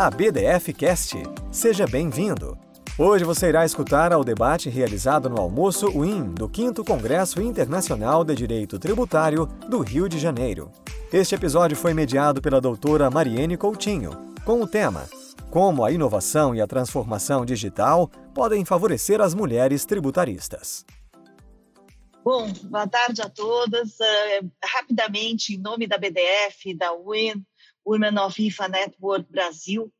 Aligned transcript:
a 0.00 0.12
BDF 0.12 0.72
Cast. 0.74 1.16
Seja 1.50 1.84
bem-vindo. 1.84 2.56
Hoje 2.96 3.24
você 3.24 3.48
irá 3.48 3.64
escutar 3.64 4.12
ao 4.12 4.22
debate 4.22 4.70
realizado 4.70 5.28
no 5.28 5.40
almoço 5.40 5.88
WIN 5.88 6.34
do 6.34 6.48
5 6.48 6.84
Congresso 6.84 7.42
Internacional 7.42 8.22
de 8.22 8.32
Direito 8.36 8.78
Tributário 8.78 9.46
do 9.68 9.80
Rio 9.80 10.08
de 10.08 10.16
Janeiro. 10.16 10.70
Este 11.12 11.34
episódio 11.34 11.76
foi 11.76 11.94
mediado 11.94 12.40
pela 12.40 12.60
doutora 12.60 13.10
Mariene 13.10 13.56
Coutinho, 13.56 14.12
com 14.44 14.62
o 14.62 14.68
tema 14.68 15.04
Como 15.50 15.84
a 15.84 15.90
inovação 15.90 16.54
e 16.54 16.60
a 16.60 16.66
transformação 16.68 17.44
digital 17.44 18.08
podem 18.32 18.64
favorecer 18.64 19.20
as 19.20 19.34
mulheres 19.34 19.84
tributaristas. 19.84 20.86
Bom, 22.22 22.52
boa 22.70 22.86
tarde 22.86 23.20
a 23.20 23.28
todas. 23.28 23.94
Uh, 23.98 24.48
rapidamente, 24.62 25.54
em 25.54 25.58
nome 25.58 25.88
da 25.88 25.98
BDF, 25.98 26.72
da 26.76 26.92
WIN, 26.92 27.44
Women 27.88 28.18
of 28.18 28.38
IFA 28.38 28.68
Network 28.68 29.32
Brasil, 29.32 29.90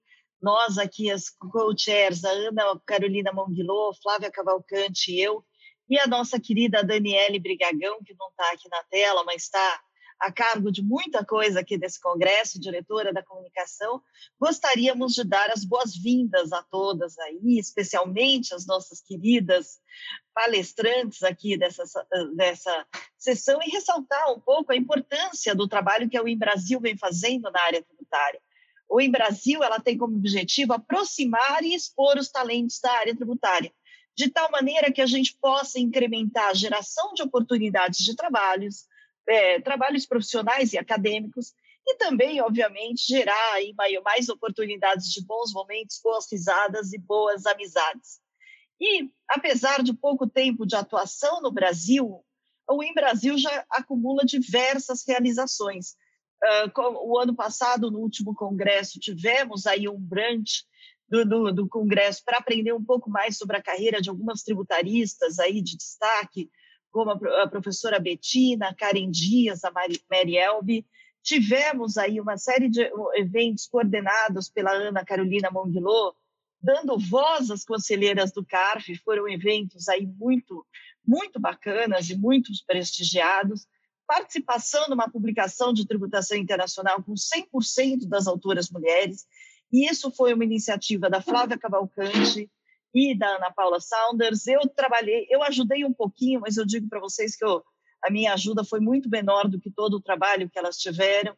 nós 0.43 0.77
aqui, 0.77 1.11
as 1.11 1.31
co-chairs, 1.31 2.23
a 2.23 2.31
Ana 2.31 2.79
Carolina 2.87 3.33
Monguilô, 3.33 3.95
Flávia 4.03 4.31
Cavalcante 4.31 5.11
e 5.11 5.23
eu, 5.23 5.43
e 5.89 5.99
a 5.99 6.07
nossa 6.07 6.39
querida 6.39 6.85
Daniele 6.85 7.41
Brigagão, 7.41 7.99
que 8.05 8.15
não 8.19 8.29
está 8.29 8.53
aqui 8.53 8.69
na 8.69 8.83
tela, 8.91 9.25
mas 9.25 9.45
está 9.45 9.81
a 10.21 10.33
cargo 10.33 10.73
de 10.73 10.83
muita 10.83 11.25
coisa 11.25 11.61
aqui 11.61 11.79
desse 11.79 12.01
congresso, 12.01 12.61
diretora 12.61 13.13
da 13.13 13.23
comunicação, 13.23 14.03
gostaríamos 14.39 15.15
de 15.15 15.23
dar 15.23 15.51
as 15.51 15.65
boas-vindas 15.65 16.53
a 16.53 16.63
todas 16.63 17.19
aí, 17.19 17.59
especialmente 17.59 18.53
as 18.53 18.67
nossas 18.67 19.01
queridas 19.01 19.79
palestrantes 20.35 21.23
aqui 21.23 21.57
dessa, 21.57 21.85
dessa 22.35 22.87
sessão 23.17 23.61
e 23.63 23.71
ressaltar 23.71 24.33
um 24.33 24.41
pouco 24.41 24.73
a 24.73 24.77
importância 24.77 25.55
do 25.55 25.69
trabalho 25.69 26.09
que 26.09 26.17
a 26.17 26.23
UIM 26.23 26.39
Brasil 26.39 26.81
vem 26.81 26.97
fazendo 26.97 27.51
na 27.51 27.61
área 27.61 27.83
tributária. 27.83 28.41
O 28.89 28.97
UIM 28.97 29.11
Brasil 29.11 29.63
ela 29.63 29.79
tem 29.79 29.97
como 29.97 30.17
objetivo 30.17 30.73
aproximar 30.73 31.63
e 31.63 31.75
expor 31.75 32.17
os 32.17 32.31
talentos 32.31 32.81
da 32.81 32.91
área 32.91 33.15
tributária, 33.15 33.73
de 34.17 34.29
tal 34.31 34.51
maneira 34.51 34.91
que 34.91 35.01
a 35.01 35.07
gente 35.07 35.37
possa 35.41 35.79
incrementar 35.79 36.49
a 36.49 36.55
geração 36.55 37.13
de 37.15 37.23
oportunidades 37.23 38.05
de 38.05 38.17
trabalhos, 38.17 38.87
é, 39.29 39.61
trabalhos 39.61 40.07
profissionais 40.07 40.73
e 40.73 40.79
acadêmicos, 40.79 41.53
e 41.87 41.95
também, 41.97 42.41
obviamente, 42.41 43.07
gerar 43.07 43.53
aí 43.55 43.75
mais 44.05 44.29
oportunidades 44.29 45.11
de 45.11 45.25
bons 45.25 45.53
momentos, 45.53 46.01
boas 46.03 46.27
risadas 46.31 46.93
e 46.93 46.99
boas 46.99 47.47
amizades. 47.47 48.21
E, 48.81 49.11
apesar 49.29 49.83
de 49.83 49.93
pouco 49.93 50.29
tempo 50.29 50.67
de 50.67 50.77
atuação 50.77 51.41
no 51.41 51.51
Brasil, 51.51 52.23
o 52.71 52.83
Em 52.83 52.93
Brasil 52.93 53.39
já 53.39 53.65
acumula 53.71 54.25
diversas 54.25 55.03
realizações. 55.07 55.93
Uh, 56.45 57.09
o 57.11 57.19
ano 57.19 57.35
passado, 57.35 57.91
no 57.91 57.99
último 57.99 58.35
congresso, 58.35 59.01
tivemos 59.01 59.67
aí 59.67 59.89
um 59.89 59.99
brunch 59.99 60.65
do, 61.09 61.25
do, 61.25 61.53
do 61.53 61.69
congresso 61.69 62.23
para 62.25 62.37
aprender 62.37 62.73
um 62.73 62.85
pouco 62.85 63.09
mais 63.11 63.39
sobre 63.39 63.57
a 63.57 63.63
carreira 63.63 64.01
de 64.01 64.11
algumas 64.11 64.43
tributaristas 64.43 65.39
aí 65.39 65.63
de 65.63 65.77
destaque, 65.77 66.51
como 66.91 67.11
a, 67.11 67.49
professora 67.49 67.99
Betina, 67.99 68.75
Karen 68.75 69.11
Dias, 69.11 69.65
a 69.65 69.71
Mary 69.71 70.37
Elbe. 70.37 70.87
Tivemos 71.23 71.99
aí 71.99 72.21
uma 72.21 72.37
série 72.37 72.69
de 72.69 72.91
eventos 73.15 73.67
coordenados 73.67 74.49
pela 74.49 74.73
Ana 74.73 75.05
Carolina 75.05 75.51
Monguilô, 75.51 76.15
dando 76.61 76.99
voz 76.99 77.51
às 77.51 77.65
conselheiras 77.65 78.33
do 78.33 78.45
CARF, 78.45 78.95
foram 79.05 79.29
eventos 79.29 79.89
aí 79.89 80.07
muito, 80.07 80.67
muito 81.07 81.39
bacanas 81.39 82.09
e 82.11 82.17
muito 82.17 82.51
prestigiados. 82.67 83.67
Participação 84.07 84.89
numa 84.89 85.11
publicação 85.11 85.73
de 85.73 85.87
tributação 85.87 86.37
internacional 86.37 87.03
com 87.03 87.15
100% 87.15 88.09
das 88.09 88.27
autoras 88.27 88.71
mulheres, 88.71 89.27
e 89.71 89.89
isso 89.89 90.11
foi 90.11 90.33
uma 90.33 90.45
iniciativa 90.45 91.11
da 91.11 91.21
Flávia 91.21 91.59
Cavalcante, 91.59 92.51
e 92.95 93.17
da 93.17 93.37
Ana 93.37 93.51
Paula 93.51 93.81
Saunders. 93.81 94.47
Eu 94.47 94.61
trabalhei, 94.69 95.27
eu 95.31 95.43
ajudei 95.43 95.85
um 95.85 95.93
pouquinho, 95.93 96.41
mas 96.41 96.57
eu 96.57 96.67
digo 96.67 96.89
para 96.89 97.01
vocês 97.01 97.37
que 97.37 97.45
eu, 97.45 97.63
a 98.03 98.11
minha 98.11 98.33
ajuda 98.33 98.65
foi 98.65 98.81
muito 98.81 99.09
menor 99.09 99.49
do 99.49 99.61
que 99.61 99.71
todo 99.71 99.95
o 99.95 100.03
trabalho 100.03 100.49
que 100.51 100.59
elas 100.59 100.77
tiveram. 100.77 101.37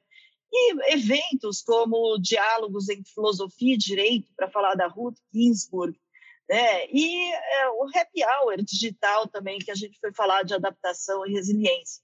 E 0.52 0.94
eventos 0.94 1.62
como 1.62 2.18
diálogos 2.18 2.88
em 2.88 3.04
filosofia 3.04 3.74
e 3.74 3.78
direito, 3.78 4.28
para 4.36 4.50
falar 4.50 4.74
da 4.74 4.88
Ruth 4.88 5.16
Ginsburg, 5.32 5.96
né? 6.48 6.86
e 6.90 7.32
é, 7.32 7.68
o 7.70 7.84
happy 7.94 8.24
hour 8.24 8.56
digital 8.62 9.28
também, 9.28 9.60
que 9.60 9.70
a 9.70 9.76
gente 9.76 9.98
foi 10.00 10.12
falar 10.12 10.42
de 10.42 10.54
adaptação 10.54 11.24
e 11.24 11.32
resiliência. 11.32 12.02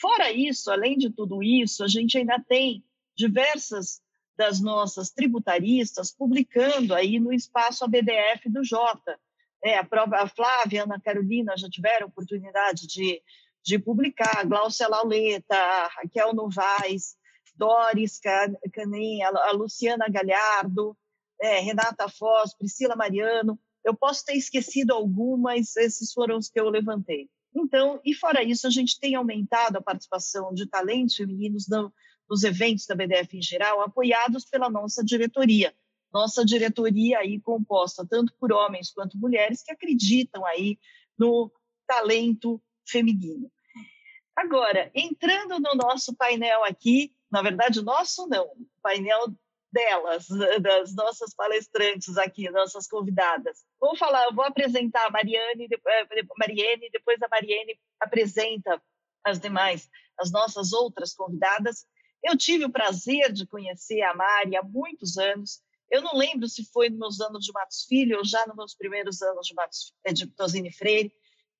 Fora 0.00 0.32
isso, 0.32 0.70
além 0.70 0.96
de 0.96 1.10
tudo 1.10 1.42
isso, 1.42 1.84
a 1.84 1.88
gente 1.88 2.16
ainda 2.16 2.42
tem 2.48 2.82
diversas 3.14 4.00
das 4.42 4.60
nossas 4.60 5.08
tributaristas 5.10 6.10
publicando 6.10 6.96
aí 6.96 7.20
no 7.20 7.32
espaço 7.32 7.84
ABDF 7.84 8.48
do 8.50 8.64
Jota. 8.64 9.16
É, 9.64 9.78
a, 9.78 9.86
a 10.14 10.26
Flávia 10.26 10.80
a 10.80 10.84
Ana 10.84 11.00
Carolina 11.00 11.56
já 11.56 11.68
tiveram 11.68 12.08
oportunidade 12.08 12.88
de, 12.88 13.22
de 13.64 13.78
publicar, 13.78 14.38
a 14.38 14.44
Glaucia 14.44 14.88
Lauleta, 14.88 15.54
a 15.54 15.86
Raquel 15.86 16.34
Novaes, 16.34 17.14
Doris 17.54 18.18
Canem, 18.18 19.22
a 19.22 19.52
Luciana 19.52 20.08
Galhardo, 20.08 20.96
é, 21.40 21.60
Renata 21.60 22.08
Foz, 22.08 22.52
Priscila 22.58 22.96
Mariano. 22.96 23.56
Eu 23.84 23.94
posso 23.94 24.24
ter 24.24 24.34
esquecido 24.34 24.92
algumas, 24.92 25.76
esses 25.76 26.12
foram 26.12 26.36
os 26.36 26.48
que 26.48 26.58
eu 26.58 26.68
levantei. 26.68 27.30
Então, 27.54 28.00
e 28.04 28.12
fora 28.12 28.42
isso, 28.42 28.66
a 28.66 28.70
gente 28.70 28.98
tem 28.98 29.14
aumentado 29.14 29.76
a 29.76 29.82
participação 29.82 30.52
de 30.52 30.66
talentos 30.66 31.14
femininos 31.14 31.68
no, 31.68 31.92
nos 32.32 32.44
eventos 32.44 32.86
da 32.86 32.94
BDF 32.94 33.36
em 33.36 33.42
geral, 33.42 33.82
apoiados 33.82 34.46
pela 34.46 34.70
nossa 34.70 35.04
diretoria. 35.04 35.74
Nossa 36.10 36.42
diretoria 36.42 37.18
aí 37.18 37.38
composta 37.38 38.06
tanto 38.08 38.32
por 38.40 38.50
homens 38.50 38.90
quanto 38.90 39.18
mulheres 39.18 39.62
que 39.62 39.70
acreditam 39.70 40.42
aí 40.46 40.78
no 41.18 41.52
talento 41.86 42.58
feminino. 42.88 43.52
Agora, 44.34 44.90
entrando 44.94 45.60
no 45.60 45.74
nosso 45.74 46.16
painel 46.16 46.64
aqui, 46.64 47.14
na 47.30 47.42
verdade, 47.42 47.82
nosso 47.82 48.26
não, 48.26 48.48
painel 48.82 49.26
delas, 49.70 50.26
das 50.62 50.94
nossas 50.94 51.34
palestrantes 51.34 52.16
aqui, 52.16 52.48
nossas 52.48 52.86
convidadas. 52.86 53.58
Vou 53.78 53.94
falar, 53.94 54.30
vou 54.32 54.44
apresentar 54.46 55.04
a 55.04 55.10
Mariane, 55.10 55.68
eh, 55.70 56.06
Mariene, 56.38 56.88
depois 56.90 57.20
a 57.20 57.28
Mariene 57.28 57.78
apresenta 58.00 58.82
as 59.22 59.38
demais, 59.38 59.90
as 60.18 60.32
nossas 60.32 60.72
outras 60.72 61.12
convidadas. 61.12 61.86
Eu 62.22 62.36
tive 62.36 62.64
o 62.64 62.72
prazer 62.72 63.32
de 63.32 63.46
conhecer 63.46 64.02
a 64.02 64.14
Mari 64.14 64.56
há 64.56 64.62
muitos 64.62 65.18
anos. 65.18 65.60
Eu 65.90 66.02
não 66.02 66.16
lembro 66.16 66.48
se 66.48 66.64
foi 66.72 66.88
nos 66.88 66.98
meus 66.98 67.20
anos 67.20 67.44
de 67.44 67.52
Matos 67.52 67.84
Filho 67.84 68.18
ou 68.18 68.24
já 68.24 68.46
nos 68.46 68.56
meus 68.56 68.74
primeiros 68.74 69.20
anos 69.22 69.46
de, 69.46 69.54
Matos, 69.54 69.92
eh, 70.04 70.12
de 70.12 70.26
Tosini 70.28 70.72
Freire. 70.72 71.12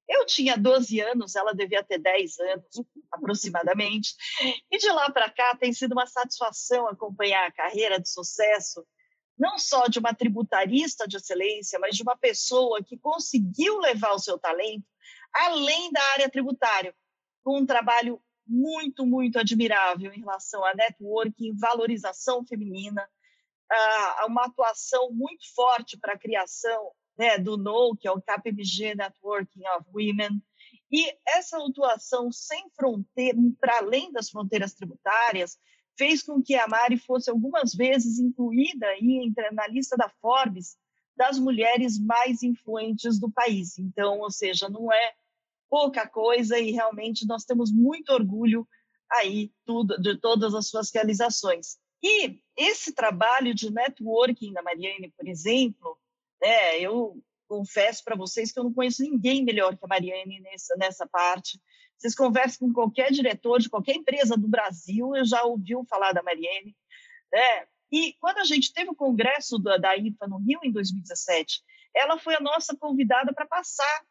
Eu 0.09 0.27
tinha 0.27 0.57
12 0.57 1.01
anos, 1.01 1.37
ela 1.37 1.53
devia 1.53 1.83
ter 1.83 1.99
10 1.99 2.39
anos, 2.41 2.67
aproximadamente. 3.11 4.15
E 4.71 4.79
de 4.79 4.89
lá 4.89 5.11
para 5.11 5.31
cá 5.31 5.57
tem 5.57 5.73
sido 5.73 5.93
uma 5.93 6.07
satisfação 6.07 6.89
acompanhar 6.89 7.47
a 7.47 7.53
carreira 7.53 8.01
de 8.01 8.09
sucesso, 8.09 8.87
não 9.39 9.59
só 9.59 9.87
de 9.87 9.99
uma 9.99 10.15
tributarista 10.15 11.07
de 11.07 11.17
excelência, 11.17 11.79
mas 11.79 11.97
de 11.97 12.03
uma 12.03 12.17
pessoa 12.17 12.83
que 12.83 12.99
conseguiu 12.99 13.79
levar 13.79 14.13
o 14.13 14.19
seu 14.19 14.39
talento 14.39 14.85
além 15.33 15.91
da 15.91 16.03
área 16.13 16.31
tributária, 16.31 16.95
com 17.43 17.59
um 17.59 17.67
trabalho 17.67 18.21
muito, 18.47 19.07
muito 19.07 19.39
admirável 19.39 20.13
em 20.13 20.21
relação 20.21 20.65
a 20.65 20.75
networking, 20.75 21.57
valorização 21.57 22.45
feminina, 22.45 23.09
a 23.71 24.27
uma 24.27 24.45
atuação 24.45 25.11
muito 25.13 25.53
forte 25.55 25.99
para 25.99 26.13
a 26.13 26.19
criação 26.19 26.93
né, 27.17 27.39
do 27.39 27.57
NO, 27.57 27.97
que 27.97 28.07
é 28.07 28.11
o 28.11 28.21
KPMG 28.21 28.95
Networking 28.95 29.67
of 29.77 29.89
Women, 29.93 30.43
e 30.91 31.11
essa 31.27 31.57
atuação 31.57 32.31
sem 32.31 32.69
fronteira, 32.77 33.39
para 33.59 33.79
além 33.79 34.13
das 34.13 34.29
fronteiras 34.29 34.75
tributárias, 34.75 35.59
fez 35.97 36.23
com 36.23 36.43
que 36.43 36.55
a 36.55 36.69
Mari 36.69 36.99
fosse 36.99 37.31
algumas 37.31 37.75
vezes 37.75 38.19
incluída 38.19 38.87
aí 38.89 39.33
na 39.53 39.67
lista 39.69 39.97
da 39.97 40.09
Forbes 40.21 40.77
das 41.17 41.39
mulheres 41.39 41.99
mais 41.99 42.43
influentes 42.43 43.19
do 43.19 43.31
país. 43.31 43.79
Então, 43.79 44.19
ou 44.21 44.31
seja, 44.31 44.69
não 44.69 44.93
é 44.93 45.15
pouca 45.73 46.07
coisa 46.07 46.59
e 46.59 46.71
realmente 46.71 47.27
nós 47.27 47.47
temos 47.47 47.73
muito 47.73 48.13
orgulho 48.13 48.69
aí 49.11 49.51
tudo, 49.65 49.99
de 49.99 50.19
todas 50.21 50.55
as 50.55 50.69
suas 50.69 50.93
realizações. 50.93 51.79
E 52.03 52.43
esse 52.55 52.93
trabalho 52.93 53.55
de 53.55 53.73
networking 53.73 54.53
da 54.53 54.61
Mariane, 54.61 55.11
por 55.17 55.27
exemplo, 55.27 55.99
né, 56.43 56.79
eu 56.79 57.19
confesso 57.49 58.05
para 58.05 58.15
vocês 58.15 58.53
que 58.53 58.59
eu 58.59 58.65
não 58.65 58.75
conheço 58.75 59.03
ninguém 59.03 59.43
melhor 59.43 59.75
que 59.75 59.83
a 59.83 59.89
Mariane 59.89 60.41
nessa, 60.41 60.77
nessa 60.77 61.07
parte. 61.07 61.59
Vocês 61.97 62.15
conversam 62.15 62.69
com 62.69 62.75
qualquer 62.75 63.11
diretor 63.11 63.59
de 63.59 63.71
qualquer 63.71 63.97
empresa 63.97 64.37
do 64.37 64.49
Brasil, 64.49 65.17
eu 65.17 65.25
já 65.25 65.43
ouviu 65.43 65.87
falar 65.89 66.13
da 66.13 66.23
Mariane. 66.23 66.77
Né? 67.33 67.67
E 67.91 68.13
quando 68.21 68.39
a 68.39 68.45
gente 68.45 68.75
teve 68.75 68.91
o 68.91 68.95
congresso 68.95 69.59
da, 69.59 69.79
da 69.79 69.97
IFA 69.97 70.27
no 70.27 70.37
Rio 70.37 70.61
em 70.63 70.71
2017, 70.71 71.63
ela 71.97 72.19
foi 72.19 72.35
a 72.35 72.41
nossa 72.41 72.77
convidada 72.77 73.33
para 73.33 73.47
passar 73.47 74.05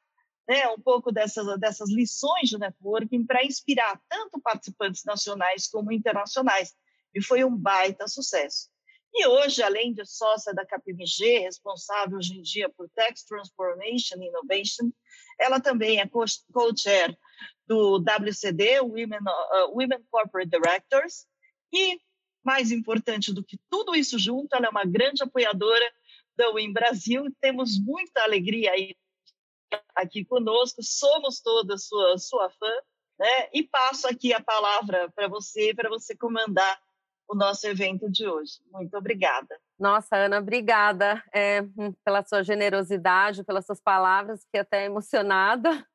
né, 0.47 0.67
um 0.69 0.79
pouco 0.79 1.11
dessas, 1.11 1.59
dessas 1.59 1.89
lições 1.89 2.49
de 2.49 2.57
networking 2.57 3.25
para 3.25 3.43
inspirar 3.43 3.99
tanto 4.09 4.39
participantes 4.41 5.03
nacionais 5.05 5.67
como 5.67 5.91
internacionais. 5.91 6.73
E 7.13 7.21
foi 7.21 7.43
um 7.43 7.55
baita 7.55 8.07
sucesso. 8.07 8.69
E 9.13 9.27
hoje, 9.27 9.61
além 9.61 9.93
de 9.93 10.05
sócia 10.05 10.53
da 10.53 10.65
KPMG, 10.65 11.39
responsável 11.39 12.17
hoje 12.17 12.38
em 12.38 12.41
dia 12.41 12.69
por 12.69 12.89
Tax 12.91 13.23
Transformation 13.23 14.15
Innovation, 14.15 14.89
ela 15.38 15.59
também 15.59 15.99
é 15.99 16.07
co-chair 16.07 17.17
do 17.67 17.97
WCD, 17.97 18.79
Women, 18.79 19.19
uh, 19.19 19.77
Women 19.77 20.03
Corporate 20.09 20.49
Directors, 20.49 21.25
e, 21.73 21.99
mais 22.43 22.71
importante 22.71 23.33
do 23.33 23.43
que 23.43 23.59
tudo 23.69 23.95
isso 23.95 24.17
junto, 24.17 24.55
ela 24.55 24.67
é 24.67 24.69
uma 24.69 24.85
grande 24.85 25.23
apoiadora 25.23 25.85
da 26.35 26.49
WIN 26.51 26.73
Brasil. 26.73 27.25
Temos 27.39 27.79
muita 27.79 28.23
alegria 28.23 28.71
aí 28.71 28.95
aqui 29.95 30.25
conosco, 30.25 30.81
somos 30.83 31.39
todas 31.41 31.85
sua, 31.85 32.18
sua 32.18 32.50
fã, 32.50 32.71
né? 33.19 33.50
E 33.53 33.63
passo 33.63 34.07
aqui 34.07 34.33
a 34.33 34.41
palavra 34.41 35.12
para 35.15 35.27
você, 35.27 35.73
para 35.75 35.89
você 35.89 36.15
comandar 36.15 36.79
o 37.27 37.35
nosso 37.35 37.65
evento 37.65 38.09
de 38.09 38.27
hoje. 38.27 38.59
Muito 38.71 38.95
obrigada. 38.97 39.57
Nossa, 39.79 40.18
Ana, 40.18 40.39
obrigada 40.39 41.23
é, 41.33 41.62
pela 42.03 42.23
sua 42.23 42.44
generosidade, 42.44 43.44
pelas 43.44 43.65
suas 43.65 43.79
palavras, 43.79 44.44
fiquei 44.44 44.62
até 44.62 44.85
emocionada. 44.85 45.85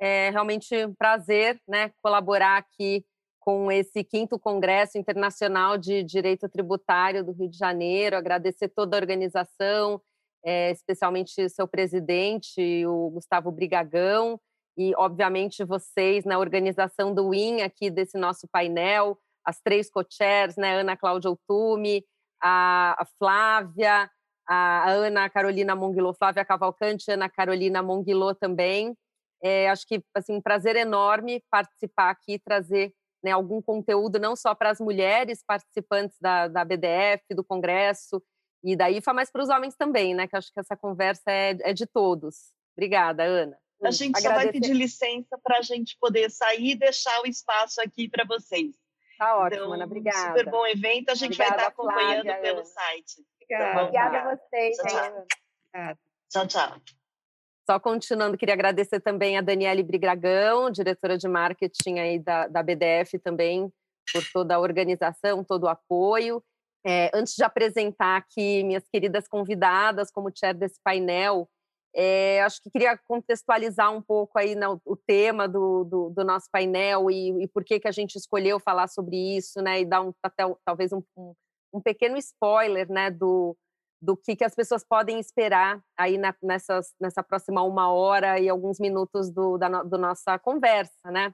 É 0.00 0.30
realmente 0.30 0.86
um 0.86 0.94
prazer 0.94 1.60
né, 1.68 1.90
colaborar 2.00 2.56
aqui 2.56 3.04
com 3.40 3.70
esse 3.72 4.04
quinto 4.04 4.38
Congresso 4.38 4.98
Internacional 4.98 5.76
de 5.76 6.02
Direito 6.02 6.48
Tributário 6.48 7.24
do 7.24 7.32
Rio 7.32 7.48
de 7.48 7.56
Janeiro, 7.56 8.16
agradecer 8.16 8.68
toda 8.68 8.96
a 8.96 9.00
organização, 9.00 10.00
é, 10.44 10.70
especialmente 10.70 11.48
seu 11.48 11.66
presidente, 11.66 12.86
o 12.86 13.10
Gustavo 13.10 13.50
Brigagão, 13.50 14.40
e, 14.76 14.94
obviamente, 14.96 15.64
vocês 15.64 16.24
na 16.24 16.38
organização 16.38 17.12
do 17.12 17.28
WIN 17.28 17.62
aqui 17.62 17.90
desse 17.90 18.16
nosso 18.16 18.46
painel, 18.46 19.18
as 19.44 19.60
três 19.60 19.90
co-chairs, 19.90 20.56
né, 20.56 20.78
Ana 20.78 20.96
Cláudia 20.96 21.30
Otume, 21.30 22.04
a, 22.40 23.04
Flávia, 23.18 24.08
a 24.46 24.90
Ana 24.90 25.28
Carolina 25.28 25.74
Monguilô, 25.74 26.14
Flávia 26.14 26.44
Cavalcante, 26.44 27.10
Ana 27.10 27.28
Carolina 27.28 27.82
Monguilô 27.82 28.34
também. 28.34 28.96
É, 29.42 29.68
acho 29.68 29.86
que 29.86 30.00
assim 30.14 30.34
um 30.34 30.40
prazer 30.40 30.76
enorme 30.76 31.42
participar 31.50 32.10
aqui, 32.10 32.38
trazer 32.38 32.92
né, 33.22 33.32
algum 33.32 33.60
conteúdo 33.60 34.18
não 34.18 34.36
só 34.36 34.54
para 34.54 34.70
as 34.70 34.80
mulheres 34.80 35.42
participantes 35.44 36.16
da, 36.20 36.46
da 36.46 36.64
BDF, 36.64 37.24
do 37.34 37.44
Congresso 37.44 38.22
e 38.62 38.76
da 38.76 38.90
IFA, 38.90 39.12
mas 39.12 39.30
para 39.30 39.42
os 39.42 39.48
homens 39.48 39.74
também, 39.76 40.14
né? 40.14 40.26
Que 40.26 40.36
acho 40.36 40.52
que 40.52 40.60
essa 40.60 40.76
conversa 40.76 41.30
é, 41.30 41.56
é 41.60 41.72
de 41.72 41.86
todos. 41.86 42.52
Obrigada, 42.76 43.22
Ana. 43.22 43.56
A 43.82 43.90
gente 43.90 44.18
Agradecer. 44.18 44.28
só 44.28 44.34
vai 44.34 44.52
pedir 44.52 44.72
licença 44.74 45.38
para 45.42 45.58
a 45.58 45.62
gente 45.62 45.96
poder 46.00 46.30
sair 46.30 46.72
e 46.72 46.74
deixar 46.74 47.20
o 47.22 47.26
espaço 47.26 47.80
aqui 47.80 48.08
para 48.08 48.24
vocês. 48.24 48.74
Tá 49.18 49.36
ótimo, 49.36 49.62
então, 49.62 49.72
Ana. 49.72 49.84
Obrigada. 49.84 50.38
Super 50.38 50.50
bom 50.50 50.66
evento. 50.66 51.10
A 51.10 51.14
gente 51.14 51.34
obrigada, 51.34 51.56
vai 51.56 51.58
estar 51.58 51.68
acompanhando 51.68 52.22
Flávia, 52.22 52.42
pelo 52.42 52.58
Ana. 52.58 52.64
site. 52.64 53.26
Obrigada. 53.34 53.70
Então, 53.70 53.82
obrigada 53.82 54.18
a 54.18 54.36
vocês. 54.36 54.76
Tchau, 54.76 55.26
tchau. 55.72 55.96
tchau, 56.30 56.46
tchau. 56.46 56.80
Só 57.68 57.78
continuando, 57.78 58.38
queria 58.38 58.54
agradecer 58.54 58.98
também 59.00 59.36
a 59.36 59.42
Daniele 59.42 59.82
Brigragão, 59.82 60.70
diretora 60.70 61.18
de 61.18 61.28
marketing 61.28 61.98
aí 61.98 62.18
da, 62.18 62.48
da 62.48 62.62
BDF 62.62 63.18
também, 63.18 63.70
por 64.10 64.24
toda 64.32 64.54
a 64.54 64.58
organização, 64.58 65.44
todo 65.44 65.64
o 65.64 65.68
apoio. 65.68 66.42
É, 66.86 67.10
antes 67.12 67.34
de 67.34 67.42
apresentar 67.42 68.16
aqui 68.16 68.62
minhas 68.62 68.88
queridas 68.88 69.26
convidadas 69.26 70.10
como 70.10 70.30
chair 70.34 70.54
desse 70.54 70.80
painel, 70.82 71.48
é, 71.94 72.42
acho 72.42 72.62
que 72.62 72.70
queria 72.70 72.96
contextualizar 72.96 73.90
um 73.92 74.02
pouco 74.02 74.38
aí 74.38 74.54
né, 74.54 74.66
o 74.84 74.96
tema 74.96 75.48
do, 75.48 75.84
do, 75.84 76.10
do 76.10 76.24
nosso 76.24 76.48
painel 76.50 77.10
e, 77.10 77.44
e, 77.44 77.48
por 77.48 77.64
que, 77.64 77.80
que 77.80 77.88
a 77.88 77.92
gente 77.92 78.16
escolheu 78.16 78.60
falar 78.60 78.88
sobre 78.88 79.16
isso, 79.36 79.60
né? 79.62 79.80
E 79.80 79.84
dar 79.84 80.02
um, 80.02 80.12
até 80.22 80.44
talvez 80.64 80.92
um, 80.92 81.02
um, 81.72 81.80
pequeno 81.80 82.16
spoiler, 82.18 82.88
né? 82.90 83.10
Do, 83.10 83.56
do 84.00 84.16
que, 84.16 84.36
que 84.36 84.44
as 84.44 84.54
pessoas 84.54 84.84
podem 84.84 85.18
esperar 85.18 85.82
aí 85.98 86.18
na, 86.18 86.34
nessas, 86.42 86.94
nessa 87.00 87.22
próxima 87.22 87.62
uma 87.62 87.90
hora 87.90 88.38
e 88.38 88.48
alguns 88.48 88.78
minutos 88.78 89.30
do, 89.30 89.56
da 89.58 89.82
do 89.82 89.98
nossa 89.98 90.38
conversa, 90.38 91.10
né? 91.10 91.32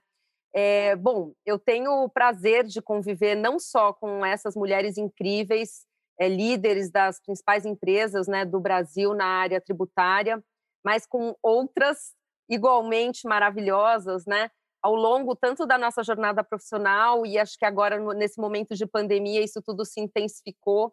É, 0.54 0.94
bom, 0.94 1.32
eu 1.44 1.58
tenho 1.58 2.04
o 2.04 2.08
prazer 2.08 2.64
de 2.64 2.80
conviver 2.80 3.34
não 3.34 3.58
só 3.58 3.92
com 3.92 4.24
essas 4.24 4.54
mulheres 4.54 4.96
incríveis 4.96 5.84
é, 6.18 6.28
líderes 6.28 6.90
das 6.90 7.20
principais 7.20 7.64
empresas 7.64 8.28
né, 8.28 8.44
do 8.44 8.60
Brasil 8.60 9.14
na 9.14 9.26
área 9.26 9.60
tributária, 9.60 10.42
mas 10.84 11.06
com 11.06 11.34
outras 11.42 12.14
igualmente 12.48 13.26
maravilhosas, 13.26 14.26
né? 14.26 14.50
Ao 14.82 14.94
longo 14.94 15.34
tanto 15.34 15.66
da 15.66 15.78
nossa 15.78 16.02
jornada 16.04 16.44
profissional 16.44 17.24
e 17.24 17.38
acho 17.38 17.58
que 17.58 17.64
agora 17.64 17.98
nesse 18.14 18.38
momento 18.38 18.74
de 18.74 18.86
pandemia 18.86 19.42
isso 19.42 19.62
tudo 19.62 19.84
se 19.84 19.98
intensificou, 19.98 20.92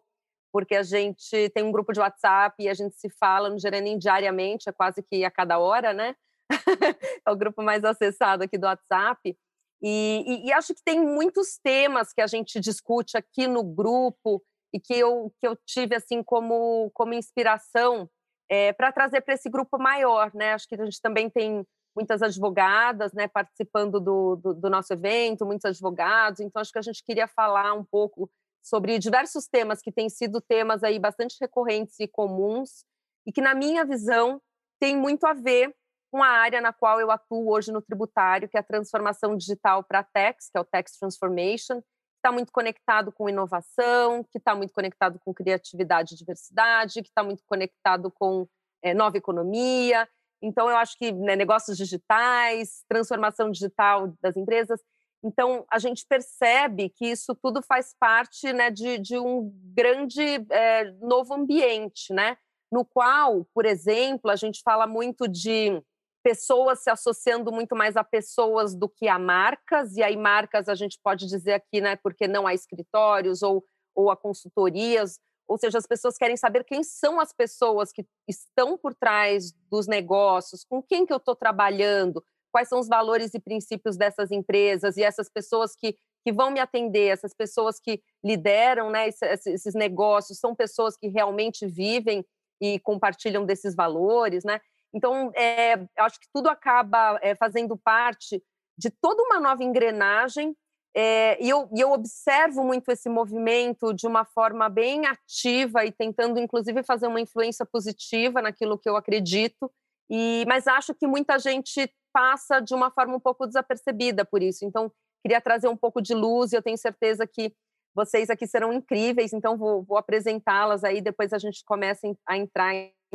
porque 0.50 0.74
a 0.74 0.82
gente 0.82 1.50
tem 1.50 1.62
um 1.62 1.70
grupo 1.70 1.92
de 1.92 2.00
WhatsApp 2.00 2.56
e 2.58 2.68
a 2.70 2.74
gente 2.74 2.96
se 2.96 3.10
fala 3.10 3.50
no 3.50 3.58
Gerenim 3.58 3.98
diariamente, 3.98 4.68
é 4.68 4.72
quase 4.72 5.02
que 5.02 5.24
a 5.24 5.30
cada 5.30 5.58
hora, 5.58 5.92
né? 5.92 6.16
é 7.26 7.30
o 7.30 7.36
grupo 7.36 7.62
mais 7.62 7.84
acessado 7.84 8.42
aqui 8.42 8.56
do 8.56 8.66
WhatsApp. 8.66 9.36
E, 9.82 10.24
e, 10.26 10.46
e, 10.46 10.52
acho 10.52 10.72
que 10.74 10.82
tem 10.84 11.00
muitos 11.00 11.58
temas 11.58 12.12
que 12.12 12.20
a 12.20 12.26
gente 12.26 12.60
discute 12.60 13.16
aqui 13.16 13.48
no 13.48 13.64
grupo 13.64 14.42
e 14.72 14.78
que 14.78 14.94
eu, 14.94 15.32
que 15.40 15.46
eu 15.46 15.56
tive 15.66 15.96
assim 15.96 16.22
como, 16.22 16.90
como 16.94 17.12
inspiração 17.12 18.08
é, 18.48 18.68
eh, 18.68 18.72
para 18.72 18.92
trazer 18.92 19.20
para 19.22 19.34
esse 19.34 19.50
grupo 19.50 19.78
maior, 19.78 20.32
né? 20.34 20.52
Acho 20.52 20.68
que 20.68 20.76
a 20.76 20.84
gente 20.84 21.00
também 21.00 21.28
tem 21.28 21.66
muitas 21.94 22.22
advogadas, 22.22 23.12
né, 23.12 23.28
participando 23.28 24.00
do, 24.00 24.36
do, 24.36 24.54
do 24.54 24.70
nosso 24.70 24.92
evento, 24.92 25.44
muitos 25.44 25.64
advogados. 25.64 26.40
Então 26.40 26.60
acho 26.60 26.72
que 26.72 26.78
a 26.78 26.82
gente 26.82 27.04
queria 27.04 27.26
falar 27.26 27.74
um 27.74 27.84
pouco 27.84 28.30
sobre 28.62 28.98
diversos 28.98 29.46
temas 29.46 29.80
que 29.80 29.92
têm 29.92 30.08
sido 30.08 30.40
temas 30.40 30.82
aí 30.82 30.98
bastante 30.98 31.36
recorrentes 31.40 31.98
e 31.98 32.06
comuns 32.06 32.84
e 33.26 33.32
que 33.32 33.40
na 33.40 33.54
minha 33.54 33.84
visão 33.84 34.40
tem 34.80 34.96
muito 34.96 35.26
a 35.26 35.34
ver 35.34 35.74
com 36.12 36.22
a 36.22 36.28
área 36.28 36.60
na 36.60 36.74
qual 36.74 37.00
eu 37.00 37.10
atuo 37.10 37.50
hoje 37.50 37.72
no 37.72 37.80
tributário, 37.80 38.46
que 38.46 38.58
é 38.58 38.60
a 38.60 38.62
transformação 38.62 39.34
digital 39.34 39.82
para 39.82 40.00
a 40.00 40.04
tax, 40.04 40.50
que 40.50 40.58
é 40.58 40.60
o 40.60 40.64
tax 40.64 40.98
transformation, 40.98 41.82
está 42.16 42.30
muito 42.30 42.52
conectado 42.52 43.10
com 43.10 43.30
inovação, 43.30 44.22
que 44.22 44.36
está 44.36 44.54
muito 44.54 44.74
conectado 44.74 45.18
com 45.24 45.32
criatividade 45.32 46.14
e 46.14 46.18
diversidade, 46.18 47.00
que 47.00 47.08
está 47.08 47.24
muito 47.24 47.42
conectado 47.46 48.10
com 48.10 48.46
é, 48.82 48.92
nova 48.92 49.16
economia. 49.16 50.06
Então, 50.42 50.68
eu 50.68 50.76
acho 50.76 50.98
que 50.98 51.10
né, 51.12 51.34
negócios 51.34 51.78
digitais, 51.78 52.84
transformação 52.86 53.50
digital 53.50 54.12
das 54.20 54.36
empresas. 54.36 54.80
Então, 55.24 55.64
a 55.70 55.78
gente 55.78 56.04
percebe 56.06 56.90
que 56.90 57.06
isso 57.06 57.34
tudo 57.34 57.62
faz 57.62 57.94
parte 57.98 58.52
né, 58.52 58.70
de, 58.70 58.98
de 58.98 59.18
um 59.18 59.50
grande 59.74 60.44
é, 60.50 60.90
novo 61.00 61.32
ambiente, 61.32 62.12
né? 62.12 62.36
no 62.72 62.86
qual, 62.86 63.46
por 63.54 63.66
exemplo, 63.66 64.30
a 64.30 64.36
gente 64.36 64.62
fala 64.64 64.86
muito 64.86 65.28
de 65.28 65.82
pessoas 66.22 66.82
se 66.82 66.90
associando 66.90 67.52
muito 67.52 67.74
mais 67.74 67.96
a 67.96 68.04
pessoas 68.04 68.74
do 68.74 68.88
que 68.88 69.08
a 69.08 69.18
marcas, 69.18 69.96
e 69.96 70.02
aí 70.02 70.16
marcas 70.16 70.68
a 70.68 70.74
gente 70.74 70.98
pode 71.02 71.26
dizer 71.26 71.54
aqui, 71.54 71.80
né, 71.80 71.96
porque 71.96 72.28
não 72.28 72.46
há 72.46 72.54
escritórios 72.54 73.42
ou, 73.42 73.64
ou 73.94 74.10
a 74.10 74.16
consultorias, 74.16 75.18
ou 75.48 75.58
seja, 75.58 75.78
as 75.78 75.86
pessoas 75.86 76.16
querem 76.16 76.36
saber 76.36 76.64
quem 76.64 76.82
são 76.82 77.20
as 77.20 77.32
pessoas 77.32 77.92
que 77.92 78.06
estão 78.28 78.78
por 78.78 78.94
trás 78.94 79.52
dos 79.70 79.86
negócios, 79.86 80.64
com 80.64 80.82
quem 80.82 81.04
que 81.04 81.12
eu 81.12 81.18
estou 81.18 81.34
trabalhando, 81.34 82.24
quais 82.50 82.68
são 82.68 82.78
os 82.78 82.88
valores 82.88 83.34
e 83.34 83.40
princípios 83.40 83.96
dessas 83.96 84.30
empresas 84.30 84.96
e 84.96 85.02
essas 85.02 85.28
pessoas 85.28 85.74
que, 85.74 85.96
que 86.24 86.32
vão 86.32 86.50
me 86.50 86.60
atender, 86.60 87.08
essas 87.08 87.34
pessoas 87.34 87.80
que 87.80 88.02
lideram 88.24 88.90
né, 88.90 89.08
esses, 89.08 89.46
esses 89.46 89.74
negócios, 89.74 90.38
são 90.38 90.54
pessoas 90.54 90.96
que 90.96 91.08
realmente 91.08 91.66
vivem 91.66 92.24
e 92.60 92.78
compartilham 92.78 93.44
desses 93.44 93.74
valores, 93.74 94.44
né? 94.44 94.60
Então, 94.94 95.32
é, 95.34 95.74
acho 95.98 96.20
que 96.20 96.26
tudo 96.32 96.48
acaba 96.48 97.18
é, 97.22 97.34
fazendo 97.34 97.76
parte 97.76 98.42
de 98.76 98.90
toda 98.90 99.22
uma 99.22 99.40
nova 99.40 99.62
engrenagem. 99.62 100.54
É, 100.94 101.42
e, 101.42 101.48
eu, 101.48 101.70
e 101.74 101.80
eu 101.80 101.90
observo 101.92 102.62
muito 102.62 102.90
esse 102.90 103.08
movimento 103.08 103.94
de 103.94 104.06
uma 104.06 104.24
forma 104.24 104.68
bem 104.68 105.06
ativa 105.06 105.84
e 105.84 105.92
tentando, 105.92 106.38
inclusive, 106.38 106.82
fazer 106.82 107.06
uma 107.06 107.20
influência 107.20 107.64
positiva 107.64 108.42
naquilo 108.42 108.78
que 108.78 108.88
eu 108.88 108.96
acredito. 108.96 109.70
E, 110.10 110.44
mas 110.46 110.66
acho 110.66 110.94
que 110.94 111.06
muita 111.06 111.38
gente 111.38 111.90
passa 112.12 112.60
de 112.60 112.74
uma 112.74 112.90
forma 112.90 113.16
um 113.16 113.20
pouco 113.20 113.46
desapercebida 113.46 114.24
por 114.24 114.42
isso. 114.42 114.64
Então, 114.66 114.92
queria 115.22 115.40
trazer 115.40 115.68
um 115.68 115.76
pouco 115.76 116.02
de 116.02 116.14
luz 116.14 116.52
e 116.52 116.56
eu 116.56 116.62
tenho 116.62 116.76
certeza 116.76 117.26
que 117.26 117.54
vocês 117.94 118.28
aqui 118.30 118.46
serão 118.46 118.72
incríveis, 118.72 119.32
então 119.32 119.56
vou, 119.56 119.82
vou 119.82 119.98
apresentá-las 119.98 120.82
aí, 120.82 121.00
depois 121.00 121.32
a 121.32 121.38
gente 121.38 121.62
começa 121.64 122.10
a 122.26 122.36
entrar 122.36 122.72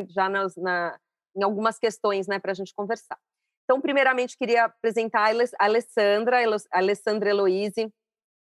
já 0.09 0.29
nas, 0.29 0.55
na, 0.55 0.97
em 1.37 1.43
algumas 1.43 1.77
questões 1.77 2.27
né, 2.27 2.39
para 2.39 2.51
a 2.51 2.55
gente 2.55 2.73
conversar. 2.73 3.17
Então, 3.63 3.79
primeiramente, 3.79 4.37
queria 4.37 4.65
apresentar 4.65 5.29
a 5.59 5.65
Alessandra, 5.65 6.37
a 6.39 6.77
Alessandra 6.77 7.29
Eloise. 7.29 7.93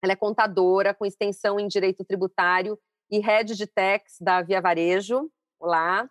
Ela 0.04 0.14
é 0.14 0.16
contadora 0.16 0.94
com 0.94 1.06
extensão 1.06 1.60
em 1.60 1.68
Direito 1.68 2.06
Tributário 2.06 2.80
e 3.10 3.20
Head 3.20 3.56
de 3.56 3.68
Tax 3.68 4.18
da 4.22 4.42
Via 4.42 4.62
Varejo. 4.62 5.30
Olá. 5.60 6.10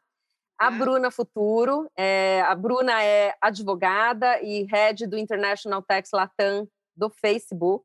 A 0.59 0.71
Bruna 0.71 1.11
Futuro. 1.11 1.89
É, 1.97 2.43
a 2.43 2.55
Bruna 2.55 3.03
é 3.03 3.35
advogada 3.41 4.41
e 4.43 4.65
Head 4.65 5.07
do 5.07 5.17
International 5.17 5.83
Tax 5.83 6.11
Latam 6.13 6.69
do 6.97 7.09
Facebook. 7.09 7.85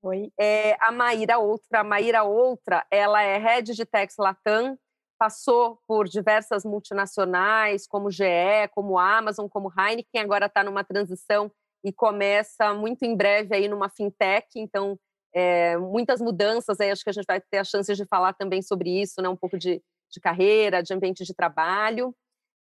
Oi. 0.00 0.32
É, 0.38 0.76
a 0.80 0.92
Maíra 0.92 1.38
Outra. 1.38 1.80
A 1.80 1.84
Maíra 1.84 2.22
Outra, 2.22 2.86
ela 2.90 3.20
é 3.22 3.36
head 3.36 3.74
de 3.74 3.84
Tex 3.84 4.16
Latam, 4.16 4.78
passou 5.18 5.80
por 5.86 6.08
diversas 6.08 6.64
multinacionais, 6.64 7.86
como 7.86 8.10
GE, 8.10 8.68
como 8.72 8.98
Amazon, 8.98 9.48
como 9.48 9.72
Heineken, 9.76 10.22
agora 10.22 10.46
está 10.46 10.62
numa 10.62 10.84
transição 10.84 11.50
e 11.84 11.92
começa 11.92 12.72
muito 12.74 13.02
em 13.02 13.16
breve 13.16 13.54
aí 13.54 13.68
numa 13.68 13.88
fintech, 13.88 14.46
então 14.56 14.98
é, 15.34 15.76
muitas 15.76 16.20
mudanças 16.20 16.80
aí, 16.80 16.90
acho 16.90 17.04
que 17.04 17.10
a 17.10 17.12
gente 17.12 17.26
vai 17.26 17.40
ter 17.40 17.58
a 17.58 17.64
chance 17.64 17.92
de 17.94 18.04
falar 18.06 18.32
também 18.32 18.62
sobre 18.62 19.00
isso, 19.00 19.20
né? 19.20 19.28
um 19.28 19.36
pouco 19.36 19.58
de, 19.58 19.82
de 20.10 20.20
carreira, 20.20 20.82
de 20.82 20.92
ambiente 20.94 21.24
de 21.24 21.34
trabalho. 21.34 22.14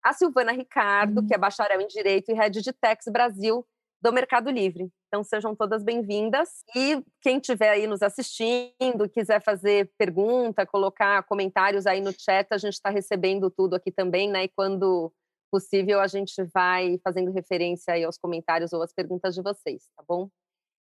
A 0.02 0.12
Silvana 0.12 0.52
Ricardo, 0.52 1.20
uhum. 1.20 1.26
que 1.26 1.34
é 1.34 1.38
bacharel 1.38 1.80
em 1.80 1.86
Direito 1.86 2.30
e 2.30 2.34
Head 2.34 2.60
de 2.60 2.72
Tex 2.72 3.06
Brasil 3.10 3.66
do 4.00 4.12
Mercado 4.12 4.50
Livre. 4.50 4.90
Então 5.08 5.22
sejam 5.22 5.54
todas 5.54 5.82
bem-vindas 5.82 6.64
e 6.74 7.02
quem 7.20 7.38
estiver 7.38 7.70
aí 7.70 7.86
nos 7.86 8.02
assistindo, 8.02 9.08
quiser 9.12 9.42
fazer 9.42 9.90
pergunta, 9.98 10.66
colocar 10.66 11.22
comentários 11.24 11.86
aí 11.86 12.00
no 12.00 12.12
chat, 12.12 12.48
a 12.50 12.58
gente 12.58 12.74
está 12.74 12.90
recebendo 12.90 13.50
tudo 13.50 13.74
aqui 13.74 13.90
também, 13.90 14.30
né? 14.30 14.44
E 14.44 14.48
quando 14.48 15.12
possível 15.50 16.00
a 16.00 16.06
gente 16.06 16.42
vai 16.52 16.98
fazendo 17.02 17.32
referência 17.32 17.94
aí 17.94 18.04
aos 18.04 18.18
comentários 18.18 18.72
ou 18.72 18.82
às 18.82 18.92
perguntas 18.92 19.34
de 19.34 19.42
vocês, 19.42 19.88
tá 19.96 20.04
bom? 20.06 20.28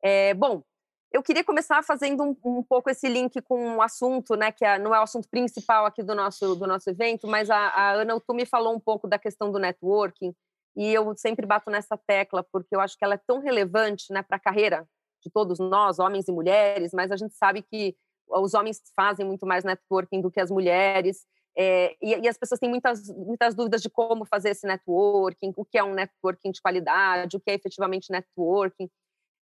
É, 0.01 0.33
bom, 0.33 0.63
eu 1.11 1.21
queria 1.21 1.43
começar 1.43 1.83
fazendo 1.83 2.23
um, 2.23 2.35
um, 2.43 2.63
pouco 2.63 2.89
esse 2.89 3.07
link 3.07 3.39
com 3.41 3.59
um 3.63 3.81
assunto, 3.81 4.35
né, 4.35 4.51
que 4.51 4.65
é, 4.65 4.79
não 4.79 4.93
é 4.93 4.99
o 4.99 5.03
assunto 5.03 5.29
principal 5.29 5.85
aqui 5.85 6.01
do 6.01 6.15
nosso, 6.15 6.55
do 6.55 6.65
nosso 6.65 6.89
evento, 6.89 7.27
mas 7.27 7.49
a, 7.49 7.57
a 7.57 7.91
Ana 7.93 8.19
me 8.31 8.45
falou 8.45 8.75
um 8.75 8.79
pouco 8.79 9.07
da 9.07 9.19
questão 9.19 9.51
do 9.51 9.59
networking, 9.59 10.33
e 10.75 10.93
eu 10.93 11.15
sempre 11.15 11.45
bato 11.45 11.69
nessa 11.69 11.97
tecla, 11.97 12.43
porque 12.51 12.75
eu 12.75 12.79
acho 12.79 12.97
que 12.97 13.03
ela 13.03 13.15
é 13.15 13.21
tão 13.27 13.39
relevante 13.39 14.11
né, 14.11 14.21
para 14.23 14.37
a 14.37 14.39
carreira 14.39 14.87
de 15.23 15.29
todos 15.31 15.59
nós, 15.59 15.99
homens 15.99 16.27
e 16.27 16.31
mulheres, 16.31 16.91
mas 16.93 17.11
a 17.11 17.15
gente 17.15 17.33
sabe 17.35 17.61
que 17.61 17.95
os 18.27 18.53
homens 18.53 18.81
fazem 18.95 19.25
muito 19.25 19.45
mais 19.45 19.63
networking 19.63 20.21
do 20.21 20.31
que 20.31 20.39
as 20.39 20.49
mulheres, 20.49 21.25
é, 21.55 21.95
e, 22.01 22.15
e, 22.15 22.27
as 22.27 22.37
pessoas 22.37 22.59
têm 22.59 22.69
muitas, 22.69 23.07
muitas 23.09 23.53
dúvidas 23.53 23.81
de 23.81 23.89
como 23.89 24.25
fazer 24.25 24.49
esse 24.49 24.65
networking, 24.65 25.53
o 25.55 25.63
que 25.63 25.77
é 25.77 25.83
um 25.83 25.93
networking 25.93 26.51
de 26.51 26.61
qualidade, 26.61 27.37
o 27.37 27.39
que 27.39 27.51
é 27.51 27.53
efetivamente 27.53 28.11
networking. 28.11 28.89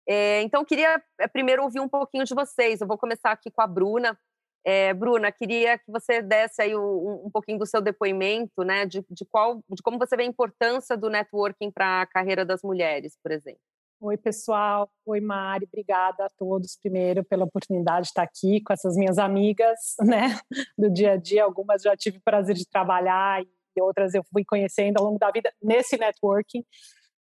É, 0.07 0.41
então, 0.41 0.65
queria 0.65 1.01
é, 1.19 1.27
primeiro 1.27 1.63
ouvir 1.63 1.79
um 1.79 1.87
pouquinho 1.87 2.25
de 2.25 2.33
vocês. 2.33 2.81
Eu 2.81 2.87
vou 2.87 2.97
começar 2.97 3.31
aqui 3.31 3.49
com 3.49 3.61
a 3.61 3.67
Bruna. 3.67 4.17
É, 4.63 4.93
Bruna, 4.93 5.31
queria 5.31 5.77
que 5.77 5.91
você 5.91 6.21
desse 6.21 6.61
aí 6.61 6.75
um, 6.75 7.25
um 7.25 7.29
pouquinho 7.31 7.57
do 7.57 7.65
seu 7.65 7.81
depoimento, 7.81 8.63
né, 8.63 8.85
de, 8.85 9.03
de, 9.09 9.25
qual, 9.25 9.63
de 9.69 9.81
como 9.81 9.97
você 9.97 10.15
vê 10.15 10.23
a 10.23 10.27
importância 10.27 10.95
do 10.95 11.09
networking 11.09 11.71
para 11.71 12.01
a 12.01 12.05
carreira 12.05 12.45
das 12.45 12.61
mulheres, 12.61 13.17
por 13.23 13.31
exemplo. 13.31 13.61
Oi, 13.99 14.17
pessoal. 14.17 14.89
Oi, 15.05 15.19
Mari. 15.19 15.65
Obrigada 15.65 16.25
a 16.25 16.29
todos, 16.29 16.75
primeiro, 16.75 17.23
pela 17.23 17.45
oportunidade 17.45 18.05
de 18.05 18.07
estar 18.07 18.23
aqui 18.23 18.59
com 18.61 18.73
essas 18.73 18.95
minhas 18.95 19.19
amigas, 19.19 19.95
né, 20.01 20.39
do 20.77 20.91
dia 20.91 21.13
a 21.13 21.17
dia. 21.17 21.43
Algumas 21.43 21.83
já 21.83 21.95
tive 21.95 22.17
o 22.17 22.21
prazer 22.21 22.55
de 22.55 22.67
trabalhar 22.67 23.43
e 23.43 23.81
outras 23.81 24.13
eu 24.13 24.23
fui 24.23 24.43
conhecendo 24.43 24.97
ao 24.97 25.05
longo 25.05 25.19
da 25.19 25.29
vida 25.31 25.53
nesse 25.61 25.97
networking. 25.97 26.65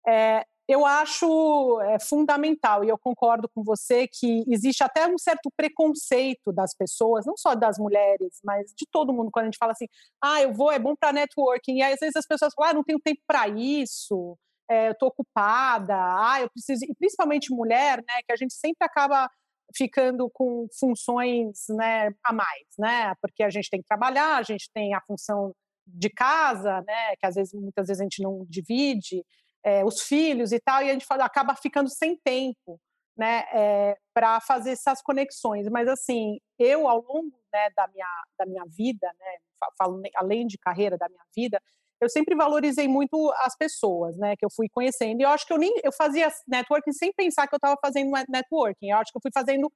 É, 0.08 0.46
eu 0.68 0.86
acho 0.86 1.82
é, 1.82 1.98
fundamental, 2.00 2.84
e 2.84 2.90
eu 2.90 2.98
concordo 2.98 3.48
com 3.50 3.64
você, 3.64 4.08
que 4.08 4.44
existe 4.48 4.84
até 4.84 5.08
um 5.08 5.18
certo 5.18 5.50
preconceito 5.56 6.52
das 6.52 6.76
pessoas, 6.76 7.26
não 7.26 7.38
só 7.38 7.56
das 7.56 7.78
mulheres, 7.78 8.40
mas 8.44 8.74
de 8.76 8.86
todo 8.92 9.14
mundo, 9.14 9.32
quando 9.32 9.44
a 9.44 9.48
gente 9.48 9.58
fala 9.58 9.72
assim, 9.72 9.88
ah, 10.22 10.42
eu 10.42 10.54
vou, 10.54 10.72
é 10.72 10.78
bom 10.78 10.96
para 10.96 11.14
networking, 11.14 11.78
e 11.78 11.82
aí, 11.82 11.94
às 11.94 12.00
vezes 12.00 12.18
as 12.18 12.28
pessoas 12.28 12.54
falam, 12.54 12.72
ah, 12.72 12.74
não 12.74 12.84
tenho 12.84 13.00
tempo 13.00 13.22
para 13.26 13.48
isso, 13.48 14.38
é, 14.70 14.90
eu 14.90 14.92
estou 14.92 15.08
ocupada, 15.10 15.96
ah, 15.96 16.42
eu 16.42 16.50
preciso, 16.50 16.84
e 16.84 16.94
principalmente 16.96 17.54
mulher, 17.54 17.98
né, 18.00 18.22
que 18.26 18.34
a 18.34 18.36
gente 18.36 18.54
sempre 18.54 18.86
acaba 18.86 19.30
ficando 19.76 20.30
com 20.34 20.68
funções 20.78 21.66
né, 21.70 22.10
a 22.24 22.34
mais, 22.34 22.68
né, 22.78 23.14
porque 23.22 23.44
a 23.44 23.50
gente 23.50 23.70
tem 23.70 23.82
que 23.82 23.88
trabalhar, 23.88 24.38
a 24.38 24.44
gente 24.44 24.70
tem 24.74 24.94
a 24.94 25.02
função 25.02 25.54
de 25.86 26.10
casa, 26.10 26.82
né, 26.86 27.16
que 27.18 27.26
às 27.26 27.36
vezes, 27.36 27.54
muitas 27.54 27.88
vezes 27.88 28.02
a 28.02 28.04
gente 28.04 28.22
não 28.22 28.46
divide, 28.50 29.24
é, 29.64 29.84
os 29.84 30.02
filhos 30.02 30.52
e 30.52 30.60
tal, 30.60 30.82
e 30.84 30.90
a 30.90 30.94
gente 30.94 31.06
fala, 31.06 31.26
acaba 31.26 31.56
ficando 31.56 31.90
sem 31.90 32.16
tempo, 32.18 32.80
né, 33.18 33.46
é, 33.52 33.98
para 34.14 34.40
fazer 34.40 34.72
essas 34.72 35.02
conexões. 35.02 35.68
Mas 35.70 35.88
assim, 35.88 36.40
eu 36.60 36.88
ao 36.88 37.02
longo 37.02 37.40
né, 37.52 37.70
da 37.76 37.88
minha 37.88 38.24
da 38.38 38.46
minha 38.46 38.64
vida, 38.66 39.08
né, 39.20 39.38
falo 39.78 40.02
além 40.16 40.46
de 40.46 40.58
carreira 40.58 40.98
da 40.98 41.10
minha 41.10 41.24
vida, 41.36 41.60
eu 42.00 42.10
sempre 42.10 42.36
valorizei 42.36 42.88
muito 42.88 43.32
as 43.40 43.58
pessoas, 43.58 44.18
né, 44.18 44.36
que 44.36 44.46
eu 44.46 44.50
fui 44.56 44.68
conhecendo. 44.70 45.20
E 45.20 45.24
eu 45.24 45.30
acho 45.30 45.46
que 45.48 45.54
eu 45.54 45.58
nem 45.58 45.74
eu 45.84 45.92
fazia 45.92 46.32
networking 46.48 46.94
sem 46.94 47.12
pensar 47.12 47.48
que 47.48 47.56
eu 47.56 47.58
estava 47.58 47.78
fazendo 47.82 48.12
networking. 48.30 48.92
Eu 48.92 48.98
acho 48.98 49.12
que 49.12 49.18
eu 49.18 49.22
fui 49.22 49.32
fazendo 49.34 49.72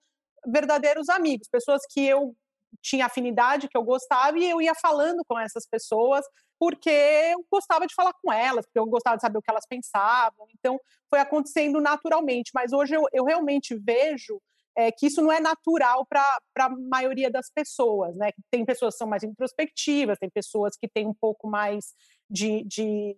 verdadeiros 0.47 1.09
amigos, 1.09 1.47
pessoas 1.51 1.81
que 1.89 2.05
eu 2.05 2.35
tinha 2.81 3.05
afinidade, 3.05 3.67
que 3.67 3.77
eu 3.77 3.83
gostava, 3.83 4.37
e 4.37 4.49
eu 4.49 4.61
ia 4.61 4.73
falando 4.75 5.23
com 5.27 5.39
essas 5.39 5.67
pessoas, 5.67 6.25
porque 6.59 6.89
eu 6.89 7.45
gostava 7.51 7.87
de 7.87 7.95
falar 7.95 8.13
com 8.21 8.31
elas, 8.31 8.65
porque 8.65 8.79
eu 8.79 8.85
gostava 8.85 9.17
de 9.17 9.21
saber 9.21 9.37
o 9.39 9.41
que 9.41 9.49
elas 9.49 9.65
pensavam. 9.67 10.45
Então, 10.57 10.79
foi 11.09 11.19
acontecendo 11.19 11.81
naturalmente. 11.81 12.51
Mas 12.53 12.71
hoje 12.71 12.95
eu, 12.95 13.03
eu 13.11 13.23
realmente 13.23 13.75
vejo 13.75 14.39
é, 14.77 14.91
que 14.91 15.07
isso 15.07 15.21
não 15.21 15.31
é 15.31 15.39
natural 15.39 16.05
para 16.05 16.39
a 16.59 16.69
maioria 16.69 17.29
das 17.29 17.49
pessoas, 17.49 18.15
né? 18.15 18.29
Tem 18.49 18.63
pessoas 18.63 18.93
que 18.93 18.99
são 18.99 19.07
mais 19.07 19.23
introspectivas, 19.23 20.17
tem 20.19 20.29
pessoas 20.29 20.77
que 20.77 20.87
têm 20.87 21.07
um 21.07 21.13
pouco 21.13 21.49
mais 21.49 21.93
de, 22.29 22.63
de 22.63 23.17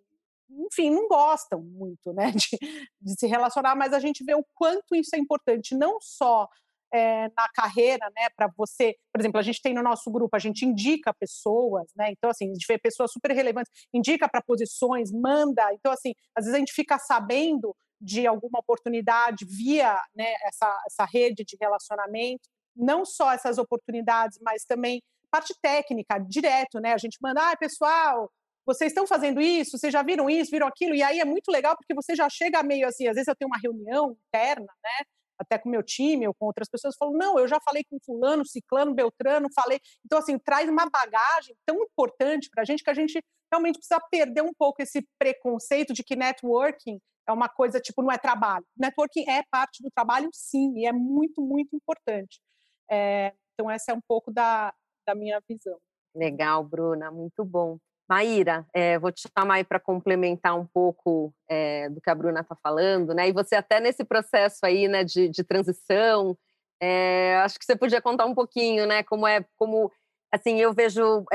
enfim, 0.50 0.90
não 0.90 1.08
gostam 1.08 1.62
muito, 1.62 2.14
né, 2.14 2.32
de, 2.32 2.58
de, 3.02 3.20
se 3.20 3.28
relacionar, 3.28 3.76
mas 3.76 3.92
a 3.94 4.00
gente 4.00 4.24
vê 4.24 4.36
o 4.36 4.46
quanto 4.54 4.96
isso 4.96 5.16
é 5.16 5.20
importante, 5.20 5.76
não 5.76 5.98
só 6.00 6.48
é, 6.94 7.28
na 7.36 7.50
carreira, 7.50 8.08
né, 8.16 8.30
para 8.36 8.48
você, 8.56 8.96
por 9.12 9.20
exemplo, 9.20 9.40
a 9.40 9.44
gente 9.44 9.62
tem 9.62 9.74
no 9.74 9.82
nosso 9.82 10.12
grupo, 10.12 10.36
a 10.36 10.40
gente 10.40 10.64
indica 10.64 11.12
pessoas, 11.12 11.92
né, 11.96 12.12
então 12.12 12.30
assim, 12.30 12.52
a 12.52 12.54
gente 12.54 12.68
vê 12.68 12.78
pessoas 12.78 13.12
super 13.12 13.32
relevantes, 13.32 13.72
indica 13.92 14.30
para 14.30 14.44
posições, 14.44 15.12
manda, 15.12 15.74
então 15.74 15.92
assim, 15.92 16.14
às 16.36 16.46
vezes 16.46 16.56
a 16.56 16.60
gente 16.60 16.72
fica 16.72 17.00
sabendo 17.00 17.76
de 18.00 18.28
alguma 18.28 18.60
oportunidade 18.60 19.44
via 19.46 20.00
né, 20.16 20.34
essa, 20.44 20.84
essa 20.86 21.06
rede 21.12 21.44
de 21.44 21.58
relacionamento, 21.60 22.48
não 22.76 23.06
só 23.06 23.32
essas 23.32 23.58
oportunidades, 23.58 24.38
mas 24.42 24.64
também 24.64 25.02
parte 25.32 25.56
técnica, 25.62 26.20
direto, 26.20 26.80
né, 26.80 26.94
a 26.94 26.98
gente 26.98 27.18
manda, 27.20 27.52
ah, 27.52 27.58
pessoal, 27.58 28.30
vocês 28.68 28.92
estão 28.92 29.08
fazendo 29.08 29.42
isso, 29.42 29.80
vocês 29.80 29.92
já 29.92 30.04
viram 30.04 30.30
isso, 30.30 30.52
viram 30.52 30.68
aquilo, 30.68 30.94
e 30.94 31.02
aí 31.02 31.20
é 31.20 31.26
muito 31.26 31.52
legal 31.52 31.76
porque 31.76 31.96
você 31.96 32.16
já 32.16 32.30
chega 32.30 32.62
meio 32.62 32.88
assim, 32.88 33.08
às 33.08 33.16
vezes 33.16 33.28
eu 33.28 33.36
tenho 33.36 33.50
uma 33.50 33.60
reunião 33.60 34.16
interna, 34.28 34.72
né, 34.84 35.06
até 35.38 35.58
com 35.58 35.70
meu 35.70 35.84
time 35.84 36.28
ou 36.28 36.34
com 36.34 36.46
outras 36.46 36.70
pessoas, 36.70 36.96
falam, 36.98 37.14
não, 37.16 37.40
eu 37.40 37.48
já 37.48 37.60
falei 37.60 37.84
com 37.84 37.98
fulano, 38.06 38.46
ciclano, 38.46 38.94
beltrano, 38.94 39.48
falei. 39.54 39.80
Então, 40.06 40.20
assim, 40.20 40.38
traz 40.38 40.70
uma 40.70 40.90
bagagem 40.90 41.56
tão 41.66 41.78
importante 41.84 42.50
para 42.50 42.62
a 42.62 42.66
gente 42.66 42.84
que 42.84 42.90
a 42.90 42.94
gente 42.94 43.24
realmente 43.52 43.78
precisa 43.78 44.00
perder 44.10 44.42
um 44.42 44.54
pouco 44.54 44.82
esse 44.82 45.06
preconceito 45.20 45.94
de 45.94 46.04
que 46.04 46.16
networking 46.16 47.00
é 47.28 47.32
uma 47.32 47.48
coisa, 47.48 47.80
tipo, 47.80 48.02
não 48.02 48.12
é 48.12 48.18
trabalho. 48.18 48.66
Networking 48.78 49.30
é 49.30 49.44
parte 49.50 49.82
do 49.82 49.90
trabalho, 49.92 50.30
sim, 50.34 50.74
e 50.78 50.86
é 50.86 50.92
muito, 50.92 51.42
muito 51.42 51.76
importante. 51.76 52.42
É, 52.90 53.34
então, 53.54 53.70
essa 53.70 53.92
é 53.92 53.96
um 53.96 54.02
pouco 54.08 54.32
da, 54.32 54.74
da 55.06 55.16
minha 55.16 55.42
visão. 55.48 55.78
Legal, 56.16 56.64
Bruna, 56.64 57.12
muito 57.12 57.44
bom. 57.46 57.78
Maíra, 58.14 58.64
é, 58.72 59.00
vou 59.00 59.12
te 59.12 59.28
chamar 59.36 59.56
aí 59.56 59.64
para 59.64 59.80
complementar 59.80 60.56
um 60.56 60.68
pouco 60.68 61.34
é, 61.50 61.90
do 61.90 62.00
que 62.00 62.12
a 62.12 62.16
Bruna 62.16 62.42
está 62.42 62.56
falando, 62.56 63.12
né? 63.12 63.28
E 63.28 63.32
você 63.32 63.56
até 63.56 63.80
nesse 63.80 64.04
processo 64.04 64.60
aí, 64.64 64.88
né, 64.88 65.04
de, 65.04 65.28
de 65.30 65.44
transição, 65.44 66.38
é, 66.80 67.38
acho 67.44 67.58
que 67.58 67.66
você 67.66 67.76
podia 67.76 68.00
contar 68.00 68.26
um 68.26 68.36
pouquinho, 68.36 68.86
né? 68.86 69.02
Como 69.02 69.26
é, 69.26 69.44
como 69.58 69.92
assim, 70.32 70.60
eu 70.60 70.74
vejo 70.74 71.26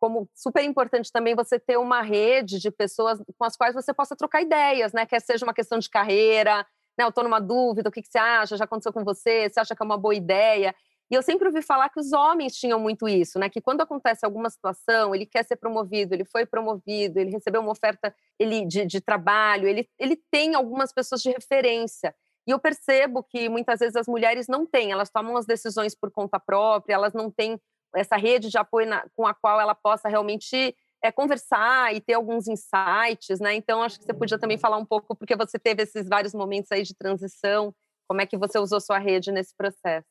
como 0.00 0.28
super 0.34 0.62
importante 0.64 1.10
também 1.12 1.34
você 1.34 1.58
ter 1.58 1.76
uma 1.76 2.02
rede 2.02 2.60
de 2.60 2.70
pessoas 2.70 3.20
com 3.36 3.44
as 3.44 3.56
quais 3.56 3.74
você 3.74 3.92
possa 3.92 4.14
trocar 4.14 4.42
ideias, 4.42 4.92
né? 4.92 5.04
Quer 5.04 5.20
seja 5.20 5.44
uma 5.44 5.54
questão 5.54 5.80
de 5.80 5.90
carreira, 5.90 6.64
né? 6.96 7.04
Eu 7.04 7.08
estou 7.08 7.24
numa 7.24 7.40
dúvida, 7.40 7.88
o 7.88 7.92
que, 7.92 8.02
que 8.02 8.08
você 8.08 8.18
acha? 8.18 8.56
Já 8.56 8.64
aconteceu 8.64 8.92
com 8.92 9.02
você? 9.02 9.48
Você 9.48 9.58
acha 9.58 9.74
que 9.74 9.82
é 9.82 9.84
uma 9.84 9.98
boa 9.98 10.14
ideia? 10.14 10.72
E 11.10 11.14
eu 11.14 11.22
sempre 11.22 11.46
ouvi 11.46 11.60
falar 11.60 11.88
que 11.90 12.00
os 12.00 12.12
homens 12.12 12.54
tinham 12.54 12.80
muito 12.80 13.08
isso, 13.08 13.38
né? 13.38 13.48
Que 13.48 13.60
quando 13.60 13.82
acontece 13.82 14.24
alguma 14.24 14.48
situação, 14.48 15.14
ele 15.14 15.26
quer 15.26 15.44
ser 15.44 15.56
promovido, 15.56 16.14
ele 16.14 16.24
foi 16.24 16.46
promovido, 16.46 17.18
ele 17.18 17.30
recebeu 17.30 17.60
uma 17.60 17.72
oferta 17.72 18.14
ele, 18.38 18.64
de, 18.66 18.86
de 18.86 19.00
trabalho, 19.00 19.68
ele, 19.68 19.88
ele 19.98 20.16
tem 20.30 20.54
algumas 20.54 20.92
pessoas 20.92 21.20
de 21.20 21.30
referência. 21.30 22.14
E 22.46 22.50
eu 22.50 22.58
percebo 22.58 23.22
que 23.22 23.48
muitas 23.48 23.80
vezes 23.80 23.94
as 23.94 24.06
mulheres 24.06 24.48
não 24.48 24.66
têm, 24.66 24.90
elas 24.90 25.10
tomam 25.10 25.36
as 25.36 25.46
decisões 25.46 25.94
por 25.94 26.10
conta 26.10 26.40
própria, 26.40 26.94
elas 26.94 27.12
não 27.12 27.30
têm 27.30 27.60
essa 27.94 28.16
rede 28.16 28.48
de 28.48 28.58
apoio 28.58 28.88
na, 28.88 29.04
com 29.14 29.26
a 29.26 29.34
qual 29.34 29.60
ela 29.60 29.74
possa 29.74 30.08
realmente 30.08 30.74
é, 31.02 31.12
conversar 31.12 31.94
e 31.94 32.00
ter 32.00 32.14
alguns 32.14 32.48
insights, 32.48 33.40
né? 33.40 33.54
Então, 33.54 33.82
acho 33.82 33.98
que 33.98 34.04
você 34.04 34.14
podia 34.14 34.38
também 34.38 34.56
falar 34.56 34.78
um 34.78 34.84
pouco, 34.84 35.16
porque 35.16 35.36
você 35.36 35.58
teve 35.58 35.82
esses 35.82 36.08
vários 36.08 36.32
momentos 36.32 36.70
aí 36.72 36.82
de 36.82 36.94
transição, 36.94 37.74
como 38.08 38.20
é 38.20 38.26
que 38.26 38.36
você 38.36 38.58
usou 38.58 38.80
sua 38.80 38.98
rede 38.98 39.32
nesse 39.32 39.54
processo? 39.56 40.06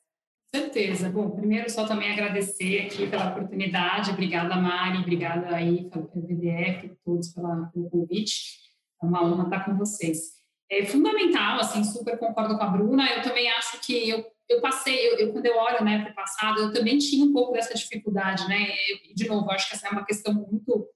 Certeza. 0.53 1.09
Bom, 1.09 1.29
primeiro 1.31 1.69
só 1.69 1.85
também 1.87 2.11
agradecer 2.11 2.85
aqui 2.85 3.07
pela 3.07 3.31
oportunidade. 3.31 4.11
Obrigada, 4.11 4.55
Mari. 4.55 4.99
Obrigada 4.99 5.55
aí 5.55 5.89
pelo 5.89 6.09
VDF, 6.13 6.91
todos 7.03 7.29
pela, 7.29 7.67
pelo 7.67 7.89
convite. 7.89 8.59
É 9.01 9.05
uma 9.05 9.23
honra 9.23 9.45
estar 9.45 9.65
com 9.65 9.77
vocês. 9.77 10.41
É 10.69 10.85
fundamental, 10.85 11.59
assim, 11.59 11.83
super 11.83 12.17
concordo 12.17 12.57
com 12.57 12.63
a 12.63 12.67
Bruna. 12.67 13.09
Eu 13.09 13.21
também 13.21 13.49
acho 13.49 13.79
que 13.81 14.09
eu, 14.09 14.25
eu 14.47 14.61
passei, 14.61 15.09
eu, 15.09 15.17
eu, 15.17 15.33
quando 15.33 15.45
eu 15.45 15.57
olho 15.57 15.83
né, 15.83 16.01
para 16.03 16.11
o 16.11 16.15
passado, 16.15 16.61
eu 16.61 16.73
também 16.73 16.97
tinha 16.97 17.25
um 17.25 17.33
pouco 17.33 17.53
dessa 17.53 17.73
dificuldade, 17.73 18.47
né? 18.47 18.67
E, 19.09 19.13
de 19.13 19.27
novo, 19.27 19.51
acho 19.51 19.67
que 19.67 19.75
essa 19.75 19.87
é 19.87 19.91
uma 19.91 20.05
questão 20.05 20.33
muito 20.33 20.87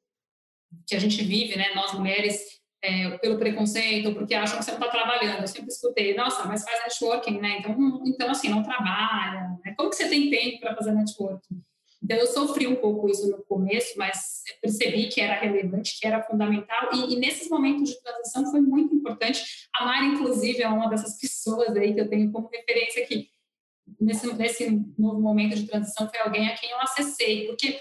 que 0.88 0.96
a 0.96 1.00
gente 1.00 1.24
vive, 1.24 1.58
né? 1.58 1.74
Nós 1.74 1.94
mulheres, 1.94 2.40
é, 2.86 3.18
pelo 3.18 3.38
preconceito, 3.38 4.14
porque 4.14 4.34
acham 4.34 4.58
que 4.58 4.66
você 4.66 4.72
não 4.72 4.80
está 4.80 4.92
trabalhando. 4.92 5.42
Eu 5.42 5.48
sempre 5.48 5.70
escutei, 5.70 6.16
nossa, 6.16 6.46
mas 6.48 6.64
faz 6.64 6.84
networking, 6.84 7.40
né? 7.40 7.58
Então, 7.60 8.04
então 8.06 8.30
assim, 8.30 8.50
não 8.50 8.64
trabalha. 8.64 9.58
Né? 9.64 9.74
Como 9.78 9.90
que 9.90 9.96
você 9.96 10.10
tem 10.10 10.30
tempo 10.30 10.60
para 10.60 10.76
fazer 10.76 10.92
networking? 10.92 11.62
Então, 12.04 12.18
eu 12.18 12.28
sofri 12.28 12.68
um 12.68 12.76
pouco 12.76 13.10
isso 13.10 13.28
no 13.32 13.44
começo, 13.46 13.98
mas 13.98 14.44
percebi 14.62 15.08
que 15.08 15.20
era 15.20 15.40
relevante, 15.40 16.00
que 16.00 16.06
era 16.06 16.22
fundamental, 16.22 16.90
e, 16.94 17.14
e, 17.14 17.16
nesses 17.16 17.50
momentos 17.50 17.90
de 17.90 18.00
transição 18.00 18.52
foi 18.52 18.62
muito 18.62 18.94
importante. 18.94 19.68
A 19.74 19.86
Mari, 19.86 20.08
inclusive, 20.08 20.62
é 20.62 20.68
uma 20.68 20.88
dessas 20.88 21.20
pessoas 21.20 21.76
aí 21.76 21.96
que 21.96 22.02
eu 22.02 22.08
tenho 22.08 22.32
como 22.32 22.48
referência 22.48 23.04
aqui 23.04 23.30
nesse, 24.00 24.34
nesse 24.34 24.70
novo 24.98 25.20
momento 25.20 25.56
de 25.56 25.68
transição 25.68 26.10
foi 26.10 26.20
alguém 26.20 26.48
a 26.48 26.56
quem 26.56 26.70
eu 26.72 26.80
acessei, 26.80 27.48
porque 27.48 27.80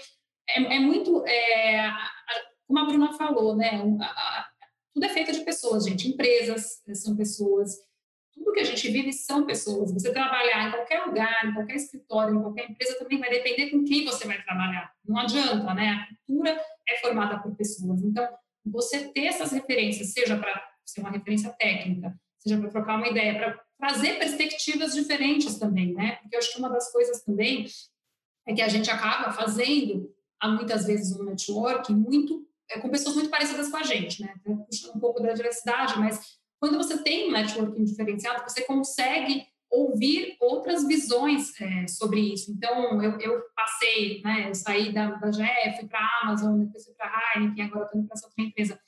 é, 0.49 0.61
é 0.61 0.79
muito, 0.79 1.25
é, 1.25 1.91
como 2.67 2.79
a 2.79 2.85
Bruna 2.85 3.13
falou, 3.13 3.55
né? 3.55 3.81
A, 4.01 4.05
a, 4.05 4.47
tudo 4.95 5.05
é 5.05 5.09
feito 5.09 5.33
de 5.33 5.41
pessoas, 5.41 5.85
gente. 5.85 6.07
Empresas 6.07 6.81
são 6.93 7.17
pessoas. 7.17 7.75
Tudo 8.33 8.53
que 8.53 8.61
a 8.61 8.63
gente 8.63 8.89
vive 8.89 9.11
são 9.11 9.45
pessoas. 9.45 9.91
Você 9.91 10.13
trabalhar 10.13 10.69
em 10.69 10.71
qualquer 10.71 11.05
lugar, 11.05 11.45
em 11.45 11.53
qualquer 11.53 11.75
escritório, 11.75 12.33
em 12.33 12.41
qualquer 12.41 12.71
empresa, 12.71 12.97
também 12.97 13.19
vai 13.19 13.29
depender 13.29 13.71
com 13.71 13.83
quem 13.83 14.05
você 14.05 14.25
vai 14.25 14.41
trabalhar. 14.41 14.93
Não 15.05 15.19
adianta, 15.19 15.73
né? 15.73 15.89
A 15.89 16.15
cultura 16.25 16.57
é 16.87 16.97
formada 17.01 17.39
por 17.39 17.53
pessoas. 17.57 18.01
Então, 18.01 18.25
você 18.65 19.09
ter 19.09 19.25
essas 19.25 19.51
referências, 19.51 20.13
seja 20.13 20.37
para 20.37 20.65
ser 20.85 21.01
uma 21.01 21.11
referência 21.11 21.51
técnica, 21.51 22.17
seja 22.39 22.57
para 22.57 22.69
trocar 22.69 22.95
uma 22.95 23.09
ideia, 23.09 23.35
para 23.35 23.61
trazer 23.77 24.17
perspectivas 24.17 24.95
diferentes 24.95 25.59
também, 25.59 25.93
né? 25.93 26.15
Porque 26.21 26.35
eu 26.37 26.39
acho 26.39 26.53
que 26.53 26.59
uma 26.59 26.69
das 26.69 26.89
coisas 26.89 27.21
também 27.21 27.65
é 28.47 28.53
que 28.53 28.61
a 28.61 28.69
gente 28.69 28.89
acaba 28.89 29.33
fazendo, 29.33 30.09
muitas 30.41 30.85
vezes, 30.85 31.19
um 31.19 31.25
networking 31.25 31.95
muito 31.95 32.47
é, 32.71 32.79
com 32.79 32.89
pessoas 32.89 33.15
muito 33.15 33.29
parecidas 33.29 33.69
com 33.69 33.77
a 33.77 33.83
gente, 33.83 34.21
né? 34.21 34.33
Puxando 34.43 34.95
um 34.95 34.99
pouco 34.99 35.21
da 35.21 35.33
diversidade, 35.33 35.99
mas 35.99 36.19
quando 36.59 36.77
você 36.77 37.01
tem 37.01 37.27
um 37.27 37.31
networking 37.31 37.83
diferenciado, 37.83 38.43
você 38.43 38.61
consegue 38.61 39.45
ouvir 39.69 40.37
outras 40.39 40.87
visões 40.87 41.59
é, 41.59 41.87
sobre 41.87 42.33
isso. 42.33 42.51
Então, 42.51 43.01
eu, 43.03 43.19
eu, 43.19 43.41
passei, 43.55 44.21
né? 44.23 44.49
Eu 44.49 44.55
saí 44.55 44.93
da, 44.93 45.11
da 45.11 45.31
GE, 45.31 45.77
fui 45.77 45.87
para 45.87 45.99
a 45.99 46.21
Amazon, 46.23 46.59
depois 46.59 46.85
fui 46.85 46.93
para 46.93 47.07
a 47.07 47.39
Heineken, 47.39 47.65
agora 47.65 47.85
estou 47.85 47.99
indo 47.99 48.07
para 48.07 48.15
essa 48.15 48.27
outra 48.27 48.43
empresa. 48.43 48.79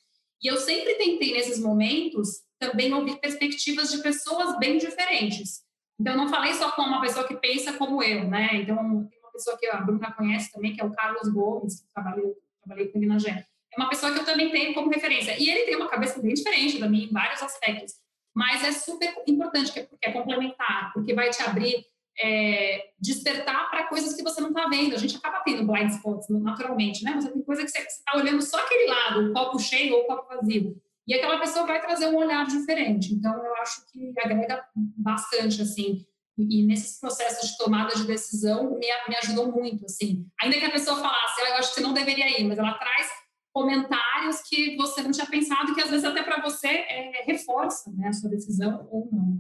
E 0.41 0.48
eu 0.48 0.57
sempre 0.57 0.96
tentei, 0.96 1.34
nesses 1.34 1.60
momentos, 1.60 2.41
também 2.60 2.93
ouvir 2.93 3.19
perspectivas 3.19 3.91
de 3.91 4.01
pessoas 4.01 4.57
bem 4.60 4.77
diferentes. 4.77 5.63
Então, 6.00 6.13
eu 6.13 6.17
não 6.17 6.29
falei 6.29 6.53
só 6.53 6.72
com 6.72 6.84
uma 6.84 7.01
pessoa 7.01 7.27
que 7.27 7.36
pensa 7.36 7.74
como 7.74 8.03
eu, 8.03 8.27
né? 8.27 8.50
Então, 8.53 8.77
tem 9.07 9.19
uma 9.19 9.31
pessoa 9.31 9.57
que 9.57 9.67
a 9.67 9.81
Bruna 9.81 10.13
conhece 10.13 10.51
também, 10.51 10.74
que 10.74 10.81
é 10.81 10.86
o 10.86 10.91
Carlos 10.91 11.27
Gomes, 11.29 11.81
que 11.81 11.88
trabalhei, 11.93 12.34
trabalhei 12.63 12.88
com 12.89 12.98
ele 13.00 13.07
na 13.07 13.17
GE. 13.17 13.46
É 13.77 13.81
uma 13.81 13.89
pessoa 13.89 14.12
que 14.12 14.19
eu 14.19 14.25
também 14.25 14.50
tenho 14.50 14.74
como 14.74 14.89
referência. 14.89 15.36
E 15.39 15.50
ele 15.50 15.65
tem 15.65 15.75
uma 15.75 15.88
cabeça 15.88 16.22
bem 16.22 16.34
diferente 16.34 16.79
da 16.79 16.89
minha 16.89 17.05
em 17.05 17.12
vários 17.12 17.41
aspectos. 17.43 17.93
Mas 18.36 18.63
é 18.63 18.72
super 18.72 19.13
importante, 19.27 19.72
porque 19.72 20.07
é 20.07 20.12
complementar, 20.12 20.91
porque 20.93 21.13
vai 21.13 21.29
te 21.29 21.41
abrir, 21.43 21.86
é, 22.19 22.89
despertar 23.00 23.69
para 23.69 23.88
coisas 23.88 24.15
que 24.15 24.24
você 24.24 24.41
não 24.41 24.50
está 24.50 24.67
vendo. 24.67 24.96
A 24.96 25.00
gente 25.00 25.17
acaba 25.17 25.41
tendo 25.41 25.65
blind 25.65 25.89
spots, 25.91 26.27
naturalmente, 26.29 27.03
né? 27.03 27.13
Você 27.19 27.31
tem 27.31 27.41
coisa 27.41 27.63
que 27.63 27.69
você 27.69 27.79
está 27.79 28.17
olhando 28.17 28.41
só 28.41 28.57
aquele 28.60 28.88
lado, 28.88 29.29
o 29.29 29.34
copo 29.34 29.60
cheio 29.60 29.96
ou 29.96 30.01
o 30.01 30.05
copo 30.05 30.36
vazio 30.36 30.81
e 31.07 31.13
aquela 31.13 31.39
pessoa 31.39 31.65
vai 31.65 31.81
trazer 31.81 32.07
um 32.07 32.17
olhar 32.17 32.46
diferente. 32.46 33.13
Então, 33.13 33.34
eu 33.34 33.55
acho 33.55 33.86
que 33.91 34.13
agrega 34.19 34.62
bastante, 34.75 35.62
assim, 35.62 36.05
e, 36.38 36.63
nesses 36.63 37.00
processos 37.00 37.50
de 37.50 37.57
tomada 37.57 37.96
de 37.96 38.05
decisão 38.05 38.77
me, 38.77 38.88
me 39.07 39.15
ajudou 39.24 39.51
muito, 39.51 39.86
assim. 39.86 40.27
Ainda 40.41 40.60
que 40.60 40.65
a 40.65 40.72
pessoa 40.72 40.98
falasse, 40.98 41.41
ah, 41.41 41.50
eu 41.50 41.55
acho 41.55 41.69
que 41.69 41.75
você 41.75 41.81
não 41.81 41.93
deveria 41.93 42.39
ir, 42.39 42.43
mas 42.43 42.60
ela 42.60 42.74
traz 42.74 43.10
comentários 43.57 44.43
que 44.47 44.77
você 44.77 45.01
não 45.01 45.09
tinha 45.09 45.25
pensado, 45.25 45.73
que 45.73 45.82
às 45.82 45.89
vezes 45.89 46.05
até 46.05 46.21
para 46.21 46.39
você 46.39 46.67
é, 46.67 47.23
reforça 47.25 47.91
né, 47.91 48.10
a 48.10 48.13
sua 48.13 48.29
decisão 48.29 48.88
ou 48.91 49.10
não. 49.12 49.39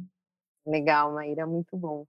Legal, 0.65 1.13
Maíra, 1.13 1.45
muito 1.45 1.77
bom. 1.77 2.03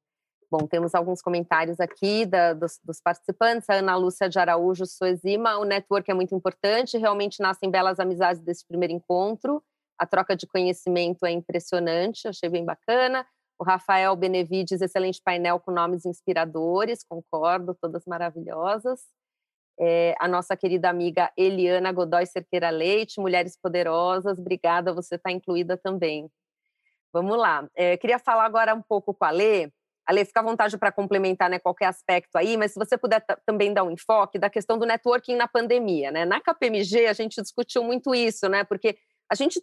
Bom, 0.50 0.66
temos 0.66 0.94
alguns 0.94 1.20
comentários 1.20 1.78
aqui 1.78 2.24
da, 2.24 2.54
dos, 2.54 2.80
dos, 2.82 2.98
participantes. 2.98 3.68
A 3.68 3.74
Ana 3.74 3.94
Lúcia 3.96 4.26
de 4.26 4.38
Araújo 4.38 4.86
Soezima. 4.86 5.58
O 5.58 5.64
network 5.64 6.10
é 6.10 6.14
muito 6.14 6.34
importante, 6.34 6.96
realmente 6.96 7.42
nascem 7.42 7.70
belas 7.70 8.00
amizades 8.00 8.40
desse 8.40 8.66
primeiro 8.66 8.94
encontro. 8.94 9.62
A 9.98 10.06
troca 10.06 10.34
de 10.34 10.46
conhecimento 10.46 11.26
é 11.26 11.30
impressionante, 11.30 12.26
achei 12.26 12.48
bem 12.48 12.64
bacana. 12.64 13.26
O 13.58 13.64
Rafael 13.64 14.16
Benevides, 14.16 14.80
excelente 14.80 15.20
painel 15.22 15.60
com 15.60 15.72
nomes 15.72 16.06
inspiradores, 16.06 17.04
concordo, 17.04 17.76
todas 17.78 18.06
maravilhosas. 18.06 19.02
É, 19.80 20.14
a 20.18 20.26
nossa 20.26 20.56
querida 20.56 20.88
amiga 20.90 21.30
Eliana 21.36 21.92
Godoy 21.92 22.26
Cerqueira 22.26 22.70
Leite, 22.70 23.20
Mulheres 23.20 23.56
Poderosas, 23.56 24.38
obrigada, 24.38 24.92
você 24.92 25.14
está 25.14 25.30
incluída 25.30 25.76
também. 25.76 26.28
Vamos 27.12 27.38
lá, 27.38 27.68
é, 27.74 27.96
queria 27.96 28.18
falar 28.18 28.44
agora 28.44 28.74
um 28.74 28.82
pouco 28.82 29.14
com 29.14 29.24
a 29.24 29.30
Lê, 29.30 29.70
Ale, 30.08 30.24
fica 30.24 30.40
à 30.40 30.42
vontade 30.42 30.78
para 30.78 30.90
complementar 30.90 31.50
né, 31.50 31.58
qualquer 31.58 31.84
aspecto 31.84 32.34
aí, 32.36 32.56
mas 32.56 32.72
se 32.72 32.78
você 32.78 32.96
puder 32.96 33.22
também 33.44 33.74
dar 33.74 33.84
um 33.84 33.90
enfoque 33.90 34.38
da 34.38 34.48
questão 34.48 34.78
do 34.78 34.86
networking 34.86 35.36
na 35.36 35.46
pandemia. 35.46 36.10
Né? 36.10 36.24
Na 36.24 36.40
KPMG, 36.40 37.08
a 37.08 37.12
gente 37.12 37.42
discutiu 37.42 37.84
muito 37.84 38.14
isso, 38.14 38.48
né? 38.48 38.64
porque 38.64 38.96
a 39.30 39.34
gente 39.34 39.60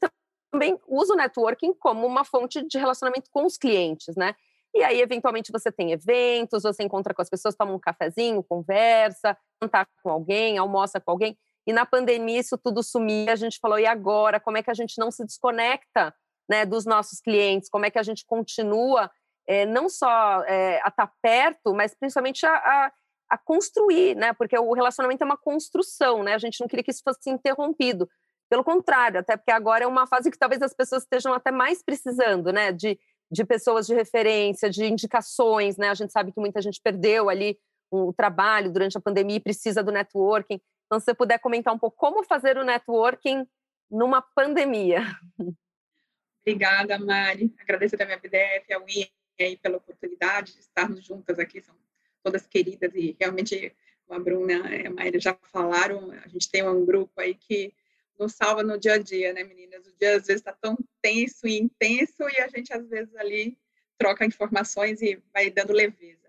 também 0.51 0.79
usa 0.87 1.13
o 1.13 1.17
networking 1.17 1.73
como 1.73 2.05
uma 2.05 2.23
fonte 2.23 2.61
de 2.67 2.77
relacionamento 2.77 3.27
com 3.31 3.43
os 3.43 3.57
clientes. 3.57 4.15
Né? 4.15 4.35
E 4.75 4.83
aí, 4.83 4.99
eventualmente, 4.99 5.53
você 5.53 5.71
tem 5.71 5.93
eventos, 5.93 6.63
você 6.63 6.83
encontra 6.83 7.13
com 7.13 7.21
as 7.21 7.29
pessoas, 7.29 7.55
toma 7.55 7.71
um 7.71 7.79
cafezinho, 7.79 8.43
conversa, 8.43 9.37
cantar 9.59 9.87
com 10.03 10.09
alguém, 10.09 10.57
almoça 10.57 10.99
com 10.99 11.11
alguém. 11.11 11.37
E 11.65 11.71
na 11.71 11.85
pandemia, 11.85 12.41
isso 12.41 12.57
tudo 12.57 12.83
sumia. 12.83 13.31
A 13.31 13.37
gente 13.37 13.57
falou, 13.57 13.79
e 13.79 13.85
agora? 13.85 14.37
Como 14.37 14.57
é 14.57 14.61
que 14.61 14.69
a 14.69 14.73
gente 14.73 14.99
não 14.99 15.09
se 15.11 15.23
desconecta 15.23 16.13
né, 16.49 16.65
dos 16.65 16.85
nossos 16.85 17.21
clientes? 17.21 17.69
Como 17.69 17.85
é 17.85 17.89
que 17.89 17.97
a 17.97 18.03
gente 18.03 18.25
continua 18.25 19.09
é, 19.47 19.65
não 19.65 19.87
só 19.87 20.43
é, 20.43 20.81
a 20.83 20.89
estar 20.89 21.07
tá 21.07 21.13
perto, 21.21 21.73
mas 21.73 21.95
principalmente 21.95 22.45
a, 22.45 22.53
a, 22.53 22.91
a, 23.29 23.37
construir, 23.37 24.13
né? 24.15 24.33
Porque 24.33 24.57
o 24.59 24.73
relacionamento 24.73 25.23
é 25.23 25.25
uma 25.25 25.37
construção, 25.37 26.21
né? 26.21 26.33
A 26.33 26.37
gente 26.37 26.59
não 26.59 26.67
queria 26.67 26.83
que 26.83 26.91
isso 26.91 27.01
fosse 27.01 27.29
interrompido. 27.29 28.09
Pelo 28.49 28.63
contrário, 28.63 29.21
até 29.21 29.37
porque 29.37 29.51
agora 29.51 29.85
é 29.85 29.87
uma 29.87 30.05
fase 30.05 30.29
que 30.29 30.37
talvez 30.37 30.61
as 30.61 30.73
pessoas 30.73 31.03
estejam 31.03 31.33
até 31.33 31.49
mais 31.49 31.81
precisando, 31.81 32.51
né? 32.51 32.71
De, 32.71 32.99
de 33.35 33.45
pessoas 33.45 33.85
de 33.85 33.93
referência, 33.93 34.69
de 34.69 34.85
indicações, 34.85 35.75
né? 35.77 35.89
A 35.89 35.93
gente 35.93 36.11
sabe 36.11 36.31
que 36.31 36.39
muita 36.39 36.61
gente 36.61 36.79
perdeu 36.81 37.29
ali 37.29 37.59
o 37.91 38.13
trabalho 38.13 38.71
durante 38.71 38.97
a 38.97 39.01
pandemia 39.01 39.35
e 39.35 39.41
precisa 39.41 39.83
do 39.83 39.91
networking. 39.91 40.59
Então, 40.85 40.99
se 40.99 41.05
você 41.05 41.13
puder 41.13 41.39
comentar 41.39 41.73
um 41.73 41.77
pouco 41.79 41.97
como 41.97 42.23
fazer 42.23 42.57
o 42.57 42.63
networking 42.63 43.45
numa 43.91 44.21
pandemia. 44.21 45.01
Obrigada, 46.41 46.97
Mari. 46.97 47.53
Agradeço 47.59 47.97
também 47.97 48.15
a 48.15 48.19
BDF, 48.19 48.73
a 48.73 48.79
WIA, 48.79 49.09
aí 49.39 49.57
pela 49.57 49.77
oportunidade 49.77 50.53
de 50.53 50.59
estarmos 50.59 51.03
juntas 51.03 51.37
aqui, 51.39 51.61
são 51.61 51.75
todas 52.23 52.47
queridas 52.47 52.93
e 52.95 53.15
realmente 53.19 53.75
a 54.09 54.19
Bruna 54.19 54.53
e 54.75 54.87
a 54.87 54.91
Maíra 54.91 55.19
já 55.19 55.35
falaram, 55.51 56.11
a 56.23 56.27
gente 56.27 56.49
tem 56.49 56.67
um 56.67 56.85
grupo 56.85 57.19
aí 57.19 57.33
que 57.33 57.73
nos 58.17 58.33
salva 58.33 58.63
no 58.63 58.77
dia 58.77 58.93
a 58.93 58.97
dia, 58.97 59.33
né, 59.33 59.43
meninas? 59.43 59.85
O 59.87 59.93
dia 59.99 60.17
às 60.17 60.27
vezes 60.27 60.41
está 60.41 60.53
tão 60.53 60.77
tenso 61.01 61.47
e 61.47 61.57
intenso 61.57 62.23
e 62.29 62.41
a 62.41 62.47
gente 62.47 62.73
às 62.73 62.87
vezes 62.87 63.15
ali 63.15 63.57
troca 63.97 64.25
informações 64.25 65.01
e 65.01 65.21
vai 65.33 65.49
dando 65.49 65.73
leveza. 65.73 66.25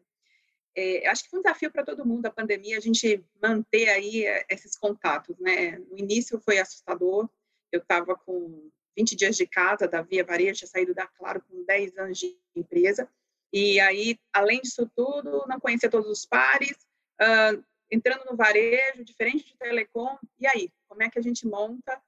É, 0.75 1.09
acho 1.09 1.25
que 1.25 1.31
foi 1.31 1.39
um 1.41 1.43
desafio 1.43 1.71
para 1.71 1.85
todo 1.85 2.05
mundo 2.05 2.27
a 2.27 2.31
pandemia, 2.31 2.77
a 2.77 2.81
gente 2.81 3.25
manter 3.43 3.89
aí 3.89 4.27
é, 4.27 4.45
esses 4.51 4.77
contatos, 4.77 5.39
né? 5.39 5.79
No 5.91 5.99
início 5.99 6.39
foi 6.41 6.59
assustador, 6.59 7.29
eu 7.73 7.81
estava 7.81 8.15
com 8.15 8.71
20 8.97 9.17
dias 9.17 9.37
de 9.37 9.47
casa 9.47 9.89
da 9.89 10.03
Via 10.03 10.25
Varejo, 10.25 10.59
tinha 10.59 10.69
saído 10.69 10.95
da 10.95 11.07
Claro 11.07 11.43
com 11.49 11.65
10 11.65 11.97
anos 11.99 12.19
de 12.19 12.37
empresa. 12.55 13.09
E 13.53 13.81
aí, 13.81 14.19
além 14.33 14.61
disso 14.61 14.91
tudo, 14.95 15.47
não 15.47 15.61
conhecia 15.61 15.91
todos 15.91 16.11
os 16.11 16.27
pares, 16.27 16.77
uh, 17.21 17.65
entrando 17.91 18.25
no 18.25 18.37
varejo, 18.37 19.05
diferente 19.05 19.45
de 19.45 19.57
telecom. 19.57 20.19
E 20.39 20.47
aí, 20.47 20.71
como 20.89 21.03
é 21.03 21.11
que 21.11 21.19
a 21.19 21.23
gente 21.23 21.47
monta 21.47 22.01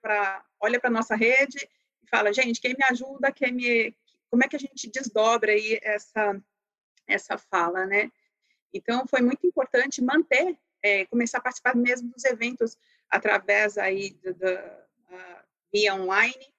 para 0.00 0.44
olha 0.60 0.78
para 0.80 0.90
nossa 0.90 1.16
rede 1.16 1.68
e 2.02 2.08
fala, 2.08 2.32
gente, 2.32 2.60
quem 2.60 2.74
me 2.74 2.84
ajuda, 2.90 3.32
quem 3.32 3.52
me 3.52 3.96
como 4.30 4.44
é 4.44 4.48
que 4.48 4.56
a 4.56 4.58
gente 4.58 4.90
desdobra 4.90 5.52
aí 5.52 5.78
essa 5.82 6.40
essa 7.06 7.38
fala, 7.38 7.86
né? 7.86 8.10
Então 8.72 9.06
foi 9.06 9.20
muito 9.20 9.46
importante 9.46 10.02
manter, 10.02 10.56
é, 10.82 11.06
começar 11.06 11.38
a 11.38 11.42
participar 11.42 11.76
mesmo 11.76 12.10
dos 12.10 12.24
eventos 12.24 12.76
através 13.08 13.78
aí 13.78 14.18
da, 14.38 14.84
via 15.74 15.94
online. 15.94 16.54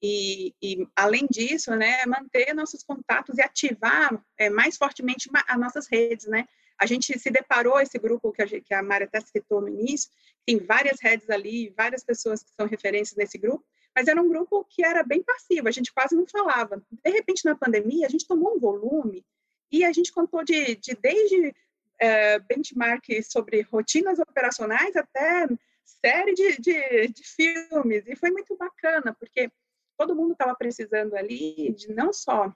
E, 0.00 0.54
e, 0.62 0.86
além 0.94 1.26
disso, 1.28 1.74
né, 1.74 2.04
manter 2.06 2.54
nossos 2.54 2.84
contatos 2.84 3.36
e 3.38 3.42
ativar 3.42 4.22
é, 4.36 4.48
mais 4.48 4.76
fortemente 4.76 5.28
as 5.48 5.58
nossas 5.58 5.88
redes, 5.88 6.26
né? 6.26 6.46
A 6.78 6.86
gente 6.86 7.18
se 7.18 7.30
deparou 7.30 7.80
esse 7.80 7.98
grupo 7.98 8.32
que 8.32 8.42
a, 8.42 8.46
que 8.46 8.74
a 8.74 8.80
até 8.80 9.20
citou 9.20 9.60
no 9.60 9.68
início, 9.68 10.10
tem 10.46 10.58
várias 10.58 11.00
redes 11.00 11.28
ali, 11.28 11.70
várias 11.76 12.04
pessoas 12.04 12.42
que 12.42 12.50
são 12.54 12.66
referências 12.66 13.16
nesse 13.16 13.36
grupo, 13.36 13.64
mas 13.94 14.06
era 14.06 14.22
um 14.22 14.28
grupo 14.28 14.64
que 14.64 14.84
era 14.84 15.02
bem 15.02 15.22
passivo, 15.22 15.66
a 15.66 15.72
gente 15.72 15.92
quase 15.92 16.14
não 16.14 16.26
falava. 16.26 16.80
De 17.04 17.10
repente, 17.10 17.44
na 17.44 17.56
pandemia, 17.56 18.06
a 18.06 18.10
gente 18.10 18.26
tomou 18.26 18.56
um 18.56 18.60
volume 18.60 19.24
E 19.70 19.84
a 19.84 19.92
gente 19.92 20.12
contou 20.12 20.44
de, 20.44 20.76
de 20.76 20.94
desde 20.94 21.54
é, 21.98 22.38
benchmark 22.38 23.04
sobre 23.22 23.62
rotinas 23.62 24.18
operacionais 24.18 24.94
até 24.96 25.46
série 25.84 26.34
de, 26.34 26.58
de, 26.58 27.08
de 27.08 27.24
filmes. 27.24 28.06
E 28.06 28.14
foi 28.14 28.30
muito 28.30 28.56
bacana, 28.56 29.14
porque 29.18 29.50
todo 29.96 30.14
mundo 30.14 30.32
estava 30.32 30.54
precisando 30.54 31.14
ali 31.14 31.74
de 31.76 31.92
não 31.92 32.12
só 32.12 32.52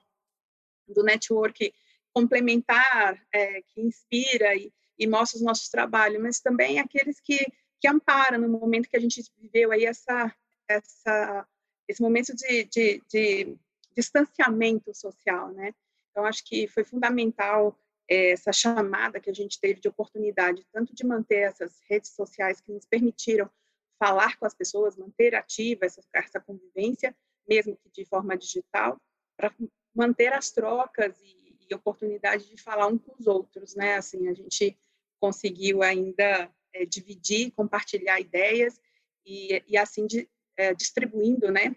do 0.87 1.03
network 1.03 1.73
complementar, 2.13 3.21
é, 3.33 3.61
que 3.61 3.81
inspira 3.81 4.55
e, 4.55 4.71
e, 4.97 5.07
mostra 5.07 5.37
os 5.37 5.43
nossos 5.43 5.69
trabalhos, 5.69 6.21
mas 6.21 6.39
também 6.39 6.79
aqueles 6.79 7.19
que, 7.19 7.39
que 7.81 7.87
amparam 7.87 8.39
no 8.39 8.47
momento 8.47 8.87
que 8.87 8.97
a 8.97 8.99
gente 8.99 9.23
viveu 9.37 9.71
aí 9.71 9.85
essa, 9.85 10.33
essa, 10.67 11.47
esse 11.87 12.01
momento 12.01 12.35
de, 12.35 12.65
de, 12.65 13.01
de 13.11 13.57
distanciamento 13.95 14.93
social, 14.93 15.51
né? 15.51 15.73
Então, 16.11 16.25
acho 16.25 16.45
que 16.45 16.67
foi 16.67 16.83
fundamental 16.83 17.75
é, 18.07 18.31
essa 18.31 18.51
chamada 18.53 19.19
que 19.19 19.29
a 19.29 19.33
gente 19.33 19.59
teve 19.59 19.79
de 19.79 19.87
oportunidade, 19.87 20.65
tanto 20.71 20.93
de 20.93 21.05
manter 21.05 21.39
essas 21.39 21.81
redes 21.89 22.11
sociais 22.11 22.61
que 22.61 22.71
nos 22.71 22.85
permitiram 22.85 23.49
falar 23.97 24.37
com 24.37 24.45
as 24.45 24.53
pessoas, 24.53 24.95
manter 24.97 25.33
ativa 25.33 25.85
essa, 25.85 26.01
essa 26.13 26.39
convivência, 26.39 27.15
mesmo 27.47 27.75
que 27.77 27.89
de 27.89 28.05
forma 28.05 28.37
digital, 28.37 28.99
para 29.35 29.51
manter 29.95 30.33
as 30.33 30.51
trocas 30.51 31.19
e, 31.21 31.42
oportunidade 31.75 32.49
de 32.49 32.61
falar 32.61 32.87
um 32.87 32.97
com 32.97 33.13
os 33.19 33.27
outros, 33.27 33.75
né? 33.75 33.95
Assim, 33.95 34.27
a 34.27 34.33
gente 34.33 34.77
conseguiu 35.19 35.81
ainda 35.83 36.49
é, 36.73 36.85
dividir, 36.85 37.51
compartilhar 37.51 38.19
ideias 38.19 38.79
e, 39.25 39.63
e 39.67 39.77
assim 39.77 40.05
de, 40.05 40.29
é, 40.57 40.73
distribuindo, 40.73 41.51
né? 41.51 41.75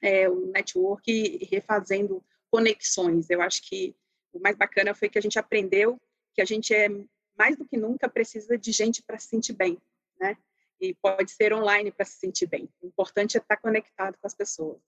É, 0.00 0.28
o 0.28 0.46
network 0.46 1.10
e 1.10 1.44
refazendo 1.44 2.24
conexões. 2.50 3.28
Eu 3.30 3.42
acho 3.42 3.62
que 3.68 3.94
o 4.32 4.40
mais 4.40 4.56
bacana 4.56 4.94
foi 4.94 5.08
que 5.08 5.18
a 5.18 5.22
gente 5.22 5.38
aprendeu 5.38 6.00
que 6.38 6.42
a 6.42 6.44
gente 6.44 6.72
é 6.72 6.88
mais 7.36 7.56
do 7.56 7.64
que 7.64 7.76
nunca 7.76 8.08
precisa 8.08 8.56
de 8.56 8.70
gente 8.70 9.02
para 9.02 9.18
se 9.18 9.26
sentir 9.26 9.54
bem, 9.54 9.76
né? 10.20 10.36
E 10.80 10.94
pode 10.94 11.32
ser 11.32 11.52
online 11.52 11.90
para 11.90 12.04
se 12.04 12.16
sentir 12.16 12.46
bem. 12.46 12.68
O 12.80 12.86
importante 12.86 13.36
é 13.36 13.40
estar 13.40 13.56
conectado 13.56 14.16
com 14.20 14.26
as 14.26 14.34
pessoas. 14.34 14.80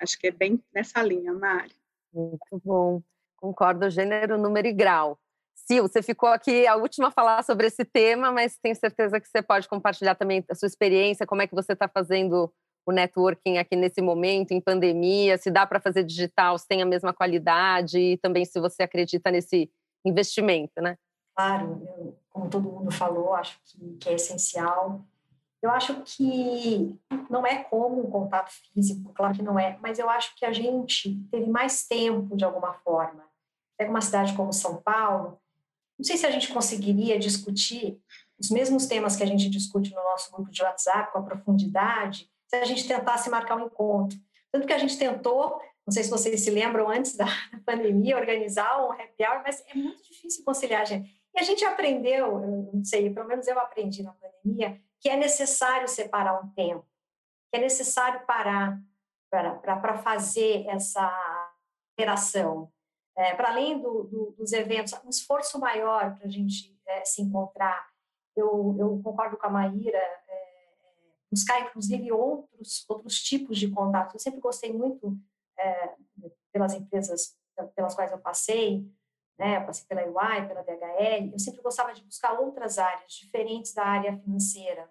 Acho 0.00 0.18
que 0.18 0.28
é 0.28 0.30
bem 0.30 0.62
nessa 0.72 1.02
linha, 1.02 1.32
Mari. 1.34 1.74
Muito 2.10 2.62
bom. 2.64 3.02
Concordo, 3.38 3.88
gênero, 3.88 4.36
número 4.36 4.66
e 4.66 4.72
grau. 4.72 5.18
Sil, 5.54 5.86
você 5.86 6.02
ficou 6.02 6.28
aqui 6.28 6.66
a 6.66 6.76
última 6.76 7.08
a 7.08 7.10
falar 7.10 7.42
sobre 7.44 7.66
esse 7.66 7.84
tema, 7.84 8.32
mas 8.32 8.58
tenho 8.58 8.74
certeza 8.74 9.20
que 9.20 9.28
você 9.28 9.42
pode 9.42 9.68
compartilhar 9.68 10.14
também 10.14 10.44
a 10.50 10.54
sua 10.54 10.66
experiência, 10.66 11.26
como 11.26 11.42
é 11.42 11.46
que 11.46 11.54
você 11.54 11.72
está 11.72 11.88
fazendo 11.88 12.52
o 12.86 12.92
networking 12.92 13.58
aqui 13.58 13.76
nesse 13.76 14.00
momento, 14.00 14.52
em 14.52 14.60
pandemia, 14.60 15.36
se 15.36 15.50
dá 15.50 15.66
para 15.66 15.78
fazer 15.78 16.04
digital, 16.04 16.58
se 16.58 16.66
tem 16.66 16.80
a 16.80 16.86
mesma 16.86 17.12
qualidade 17.12 17.98
e 17.98 18.16
também 18.16 18.46
se 18.46 18.58
você 18.58 18.82
acredita 18.82 19.30
nesse 19.30 19.70
investimento, 20.04 20.80
né? 20.80 20.96
Claro, 21.36 21.82
eu, 21.86 22.16
como 22.30 22.48
todo 22.48 22.70
mundo 22.70 22.90
falou, 22.90 23.34
acho 23.34 23.60
que, 23.64 23.98
que 23.98 24.08
é 24.08 24.14
essencial. 24.14 25.04
Eu 25.60 25.70
acho 25.70 26.02
que 26.02 26.98
não 27.28 27.46
é 27.46 27.62
como 27.64 28.06
um 28.06 28.10
contato 28.10 28.50
físico, 28.72 29.12
claro 29.12 29.34
que 29.34 29.42
não 29.42 29.58
é, 29.58 29.76
mas 29.82 29.98
eu 29.98 30.08
acho 30.08 30.34
que 30.34 30.46
a 30.46 30.52
gente 30.52 31.14
teve 31.30 31.50
mais 31.50 31.86
tempo 31.86 32.36
de 32.36 32.44
alguma 32.44 32.72
forma. 32.72 33.27
Pega 33.78 33.90
uma 33.90 34.00
cidade 34.00 34.34
como 34.34 34.52
São 34.52 34.82
Paulo, 34.82 35.40
não 35.98 36.04
sei 36.04 36.16
se 36.16 36.26
a 36.26 36.30
gente 36.30 36.52
conseguiria 36.52 37.18
discutir 37.18 38.00
os 38.38 38.50
mesmos 38.50 38.86
temas 38.86 39.16
que 39.16 39.22
a 39.22 39.26
gente 39.26 39.50
discute 39.50 39.92
no 39.92 40.02
nosso 40.04 40.30
grupo 40.30 40.50
de 40.50 40.62
WhatsApp 40.62 41.12
com 41.12 41.18
a 41.18 41.22
profundidade 41.22 42.30
se 42.46 42.56
a 42.56 42.64
gente 42.64 42.86
tentasse 42.86 43.28
marcar 43.28 43.56
um 43.56 43.66
encontro. 43.66 44.18
Tanto 44.52 44.66
que 44.66 44.72
a 44.72 44.78
gente 44.78 44.96
tentou, 44.96 45.60
não 45.84 45.92
sei 45.92 46.04
se 46.04 46.10
vocês 46.10 46.40
se 46.40 46.50
lembram, 46.50 46.88
antes 46.88 47.16
da 47.16 47.26
pandemia, 47.66 48.16
organizar 48.16 48.86
um 48.86 48.92
happy 48.92 49.24
hour, 49.24 49.42
mas 49.42 49.62
é 49.66 49.74
muito 49.74 50.02
difícil 50.02 50.44
conciliar, 50.44 50.86
gente. 50.86 51.18
E 51.34 51.40
a 51.40 51.42
gente 51.42 51.64
aprendeu, 51.64 52.38
não 52.72 52.84
sei, 52.84 53.10
pelo 53.10 53.26
menos 53.26 53.46
eu 53.46 53.58
aprendi 53.58 54.02
na 54.02 54.12
pandemia, 54.12 54.80
que 55.00 55.08
é 55.08 55.16
necessário 55.16 55.88
separar 55.88 56.42
um 56.42 56.48
tempo, 56.50 56.86
que 57.50 57.58
é 57.58 57.60
necessário 57.60 58.24
parar 58.24 58.80
para 59.30 59.98
fazer 59.98 60.64
essa 60.68 61.12
interação. 61.92 62.72
É, 63.18 63.34
para 63.34 63.50
além 63.50 63.80
do, 63.80 64.04
do, 64.04 64.30
dos 64.38 64.52
eventos, 64.52 64.92
um 65.04 65.08
esforço 65.10 65.58
maior 65.58 66.16
para 66.16 66.26
a 66.26 66.30
gente 66.30 66.78
é, 66.86 67.04
se 67.04 67.20
encontrar. 67.20 67.88
Eu, 68.36 68.76
eu, 68.78 69.00
concordo 69.02 69.36
com 69.36 69.46
a 69.46 69.50
Maíra, 69.50 69.98
é, 69.98 70.68
buscar 71.28 71.60
inclusive 71.62 72.12
outros 72.12 72.84
outros 72.88 73.20
tipos 73.20 73.58
de 73.58 73.68
contatos. 73.72 74.14
Eu 74.14 74.20
sempre 74.20 74.40
gostei 74.40 74.72
muito 74.72 75.18
é, 75.58 75.94
pelas 76.52 76.72
empresas 76.74 77.36
pelas 77.74 77.94
quais 77.96 78.12
eu 78.12 78.18
passei, 78.18 78.88
né, 79.38 79.60
passei 79.60 79.86
pela 79.86 80.04
UI, 80.04 80.46
pela 80.46 80.62
DHL, 80.62 81.32
eu 81.32 81.38
sempre 81.38 81.62
gostava 81.62 81.92
de 81.92 82.04
buscar 82.04 82.38
outras 82.38 82.78
áreas 82.78 83.12
diferentes 83.12 83.72
da 83.72 83.84
área 83.84 84.16
financeira, 84.18 84.90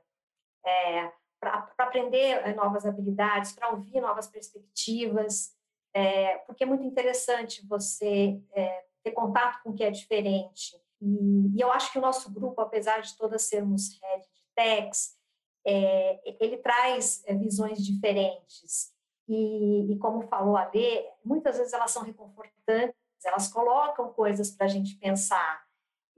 é, 0.66 1.12
para 1.40 1.68
aprender 1.78 2.46
é, 2.46 2.54
novas 2.54 2.86
habilidades, 2.86 3.52
para 3.52 3.70
ouvir 3.70 4.02
novas 4.02 4.28
perspectivas, 4.28 5.56
é, 5.94 6.38
porque 6.40 6.64
é 6.64 6.68
muito 6.68 6.84
interessante 6.84 7.66
você 7.66 8.40
é, 8.54 8.84
ter 9.04 9.12
contato 9.12 9.62
com 9.64 9.72
o 9.72 9.74
que 9.74 9.84
é 9.84 9.92
diferente. 9.92 10.80
E, 11.02 11.56
e, 11.56 11.62
eu 11.62 11.72
acho 11.72 11.92
que 11.92 11.98
o 11.98 12.02
nosso 12.02 12.32
grupo, 12.32 12.62
apesar 12.62 13.02
de 13.02 13.16
todas 13.18 13.44
sermos 13.44 14.00
head 14.02 14.24
de 14.24 14.44
techs, 14.56 15.18
é, 15.66 16.20
ele 16.40 16.58
traz 16.58 17.24
é, 17.26 17.34
visões 17.34 17.84
diferentes. 17.84 18.94
E, 19.28 19.92
e, 19.92 19.98
como 19.98 20.28
falou 20.28 20.56
a 20.56 20.70
Lê, 20.74 21.06
muitas 21.24 21.58
vezes 21.58 21.74
elas 21.74 21.92
são 21.92 22.04
reconfortantes, 22.04 22.96
elas 23.26 23.52
colocam 23.52 24.14
coisas 24.14 24.52
para 24.52 24.66
a 24.66 24.70
gente 24.70 24.96
pensar. 24.96 25.66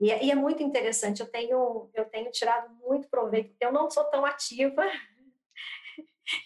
E, 0.00 0.06
e, 0.06 0.30
é 0.30 0.34
muito 0.34 0.62
interessante, 0.62 1.20
eu 1.20 1.26
tenho, 1.26 1.90
eu 1.92 2.04
tenho 2.06 2.30
tirado 2.30 2.72
muito 2.86 3.08
proveito, 3.08 3.54
eu 3.60 3.72
não 3.72 3.90
sou 3.90 4.04
tão 4.04 4.24
ativa, 4.24 4.84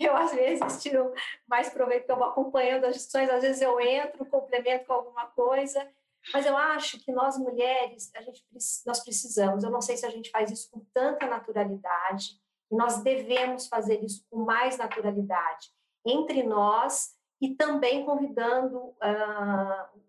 eu 0.00 0.16
às 0.16 0.32
vezes 0.32 0.82
tiro 0.82 1.12
mais 1.46 1.70
proveito 1.70 2.02
porque 2.02 2.12
eu 2.12 2.18
vou 2.18 2.28
acompanhando 2.28 2.84
as 2.84 2.94
discussões, 2.94 3.28
às 3.30 3.42
vezes 3.42 3.62
eu 3.62 3.80
entro, 3.80 4.26
complemento 4.26 4.86
com 4.86 4.92
alguma 4.92 5.26
coisa, 5.28 5.86
mas 6.32 6.46
eu 6.46 6.56
acho 6.56 6.98
que 7.04 7.12
nós 7.12 7.36
mulheres, 7.36 8.10
a 8.14 8.22
gente, 8.22 8.42
nós 8.86 9.00
precisamos, 9.02 9.62
eu 9.62 9.70
não 9.70 9.80
sei 9.80 9.96
se 9.96 10.06
a 10.06 10.10
gente 10.10 10.30
faz 10.30 10.50
isso 10.50 10.70
com 10.70 10.80
tanta 10.92 11.26
naturalidade, 11.26 12.40
e 12.70 12.76
nós 12.76 13.02
devemos 13.02 13.66
fazer 13.68 14.02
isso 14.02 14.24
com 14.30 14.38
mais 14.38 14.78
naturalidade 14.78 15.70
entre 16.04 16.42
nós 16.42 17.14
e 17.40 17.54
também 17.54 18.04
convidando 18.04 18.78
uh, 18.78 20.00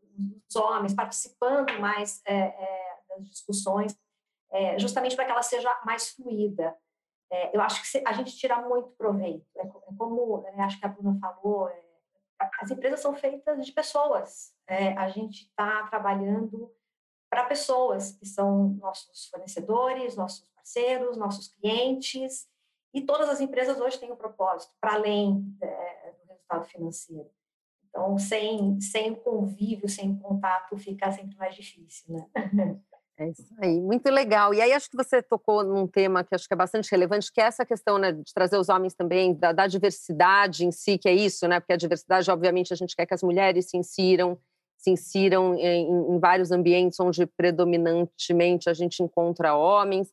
os 0.47 0.55
homens, 0.55 0.93
participando 0.93 1.77
mais 1.79 2.21
é, 2.25 2.33
é, 2.33 2.97
das 3.09 3.27
discussões, 3.29 3.97
é, 4.51 4.79
justamente 4.79 5.15
para 5.15 5.25
que 5.25 5.31
ela 5.31 5.43
seja 5.43 5.69
mais 5.85 6.11
fluida. 6.11 6.75
É, 7.36 7.56
eu 7.56 7.62
acho 7.62 7.91
que 7.91 8.04
a 8.06 8.13
gente 8.13 8.38
tira 8.38 8.62
muito 8.62 8.89
proveito. 8.91 9.45
É, 9.58 9.67
é 9.67 9.95
como 9.98 10.45
é, 10.48 10.62
acho 10.62 10.80
que 10.80 10.86
a 10.86 10.89
Bruna 10.89 11.19
falou, 11.19 11.69
as 12.62 12.71
empresas 12.71 13.02
são 13.02 13.13
feitas 13.13 13.65
de 13.65 13.71
pessoas. 13.74 14.54
a 14.98 15.10
gente 15.10 15.43
está 15.43 15.86
trabalhando 15.88 16.71
para 17.30 17.45
pessoas 17.45 18.12
que 18.12 18.26
são 18.26 18.69
nossos 18.80 19.28
fornecedores, 19.28 20.15
nossos 20.15 20.48
parceiros, 20.50 21.17
nossos 21.17 21.50
clientes, 21.50 22.48
e 22.93 23.02
todas 23.02 23.28
as 23.28 23.41
empresas 23.41 23.80
hoje 23.82 24.00
têm 24.00 24.12
um 24.12 24.15
propósito, 24.15 24.74
para 24.80 24.93
além 24.93 25.54
é, 25.62 26.12
do 26.12 26.28
resultado 26.30 26.65
financeiro. 26.65 27.30
Então, 27.89 28.17
sem, 28.17 28.80
sem 28.80 29.13
convívio, 29.15 29.89
sem 29.89 30.17
contato, 30.17 30.78
fica 30.78 31.12
sempre 31.12 31.36
mais 31.36 31.56
difícil, 31.56 32.15
né? 32.15 32.30
É 33.17 33.30
isso 33.30 33.47
aí, 33.60 33.80
muito 33.80 34.10
legal. 34.12 34.54
E 34.54 34.62
aí 34.62 34.73
acho 34.73 34.89
que 34.89 34.97
você 34.97 35.21
tocou 35.21 35.63
num 35.63 35.88
tema 35.88 36.21
que 36.21 36.36
acho 36.36 36.47
que 36.47 36.54
é 36.54 36.58
bastante 36.58 36.91
relevante, 36.91 37.32
que 37.32 37.39
é 37.39 37.45
essa 37.45 37.65
questão 37.65 37.97
né, 37.97 38.12
de 38.12 38.34
trazer 38.34 38.58
os 38.58 38.67
homens 38.67 38.93
também, 38.93 39.34
da, 39.34 39.54
da, 39.54 39.67
diversidade 39.67 40.65
em 40.65 40.71
si, 40.71 40.97
que 40.97 41.08
é 41.08 41.13
isso, 41.13 41.47
né? 41.47 41.62
Porque 41.62 41.71
a 41.71 41.78
diversidade, 41.78 42.30
obviamente, 42.30 42.73
a 42.73 42.75
gente 42.75 42.93
quer 42.93 43.06
que 43.06 43.13
as 43.13 43.23
mulheres 43.23 43.69
se 43.69 43.78
insiram, 43.78 44.38
se 44.78 44.91
insiram 44.91 45.56
em, 45.56 45.88
em 45.88 46.19
vários 46.19 46.51
ambientes 46.51 46.99
onde 46.99 47.25
predominantemente 47.25 48.69
a 48.69 48.73
gente 48.73 49.01
encontra 49.01 49.56
homens. 49.56 50.12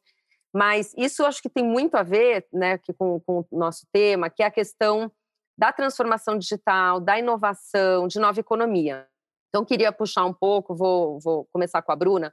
Mas 0.54 0.94
isso 0.96 1.24
acho 1.24 1.42
que 1.42 1.48
tem 1.48 1.64
muito 1.64 1.96
a 1.96 2.04
ver 2.04 2.46
né, 2.52 2.78
com, 2.96 3.18
com 3.18 3.44
o 3.50 3.58
nosso 3.58 3.84
tema, 3.92 4.30
que 4.30 4.44
é 4.44 4.46
a 4.46 4.50
questão 4.50 5.10
da 5.58 5.72
transformação 5.72 6.38
digital, 6.38 7.00
da 7.00 7.18
inovação, 7.18 8.06
de 8.06 8.20
nova 8.20 8.38
economia. 8.38 9.08
Então, 9.48 9.64
queria 9.64 9.92
puxar 9.92 10.24
um 10.24 10.32
pouco, 10.32 10.74
vou, 10.74 11.18
vou 11.20 11.46
começar 11.52 11.82
com 11.82 11.92
a 11.92 11.96
Bruna, 11.96 12.32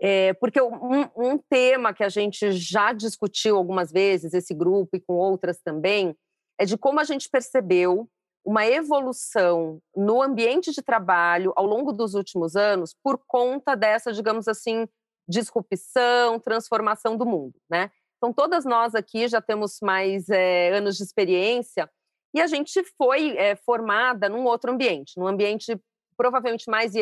é, 0.00 0.32
porque 0.34 0.60
um, 0.60 1.02
um, 1.16 1.38
tema 1.38 1.92
que 1.92 2.04
a 2.04 2.08
gente 2.08 2.52
já 2.52 2.92
discutiu 2.92 3.56
algumas 3.56 3.90
vezes, 3.90 4.32
esse 4.32 4.54
grupo 4.54 4.96
e 4.96 5.00
com 5.00 5.14
outras 5.14 5.60
também, 5.60 6.16
é 6.58 6.64
de 6.64 6.76
como 6.78 7.00
a 7.00 7.04
gente 7.04 7.28
percebeu 7.28 8.08
uma 8.44 8.66
evolução 8.66 9.80
no 9.94 10.22
ambiente 10.22 10.72
de 10.72 10.82
trabalho 10.82 11.52
ao 11.56 11.66
longo 11.66 11.92
dos 11.92 12.14
últimos 12.14 12.56
anos 12.56 12.94
por 13.02 13.20
conta 13.26 13.74
dessa, 13.74 14.12
digamos 14.12 14.48
assim, 14.48 14.88
disrupção, 15.28 16.40
transformação 16.40 17.16
do 17.16 17.26
mundo, 17.26 17.54
né? 17.68 17.90
Então, 18.16 18.32
todas 18.32 18.64
nós 18.64 18.94
aqui 18.94 19.28
já 19.28 19.40
temos 19.40 19.78
mais 19.82 20.28
é, 20.28 20.70
anos 20.70 20.96
de 20.96 21.04
experiência 21.04 21.88
e 22.34 22.40
a 22.40 22.46
gente 22.46 22.82
foi 22.96 23.36
é, 23.36 23.54
formada 23.54 24.28
num 24.28 24.44
outro 24.44 24.72
ambiente, 24.72 25.18
num 25.18 25.26
ambiente 25.26 25.78
provavelmente 26.16 26.68
mais 26.68 26.94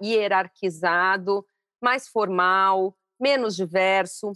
hierarquizado, 0.00 1.44
mais 1.82 2.08
formal, 2.08 2.96
menos 3.20 3.56
diverso. 3.56 4.32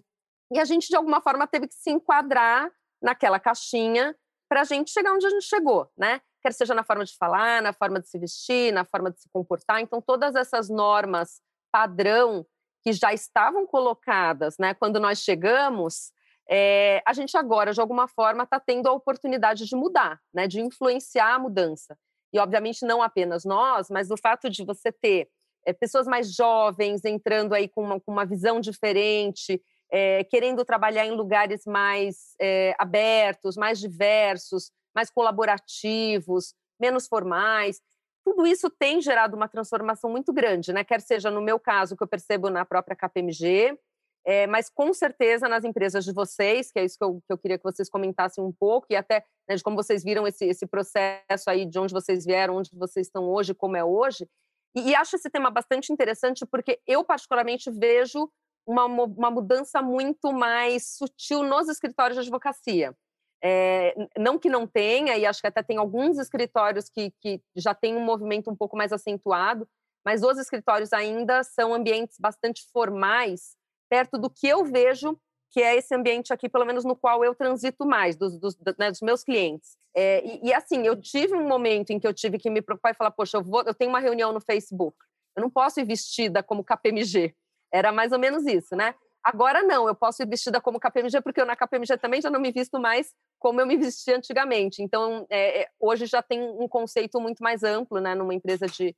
E 0.52 0.58
a 0.58 0.64
gente, 0.64 0.88
de 0.88 0.96
alguma 0.96 1.20
forma, 1.20 1.46
teve 1.46 1.68
que 1.68 1.74
se 1.74 1.90
enquadrar 1.90 2.70
naquela 3.02 3.38
caixinha 3.38 4.14
para 4.48 4.62
a 4.62 4.64
gente 4.64 4.90
chegar 4.90 5.12
onde 5.12 5.26
a 5.26 5.30
gente 5.30 5.44
chegou, 5.44 5.90
né? 5.96 6.20
Quer 6.42 6.52
seja 6.52 6.74
na 6.74 6.84
forma 6.84 7.04
de 7.04 7.16
falar, 7.16 7.60
na 7.60 7.72
forma 7.72 8.00
de 8.00 8.08
se 8.08 8.18
vestir, 8.18 8.72
na 8.72 8.84
forma 8.84 9.10
de 9.10 9.20
se 9.20 9.28
comportar. 9.32 9.80
Então, 9.80 10.00
todas 10.00 10.36
essas 10.36 10.68
normas 10.68 11.40
padrão 11.72 12.46
que 12.82 12.92
já 12.92 13.12
estavam 13.12 13.66
colocadas, 13.66 14.56
né, 14.58 14.72
quando 14.72 15.00
nós 15.00 15.18
chegamos, 15.18 16.12
é, 16.48 17.02
a 17.04 17.12
gente 17.12 17.36
agora, 17.36 17.72
de 17.72 17.80
alguma 17.80 18.06
forma, 18.06 18.44
está 18.44 18.60
tendo 18.60 18.88
a 18.88 18.92
oportunidade 18.92 19.66
de 19.66 19.74
mudar, 19.74 20.20
né, 20.32 20.46
de 20.46 20.60
influenciar 20.60 21.34
a 21.34 21.38
mudança. 21.38 21.98
E, 22.32 22.38
obviamente, 22.38 22.86
não 22.86 23.02
apenas 23.02 23.44
nós, 23.44 23.90
mas 23.90 24.10
o 24.10 24.16
fato 24.16 24.48
de 24.48 24.64
você 24.64 24.92
ter 24.92 25.28
é, 25.66 25.72
pessoas 25.72 26.06
mais 26.06 26.32
jovens 26.32 27.04
entrando 27.04 27.52
aí 27.52 27.68
com 27.68 27.82
uma, 27.82 28.00
com 28.00 28.12
uma 28.12 28.24
visão 28.24 28.60
diferente, 28.60 29.60
é, 29.90 30.24
querendo 30.24 30.64
trabalhar 30.64 31.04
em 31.04 31.10
lugares 31.10 31.62
mais 31.66 32.34
é, 32.40 32.74
abertos, 32.78 33.56
mais 33.56 33.78
diversos, 33.80 34.70
mais 34.94 35.10
colaborativos, 35.10 36.54
menos 36.80 37.06
formais. 37.06 37.80
Tudo 38.24 38.46
isso 38.46 38.70
tem 38.70 39.00
gerado 39.00 39.36
uma 39.36 39.48
transformação 39.48 40.10
muito 40.10 40.32
grande, 40.32 40.72
né? 40.72 40.82
quer 40.82 41.00
seja 41.00 41.30
no 41.30 41.42
meu 41.42 41.58
caso, 41.58 41.96
que 41.96 42.02
eu 42.02 42.08
percebo 42.08 42.48
na 42.48 42.64
própria 42.64 42.96
KPMG, 42.96 43.78
é, 44.24 44.46
mas 44.48 44.68
com 44.68 44.92
certeza 44.92 45.48
nas 45.48 45.62
empresas 45.62 46.04
de 46.04 46.12
vocês, 46.12 46.72
que 46.72 46.80
é 46.80 46.84
isso 46.84 46.98
que 46.98 47.04
eu, 47.04 47.20
que 47.24 47.32
eu 47.32 47.38
queria 47.38 47.58
que 47.58 47.62
vocês 47.62 47.88
comentassem 47.88 48.42
um 48.42 48.52
pouco, 48.52 48.88
e 48.90 48.96
até 48.96 49.24
né, 49.48 49.54
de 49.54 49.62
como 49.62 49.76
vocês 49.76 50.02
viram 50.02 50.26
esse, 50.26 50.44
esse 50.44 50.66
processo 50.66 51.48
aí, 51.48 51.64
de 51.64 51.78
onde 51.78 51.94
vocês 51.94 52.24
vieram, 52.24 52.56
onde 52.56 52.70
vocês 52.72 53.06
estão 53.06 53.28
hoje, 53.28 53.54
como 53.54 53.76
é 53.76 53.84
hoje. 53.84 54.28
E, 54.76 54.90
e 54.90 54.94
acho 54.94 55.16
esse 55.16 55.30
tema 55.30 55.50
bastante 55.50 55.92
interessante, 55.92 56.44
porque 56.44 56.78
eu, 56.86 57.02
particularmente, 57.02 57.70
vejo 57.70 58.30
uma, 58.66 58.84
uma 58.84 59.30
mudança 59.30 59.80
muito 59.80 60.32
mais 60.32 60.96
sutil 60.96 61.42
nos 61.42 61.68
escritórios 61.68 62.16
de 62.16 62.22
advocacia. 62.22 62.94
É, 63.42 63.94
não 64.18 64.38
que 64.38 64.48
não 64.48 64.66
tenha, 64.66 65.16
e 65.16 65.24
acho 65.24 65.40
que 65.40 65.46
até 65.46 65.62
tem 65.62 65.78
alguns 65.78 66.18
escritórios 66.18 66.88
que, 66.88 67.12
que 67.20 67.40
já 67.54 67.74
têm 67.74 67.96
um 67.96 68.04
movimento 68.04 68.50
um 68.50 68.56
pouco 68.56 68.76
mais 68.76 68.92
acentuado, 68.92 69.68
mas 70.04 70.22
os 70.22 70.38
escritórios 70.38 70.92
ainda 70.92 71.42
são 71.42 71.72
ambientes 71.72 72.16
bastante 72.18 72.64
formais, 72.72 73.56
perto 73.88 74.18
do 74.18 74.28
que 74.28 74.46
eu 74.46 74.64
vejo 74.64 75.18
que 75.56 75.62
é 75.62 75.74
esse 75.74 75.94
ambiente 75.94 76.34
aqui, 76.34 76.50
pelo 76.50 76.66
menos 76.66 76.84
no 76.84 76.94
qual 76.94 77.24
eu 77.24 77.34
transito 77.34 77.86
mais, 77.86 78.14
dos, 78.14 78.38
dos, 78.38 78.54
né, 78.78 78.90
dos 78.90 79.00
meus 79.00 79.24
clientes. 79.24 79.78
É, 79.96 80.22
e, 80.22 80.48
e, 80.48 80.52
assim, 80.52 80.86
eu 80.86 80.94
tive 81.00 81.34
um 81.34 81.48
momento 81.48 81.92
em 81.92 81.98
que 81.98 82.06
eu 82.06 82.12
tive 82.12 82.36
que 82.38 82.50
me 82.50 82.60
preocupar 82.60 82.92
e 82.92 82.94
falar, 82.94 83.10
poxa, 83.10 83.38
eu, 83.38 83.42
vou, 83.42 83.62
eu 83.62 83.72
tenho 83.72 83.88
uma 83.88 83.98
reunião 83.98 84.34
no 84.34 84.40
Facebook, 84.42 84.94
eu 85.34 85.40
não 85.40 85.48
posso 85.48 85.80
ir 85.80 85.84
vestida 85.84 86.42
como 86.42 86.62
KPMG, 86.62 87.34
era 87.72 87.90
mais 87.90 88.12
ou 88.12 88.18
menos 88.18 88.44
isso, 88.44 88.76
né? 88.76 88.94
Agora 89.24 89.62
não, 89.62 89.88
eu 89.88 89.94
posso 89.94 90.22
ir 90.22 90.28
vestida 90.28 90.60
como 90.60 90.78
KPMG, 90.78 91.22
porque 91.22 91.40
eu 91.40 91.46
na 91.46 91.56
KPMG 91.56 91.96
também 91.96 92.20
já 92.20 92.28
não 92.28 92.38
me 92.38 92.52
visto 92.52 92.78
mais 92.78 93.14
como 93.38 93.58
eu 93.58 93.66
me 93.66 93.78
vestia 93.78 94.14
antigamente. 94.14 94.82
Então, 94.82 95.26
é, 95.30 95.62
é, 95.62 95.68
hoje 95.80 96.04
já 96.04 96.20
tem 96.20 96.38
um 96.42 96.68
conceito 96.68 97.18
muito 97.18 97.42
mais 97.42 97.62
amplo, 97.62 97.98
né, 97.98 98.14
numa 98.14 98.34
empresa 98.34 98.66
de, 98.66 98.94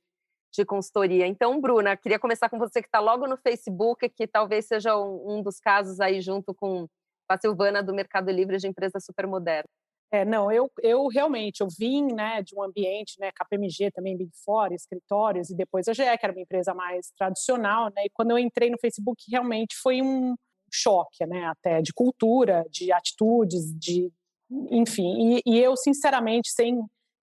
de 0.51 0.65
consultoria. 0.65 1.27
Então, 1.27 1.59
Bruna, 1.59 1.95
queria 1.95 2.19
começar 2.19 2.49
com 2.49 2.57
você 2.57 2.81
que 2.81 2.87
está 2.87 2.99
logo 2.99 3.27
no 3.27 3.37
Facebook, 3.37 4.09
que 4.09 4.27
talvez 4.27 4.65
seja 4.65 4.97
um, 4.97 5.37
um 5.37 5.43
dos 5.43 5.59
casos 5.59 5.99
aí 5.99 6.21
junto 6.21 6.53
com 6.53 6.87
a 7.27 7.37
Silvana 7.39 7.83
do 7.83 7.93
Mercado 7.93 8.31
Livre 8.31 8.57
de 8.57 8.67
empresa 8.67 8.99
super 8.99 9.27
moderna. 9.27 9.69
É, 10.11 10.25
não, 10.25 10.51
eu, 10.51 10.71
eu 10.81 11.07
realmente, 11.07 11.61
eu 11.61 11.67
vim, 11.77 12.11
né, 12.13 12.41
de 12.41 12.55
um 12.55 12.63
ambiente, 12.63 13.19
né, 13.19 13.31
KPMG 13.31 13.91
também, 13.91 14.17
Big 14.17 14.31
Four, 14.43 14.73
escritórios, 14.73 15.51
e 15.51 15.55
depois 15.55 15.87
a 15.87 15.93
GE, 15.93 16.01
que 16.01 16.25
era 16.25 16.33
uma 16.33 16.41
empresa 16.41 16.73
mais 16.73 17.11
tradicional, 17.15 17.91
né, 17.95 18.05
e 18.05 18.09
quando 18.09 18.31
eu 18.31 18.39
entrei 18.39 18.71
no 18.71 18.79
Facebook, 18.79 19.23
realmente 19.29 19.75
foi 19.75 20.01
um 20.01 20.35
choque, 20.73 21.23
né, 21.27 21.45
até 21.45 21.79
de 21.83 21.93
cultura, 21.93 22.65
de 22.71 22.91
atitudes, 22.91 23.71
de, 23.77 24.11
enfim, 24.71 25.37
e, 25.37 25.41
e 25.45 25.59
eu, 25.59 25.77
sinceramente, 25.77 26.49
sem, 26.49 26.79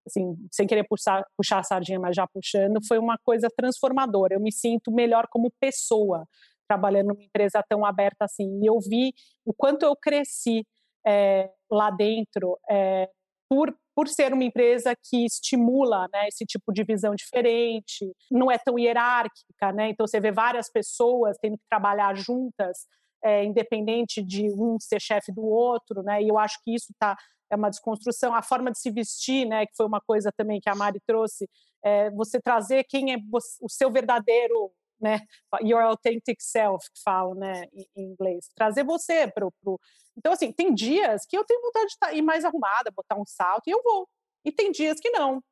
assim, 0.06 0.36
sem 0.52 0.66
querer 0.66 0.84
puxar, 0.84 1.24
puxar 1.36 1.58
a 1.58 1.62
sardinha, 1.62 1.98
mas 1.98 2.14
já 2.14 2.26
puxando, 2.26 2.78
foi 2.86 2.98
uma 2.98 3.18
coisa 3.18 3.48
transformadora, 3.56 4.34
eu 4.34 4.40
me 4.40 4.52
sinto 4.52 4.92
melhor 4.92 5.26
como 5.28 5.52
pessoa, 5.60 6.24
trabalhando 6.68 7.08
numa 7.08 7.22
empresa 7.22 7.62
tão 7.68 7.84
aberta 7.84 8.24
assim, 8.24 8.60
e 8.62 8.66
eu 8.66 8.78
vi 8.80 9.12
o 9.44 9.52
quanto 9.52 9.84
eu 9.84 9.94
cresci, 9.96 10.66
é, 11.06 11.50
lá 11.70 11.90
dentro, 11.90 12.58
é, 12.68 13.08
por, 13.48 13.72
por 13.94 14.08
ser 14.08 14.32
uma 14.32 14.44
empresa 14.44 14.94
que 15.08 15.24
estimula 15.24 16.08
né, 16.12 16.26
esse 16.28 16.44
tipo 16.44 16.72
de 16.72 16.82
visão 16.82 17.14
diferente, 17.14 18.12
não 18.30 18.50
é 18.50 18.58
tão 18.58 18.78
hierárquica, 18.78 19.72
né? 19.72 19.90
então 19.90 20.06
você 20.06 20.20
vê 20.20 20.32
várias 20.32 20.70
pessoas 20.70 21.36
tendo 21.40 21.56
que 21.56 21.64
trabalhar 21.70 22.16
juntas, 22.16 22.86
é, 23.24 23.44
independente 23.44 24.22
de 24.22 24.50
um 24.50 24.78
ser 24.80 25.00
chefe 25.00 25.32
do 25.32 25.44
outro, 25.44 26.02
né? 26.02 26.22
e 26.22 26.28
eu 26.28 26.38
acho 26.38 26.58
que 26.64 26.74
isso 26.74 26.92
tá, 26.98 27.16
é 27.50 27.56
uma 27.56 27.70
desconstrução. 27.70 28.34
A 28.34 28.42
forma 28.42 28.70
de 28.70 28.78
se 28.78 28.90
vestir, 28.90 29.46
né, 29.46 29.66
que 29.66 29.76
foi 29.76 29.86
uma 29.86 30.00
coisa 30.00 30.30
também 30.36 30.60
que 30.60 30.68
a 30.68 30.74
Mari 30.74 31.00
trouxe, 31.06 31.48
é, 31.84 32.10
você 32.10 32.40
trazer 32.40 32.84
quem 32.84 33.12
é 33.12 33.16
o 33.60 33.68
seu 33.68 33.90
verdadeiro 33.90 34.72
né? 35.00 35.20
Your 35.62 35.82
authentic 35.82 36.40
self, 36.40 36.90
que 36.90 37.02
falam, 37.02 37.34
né, 37.34 37.64
em, 37.72 37.86
inglês. 38.12 38.48
Trazer 38.54 38.84
você 38.84 39.28
para 39.28 39.46
o. 39.46 39.80
Então, 40.16 40.32
assim, 40.32 40.52
tem 40.52 40.74
dias 40.74 41.26
que 41.26 41.36
eu 41.36 41.44
tenho 41.44 41.60
vontade 41.60 41.86
de 41.88 41.98
tá, 41.98 42.12
ir 42.12 42.22
mais 42.22 42.44
arrumada, 42.44 42.90
botar 42.94 43.16
um 43.16 43.26
salto, 43.26 43.68
e 43.68 43.70
eu 43.70 43.82
vou. 43.82 44.08
E 44.44 44.50
tem 44.50 44.72
dias 44.72 44.98
que 45.00 45.10
não. 45.10 45.42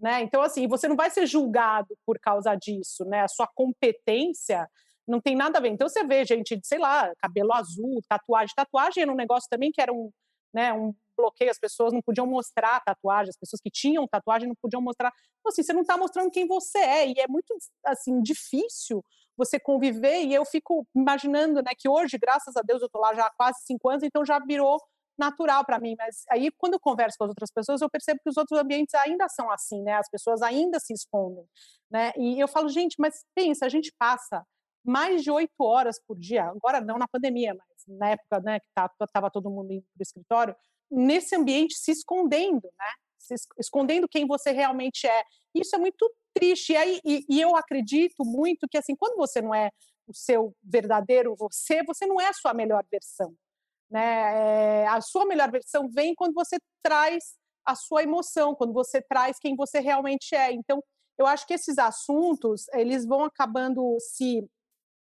Né? 0.00 0.22
Então, 0.22 0.42
assim, 0.42 0.66
você 0.66 0.88
não 0.88 0.96
vai 0.96 1.10
ser 1.10 1.26
julgado 1.26 1.96
por 2.04 2.18
causa 2.18 2.54
disso, 2.54 3.04
né? 3.04 3.22
A 3.22 3.28
sua 3.28 3.48
competência 3.54 4.68
não 5.06 5.20
tem 5.20 5.36
nada 5.36 5.58
a 5.58 5.60
ver. 5.60 5.68
Então, 5.68 5.88
você 5.88 6.04
vê 6.04 6.24
gente, 6.24 6.58
sei 6.64 6.78
lá, 6.78 7.12
cabelo 7.18 7.52
azul, 7.52 8.00
tatuagem. 8.08 8.54
Tatuagem 8.54 9.02
era 9.02 9.12
um 9.12 9.16
negócio 9.16 9.48
também 9.48 9.70
que 9.70 9.80
era 9.80 9.92
um, 9.92 10.10
né, 10.52 10.72
um 10.72 10.94
bloqueio, 11.22 11.50
as 11.50 11.58
pessoas 11.58 11.92
não 11.92 12.02
podiam 12.02 12.26
mostrar 12.26 12.80
tatuagem, 12.80 13.30
as 13.30 13.36
pessoas 13.36 13.60
que 13.60 13.70
tinham 13.70 14.06
tatuagem 14.06 14.48
não 14.48 14.56
podiam 14.60 14.82
mostrar. 14.82 15.12
Então, 15.40 15.50
assim, 15.50 15.62
você 15.62 15.72
não 15.72 15.82
está 15.82 15.96
mostrando 15.96 16.30
quem 16.30 16.46
você 16.46 16.78
é, 16.78 17.08
e 17.08 17.14
é 17.18 17.28
muito, 17.28 17.56
assim, 17.86 18.20
difícil 18.20 19.04
você 19.36 19.58
conviver, 19.58 20.22
e 20.22 20.34
eu 20.34 20.44
fico 20.44 20.86
imaginando, 20.94 21.62
né, 21.62 21.72
que 21.76 21.88
hoje, 21.88 22.18
graças 22.18 22.56
a 22.56 22.62
Deus, 22.62 22.82
eu 22.82 22.86
estou 22.86 23.00
lá 23.00 23.14
já 23.14 23.26
há 23.26 23.30
quase 23.30 23.60
cinco 23.64 23.88
anos, 23.88 24.02
então 24.02 24.24
já 24.24 24.38
virou 24.38 24.78
natural 25.18 25.64
para 25.64 25.78
mim, 25.78 25.94
mas 25.98 26.24
aí 26.30 26.50
quando 26.56 26.74
eu 26.74 26.80
converso 26.80 27.16
com 27.18 27.24
as 27.24 27.30
outras 27.30 27.50
pessoas, 27.50 27.80
eu 27.80 27.90
percebo 27.90 28.20
que 28.22 28.30
os 28.30 28.36
outros 28.36 28.58
ambientes 28.58 28.94
ainda 28.94 29.28
são 29.28 29.50
assim, 29.50 29.82
né, 29.82 29.94
as 29.94 30.08
pessoas 30.10 30.42
ainda 30.42 30.78
se 30.80 30.92
escondem, 30.92 31.46
né, 31.90 32.12
e 32.16 32.40
eu 32.40 32.48
falo, 32.48 32.68
gente, 32.68 32.96
mas 32.98 33.24
pensa, 33.34 33.66
a 33.66 33.68
gente 33.68 33.92
passa 33.98 34.44
mais 34.84 35.22
de 35.22 35.30
oito 35.30 35.52
horas 35.60 36.00
por 36.06 36.18
dia, 36.18 36.44
agora 36.44 36.80
não 36.80 36.98
na 36.98 37.06
pandemia, 37.06 37.54
mas 37.54 37.98
na 37.98 38.10
época, 38.10 38.40
né, 38.40 38.60
que 38.60 38.66
estava 38.68 38.90
tá, 39.12 39.30
todo 39.30 39.50
mundo 39.50 39.72
indo 39.72 39.84
para 39.94 40.00
o 40.00 40.02
escritório, 40.02 40.56
nesse 40.92 41.34
ambiente 41.34 41.74
se 41.74 41.90
escondendo, 41.90 42.68
né? 42.78 42.92
Se 43.18 43.34
escondendo 43.58 44.08
quem 44.08 44.26
você 44.26 44.52
realmente 44.52 45.06
é. 45.06 45.22
Isso 45.54 45.74
é 45.74 45.78
muito 45.78 46.12
triste. 46.34 46.72
E, 46.72 46.76
aí, 46.76 47.00
e, 47.04 47.24
e 47.28 47.40
eu 47.40 47.56
acredito 47.56 48.24
muito 48.24 48.68
que, 48.68 48.78
assim, 48.78 48.94
quando 48.94 49.16
você 49.16 49.40
não 49.40 49.54
é 49.54 49.70
o 50.06 50.14
seu 50.14 50.54
verdadeiro 50.62 51.36
você, 51.36 51.82
você 51.84 52.06
não 52.06 52.20
é 52.20 52.28
a 52.28 52.32
sua 52.32 52.52
melhor 52.52 52.84
versão. 52.90 53.34
Né? 53.90 54.82
É, 54.82 54.86
a 54.88 55.00
sua 55.00 55.24
melhor 55.24 55.50
versão 55.50 55.88
vem 55.88 56.14
quando 56.14 56.34
você 56.34 56.56
traz 56.82 57.36
a 57.64 57.74
sua 57.74 58.02
emoção, 58.02 58.54
quando 58.54 58.72
você 58.72 59.00
traz 59.00 59.38
quem 59.38 59.54
você 59.54 59.80
realmente 59.80 60.34
é. 60.34 60.52
Então, 60.52 60.82
eu 61.18 61.26
acho 61.26 61.46
que 61.46 61.54
esses 61.54 61.78
assuntos, 61.78 62.66
eles 62.72 63.06
vão 63.06 63.24
acabando 63.24 63.96
se 64.00 64.44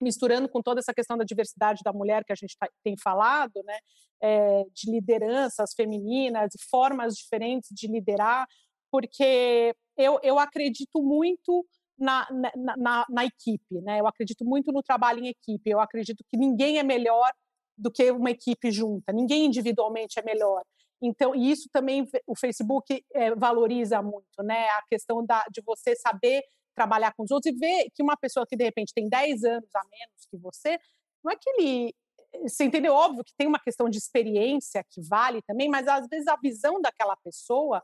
misturando 0.04 0.48
com 0.48 0.62
toda 0.62 0.80
essa 0.80 0.94
questão 0.94 1.16
da 1.16 1.24
diversidade 1.24 1.80
da 1.84 1.92
mulher 1.92 2.24
que 2.24 2.32
a 2.32 2.36
gente 2.36 2.56
tá, 2.58 2.68
tem 2.84 2.94
falado, 2.96 3.62
né, 3.64 3.78
é, 4.22 4.64
de 4.72 4.90
lideranças 4.90 5.72
femininas, 5.74 6.52
formas 6.70 7.14
diferentes 7.14 7.70
de 7.72 7.88
liderar, 7.88 8.46
porque 8.90 9.74
eu, 9.96 10.20
eu 10.22 10.38
acredito 10.38 11.02
muito 11.02 11.66
na, 11.98 12.28
na, 12.30 12.76
na, 12.76 13.06
na, 13.08 13.24
equipe, 13.24 13.80
né? 13.82 14.00
Eu 14.00 14.06
acredito 14.06 14.44
muito 14.44 14.72
no 14.72 14.82
trabalho 14.82 15.20
em 15.20 15.28
equipe. 15.28 15.70
Eu 15.70 15.80
acredito 15.80 16.24
que 16.28 16.36
ninguém 16.36 16.78
é 16.78 16.82
melhor 16.82 17.30
do 17.76 17.90
que 17.90 18.10
uma 18.10 18.30
equipe 18.30 18.70
junta. 18.70 19.12
Ninguém 19.12 19.46
individualmente 19.46 20.18
é 20.18 20.22
melhor. 20.22 20.62
Então, 21.02 21.34
isso 21.34 21.68
também 21.72 22.08
o 22.26 22.36
Facebook 22.36 23.04
é, 23.12 23.34
valoriza 23.34 24.00
muito, 24.02 24.42
né? 24.42 24.68
A 24.70 24.82
questão 24.88 25.24
da, 25.24 25.44
de 25.50 25.60
você 25.62 25.94
saber 25.96 26.42
trabalhar 26.74 27.12
com 27.14 27.22
os 27.22 27.30
outros 27.30 27.54
e 27.54 27.58
ver 27.58 27.88
que 27.94 28.02
uma 28.02 28.16
pessoa 28.16 28.46
que 28.46 28.56
de 28.56 28.64
repente 28.64 28.92
tem 28.94 29.08
10 29.08 29.44
anos 29.44 29.74
a 29.74 29.82
menos 29.84 30.26
que 30.30 30.36
você, 30.36 30.78
não 31.22 31.32
é 31.32 31.36
que 31.36 31.48
ele. 31.50 31.94
Você 32.42 32.64
entendeu? 32.64 32.92
Óbvio 32.92 33.24
que 33.24 33.34
tem 33.36 33.46
uma 33.46 33.60
questão 33.60 33.88
de 33.88 33.96
experiência 33.96 34.84
que 34.90 35.00
vale 35.02 35.40
também, 35.42 35.68
mas 35.68 35.86
às 35.86 36.06
vezes 36.08 36.26
a 36.26 36.36
visão 36.36 36.80
daquela 36.80 37.16
pessoa 37.16 37.80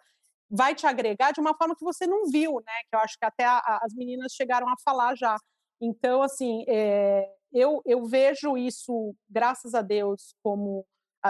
vai 0.50 0.74
te 0.74 0.86
agregar 0.86 1.30
de 1.30 1.40
uma 1.40 1.56
forma 1.56 1.76
que 1.76 1.84
você 1.84 2.06
não 2.06 2.26
viu, 2.26 2.54
né? 2.66 2.72
Que 2.90 2.96
eu 2.96 3.00
acho 3.00 3.16
que 3.16 3.24
até 3.24 3.44
a, 3.44 3.58
a, 3.58 3.80
as 3.84 3.94
meninas 3.94 4.32
chegaram 4.32 4.68
a 4.68 4.74
falar 4.84 5.16
já. 5.16 5.38
Então, 5.80 6.22
assim, 6.22 6.64
é, 6.68 7.32
eu, 7.52 7.80
eu 7.86 8.04
vejo 8.04 8.58
isso, 8.58 9.14
graças 9.28 9.74
a 9.74 9.82
Deus, 9.82 10.34
como 10.42 10.84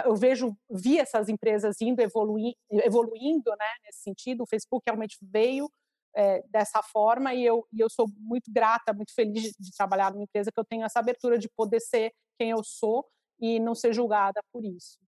eu 0.05 0.14
vejo, 0.14 0.57
vi 0.70 0.99
essas 0.99 1.29
empresas 1.29 1.81
indo 1.81 2.01
evoluindo, 2.01 3.51
né, 3.51 3.66
nesse 3.85 4.03
sentido. 4.03 4.42
O 4.42 4.46
Facebook 4.46 4.85
realmente 4.87 5.18
veio 5.20 5.68
é, 6.14 6.42
dessa 6.49 6.83
forma 6.83 7.35
e 7.35 7.44
eu, 7.44 7.66
e 7.73 7.81
eu 7.81 7.88
sou 7.88 8.07
muito 8.18 8.53
grata, 8.53 8.92
muito 8.92 9.14
feliz 9.14 9.42
de, 9.42 9.55
de 9.59 9.77
trabalhar 9.77 10.12
numa 10.12 10.25
empresa 10.25 10.51
que 10.53 10.59
eu 10.59 10.64
tenho 10.64 10.85
essa 10.85 10.99
abertura 10.99 11.38
de 11.38 11.49
poder 11.49 11.81
ser 11.81 12.12
quem 12.38 12.51
eu 12.51 12.62
sou 12.64 13.07
e 13.40 13.59
não 13.59 13.75
ser 13.75 13.92
julgada 13.92 14.40
por 14.53 14.64
isso. 14.64 14.99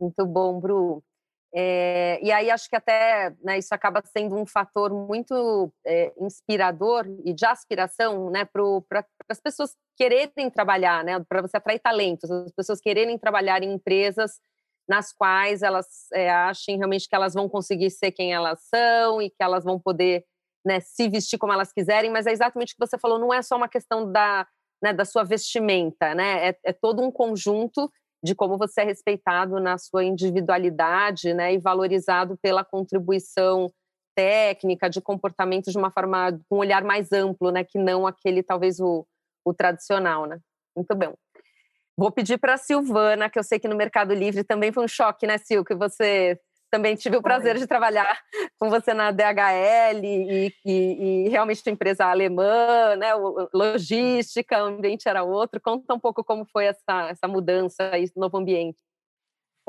Muito 0.00 0.26
bom, 0.26 0.60
Bru. 0.60 1.02
É, 1.54 2.20
e 2.22 2.30
aí 2.30 2.50
acho 2.50 2.68
que 2.68 2.76
até 2.76 3.34
né, 3.42 3.56
isso 3.56 3.74
acaba 3.74 4.02
sendo 4.04 4.36
um 4.36 4.44
fator 4.44 4.92
muito 4.92 5.72
é, 5.86 6.12
inspirador 6.20 7.06
e 7.24 7.32
de 7.32 7.46
aspiração 7.46 8.30
né, 8.30 8.44
para 8.44 9.06
as 9.28 9.40
pessoas 9.40 9.74
quererem 9.96 10.50
trabalhar, 10.50 11.02
né, 11.02 11.18
para 11.26 11.40
você 11.40 11.56
atrair 11.56 11.78
talentos, 11.78 12.30
as 12.30 12.52
pessoas 12.52 12.80
quererem 12.80 13.16
trabalhar 13.16 13.62
em 13.62 13.72
empresas 13.72 14.38
nas 14.88 15.12
quais 15.12 15.62
elas 15.62 15.86
é, 16.12 16.30
achem 16.30 16.76
realmente 16.76 17.08
que 17.08 17.14
elas 17.14 17.34
vão 17.34 17.48
conseguir 17.48 17.90
ser 17.90 18.12
quem 18.12 18.34
elas 18.34 18.60
são 18.68 19.22
e 19.22 19.30
que 19.30 19.42
elas 19.42 19.64
vão 19.64 19.80
poder 19.80 20.24
né, 20.66 20.80
se 20.80 21.08
vestir 21.08 21.38
como 21.38 21.52
elas 21.52 21.72
quiserem, 21.72 22.10
mas 22.10 22.26
é 22.26 22.32
exatamente 22.32 22.72
o 22.72 22.76
que 22.76 22.86
você 22.86 22.98
falou, 22.98 23.18
não 23.18 23.32
é 23.32 23.40
só 23.40 23.56
uma 23.56 23.68
questão 23.68 24.10
da, 24.10 24.46
né, 24.82 24.92
da 24.92 25.04
sua 25.04 25.22
vestimenta, 25.22 26.14
né, 26.14 26.48
é, 26.48 26.58
é 26.64 26.72
todo 26.72 27.00
um 27.02 27.10
conjunto 27.10 27.90
de 28.22 28.34
como 28.34 28.58
você 28.58 28.80
é 28.80 28.84
respeitado 28.84 29.60
na 29.60 29.78
sua 29.78 30.04
individualidade, 30.04 31.32
né, 31.32 31.54
e 31.54 31.58
valorizado 31.58 32.36
pela 32.42 32.64
contribuição 32.64 33.70
técnica, 34.16 34.90
de 34.90 35.00
comportamento 35.00 35.70
de 35.70 35.78
uma 35.78 35.90
forma 35.90 36.32
com 36.48 36.56
um 36.56 36.60
olhar 36.60 36.82
mais 36.82 37.12
amplo, 37.12 37.52
né, 37.52 37.62
que 37.62 37.78
não 37.78 38.06
aquele 38.06 38.42
talvez 38.42 38.80
o, 38.80 39.06
o 39.44 39.54
tradicional, 39.54 40.26
né? 40.26 40.38
Muito 40.74 40.94
bem. 40.96 41.12
Vou 41.96 42.10
pedir 42.10 42.38
para 42.38 42.54
a 42.54 42.58
Silvana, 42.58 43.30
que 43.30 43.38
eu 43.38 43.44
sei 43.44 43.58
que 43.58 43.68
no 43.68 43.76
Mercado 43.76 44.12
Livre 44.12 44.42
também 44.42 44.72
foi 44.72 44.84
um 44.84 44.88
choque, 44.88 45.26
né, 45.26 45.38
Sil, 45.38 45.64
que 45.64 45.74
você 45.74 46.38
também 46.70 46.94
tive 46.96 47.16
o 47.16 47.22
prazer 47.22 47.56
de 47.56 47.66
trabalhar 47.66 48.20
com 48.58 48.68
você 48.68 48.92
na 48.92 49.10
DHL 49.10 50.04
e, 50.04 50.52
e, 50.64 50.72
e 51.24 51.28
realmente 51.28 51.62
uma 51.66 51.72
empresa 51.72 52.06
alemã, 52.06 52.96
né, 52.96 53.14
logística, 53.52 54.62
o 54.62 54.66
ambiente 54.66 55.08
era 55.08 55.22
outro. 55.22 55.60
Conta 55.60 55.94
um 55.94 56.00
pouco 56.00 56.24
como 56.24 56.44
foi 56.44 56.66
essa, 56.66 57.08
essa 57.08 57.28
mudança, 57.28 57.96
esse 57.98 58.16
novo 58.18 58.36
ambiente. 58.36 58.78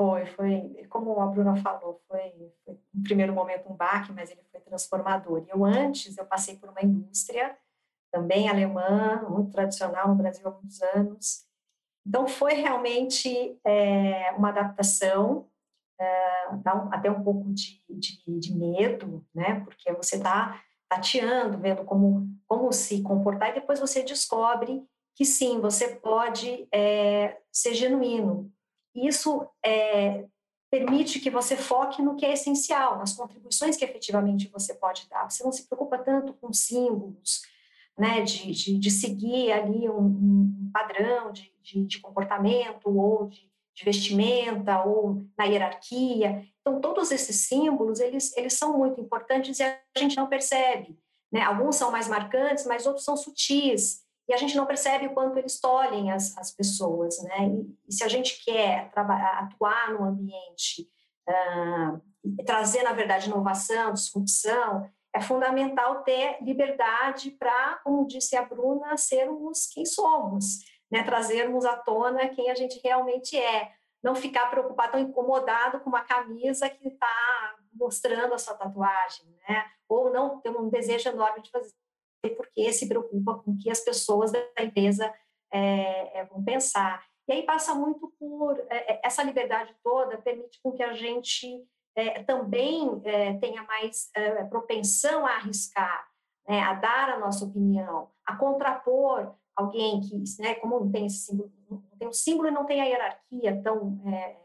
Foi, 0.00 0.26
foi, 0.26 0.86
como 0.88 1.20
a 1.20 1.26
Bruna 1.26 1.56
falou, 1.56 2.00
foi, 2.06 2.52
foi 2.64 2.78
no 2.94 3.02
primeiro 3.02 3.32
momento 3.32 3.68
um 3.68 3.74
baque, 3.74 4.12
mas 4.12 4.30
ele 4.30 4.42
foi 4.52 4.60
transformador. 4.60 5.44
Eu 5.48 5.64
antes, 5.64 6.16
eu 6.16 6.24
passei 6.24 6.54
por 6.56 6.68
uma 6.68 6.82
indústria 6.82 7.56
também 8.12 8.48
alemã, 8.48 9.26
muito 9.28 9.50
tradicional 9.50 10.08
no 10.08 10.14
Brasil 10.14 10.46
há 10.46 10.50
muitos 10.52 10.80
anos. 10.94 11.44
Então 12.06 12.28
foi 12.28 12.54
realmente 12.54 13.58
é, 13.66 14.30
uma 14.36 14.50
adaptação 14.50 15.47
dá 16.62 16.76
um, 16.76 16.92
até 16.92 17.10
um 17.10 17.22
pouco 17.22 17.52
de, 17.52 17.82
de, 17.88 18.38
de, 18.38 18.54
medo, 18.56 19.24
né? 19.34 19.60
Porque 19.60 19.92
você 19.92 20.16
está 20.16 20.62
tateando, 20.88 21.58
vendo 21.58 21.84
como, 21.84 22.28
como 22.46 22.72
se 22.72 23.02
comportar, 23.02 23.50
e 23.50 23.60
depois 23.60 23.80
você 23.80 24.02
descobre 24.02 24.82
que 25.14 25.24
sim, 25.24 25.60
você 25.60 25.96
pode 25.96 26.68
é, 26.72 27.38
ser 27.52 27.74
genuíno. 27.74 28.52
Isso 28.94 29.46
é, 29.64 30.24
permite 30.70 31.18
que 31.18 31.30
você 31.30 31.56
foque 31.56 32.00
no 32.02 32.16
que 32.16 32.24
é 32.24 32.32
essencial, 32.32 32.98
nas 32.98 33.14
contribuições 33.14 33.76
que 33.76 33.84
efetivamente 33.84 34.48
você 34.48 34.74
pode 34.74 35.08
dar. 35.08 35.28
Você 35.30 35.42
não 35.42 35.52
se 35.52 35.66
preocupa 35.66 35.98
tanto 35.98 36.34
com 36.34 36.52
símbolos, 36.52 37.42
né, 37.98 38.22
de, 38.22 38.52
de, 38.52 38.78
de 38.78 38.90
seguir 38.90 39.50
ali 39.50 39.88
um, 39.88 40.06
um 40.06 40.70
padrão 40.72 41.32
de, 41.32 41.52
de, 41.60 41.84
de 41.84 42.00
comportamento 42.00 42.86
ou 42.86 43.26
de 43.26 43.47
de 43.78 43.84
vestimenta 43.84 44.84
ou 44.84 45.24
na 45.36 45.44
hierarquia. 45.44 46.44
Então, 46.60 46.80
todos 46.80 47.12
esses 47.12 47.48
símbolos, 47.48 48.00
eles, 48.00 48.36
eles 48.36 48.54
são 48.54 48.76
muito 48.76 49.00
importantes 49.00 49.60
e 49.60 49.62
a 49.62 49.78
gente 49.96 50.16
não 50.16 50.26
percebe. 50.26 50.98
Né? 51.30 51.42
Alguns 51.42 51.76
são 51.76 51.90
mais 51.90 52.08
marcantes, 52.08 52.66
mas 52.66 52.86
outros 52.86 53.04
são 53.04 53.16
sutis. 53.16 54.02
E 54.28 54.34
a 54.34 54.36
gente 54.36 54.56
não 54.56 54.66
percebe 54.66 55.06
o 55.06 55.14
quanto 55.14 55.38
eles 55.38 55.60
tolhem 55.60 56.10
as, 56.10 56.36
as 56.36 56.50
pessoas. 56.50 57.22
Né? 57.22 57.48
E, 57.48 57.78
e 57.88 57.92
se 57.92 58.02
a 58.02 58.08
gente 58.08 58.44
quer 58.44 58.90
atuar 58.94 59.92
no 59.92 60.04
ambiente, 60.04 60.88
uh, 61.28 62.44
trazer, 62.44 62.82
na 62.82 62.92
verdade, 62.92 63.28
inovação, 63.28 63.92
disrupção, 63.92 64.90
é 65.14 65.20
fundamental 65.20 66.02
ter 66.02 66.36
liberdade 66.42 67.30
para, 67.30 67.80
como 67.84 68.06
disse 68.06 68.36
a 68.36 68.44
Bruna, 68.44 68.96
sermos 68.96 69.66
quem 69.66 69.86
somos 69.86 70.64
né, 70.90 71.02
trazermos 71.02 71.64
à 71.64 71.76
tona 71.76 72.28
quem 72.28 72.50
a 72.50 72.54
gente 72.54 72.80
realmente 72.82 73.36
é, 73.36 73.72
não 74.02 74.14
ficar 74.14 74.48
preocupado, 74.48 74.92
tão 74.92 75.00
incomodado 75.00 75.80
com 75.80 75.88
uma 75.88 76.02
camisa 76.04 76.68
que 76.68 76.88
está 76.88 77.56
mostrando 77.72 78.34
a 78.34 78.38
sua 78.38 78.54
tatuagem, 78.54 79.26
né? 79.48 79.66
Ou 79.88 80.10
não 80.10 80.40
ter 80.40 80.50
um 80.50 80.68
desejo 80.68 81.08
enorme 81.08 81.42
de 81.42 81.50
fazer, 81.50 81.72
porque 82.36 82.72
se 82.72 82.88
preocupa 82.88 83.38
com 83.38 83.52
o 83.52 83.58
que 83.58 83.70
as 83.70 83.80
pessoas 83.80 84.32
da 84.32 84.40
empresa 84.60 85.12
é, 85.52 86.20
é, 86.20 86.24
vão 86.24 86.42
pensar. 86.42 87.04
E 87.28 87.32
aí 87.32 87.42
passa 87.42 87.74
muito 87.74 88.12
por 88.18 88.58
é, 88.70 89.00
essa 89.04 89.22
liberdade 89.22 89.74
toda 89.82 90.18
permite 90.18 90.60
com 90.62 90.72
que 90.72 90.82
a 90.82 90.92
gente 90.92 91.66
também 92.28 93.02
tenha 93.40 93.64
mais 93.64 94.08
propensão 94.50 95.26
a 95.26 95.32
arriscar, 95.32 96.08
né, 96.46 96.60
a 96.60 96.74
dar 96.74 97.10
a 97.10 97.18
nossa 97.18 97.44
opinião, 97.44 98.08
a 98.24 98.36
contrapor 98.36 99.34
alguém 99.58 100.00
que, 100.00 100.22
né, 100.40 100.54
como 100.54 100.78
não 100.80 100.90
tem 100.90 101.06
esse 101.06 101.18
símbolo, 101.18 101.52
não 101.68 101.82
tem 101.98 102.08
o 102.08 102.12
símbolo 102.12 102.48
e 102.48 102.52
não 102.52 102.64
tem 102.64 102.80
a 102.80 102.84
hierarquia 102.84 103.60
tão 103.62 104.00
é, 104.06 104.36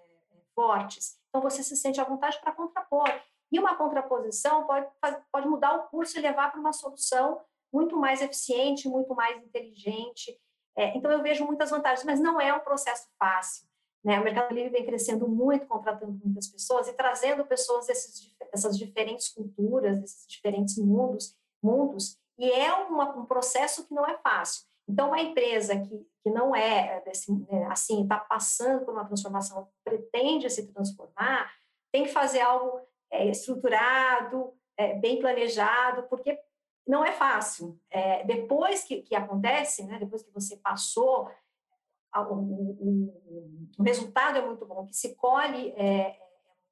fortes, 0.55 1.19
então 1.29 1.41
você 1.41 1.63
se 1.63 1.77
sente 1.77 2.01
à 2.01 2.03
vontade 2.03 2.39
para 2.41 2.51
contrapor. 2.51 3.07
E 3.51 3.59
uma 3.59 3.75
contraposição 3.75 4.65
pode, 4.65 4.87
pode 5.31 5.47
mudar 5.47 5.75
o 5.75 5.83
curso 5.89 6.17
e 6.17 6.21
levar 6.21 6.51
para 6.51 6.59
uma 6.59 6.73
solução 6.73 7.39
muito 7.71 7.95
mais 7.95 8.19
eficiente, 8.21 8.89
muito 8.89 9.13
mais 9.13 9.37
inteligente. 9.43 10.35
É, 10.75 10.97
então, 10.97 11.11
eu 11.11 11.21
vejo 11.21 11.45
muitas 11.45 11.69
vantagens, 11.69 12.03
mas 12.03 12.19
não 12.19 12.41
é 12.41 12.51
um 12.51 12.61
processo 12.61 13.07
fácil. 13.19 13.67
Né? 14.03 14.19
O 14.19 14.23
Mercado 14.23 14.53
Livre 14.53 14.71
vem 14.71 14.85
crescendo 14.85 15.27
muito, 15.27 15.67
contratando 15.67 16.19
muitas 16.23 16.47
pessoas 16.47 16.87
e 16.87 16.93
trazendo 16.93 17.45
pessoas 17.45 17.85
desses, 17.85 18.35
dessas 18.51 18.75
diferentes 18.75 19.29
culturas, 19.29 19.99
desses 19.99 20.25
diferentes 20.27 20.77
mundos, 20.79 21.37
mundos 21.61 22.17
e 22.37 22.51
é 22.51 22.73
uma, 22.73 23.15
um 23.15 23.25
processo 23.25 23.85
que 23.87 23.93
não 23.93 24.05
é 24.05 24.17
fácil. 24.17 24.65
Então, 24.87 25.07
uma 25.07 25.21
empresa 25.21 25.79
que, 25.79 26.07
que 26.21 26.29
não 26.29 26.55
é 26.55 27.01
desse, 27.01 27.31
né, 27.31 27.65
assim, 27.69 28.03
está 28.03 28.19
passando 28.19 28.85
por 28.85 28.93
uma 28.93 29.05
transformação, 29.05 29.67
pretende 29.83 30.49
se 30.49 30.71
transformar, 30.71 31.51
tem 31.91 32.03
que 32.03 32.09
fazer 32.09 32.41
algo 32.41 32.81
é, 33.11 33.27
estruturado, 33.27 34.53
é, 34.77 34.95
bem 34.95 35.19
planejado, 35.19 36.03
porque 36.03 36.37
não 36.85 37.05
é 37.05 37.11
fácil. 37.11 37.79
É, 37.89 38.23
depois 38.25 38.83
que, 38.83 39.01
que 39.01 39.15
acontece, 39.15 39.85
né, 39.85 39.99
depois 39.99 40.23
que 40.23 40.33
você 40.33 40.57
passou, 40.57 41.29
o, 42.15 42.33
o, 42.33 43.69
o, 43.79 43.83
resultado 43.83 44.37
é 44.37 44.45
muito 44.45 44.65
bom, 44.65 44.81
o 44.81 44.87
que 44.87 44.95
se 44.95 45.15
colhe 45.15 45.73
é, 45.75 46.09
é 46.09 46.19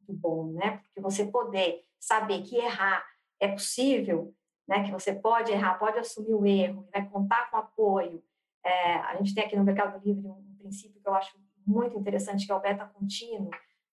muito 0.08 0.14
bom, 0.20 0.52
né? 0.54 0.78
Porque 0.84 1.02
você 1.02 1.26
poder 1.26 1.84
saber 2.00 2.44
que 2.44 2.58
errar 2.58 3.04
é 3.40 3.48
possível, 3.48 4.36
né, 4.68 4.84
que 4.84 4.92
você 4.92 5.14
pode 5.14 5.52
errar, 5.52 5.80
pode 5.80 5.98
assumir 5.98 6.34
o 6.34 6.46
erro, 6.46 6.88
vai 6.92 7.08
contar 7.08 7.50
com 7.50 7.58
apoio. 7.58 8.24
É, 8.64 8.94
a 8.96 9.16
gente 9.18 9.34
tem 9.34 9.44
aqui 9.44 9.56
no 9.56 9.64
Mercado 9.64 10.00
Livre 10.06 10.28
um, 10.28 10.32
um, 10.32 10.56
princípio 10.60 11.02
que 11.02 11.08
eu 11.08 11.14
acho 11.14 11.38
muito 11.66 11.98
interessante, 11.98 12.46
que 12.46 12.52
é 12.52 12.56
o 12.56 12.60
beta 12.60 12.86
contínuo, 12.86 13.50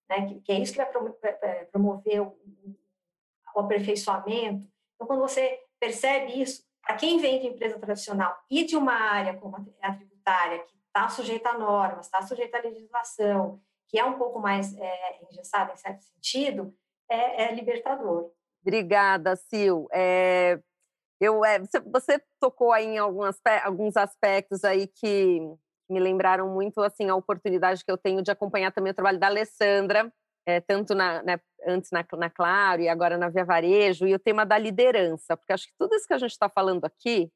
né, 0.09 0.27
que, 0.27 0.41
que 0.41 0.53
é 0.53 0.59
isso 0.59 0.73
que 0.73 0.79
vai 0.79 1.67
promover 1.71 2.21
o, 2.23 2.37
o 3.55 3.61
aperfeiçoamento. 3.61 4.67
Então, 4.95 5.07
quando 5.07 5.21
você 5.21 5.59
percebe 5.81 6.41
isso, 6.41 6.63
para 6.83 6.97
quem 6.97 7.19
vem 7.19 7.41
de 7.41 7.47
empresa 7.47 7.79
tradicional 7.79 8.37
e 8.51 8.65
de 8.65 8.77
uma 8.77 8.95
área 8.95 9.35
como 9.35 9.57
a 9.83 9.93
tributária, 9.93 10.61
que 10.61 10.77
está 10.87 11.09
sujeita 11.09 11.51
a 11.51 11.59
normas, 11.59 12.07
está 12.07 12.23
sujeita 12.23 12.59
à 12.59 12.63
legislação, 12.63 13.61
que 13.89 13.99
é 13.99 14.05
um 14.05 14.19
pouco 14.19 14.39
mais 14.39 14.77
é, 14.77 15.21
engessada 15.31 15.73
em 15.73 15.77
certo 15.77 16.03
sentido, 16.03 16.75
é, 17.09 17.45
é 17.45 17.55
libertador. 17.55 18.31
Obrigada, 18.63 19.37
Sil. 19.37 19.89
É, 19.93 20.59
eu, 21.21 21.45
é, 21.45 21.59
você, 21.59 21.81
você, 21.81 22.23
tocou 22.41 22.73
aí 22.73 22.87
em 22.87 22.99
alguns, 22.99 23.37
alguns 23.65 23.97
aspectos 23.97 24.65
aí 24.65 24.87
que 24.87 25.41
me 25.91 25.99
lembraram 25.99 26.49
muito 26.49 26.81
assim 26.81 27.09
a 27.09 27.17
oportunidade 27.17 27.85
que 27.85 27.91
eu 27.91 27.99
tenho 27.99 28.23
de 28.23 28.31
acompanhar 28.31 28.73
também 28.73 28.93
o 28.93 28.95
trabalho 28.95 29.19
da 29.19 29.27
Alessandra, 29.27 30.13
é, 30.47 30.61
tanto 30.61 30.95
na, 30.95 31.23
né, 31.23 31.41
antes 31.67 31.91
na, 31.91 32.05
na, 32.17 32.31
Claro 32.31 32.83
e 32.83 32.89
agora 32.89 33.19
na 33.19 33.29
Via 33.29 33.45
Varejo, 33.45 34.07
e 34.07 34.15
o 34.15 34.19
tema 34.19 34.45
da 34.47 34.59
liderança, 34.59 35.37
porque 35.37 35.53
acho 35.53 35.67
que 35.67 35.75
tudo 35.79 35.95
isso 35.95 36.07
que 36.07 36.15
a 36.15 36.19
gente 36.19 36.31
está 36.31 36.49
falando 36.49 36.85
aqui, 36.85 37.31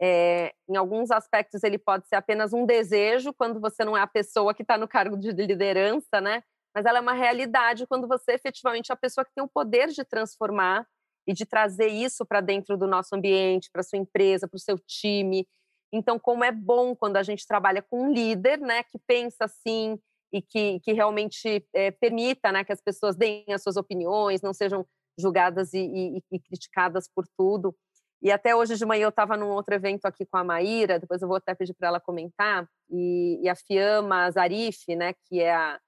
é, 0.00 0.52
em 0.68 0.76
alguns 0.76 1.10
aspectos 1.10 1.62
ele 1.62 1.78
pode 1.78 2.08
ser 2.08 2.16
apenas 2.16 2.52
um 2.52 2.66
desejo 2.66 3.32
quando 3.32 3.60
você 3.60 3.84
não 3.84 3.96
é 3.96 4.00
a 4.00 4.06
pessoa 4.06 4.52
que 4.52 4.62
está 4.62 4.76
no 4.76 4.88
cargo 4.88 5.16
de 5.16 5.30
liderança, 5.30 6.20
né? 6.20 6.42
Mas 6.74 6.86
ela 6.86 6.98
é 6.98 7.00
uma 7.00 7.12
realidade 7.12 7.86
quando 7.86 8.08
você 8.08 8.32
efetivamente 8.32 8.90
é 8.90 8.94
a 8.94 8.96
pessoa 8.96 9.24
que 9.24 9.32
tem 9.34 9.44
o 9.44 9.48
poder 9.48 9.88
de 9.88 10.04
transformar 10.04 10.86
e 11.26 11.32
de 11.32 11.46
trazer 11.46 11.88
isso 11.88 12.26
para 12.26 12.40
dentro 12.40 12.76
do 12.76 12.86
nosso 12.86 13.14
ambiente, 13.14 13.70
para 13.72 13.82
sua 13.82 13.98
empresa, 13.98 14.48
para 14.48 14.56
o 14.56 14.60
seu 14.60 14.78
time. 14.78 15.46
Então, 15.92 16.18
como 16.18 16.42
é 16.42 16.50
bom 16.50 16.96
quando 16.96 17.16
a 17.16 17.22
gente 17.22 17.46
trabalha 17.46 17.82
com 17.82 18.04
um 18.04 18.12
líder, 18.12 18.58
né, 18.58 18.82
que 18.82 18.98
pensa 19.06 19.44
assim 19.44 19.98
e 20.32 20.40
que, 20.40 20.80
que 20.80 20.92
realmente 20.92 21.64
é, 21.74 21.90
permita, 21.90 22.50
né, 22.50 22.64
que 22.64 22.72
as 22.72 22.80
pessoas 22.80 23.14
deem 23.14 23.44
as 23.50 23.62
suas 23.62 23.76
opiniões, 23.76 24.40
não 24.40 24.54
sejam 24.54 24.86
julgadas 25.18 25.74
e, 25.74 25.78
e, 25.78 26.22
e 26.32 26.40
criticadas 26.40 27.08
por 27.14 27.26
tudo. 27.36 27.76
E 28.22 28.30
até 28.30 28.54
hoje 28.56 28.76
de 28.76 28.86
manhã 28.86 29.04
eu 29.04 29.10
estava 29.10 29.36
num 29.36 29.50
outro 29.50 29.74
evento 29.74 30.06
aqui 30.06 30.24
com 30.24 30.38
a 30.38 30.44
Maíra, 30.44 30.98
depois 30.98 31.20
eu 31.20 31.28
vou 31.28 31.36
até 31.36 31.54
pedir 31.54 31.74
para 31.74 31.88
ela 31.88 32.00
comentar, 32.00 32.66
e, 32.88 33.40
e, 33.42 33.48
a 33.48 33.54
Fiamma 33.54 34.30
Zarif, 34.30 34.86
né, 34.96 35.12
que 35.28 35.40
é 35.40 35.52
a, 35.52 35.78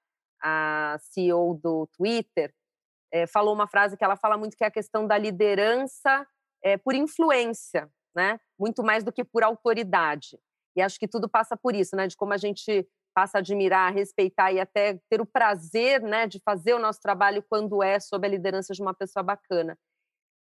a 0.45 0.97
CEO 0.99 1.59
do 1.61 1.87
Twitter, 1.97 2.53
é, 3.11 3.25
falou 3.25 3.53
uma 3.53 3.67
frase 3.67 3.97
que 3.97 4.03
ela 4.03 4.15
fala 4.15 4.37
muito 4.37 4.55
que 4.55 4.63
é 4.63 4.67
a 4.67 4.71
questão 4.71 5.07
da 5.07 5.17
liderança 5.17 6.27
é, 6.63 6.77
por 6.77 6.93
influência, 6.93 7.89
né, 8.15 8.39
muito 8.59 8.83
mais 8.83 9.03
do 9.03 9.11
que 9.11 9.23
por 9.23 9.43
autoridade. 9.43 10.37
E 10.75 10.81
acho 10.81 10.99
que 10.99 11.07
tudo 11.07 11.27
passa 11.27 11.57
por 11.57 11.75
isso, 11.75 11.95
né, 11.95 12.05
de 12.05 12.15
como 12.15 12.33
a 12.33 12.37
gente 12.37 12.87
passa 13.15 13.37
a 13.37 13.39
admirar, 13.39 13.93
respeitar 13.93 14.51
e 14.51 14.59
até 14.59 14.99
ter 15.09 15.19
o 15.21 15.25
prazer, 15.25 16.01
né, 16.01 16.27
de 16.27 16.39
fazer 16.43 16.73
o 16.73 16.79
nosso 16.79 16.99
trabalho 17.01 17.43
quando 17.49 17.81
é 17.81 17.99
sob 17.99 18.27
a 18.27 18.29
liderança 18.29 18.73
de 18.73 18.81
uma 18.81 18.93
pessoa 18.93 19.23
bacana. 19.23 19.77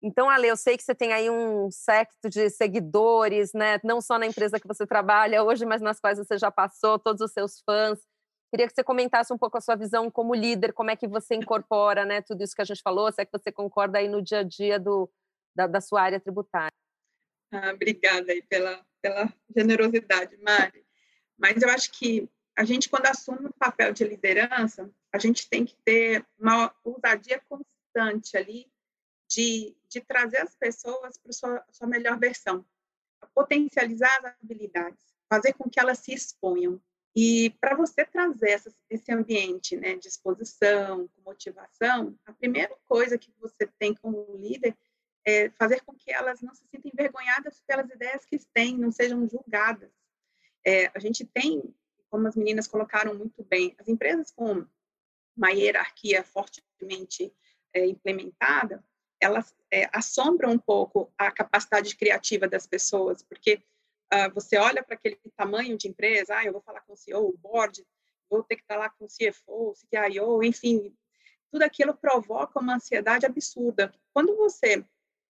Então, 0.02 0.30
Ale, 0.30 0.48
eu 0.48 0.56
sei 0.56 0.78
que 0.78 0.82
você 0.82 0.94
tem 0.94 1.12
aí 1.12 1.28
um 1.28 1.70
secto 1.70 2.30
de 2.30 2.48
seguidores, 2.48 3.52
né? 3.52 3.78
Não 3.84 4.00
só 4.00 4.18
na 4.18 4.26
empresa 4.26 4.58
que 4.58 4.66
você 4.66 4.86
trabalha 4.86 5.42
hoje, 5.44 5.66
mas 5.66 5.82
nas 5.82 6.00
quais 6.00 6.16
você 6.16 6.38
já 6.38 6.50
passou, 6.50 6.98
todos 6.98 7.20
os 7.20 7.32
seus 7.32 7.60
fãs. 7.66 7.98
Queria 8.50 8.66
que 8.66 8.74
você 8.74 8.82
comentasse 8.82 9.32
um 9.32 9.38
pouco 9.38 9.56
a 9.56 9.60
sua 9.60 9.76
visão 9.76 10.10
como 10.10 10.34
líder, 10.34 10.72
como 10.72 10.90
é 10.90 10.96
que 10.96 11.06
você 11.06 11.34
incorpora, 11.36 12.04
né? 12.04 12.20
Tudo 12.20 12.42
isso 12.42 12.54
que 12.54 12.62
a 12.62 12.64
gente 12.64 12.82
falou, 12.82 13.10
se 13.12 13.22
é 13.22 13.24
que 13.24 13.32
você 13.32 13.52
concorda 13.52 13.98
aí 13.98 14.08
no 14.08 14.20
dia 14.20 14.40
a 14.40 14.42
dia 14.42 14.78
do, 14.78 15.08
da, 15.54 15.66
da 15.66 15.80
sua 15.80 16.02
área 16.02 16.18
tributária. 16.18 16.74
Ah, 17.52 17.72
obrigada 17.72 18.32
aí 18.32 18.42
pela, 18.42 18.84
pela 19.00 19.32
generosidade, 19.54 20.36
Mari. 20.38 20.84
Mas 21.38 21.62
eu 21.62 21.70
acho 21.70 21.92
que 21.92 22.28
a 22.56 22.64
gente, 22.64 22.88
quando 22.88 23.06
assume 23.06 23.46
um 23.46 23.52
papel 23.52 23.92
de 23.92 24.04
liderança, 24.04 24.90
a 25.12 25.18
gente 25.18 25.48
tem 25.48 25.64
que 25.64 25.76
ter 25.84 26.26
uma 26.38 26.74
ousadia 26.84 27.40
constante 27.48 28.36
ali 28.36 28.70
de, 29.28 29.76
de 29.88 30.00
trazer 30.00 30.38
as 30.38 30.54
pessoas 30.56 31.16
para 31.16 31.30
a 31.30 31.32
sua, 31.32 31.64
sua 31.70 31.86
melhor 31.86 32.18
versão, 32.18 32.64
potencializar 33.34 34.14
as 34.24 34.34
habilidades, 34.42 35.14
fazer 35.28 35.52
com 35.54 35.70
que 35.70 35.78
elas 35.78 35.98
se 35.98 36.12
exponham. 36.12 36.80
E 37.14 37.50
para 37.60 37.74
você 37.74 38.04
trazer 38.04 38.50
essa, 38.50 38.72
esse 38.88 39.12
ambiente 39.12 39.76
né, 39.76 39.96
de 39.96 40.08
exposição, 40.08 41.10
motivação, 41.24 42.16
a 42.24 42.32
primeira 42.32 42.74
coisa 42.86 43.18
que 43.18 43.32
você 43.40 43.66
tem 43.78 43.94
como 43.94 44.36
líder 44.36 44.76
é 45.26 45.50
fazer 45.50 45.82
com 45.82 45.92
que 45.94 46.12
elas 46.12 46.40
não 46.40 46.54
se 46.54 46.64
sintam 46.68 46.90
envergonhadas 46.92 47.62
pelas 47.66 47.90
ideias 47.90 48.24
que 48.24 48.38
têm, 48.54 48.78
não 48.78 48.92
sejam 48.92 49.28
julgadas. 49.28 49.90
É, 50.64 50.90
a 50.94 50.98
gente 50.98 51.24
tem, 51.26 51.74
como 52.08 52.26
as 52.26 52.36
meninas 52.36 52.68
colocaram 52.68 53.14
muito 53.14 53.42
bem, 53.44 53.74
as 53.78 53.88
empresas 53.88 54.30
com 54.30 54.66
uma 55.36 55.50
hierarquia 55.50 56.22
fortemente 56.22 57.34
é, 57.74 57.86
implementada, 57.86 58.84
elas 59.20 59.54
é, 59.70 59.88
assombram 59.92 60.52
um 60.52 60.58
pouco 60.58 61.12
a 61.18 61.30
capacidade 61.30 61.94
criativa 61.96 62.48
das 62.48 62.66
pessoas, 62.66 63.22
porque 63.22 63.62
uh, 64.12 64.32
você 64.34 64.56
olha 64.58 64.82
para 64.82 64.94
aquele 64.94 65.18
tamanho 65.36 65.76
de 65.76 65.88
empresa, 65.88 66.36
ah, 66.36 66.44
eu 66.44 66.52
vou 66.52 66.60
falar 66.62 66.80
com 66.82 66.92
o 66.92 66.96
CEO, 66.96 67.28
o 67.28 67.38
board, 67.38 67.84
vou 68.28 68.42
ter 68.42 68.56
que 68.56 68.62
estar 68.62 68.76
lá 68.76 68.90
com 68.90 69.04
o 69.04 69.08
CFO, 69.08 69.70
o 69.70 69.74
CIO, 69.74 70.42
enfim, 70.42 70.94
tudo 71.50 71.62
aquilo 71.62 71.94
provoca 71.94 72.60
uma 72.60 72.76
ansiedade 72.76 73.26
absurda. 73.26 73.92
Quando 74.12 74.36
você 74.36 74.84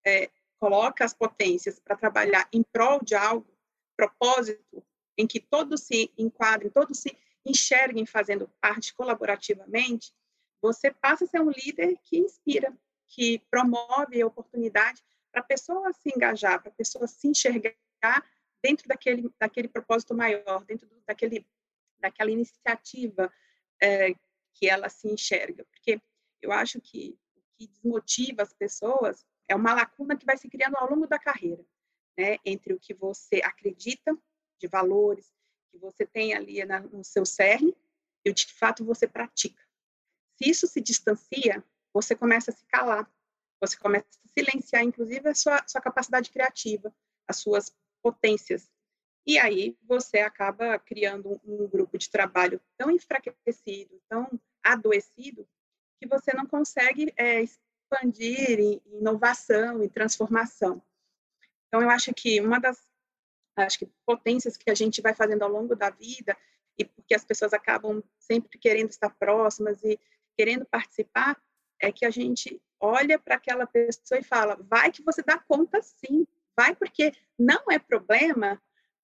é, 0.04 0.30
coloca 0.58 1.04
as 1.04 1.14
potências 1.14 1.80
para 1.80 1.96
trabalhar 1.96 2.48
em 2.52 2.62
prol 2.62 3.02
de 3.02 3.14
algo, 3.14 3.46
propósito, 3.96 4.84
em 5.16 5.26
que 5.26 5.40
todos 5.40 5.82
se 5.82 6.12
enquadrem, 6.16 6.70
todos 6.70 6.98
se 7.00 7.16
enxerguem 7.44 8.04
fazendo 8.04 8.50
parte 8.60 8.94
colaborativamente, 8.94 10.12
você 10.62 10.90
passa 10.90 11.24
a 11.24 11.26
ser 11.26 11.40
um 11.40 11.50
líder 11.50 11.98
que 12.02 12.18
inspira, 12.18 12.76
que 13.06 13.38
promove 13.50 14.20
a 14.20 14.26
oportunidade 14.26 15.02
para 15.32 15.40
a 15.40 15.44
pessoa 15.44 15.92
se 15.92 16.12
engajar, 16.14 16.60
para 16.60 16.70
a 16.70 16.74
pessoa 16.74 17.06
se 17.06 17.28
enxergar 17.28 17.74
dentro 18.62 18.86
daquele, 18.88 19.30
daquele 19.38 19.68
propósito 19.68 20.14
maior, 20.14 20.64
dentro 20.64 20.86
do, 20.86 21.00
daquele, 21.06 21.46
daquela 21.98 22.30
iniciativa 22.30 23.32
é, 23.82 24.14
que 24.54 24.68
ela 24.68 24.88
se 24.88 25.08
enxerga. 25.08 25.64
Porque 25.64 26.00
eu 26.42 26.52
acho 26.52 26.80
que 26.80 27.18
o 27.36 27.42
que 27.56 27.66
desmotiva 27.66 28.42
as 28.42 28.52
pessoas 28.52 29.24
é 29.48 29.54
uma 29.54 29.74
lacuna 29.74 30.16
que 30.16 30.26
vai 30.26 30.36
se 30.36 30.48
criando 30.48 30.76
ao 30.76 30.88
longo 30.88 31.06
da 31.06 31.18
carreira, 31.18 31.64
né? 32.16 32.38
entre 32.44 32.72
o 32.72 32.78
que 32.78 32.94
você 32.94 33.40
acredita 33.42 34.16
de 34.58 34.68
valores, 34.68 35.32
que 35.70 35.78
você 35.78 36.06
tem 36.06 36.34
ali 36.34 36.64
na, 36.64 36.80
no 36.80 37.04
seu 37.04 37.24
cerne, 37.24 37.76
e 38.24 38.30
o 38.30 38.34
de 38.34 38.46
fato 38.46 38.84
você 38.84 39.08
pratica. 39.08 39.62
Se 40.36 40.50
isso 40.50 40.66
se 40.66 40.80
distancia, 40.80 41.64
você 41.92 42.14
começa 42.14 42.50
a 42.50 42.54
se 42.54 42.64
calar, 42.66 43.10
você 43.60 43.76
começa 43.76 44.06
a 44.24 44.28
silenciar, 44.28 44.82
inclusive, 44.82 45.28
a 45.28 45.34
sua, 45.34 45.62
sua 45.66 45.80
capacidade 45.80 46.30
criativa, 46.30 46.94
as 47.28 47.38
suas 47.38 47.74
potências. 48.02 48.70
E 49.26 49.38
aí 49.38 49.76
você 49.82 50.18
acaba 50.18 50.78
criando 50.78 51.40
um, 51.44 51.68
grupo 51.68 51.98
de 51.98 52.10
trabalho 52.10 52.60
tão 52.76 52.90
enfraquecido, 52.90 54.00
tão 54.08 54.28
adoecido, 54.62 55.46
que 56.00 56.08
você 56.08 56.34
não 56.34 56.46
consegue 56.46 57.12
é, 57.16 57.42
expandir 57.42 58.58
em 58.58 58.80
inovação 58.92 59.82
e 59.82 59.88
transformação. 59.88 60.82
Então, 61.68 61.82
eu 61.82 61.90
acho 61.90 62.12
que 62.14 62.40
uma 62.40 62.58
das 62.58 62.90
acho 63.56 63.80
que 63.80 63.92
potências 64.06 64.56
que 64.56 64.70
a 64.70 64.74
gente 64.74 65.02
vai 65.02 65.14
fazendo 65.14 65.42
ao 65.42 65.50
longo 65.50 65.76
da 65.76 65.90
vida, 65.90 66.36
e 66.78 66.84
porque 66.84 67.14
as 67.14 67.24
pessoas 67.24 67.52
acabam 67.52 68.02
sempre 68.18 68.58
querendo 68.58 68.88
estar 68.88 69.10
próximas 69.10 69.82
e 69.82 70.00
querendo 70.36 70.64
participar, 70.64 71.40
é 71.78 71.92
que 71.92 72.06
a 72.06 72.10
gente 72.10 72.60
olha 72.78 73.18
para 73.18 73.34
aquela 73.34 73.66
pessoa 73.66 74.18
e 74.18 74.24
fala: 74.24 74.56
vai 74.62 74.90
que 74.90 75.02
você 75.02 75.22
dá 75.22 75.38
conta 75.38 75.80
sim, 75.82 76.26
vai, 76.56 76.74
porque 76.74 77.12
não 77.38 77.64
é 77.70 77.78
problema 77.78 78.60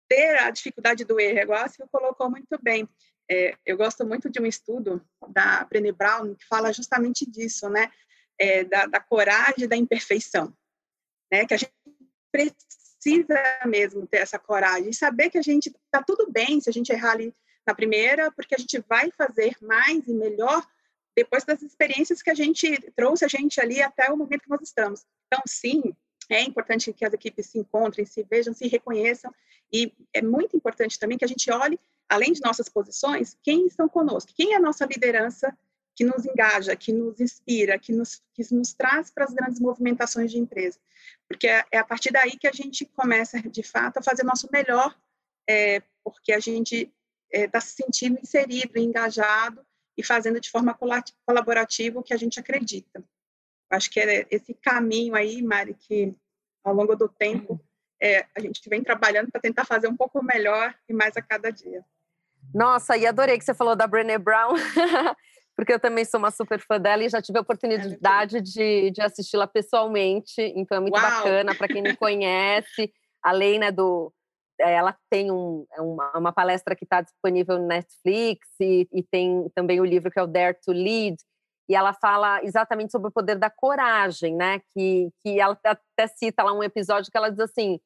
ter 0.09 0.39
a 0.41 0.51
dificuldade 0.51 1.05
do 1.05 1.19
erro, 1.19 1.39
igual 1.39 1.65
a 1.65 1.69
Silvia 1.69 1.91
colocou 1.91 2.31
muito 2.31 2.59
bem. 2.63 2.89
É, 3.31 3.57
eu 3.67 3.77
gosto 3.77 4.07
muito 4.07 4.31
de 4.31 4.41
um 4.41 4.47
estudo 4.47 5.05
da 5.29 5.65
Brené 5.65 5.91
Brown 5.91 6.35
que 6.35 6.47
fala 6.47 6.73
justamente 6.73 7.29
disso, 7.29 7.69
né? 7.69 7.91
É, 8.39 8.65
da, 8.65 8.87
da, 8.87 9.01
coragem 9.01 9.67
da 9.67 9.77
imperfeição, 9.77 10.55
né? 11.33 11.47
Que 11.47 11.55
a 11.55 11.57
gente 11.57 11.73
precisa 12.31 13.43
mesmo 13.67 14.07
ter 14.07 14.19
essa 14.19 14.39
coragem 14.39 14.91
e 14.91 14.95
saber 14.95 15.31
que 15.31 15.39
a 15.39 15.43
gente 15.43 15.75
tá 15.91 16.03
tudo 16.03 16.31
bem 16.31 16.61
se 16.61 16.71
a 16.71 16.73
gente 16.73 16.93
errar 16.93 17.13
ali 17.13 17.35
na 17.67 17.75
primeira, 17.75 18.31
porque 18.31 18.55
a 18.55 18.59
gente 18.59 18.79
vai 18.89 19.11
fazer 19.11 19.57
mais 19.61 20.07
e 20.07 20.15
melhor 20.15 20.65
depois 21.17 21.45
das 21.45 21.63
experiências 21.63 22.23
que 22.23 22.31
a 22.31 22.35
gente 22.35 22.79
trouxe 22.95 23.25
a 23.25 23.29
gente 23.29 23.61
ali 23.61 23.83
até 23.83 24.11
o 24.13 24.17
momento 24.17 24.43
que 24.43 24.51
nós 24.51 24.61
estamos. 24.63 25.05
Então, 25.27 25.43
sim, 25.49 25.83
é 26.35 26.43
importante 26.43 26.93
que 26.93 27.05
as 27.05 27.13
equipes 27.13 27.47
se 27.47 27.59
encontrem, 27.59 28.05
se 28.05 28.23
vejam, 28.23 28.55
se 28.55 28.67
reconheçam, 28.67 29.33
e 29.73 29.93
é 30.13 30.23
muito 30.23 30.57
importante 30.57 30.99
também 30.99 31.19
que 31.19 31.25
a 31.25 31.29
gente 31.29 31.51
olhe, 31.51 31.79
além 32.09 32.33
de 32.33 32.41
nossas 32.41 32.69
posições, 32.69 33.37
quem 33.43 33.67
estão 33.67 33.89
conosco, 33.89 34.33
quem 34.35 34.53
é 34.53 34.57
a 34.57 34.61
nossa 34.61 34.85
liderança 34.85 35.57
que 35.95 36.05
nos 36.05 36.27
engaja, 36.27 36.77
que 36.77 36.93
nos 36.93 37.21
inspira, 37.21 37.79
que 37.79 37.93
nos, 37.93 38.23
que 38.35 38.43
nos 38.55 38.75
traz 38.75 39.11
para 39.11 39.25
as 39.25 39.33
grandes 39.33 39.59
movimentações 39.59 40.31
de 40.31 40.39
empresa. 40.39 40.79
Porque 41.27 41.49
é, 41.49 41.65
é 41.73 41.79
a 41.79 41.85
partir 41.85 42.13
daí 42.13 42.33
que 42.33 42.47
a 42.47 42.53
gente 42.53 42.85
começa, 42.85 43.41
de 43.41 43.63
fato, 43.63 43.99
a 43.99 44.03
fazer 44.03 44.23
nosso 44.23 44.49
melhor, 44.53 44.95
é, 45.49 45.83
porque 46.05 46.33
a 46.33 46.39
gente 46.39 46.93
está 47.33 47.45
é, 47.45 47.49
tá 47.49 47.61
se 47.61 47.75
sentindo 47.75 48.19
inserido, 48.21 48.79
engajado, 48.79 49.65
e 49.97 50.03
fazendo 50.03 50.41
de 50.41 50.51
forma 50.51 50.77
colaborativa 51.25 51.99
o 51.99 52.03
que 52.03 52.13
a 52.13 52.17
gente 52.17 52.39
acredita. 52.39 53.03
Acho 53.71 53.91
que 53.91 54.01
é 54.01 54.27
esse 54.31 54.55
caminho 54.55 55.15
aí, 55.15 55.43
Mari, 55.43 55.75
que 55.75 56.15
ao 56.65 56.75
longo 56.75 56.95
do 56.95 57.09
tempo 57.09 57.61
é, 58.01 58.27
a 58.37 58.41
gente 58.41 58.61
vem 58.69 58.83
trabalhando 58.83 59.31
para 59.31 59.41
tentar 59.41 59.65
fazer 59.65 59.89
um 59.89 59.97
pouco 59.97 60.23
melhor 60.23 60.75
e 60.89 60.93
mais 60.93 61.17
a 61.17 61.23
cada 61.23 61.51
dia. 61.51 61.85
Nossa, 62.55 62.97
e 62.97 63.07
adorei 63.07 63.39
que 63.39 63.45
você 63.45 63.55
falou 63.55 63.75
da 63.75 63.87
Brené 63.87 64.19
Brown, 64.19 64.55
porque 65.57 65.73
eu 65.73 65.81
também 65.81 66.05
sou 66.05 66.19
uma 66.19 66.31
super 66.31 66.61
fã 66.61 66.81
dela 66.81 67.03
e 67.03 67.09
já 67.09 67.21
tive 67.21 67.39
a 67.39 67.43
oportunidade 67.43 68.37
é 68.37 68.41
de, 68.41 68.91
de 68.91 69.03
assisti-la 69.03 69.47
pessoalmente, 69.47 70.41
então 70.55 70.79
é 70.79 70.81
muito 70.81 70.95
Uau. 70.95 71.03
bacana 71.03 71.55
para 71.55 71.69
quem 71.69 71.83
não 71.83 71.95
conhece, 71.97 72.93
além 73.23 73.59
né, 73.59 73.73
do, 73.73 74.13
é, 74.61 74.75
ela 74.75 74.97
tem 75.11 75.31
um, 75.31 75.67
é 75.73 75.81
uma, 75.81 76.19
uma 76.19 76.33
palestra 76.33 76.75
que 76.75 76.85
está 76.85 77.01
disponível 77.01 77.59
no 77.59 77.67
Netflix 77.67 78.49
e, 78.61 78.89
e, 78.93 79.03
tem 79.03 79.51
também 79.55 79.81
o 79.81 79.85
livro 79.85 80.11
que 80.11 80.19
é 80.19 80.23
o 80.23 80.27
Dare 80.27 80.57
to 80.65 80.73
Lead, 80.73 81.17
e 81.69 81.75
ela 81.75 81.93
fala 81.93 82.43
exatamente 82.45 82.93
sobre 82.93 83.09
o 83.09 83.13
poder 83.13 83.37
da 83.37 83.51
coragem, 83.51 84.35
né? 84.35 84.61
Que, 84.73 85.11
que 85.23 85.41
ela 85.41 85.59
até 85.65 86.07
cita 86.07 86.43
lá 86.43 86.53
um 86.53 86.63
episódio 86.63 87.11
que 87.11 87.17
ela 87.17 87.31
diz 87.31 87.41
assim: 87.41 87.81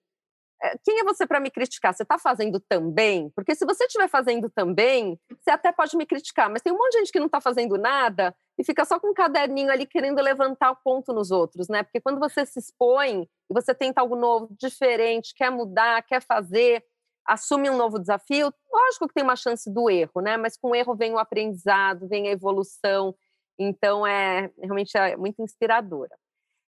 é, 0.62 0.76
quem 0.84 1.00
é 1.00 1.04
você 1.04 1.26
para 1.26 1.40
me 1.40 1.50
criticar? 1.50 1.94
Você 1.94 2.02
está 2.02 2.18
fazendo 2.18 2.60
também? 2.60 3.30
Porque 3.30 3.54
se 3.54 3.64
você 3.64 3.84
estiver 3.84 4.08
fazendo 4.08 4.50
também, 4.50 5.18
você 5.40 5.50
até 5.50 5.72
pode 5.72 5.96
me 5.96 6.04
criticar, 6.04 6.50
mas 6.50 6.60
tem 6.60 6.72
um 6.72 6.76
monte 6.76 6.92
de 6.92 6.98
gente 6.98 7.12
que 7.12 7.18
não 7.18 7.26
está 7.26 7.40
fazendo 7.40 7.78
nada 7.78 8.34
e 8.58 8.64
fica 8.64 8.84
só 8.84 9.00
com 9.00 9.08
um 9.08 9.14
caderninho 9.14 9.70
ali 9.70 9.86
querendo 9.86 10.20
levantar 10.20 10.70
o 10.72 10.76
ponto 10.76 11.14
nos 11.14 11.30
outros, 11.30 11.68
né? 11.68 11.82
Porque 11.82 12.00
quando 12.00 12.18
você 12.18 12.44
se 12.44 12.58
expõe 12.58 13.22
e 13.22 13.54
você 13.54 13.74
tenta 13.74 14.02
algo 14.02 14.14
novo, 14.14 14.54
diferente, 14.60 15.34
quer 15.34 15.50
mudar, 15.50 16.02
quer 16.02 16.20
fazer, 16.22 16.84
assume 17.26 17.70
um 17.70 17.76
novo 17.76 17.98
desafio, 17.98 18.52
lógico 18.70 19.08
que 19.08 19.14
tem 19.14 19.24
uma 19.24 19.36
chance 19.36 19.72
do 19.72 19.88
erro, 19.88 20.20
né? 20.20 20.36
Mas 20.36 20.58
com 20.58 20.70
o 20.70 20.74
erro 20.74 20.94
vem 20.94 21.14
o 21.14 21.18
aprendizado, 21.18 22.06
vem 22.06 22.28
a 22.28 22.32
evolução. 22.32 23.14
Então 23.62 24.06
é 24.06 24.50
realmente 24.58 24.96
é 24.96 25.16
muito 25.18 25.42
inspiradora. 25.42 26.16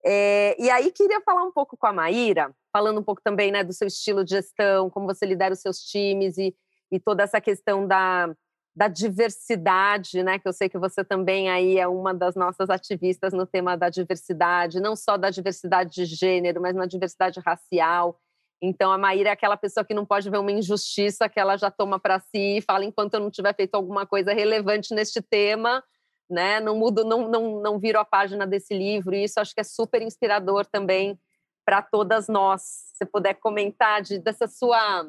É, 0.06 0.56
e 0.58 0.70
aí 0.70 0.90
queria 0.92 1.20
falar 1.22 1.44
um 1.44 1.52
pouco 1.52 1.76
com 1.76 1.86
a 1.86 1.92
Maíra, 1.92 2.56
falando 2.72 3.02
um 3.02 3.04
pouco 3.04 3.22
também 3.22 3.52
né, 3.52 3.62
do 3.62 3.74
seu 3.74 3.88
estilo 3.88 4.24
de 4.24 4.32
gestão, 4.32 4.90
como 4.90 5.06
você 5.06 5.26
lidera 5.26 5.54
os 5.54 5.60
seus 5.60 5.80
times 5.80 6.38
e, 6.38 6.56
e 6.90 6.98
toda 6.98 7.24
essa 7.24 7.42
questão 7.42 7.86
da, 7.86 8.34
da 8.74 8.88
diversidade, 8.88 10.24
né? 10.24 10.40
Que 10.40 10.48
eu 10.48 10.54
sei 10.54 10.70
que 10.70 10.78
você 10.78 11.04
também 11.04 11.50
aí 11.50 11.78
é 11.78 11.88
uma 11.88 12.14
das 12.14 12.36
nossas 12.36 12.70
ativistas 12.70 13.34
no 13.34 13.46
tema 13.46 13.76
da 13.76 13.90
diversidade, 13.90 14.80
não 14.80 14.96
só 14.96 15.18
da 15.18 15.30
diversidade 15.30 15.92
de 15.92 16.06
gênero, 16.06 16.62
mas 16.62 16.74
na 16.74 16.86
diversidade 16.86 17.42
racial. 17.46 18.18
Então 18.62 18.92
a 18.92 18.98
Maíra 18.98 19.30
é 19.30 19.32
aquela 19.34 19.58
pessoa 19.58 19.84
que 19.84 19.94
não 19.94 20.06
pode 20.06 20.30
ver 20.30 20.38
uma 20.38 20.52
injustiça 20.52 21.28
que 21.28 21.40
ela 21.40 21.58
já 21.58 21.70
toma 21.70 22.00
para 22.00 22.20
si 22.20 22.58
e 22.58 22.62
fala 22.62 22.86
enquanto 22.86 23.16
eu 23.16 23.20
não 23.20 23.30
tiver 23.30 23.54
feito 23.56 23.76
alguma 23.76 24.06
coisa 24.06 24.32
relevante 24.32 24.94
neste 24.96 25.22
tema, 25.22 25.84
né? 26.30 26.60
Não 26.60 26.78
mudo, 26.78 27.04
não, 27.04 27.28
não, 27.28 27.62
não 27.62 27.80
viro 27.80 28.00
a 28.00 28.06
página 28.06 28.46
desse 28.46 28.74
livro. 28.74 29.16
E 29.16 29.24
isso 29.24 29.40
acho 29.40 29.54
que 29.54 29.62
é 29.62 29.64
super 29.64 30.02
inspirador 30.02 30.66
também 30.66 31.20
para 31.66 31.82
todas 31.82 32.28
nós. 32.28 32.62
Se 32.94 33.06
puder 33.06 33.36
comentar 33.36 34.02
de, 34.02 34.20
dessa 34.20 34.48
sua 34.48 35.06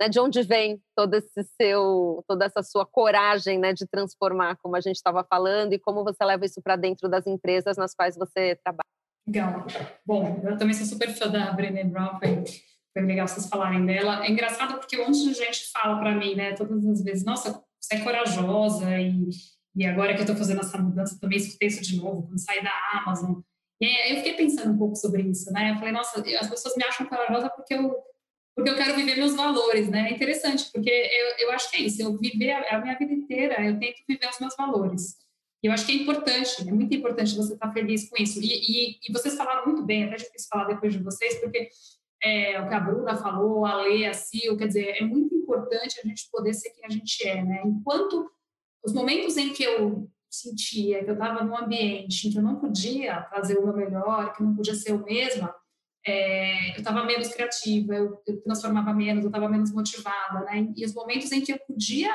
né, 0.00 0.08
de 0.08 0.20
onde 0.20 0.42
vem 0.42 0.80
todo 0.94 1.14
esse 1.14 1.42
seu, 1.60 2.24
toda 2.26 2.44
essa 2.44 2.62
sua 2.62 2.86
coragem 2.86 3.58
né, 3.58 3.72
de 3.72 3.86
transformar, 3.86 4.56
como 4.62 4.76
a 4.76 4.80
gente 4.80 4.96
estava 4.96 5.24
falando, 5.24 5.72
e 5.72 5.78
como 5.78 6.04
você 6.04 6.24
leva 6.24 6.44
isso 6.44 6.62
para 6.62 6.76
dentro 6.76 7.08
das 7.08 7.26
empresas 7.26 7.76
nas 7.76 7.94
quais 7.94 8.16
você 8.16 8.54
trabalha. 8.62 8.86
Legal. 9.26 9.66
Bom, 10.06 10.40
eu 10.44 10.56
também 10.56 10.74
sou 10.74 10.86
super 10.86 11.10
fã 11.10 11.28
da 11.28 11.52
Brené 11.52 11.84
Brown, 11.84 12.18
foi, 12.18 12.44
foi 12.92 13.02
legal 13.02 13.26
vocês 13.26 13.48
falarem 13.48 13.84
dela. 13.84 14.24
É 14.24 14.30
engraçado 14.30 14.78
porque 14.78 14.96
um 14.98 15.06
monte 15.06 15.24
de 15.24 15.34
gente 15.34 15.70
fala 15.72 15.98
para 15.98 16.14
mim, 16.14 16.34
né, 16.34 16.54
todas 16.54 16.86
as 16.86 17.02
vezes, 17.02 17.24
nossa, 17.24 17.62
você 17.80 17.96
é 17.96 18.04
corajosa, 18.04 18.88
e, 18.98 19.28
e 19.78 19.86
agora 19.86 20.12
que 20.12 20.18
eu 20.18 20.24
estou 20.24 20.36
fazendo 20.36 20.60
essa 20.60 20.76
mudança, 20.76 21.18
também 21.20 21.38
escutei 21.38 21.68
isso 21.68 21.82
de 21.82 21.96
novo, 21.96 22.26
quando 22.26 22.38
saí 22.38 22.60
da 22.62 22.72
Amazon. 22.94 23.40
E 23.80 23.86
aí 23.86 24.10
eu 24.10 24.16
fiquei 24.16 24.34
pensando 24.34 24.72
um 24.72 24.76
pouco 24.76 24.96
sobre 24.96 25.22
isso, 25.22 25.52
né? 25.52 25.70
Eu 25.70 25.76
falei, 25.76 25.92
nossa, 25.92 26.20
as 26.20 26.50
pessoas 26.50 26.76
me 26.76 26.82
acham 26.82 27.06
corajosa 27.06 27.48
porque 27.48 27.74
eu 27.74 27.96
porque 28.56 28.70
eu 28.70 28.74
quero 28.74 28.96
viver 28.96 29.14
meus 29.14 29.36
valores, 29.36 29.88
né? 29.88 30.10
É 30.10 30.14
interessante, 30.14 30.68
porque 30.72 30.90
eu, 30.90 31.46
eu 31.46 31.52
acho 31.52 31.70
que 31.70 31.76
é 31.76 31.80
isso, 31.82 32.02
eu 32.02 32.18
viver 32.18 32.50
a, 32.50 32.76
a 32.76 32.80
minha 32.80 32.98
vida 32.98 33.12
inteira, 33.12 33.64
eu 33.64 33.78
tento 33.78 34.02
viver 34.08 34.28
os 34.28 34.40
meus 34.40 34.56
valores. 34.56 35.14
E 35.62 35.68
eu 35.68 35.72
acho 35.72 35.86
que 35.86 35.92
é 35.92 35.94
importante, 35.94 36.68
é 36.68 36.72
muito 36.72 36.92
importante 36.92 37.36
você 37.36 37.52
estar 37.52 37.72
feliz 37.72 38.10
com 38.10 38.20
isso. 38.20 38.40
E, 38.42 38.46
e, 38.46 38.98
e 39.08 39.12
vocês 39.12 39.36
falaram 39.36 39.64
muito 39.64 39.84
bem, 39.84 40.02
até 40.02 40.16
difícil 40.16 40.48
falar 40.50 40.64
depois 40.64 40.92
de 40.92 41.00
vocês, 41.00 41.38
porque 41.38 41.68
é, 42.20 42.60
o 42.60 42.68
que 42.68 42.74
a 42.74 42.80
Bruna 42.80 43.16
falou, 43.16 43.64
a 43.64 43.76
Lê, 43.76 44.06
a 44.06 44.12
Sil, 44.12 44.58
quer 44.58 44.66
dizer, 44.66 44.96
é 45.00 45.04
muito 45.04 45.32
importante 45.36 46.00
a 46.02 46.08
gente 46.08 46.28
poder 46.28 46.52
ser 46.52 46.70
quem 46.70 46.84
a 46.84 46.90
gente 46.90 47.28
é, 47.28 47.44
né? 47.44 47.62
Enquanto 47.64 48.28
os 48.84 48.92
momentos 48.92 49.36
em 49.36 49.52
que 49.52 49.62
eu 49.62 50.10
sentia 50.30 51.02
que 51.02 51.10
eu 51.10 51.14
estava 51.14 51.42
num 51.42 51.56
ambiente 51.56 52.28
em 52.28 52.30
que 52.30 52.38
eu 52.38 52.42
não 52.42 52.56
podia 52.56 53.22
fazer 53.24 53.58
o 53.58 53.64
meu 53.64 53.74
melhor, 53.74 54.32
que 54.32 54.42
eu 54.42 54.46
não 54.46 54.54
podia 54.54 54.74
ser 54.74 54.90
eu 54.90 55.02
mesma, 55.02 55.54
é, 56.06 56.70
eu 56.70 56.78
estava 56.78 57.04
menos 57.04 57.28
criativa, 57.28 57.94
eu, 57.94 58.22
eu, 58.26 58.40
transformava 58.42 58.92
menos, 58.92 59.24
eu 59.24 59.28
estava 59.28 59.48
menos 59.48 59.72
motivada, 59.72 60.40
né? 60.44 60.72
E 60.76 60.84
os 60.84 60.94
momentos 60.94 61.30
em 61.32 61.40
que 61.40 61.52
eu 61.52 61.58
podia 61.60 62.12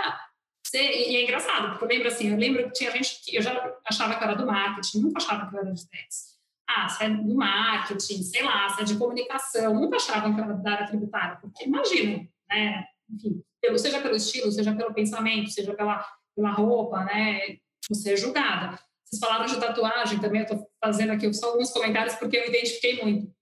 ser, 0.66 0.84
e 0.84 1.16
é 1.16 1.24
engraçado, 1.24 1.72
porque 1.72 1.86
eu 1.86 1.90
lembro 1.90 2.08
assim, 2.08 2.30
eu 2.30 2.38
lembro 2.38 2.64
que 2.66 2.72
tinha 2.72 2.92
gente 2.92 3.22
que 3.24 3.36
eu 3.36 3.42
já 3.42 3.76
achava 3.86 4.16
que 4.16 4.24
eu 4.24 4.28
era 4.28 4.36
do 4.36 4.46
marketing, 4.46 5.00
nunca 5.00 5.18
achava 5.18 5.50
que 5.50 5.56
eu 5.56 5.60
era 5.60 5.74
de 5.74 5.88
TEDx. 5.88 6.34
Ah, 6.68 6.88
você 6.88 7.04
é 7.04 7.10
do 7.10 7.36
marketing, 7.36 8.24
sei 8.24 8.42
lá, 8.42 8.70
você 8.70 8.82
é 8.82 8.86
de 8.86 8.98
comunicação, 8.98 9.74
nunca 9.74 9.98
achava 9.98 10.34
que 10.34 10.40
eu 10.40 10.44
era 10.44 10.54
da 10.54 10.72
área 10.72 10.88
tributária, 10.88 11.38
porque 11.42 11.66
imagina, 11.66 12.28
né? 12.50 12.86
Enfim, 13.10 13.44
pelo, 13.62 13.78
seja 13.78 14.02
pelo 14.02 14.16
estilo, 14.16 14.52
seja 14.52 14.74
pelo 14.74 14.94
pensamento, 14.94 15.50
seja 15.50 15.74
pela, 15.74 16.04
pela 16.36 16.52
roupa, 16.52 17.04
né? 17.06 17.58
Você 17.90 18.14
é 18.14 18.18
julgada. 18.18 18.80
Vocês 19.06 19.20
falaram 19.20 19.46
de 19.46 19.60
tatuagem 19.60 20.20
também, 20.20 20.42
eu 20.42 20.48
estou 20.48 20.68
fazendo 20.84 21.12
aqui 21.12 21.32
só 21.34 21.52
alguns 21.52 21.72
comentários 21.72 22.16
porque 22.16 22.38
eu 22.38 22.48
identifiquei 22.48 23.02
muito 23.04 23.34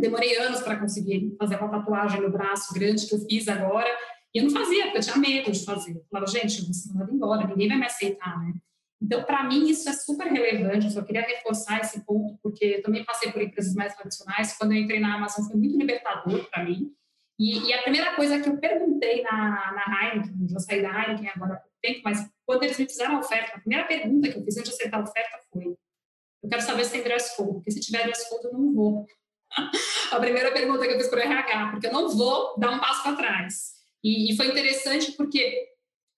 demorei 0.00 0.36
anos 0.38 0.60
para 0.60 0.78
conseguir 0.78 1.34
fazer 1.38 1.56
uma 1.56 1.68
tatuagem 1.68 2.20
no 2.20 2.30
braço 2.30 2.72
grande 2.72 3.06
que 3.06 3.14
eu 3.14 3.20
fiz 3.20 3.48
agora. 3.48 3.88
E 4.34 4.38
eu 4.38 4.44
não 4.44 4.50
fazia, 4.50 4.84
porque 4.84 4.98
eu 4.98 5.02
tinha 5.02 5.16
medo 5.16 5.50
de 5.50 5.64
fazer. 5.64 5.92
Eu 5.92 6.04
falava, 6.10 6.30
gente, 6.30 6.64
você 6.64 6.88
não 6.88 6.98
vai 6.98 7.14
embora, 7.14 7.46
ninguém 7.46 7.68
vai 7.68 7.78
me 7.78 7.86
aceitar, 7.86 8.38
né? 8.40 8.54
Então, 9.02 9.24
para 9.24 9.42
mim, 9.44 9.68
isso 9.68 9.88
é 9.88 9.92
super 9.92 10.26
relevante. 10.26 10.86
Eu 10.86 10.92
só 10.92 11.02
queria 11.02 11.22
reforçar 11.22 11.80
esse 11.80 12.04
ponto, 12.04 12.38
porque 12.42 12.64
eu 12.64 12.82
também 12.82 13.04
passei 13.04 13.32
por 13.32 13.42
empresas 13.42 13.74
mais 13.74 13.94
tradicionais. 13.94 14.56
Quando 14.56 14.72
eu 14.72 14.78
entrei 14.78 15.00
na 15.00 15.14
Amazon, 15.14 15.46
foi 15.46 15.56
muito 15.56 15.76
libertador 15.76 16.48
para 16.50 16.64
mim. 16.64 16.92
E, 17.38 17.68
e, 17.68 17.72
a 17.72 17.82
primeira 17.82 18.14
coisa 18.14 18.38
que 18.38 18.48
eu 18.48 18.58
perguntei 18.58 19.22
na, 19.22 19.72
na 19.72 20.12
Heineken, 20.12 20.46
já 20.48 20.58
saí 20.58 20.82
da 20.82 20.90
Heineken 20.90 21.30
agora 21.34 21.62
tempo, 21.80 22.00
mas 22.04 22.28
quando 22.46 22.62
eles 22.62 22.78
me 22.78 22.86
fizeram 22.86 23.16
a 23.16 23.20
oferta, 23.20 23.56
a 23.56 23.60
primeira 23.60 23.86
pergunta 23.86 24.28
que 24.28 24.38
eu 24.38 24.44
fiz 24.44 24.56
antes 24.56 24.70
de 24.70 24.76
aceitar 24.76 24.98
a 24.98 25.02
oferta 25.02 25.38
foi: 25.52 25.76
eu 26.42 26.48
quero 26.48 26.62
saber 26.62 26.84
se 26.84 26.92
tem 26.92 27.02
dress 27.02 27.36
code, 27.36 27.52
porque 27.54 27.70
se 27.70 27.80
tiver 27.80 28.04
dress 28.04 28.28
code, 28.28 28.46
eu 28.46 28.52
não 28.52 28.72
vou 28.72 29.06
a 30.12 30.20
primeira 30.20 30.52
pergunta 30.52 30.86
que 30.86 30.92
eu 30.92 30.98
fiz 30.98 31.08
para 31.08 31.18
o 31.18 31.22
RH, 31.22 31.70
porque 31.72 31.86
eu 31.86 31.92
não 31.92 32.08
vou 32.08 32.58
dar 32.58 32.70
um 32.70 32.78
passo 32.78 33.02
para 33.02 33.16
trás. 33.16 33.80
E, 34.02 34.32
e, 34.32 34.36
foi 34.36 34.46
interessante 34.46 35.12
porque, 35.12 35.68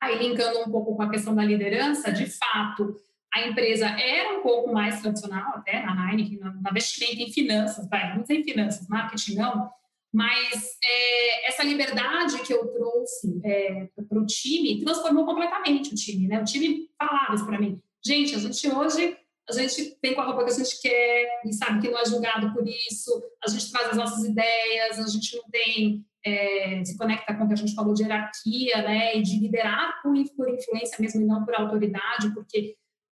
aí 0.00 0.18
linkando 0.18 0.60
um 0.60 0.70
pouco 0.70 0.94
com 0.94 1.02
a 1.02 1.10
questão 1.10 1.34
da 1.34 1.44
liderança, 1.44 2.12
de 2.12 2.26
fato, 2.26 2.94
a 3.34 3.46
empresa 3.46 3.86
era 3.86 4.38
um 4.38 4.42
pouco 4.42 4.72
mais 4.72 5.00
tradicional, 5.00 5.56
até 5.56 5.82
na 5.82 6.10
Heineken, 6.10 6.38
na, 6.38 6.52
na 6.52 6.70
vestimenta 6.70 7.22
em 7.22 7.32
finanças, 7.32 7.88
vai, 7.88 8.10
vamos 8.10 8.28
dizer 8.28 8.40
em 8.40 8.44
finanças, 8.44 8.86
marketing 8.88 9.36
não, 9.36 9.70
mas 10.12 10.76
é, 10.84 11.48
essa 11.48 11.62
liberdade 11.62 12.42
que 12.42 12.52
eu 12.52 12.66
trouxe 12.68 13.40
é, 13.44 13.88
para 14.08 14.20
o 14.20 14.26
time 14.26 14.82
transformou 14.82 15.24
completamente 15.24 15.92
o 15.92 15.94
time, 15.94 16.28
né? 16.28 16.40
O 16.40 16.44
time 16.44 16.90
falava 16.98 17.34
isso 17.34 17.46
para 17.46 17.58
mim. 17.58 17.80
Gente, 18.04 18.34
a 18.34 18.38
gente 18.38 18.68
hoje 18.68 19.16
a 19.48 19.52
gente 19.52 19.98
vem 20.00 20.14
com 20.14 20.20
a 20.20 20.24
roupa 20.24 20.44
que 20.44 20.52
a 20.52 20.54
gente 20.54 20.80
quer 20.80 21.40
e 21.44 21.52
sabe 21.52 21.80
que 21.80 21.90
não 21.90 21.98
é 21.98 22.04
julgado 22.04 22.52
por 22.52 22.66
isso, 22.66 23.22
a 23.44 23.48
gente 23.48 23.70
traz 23.72 23.88
as 23.88 23.96
nossas 23.96 24.24
ideias, 24.24 24.98
a 24.98 25.08
gente 25.08 25.36
não 25.36 25.44
tem, 25.50 26.06
é, 26.24 26.84
se 26.84 26.96
conecta 26.96 27.34
com 27.34 27.44
o 27.44 27.46
que 27.48 27.54
a 27.54 27.56
gente 27.56 27.74
falou 27.74 27.92
de 27.92 28.02
hierarquia, 28.02 28.82
né, 28.82 29.16
e 29.16 29.22
de 29.22 29.40
liderar 29.40 30.00
por, 30.00 30.14
por 30.36 30.48
influência 30.48 30.96
mesmo 31.00 31.22
e 31.22 31.24
não 31.24 31.44
por 31.44 31.54
autoridade, 31.54 32.32
porque 32.32 32.76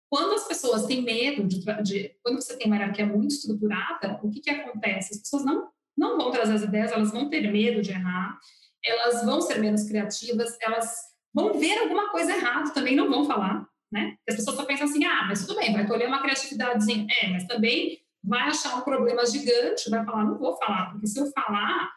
quando 0.09 0.35
as 0.35 0.47
pessoas 0.47 0.87
têm 0.87 1.03
medo 1.03 1.45
de, 1.45 1.65
de 1.83 2.15
quando 2.23 2.41
você 2.41 2.57
tem 2.57 2.67
uma 2.69 2.77
hierarquia 2.77 3.07
muito 3.07 3.35
estruturada, 3.35 4.21
o 4.23 4.31
que 4.31 4.41
que 4.41 4.51
acontece? 4.51 5.15
As 5.15 5.21
pessoas 5.23 5.45
não 5.45 5.71
não 6.03 6.19
vão 6.19 6.31
trazer 6.33 6.55
as 6.55 6.63
ideias, 6.63 6.91
elas 6.91 7.13
vão 7.13 7.31
ter 7.31 7.51
medo 7.51 7.81
de 7.81 7.93
errar, 7.93 8.39
elas 8.85 9.25
vão 9.25 9.41
ser 9.41 9.59
menos 9.59 9.85
criativas, 9.85 10.59
elas 10.61 10.97
vão 11.33 11.55
ver 11.55 11.79
alguma 11.79 12.11
coisa 12.11 12.33
errada, 12.33 12.75
também 12.75 12.97
não 12.97 13.09
vão 13.09 13.25
falar, 13.25 13.65
né? 13.91 14.17
As 14.29 14.35
pessoas 14.35 14.57
só 14.57 14.65
pensam 14.65 14.87
assim, 14.87 15.05
ah, 15.05 15.25
mas 15.29 15.47
tudo 15.47 15.59
bem, 15.59 15.73
vai 15.73 15.87
colher 15.87 16.09
uma 16.09 16.21
criatividadezinha. 16.21 17.07
É, 17.23 17.29
mas 17.29 17.47
também 17.47 18.01
vai 18.23 18.43
achar 18.49 18.77
um 18.77 18.83
problema 18.83 19.25
gigante, 19.25 19.89
vai 19.89 20.05
falar, 20.05 20.25
não 20.25 20.37
vou 20.37 20.57
falar, 20.59 20.91
porque 20.91 21.07
se 21.07 21.21
eu 21.21 21.31
falar, 21.33 21.91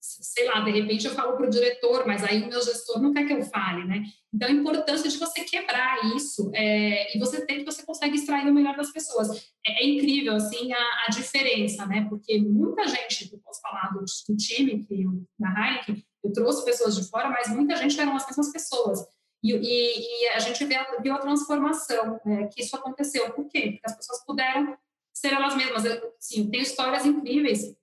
sei 0.00 0.46
lá, 0.46 0.60
de 0.60 0.70
repente 0.70 1.06
eu 1.06 1.14
falo 1.14 1.36
para 1.36 1.46
o 1.46 1.50
diretor, 1.50 2.06
mas 2.06 2.22
aí 2.22 2.42
o 2.42 2.48
meu 2.48 2.62
gestor 2.62 3.00
não 3.00 3.12
quer 3.12 3.26
que 3.26 3.32
eu 3.32 3.42
fale, 3.42 3.84
né? 3.84 4.04
Então, 4.32 4.48
a 4.48 4.52
importância 4.52 5.08
de 5.08 5.16
você 5.16 5.42
quebrar 5.44 6.04
isso 6.14 6.50
é, 6.54 7.16
e 7.16 7.18
você 7.18 7.44
tem 7.46 7.58
que 7.58 7.64
você 7.64 7.84
consegue 7.84 8.16
extrair 8.16 8.48
o 8.48 8.54
melhor 8.54 8.76
das 8.76 8.92
pessoas. 8.92 9.30
É, 9.66 9.84
é 9.84 9.86
incrível, 9.86 10.34
assim, 10.34 10.72
a, 10.72 11.04
a, 11.06 11.10
diferença, 11.10 11.86
né? 11.86 12.06
Porque 12.08 12.38
muita 12.40 12.86
gente, 12.88 13.32
eu 13.32 13.38
posso 13.38 13.60
falar 13.60 13.92
do, 13.92 14.00
do 14.00 14.36
time, 14.36 14.84
que 14.84 15.02
eu, 15.02 15.22
da 15.38 15.48
Heineken, 15.48 16.04
eu 16.22 16.32
trouxe 16.32 16.64
pessoas 16.64 16.96
de 16.96 17.08
fora, 17.08 17.30
mas 17.30 17.48
muita 17.48 17.76
gente 17.76 17.98
eram 17.98 18.16
as 18.16 18.26
mesmas 18.26 18.50
pessoas. 18.52 19.00
E, 19.42 19.52
e, 19.52 20.24
e 20.24 20.28
a 20.30 20.38
gente 20.38 20.64
vê, 20.64 20.76
viu 21.02 21.14
a 21.14 21.18
transformação 21.18 22.18
né, 22.24 22.48
que 22.52 22.62
isso 22.62 22.74
aconteceu. 22.76 23.30
Por 23.32 23.46
quê? 23.48 23.72
Porque 23.72 23.80
as 23.84 23.96
pessoas 23.96 24.24
puderam 24.24 24.76
ser 25.12 25.32
elas 25.32 25.54
mesmas. 25.54 25.84
Eu, 25.84 26.12
sim, 26.18 26.50
tenho 26.50 26.62
histórias 26.62 27.06
incríveis 27.06 27.76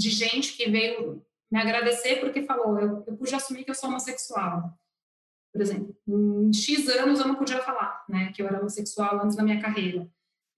de 0.00 0.08
gente 0.08 0.56
que 0.56 0.70
veio 0.70 1.22
me 1.52 1.60
agradecer 1.60 2.20
porque 2.20 2.42
falou: 2.42 2.78
eu, 2.78 3.04
eu 3.06 3.16
pude 3.16 3.34
assumir 3.34 3.64
que 3.64 3.70
eu 3.70 3.74
sou 3.74 3.90
homossexual. 3.90 4.72
Por 5.52 5.60
exemplo, 5.60 5.94
em 6.08 6.52
X 6.52 6.88
anos 6.88 7.20
eu 7.20 7.28
não 7.28 7.34
podia 7.34 7.60
falar 7.60 8.04
né, 8.08 8.32
que 8.32 8.40
eu 8.40 8.46
era 8.46 8.60
homossexual 8.60 9.20
antes 9.22 9.36
da 9.36 9.42
minha 9.42 9.60
carreira. 9.60 10.08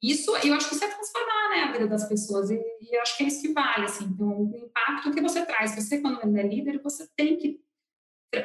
Isso, 0.00 0.30
eu 0.36 0.54
acho 0.54 0.68
que 0.68 0.74
isso 0.74 0.84
é 0.84 0.88
transformar 0.88 1.48
né, 1.50 1.62
a 1.62 1.72
vida 1.72 1.86
das 1.86 2.08
pessoas, 2.08 2.50
e, 2.50 2.60
e 2.80 2.96
acho 2.98 3.16
que 3.16 3.24
é 3.24 3.26
isso 3.26 3.40
que 3.40 3.52
vale. 3.52 3.84
Assim. 3.84 4.04
Então, 4.04 4.42
o 4.42 4.56
impacto 4.56 5.12
que 5.12 5.20
você 5.20 5.44
traz, 5.46 5.74
você, 5.74 6.00
quando 6.00 6.36
é 6.36 6.42
líder, 6.42 6.80
você 6.82 7.08
tem 7.16 7.36
que 7.36 7.60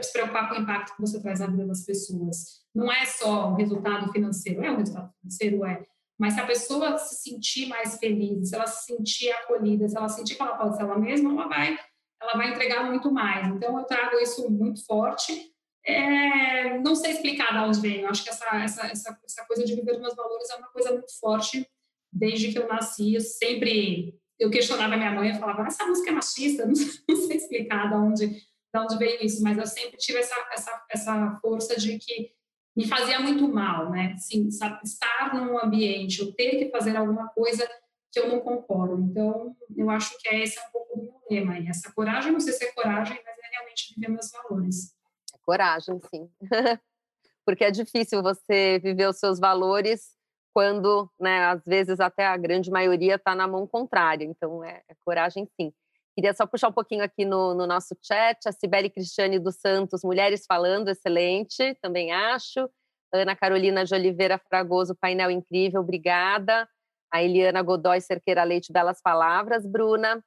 se 0.02 0.14
preocupar 0.14 0.50
com 0.50 0.56
o 0.56 0.62
impacto 0.62 0.96
que 0.96 1.02
você 1.02 1.20
traz 1.20 1.40
na 1.40 1.48
vida 1.48 1.66
das 1.66 1.84
pessoas. 1.84 2.64
Não 2.74 2.92
é 2.92 3.06
só 3.06 3.52
o 3.52 3.56
resultado 3.56 4.12
financeiro, 4.12 4.64
é 4.64 4.72
o 4.72 4.78
resultado 4.78 5.12
financeiro, 5.20 5.66
é. 5.66 5.84
Mas 6.20 6.34
se 6.34 6.40
a 6.40 6.46
pessoa 6.46 6.98
se 6.98 7.16
sentir 7.16 7.68
mais 7.68 7.98
feliz, 7.98 8.50
se 8.50 8.56
ela 8.56 8.68
se 8.68 8.86
sentir 8.86 9.32
acolhida, 9.32 9.88
se 9.88 9.96
ela 9.96 10.10
sentir 10.10 10.36
que 10.36 10.42
ela 10.42 10.58
pode 10.58 10.76
ser 10.76 10.84
ela 10.84 10.98
mesma, 10.98 11.32
ela 11.32 11.48
vai, 11.48 11.80
ela 12.22 12.34
vai 12.34 12.52
entregar 12.52 12.86
muito 12.86 13.12
mais. 13.12 13.48
Então, 13.48 13.78
eu 13.78 13.86
trago 13.86 14.18
isso 14.18 14.50
muito 14.50 14.86
forte. 14.86 15.54
É, 15.86 16.80
não 16.80 16.96
sei 16.96 17.12
explicar 17.12 17.54
de 17.54 17.60
onde 17.60 17.80
vem. 17.80 18.02
Eu 18.02 18.10
acho 18.10 18.24
que 18.24 18.30
essa, 18.30 18.46
essa, 18.58 18.88
essa, 18.88 19.20
essa 19.24 19.46
coisa 19.46 19.64
de 19.64 19.76
viver 19.76 20.00
meus 20.00 20.16
valores 20.16 20.50
é 20.50 20.56
uma 20.56 20.70
coisa 20.70 20.92
muito 20.92 21.18
forte 21.20 21.68
desde 22.12 22.52
que 22.52 22.60
eu 22.60 22.68
nasci. 22.68 23.14
Eu 23.14 23.22
sempre 23.22 24.20
eu 24.40 24.52
questionava 24.52 24.96
minha 24.96 25.12
mãe, 25.12 25.30
eu 25.30 25.40
falava, 25.40 25.66
essa 25.66 25.84
música 25.86 26.12
é 26.12 26.14
machista, 26.14 26.64
não, 26.68 26.74
não 27.10 27.16
sei 27.16 27.38
explicar 27.38 27.90
de 27.90 27.96
onde 27.96 28.48
de 28.74 28.80
onde 28.80 28.98
veio 28.98 29.24
isso, 29.24 29.42
mas 29.42 29.58
eu 29.58 29.66
sempre 29.66 29.98
tive 29.98 30.20
essa, 30.20 30.36
essa, 30.52 30.86
essa 30.92 31.40
força 31.42 31.80
de 31.80 31.98
que 31.98 32.32
me 32.78 32.88
fazia 32.88 33.20
muito 33.20 33.48
mal, 33.48 33.90
né? 33.90 34.16
Sabe, 34.52 34.80
estar 34.84 35.34
num 35.34 35.58
ambiente, 35.58 36.22
ou 36.22 36.32
ter 36.32 36.60
que 36.60 36.70
fazer 36.70 36.96
alguma 36.96 37.28
coisa 37.30 37.68
que 38.12 38.20
eu 38.20 38.30
não 38.30 38.40
concordo. 38.40 39.02
Então, 39.02 39.56
eu 39.76 39.90
acho 39.90 40.16
que 40.20 40.30
é 40.30 40.44
esse 40.44 40.60
é 40.60 40.62
um 40.62 40.72
pouco 40.72 40.96
do 40.96 41.04
meu 41.04 41.22
lema. 41.28 41.58
E 41.58 41.68
essa 41.68 41.92
coragem, 41.92 42.32
não 42.32 42.40
sei 42.40 42.54
se 42.54 42.66
é 42.66 42.72
coragem, 42.72 43.20
mas 43.26 43.36
é 43.36 43.48
realmente 43.52 43.96
viver 43.96 44.10
meus 44.10 44.32
valores. 44.32 44.96
É 45.34 45.38
coragem, 45.42 46.00
sim. 46.14 46.30
Porque 47.44 47.64
é 47.64 47.72
difícil 47.72 48.22
você 48.22 48.78
viver 48.78 49.10
os 49.10 49.18
seus 49.18 49.40
valores 49.40 50.16
quando, 50.54 51.10
né, 51.20 51.46
às 51.46 51.64
vezes 51.66 52.00
até 52.00 52.28
a 52.28 52.38
grande 52.38 52.70
maioria 52.70 53.16
está 53.16 53.34
na 53.34 53.48
mão 53.48 53.66
contrária. 53.66 54.24
Então, 54.24 54.64
é, 54.64 54.84
é, 54.88 54.96
coragem, 55.04 55.48
sim. 55.60 55.74
Queria 56.18 56.34
só 56.34 56.48
puxar 56.48 56.70
um 56.70 56.74
pouquinho 56.74 57.04
aqui 57.04 57.24
no, 57.24 57.54
no 57.54 57.68
nosso 57.68 57.96
chat. 58.02 58.40
A 58.48 58.52
Sibeli 58.52 58.90
Cristiane 58.90 59.38
dos 59.38 59.58
Santos, 59.58 60.04
Mulheres 60.04 60.48
Falando, 60.48 60.90
excelente, 60.90 61.78
também 61.80 62.12
acho. 62.12 62.68
Ana 63.14 63.36
Carolina 63.36 63.86
de 63.86 63.94
Oliveira 63.94 64.40
Fragoso, 64.40 64.96
painel 64.96 65.30
incrível, 65.30 65.82
obrigada. 65.82 66.68
A 67.14 67.22
Eliana 67.22 67.62
Godoy 67.62 68.02
Cerqueira 68.02 68.44
Leite, 68.44 68.74
belas 68.74 69.00
palavras, 69.00 69.64
Bruna. 69.64 70.20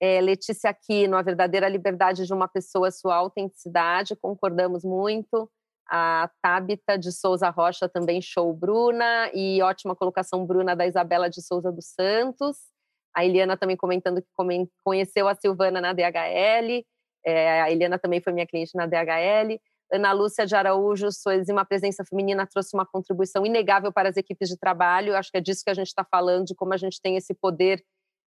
É, 0.00 0.18
Letícia 0.18 0.70
Aquino, 0.70 1.14
a 1.14 1.20
verdadeira 1.20 1.68
liberdade 1.68 2.24
de 2.24 2.32
uma 2.32 2.48
pessoa, 2.48 2.90
sua 2.90 3.14
autenticidade, 3.14 4.16
concordamos 4.16 4.82
muito. 4.82 5.50
A 5.86 6.30
Tabita 6.40 6.96
de 6.98 7.12
Souza 7.12 7.50
Rocha 7.50 7.86
também 7.86 8.22
show, 8.22 8.50
Bruna. 8.54 9.30
E 9.34 9.60
ótima 9.60 9.94
colocação, 9.94 10.46
Bruna, 10.46 10.74
da 10.74 10.86
Isabela 10.86 11.28
de 11.28 11.42
Souza 11.42 11.70
dos 11.70 11.88
Santos. 11.88 12.56
A 13.14 13.24
Eliana 13.24 13.56
também 13.56 13.76
comentando 13.76 14.20
que 14.20 14.28
conheceu 14.84 15.28
a 15.28 15.34
Silvana 15.34 15.80
na 15.80 15.92
DHL. 15.92 16.84
É, 17.24 17.62
a 17.62 17.70
Eliana 17.70 17.98
também 17.98 18.20
foi 18.20 18.32
minha 18.32 18.46
cliente 18.46 18.74
na 18.74 18.86
DHL. 18.86 19.58
Ana 19.92 20.12
Lúcia 20.12 20.46
de 20.46 20.54
Araújo, 20.56 21.12
sua 21.12 21.36
exima 21.36 21.64
presença 21.64 22.04
feminina 22.04 22.46
trouxe 22.46 22.74
uma 22.74 22.84
contribuição 22.84 23.46
inegável 23.46 23.92
para 23.92 24.08
as 24.08 24.16
equipes 24.16 24.48
de 24.48 24.58
trabalho. 24.58 25.16
Acho 25.16 25.30
que 25.30 25.38
é 25.38 25.40
disso 25.40 25.62
que 25.62 25.70
a 25.70 25.74
gente 25.74 25.88
está 25.88 26.04
falando, 26.04 26.46
de 26.46 26.54
como 26.54 26.72
a 26.72 26.76
gente 26.76 27.00
tem 27.00 27.16
esse 27.16 27.32
poder 27.34 27.84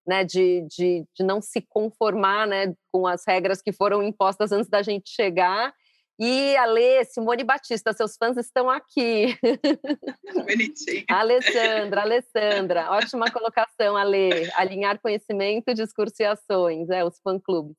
né, 0.07 0.23
de, 0.23 0.65
de, 0.69 1.05
de 1.13 1.23
não 1.23 1.41
se 1.41 1.61
conformar 1.61 2.47
né, 2.47 2.73
com 2.91 3.05
as 3.05 3.23
regras 3.27 3.61
que 3.61 3.73
foram 3.73 4.01
impostas 4.01 4.53
antes 4.53 4.69
da 4.69 4.81
gente 4.81 5.09
chegar. 5.09 5.73
E 6.19 6.57
Ale, 6.57 7.05
Simone 7.05 7.43
Batista, 7.43 7.93
seus 7.93 8.17
fãs 8.17 8.37
estão 8.37 8.69
aqui. 8.69 9.37
Bonitinho. 10.33 11.05
Alessandra, 11.07 12.01
Alessandra, 12.01 12.91
ótima 12.91 13.29
colocação, 13.31 13.95
Ale. 13.95 14.49
Alinhar 14.55 14.99
conhecimento, 14.99 15.75
discurso 15.75 16.15
e 16.19 16.25
ações, 16.25 16.89
é, 16.89 17.05
os 17.05 17.19
fã-clubes. 17.19 17.75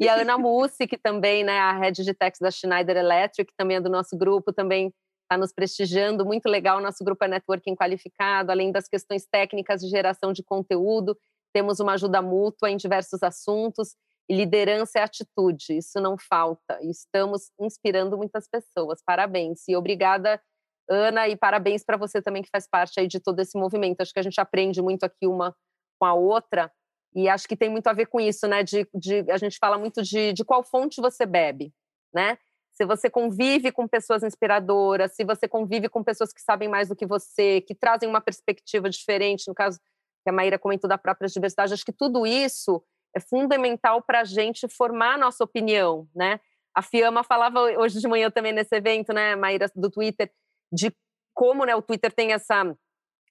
E 0.00 0.08
a 0.08 0.14
Ana 0.14 0.38
Mussi, 0.38 0.86
que 0.86 0.96
também, 0.96 1.44
né, 1.44 1.58
a 1.58 1.72
Head 1.78 2.02
de 2.02 2.14
Techs 2.14 2.40
da 2.40 2.50
Schneider 2.50 2.96
Electric, 2.96 3.52
também 3.56 3.76
é 3.76 3.80
do 3.80 3.90
nosso 3.90 4.16
grupo, 4.16 4.52
também 4.52 4.92
está 5.22 5.38
nos 5.38 5.52
prestigiando, 5.52 6.24
muito 6.24 6.46
legal, 6.48 6.80
nosso 6.80 7.04
grupo 7.04 7.24
é 7.24 7.28
networking 7.28 7.74
qualificado, 7.74 8.50
além 8.50 8.72
das 8.72 8.88
questões 8.88 9.26
técnicas 9.26 9.80
de 9.80 9.88
geração 9.88 10.32
de 10.32 10.42
conteúdo, 10.42 11.16
temos 11.52 11.80
uma 11.80 11.92
ajuda 11.92 12.20
mútua 12.20 12.70
em 12.70 12.76
diversos 12.76 13.22
assuntos, 13.22 13.94
liderança 14.30 14.98
é 14.98 15.02
atitude, 15.02 15.76
isso 15.76 16.00
não 16.00 16.16
falta, 16.16 16.78
estamos 16.82 17.50
inspirando 17.60 18.16
muitas 18.16 18.48
pessoas, 18.48 19.02
parabéns, 19.04 19.68
e 19.68 19.76
obrigada, 19.76 20.40
Ana, 20.88 21.28
e 21.28 21.36
parabéns 21.36 21.84
para 21.84 21.96
você 21.96 22.22
também 22.22 22.42
que 22.42 22.50
faz 22.50 22.66
parte 22.66 23.00
aí 23.00 23.06
de 23.06 23.20
todo 23.20 23.40
esse 23.40 23.58
movimento, 23.58 24.00
acho 24.00 24.12
que 24.12 24.20
a 24.20 24.22
gente 24.22 24.40
aprende 24.40 24.80
muito 24.80 25.04
aqui 25.04 25.26
uma 25.26 25.54
com 25.98 26.06
a 26.06 26.14
outra, 26.14 26.70
e 27.14 27.28
acho 27.28 27.46
que 27.46 27.56
tem 27.56 27.68
muito 27.68 27.86
a 27.86 27.92
ver 27.92 28.06
com 28.06 28.20
isso, 28.20 28.48
né? 28.48 28.64
De, 28.64 28.88
de 28.92 29.30
a 29.30 29.36
gente 29.36 29.56
fala 29.58 29.78
muito 29.78 30.02
de, 30.02 30.32
de 30.32 30.44
qual 30.44 30.64
fonte 30.64 31.00
você 31.00 31.24
bebe, 31.24 31.72
né? 32.12 32.36
Se 32.72 32.84
você 32.84 33.08
convive 33.08 33.70
com 33.70 33.86
pessoas 33.86 34.24
inspiradoras, 34.24 35.14
se 35.14 35.24
você 35.24 35.46
convive 35.46 35.88
com 35.88 36.02
pessoas 36.02 36.32
que 36.32 36.42
sabem 36.42 36.68
mais 36.68 36.88
do 36.88 36.96
que 36.96 37.06
você, 37.06 37.60
que 37.60 37.72
trazem 37.72 38.08
uma 38.08 38.20
perspectiva 38.20 38.90
diferente, 38.90 39.46
no 39.46 39.54
caso 39.54 39.78
que 40.24 40.30
a 40.30 40.32
Maíra 40.32 40.58
comentou 40.58 40.88
da 40.90 40.98
própria 40.98 41.28
diversidade, 41.28 41.72
acho 41.72 41.84
que 41.84 41.92
tudo 41.92 42.26
isso 42.26 42.82
é 43.14 43.20
fundamental 43.20 44.02
para 44.02 44.20
a 44.20 44.24
gente 44.24 44.68
formar 44.68 45.14
a 45.14 45.18
nossa 45.18 45.44
opinião, 45.44 46.08
né? 46.14 46.40
A 46.74 46.82
Fiamma 46.82 47.22
falava 47.22 47.60
hoje 47.60 48.00
de 48.00 48.08
manhã 48.08 48.30
também 48.30 48.52
nesse 48.52 48.74
evento, 48.74 49.12
né, 49.12 49.36
Maíra, 49.36 49.70
do 49.76 49.88
Twitter, 49.88 50.30
de 50.72 50.92
como 51.32 51.64
né, 51.64 51.74
o 51.76 51.82
Twitter 51.82 52.12
tem 52.12 52.32
essa 52.32 52.76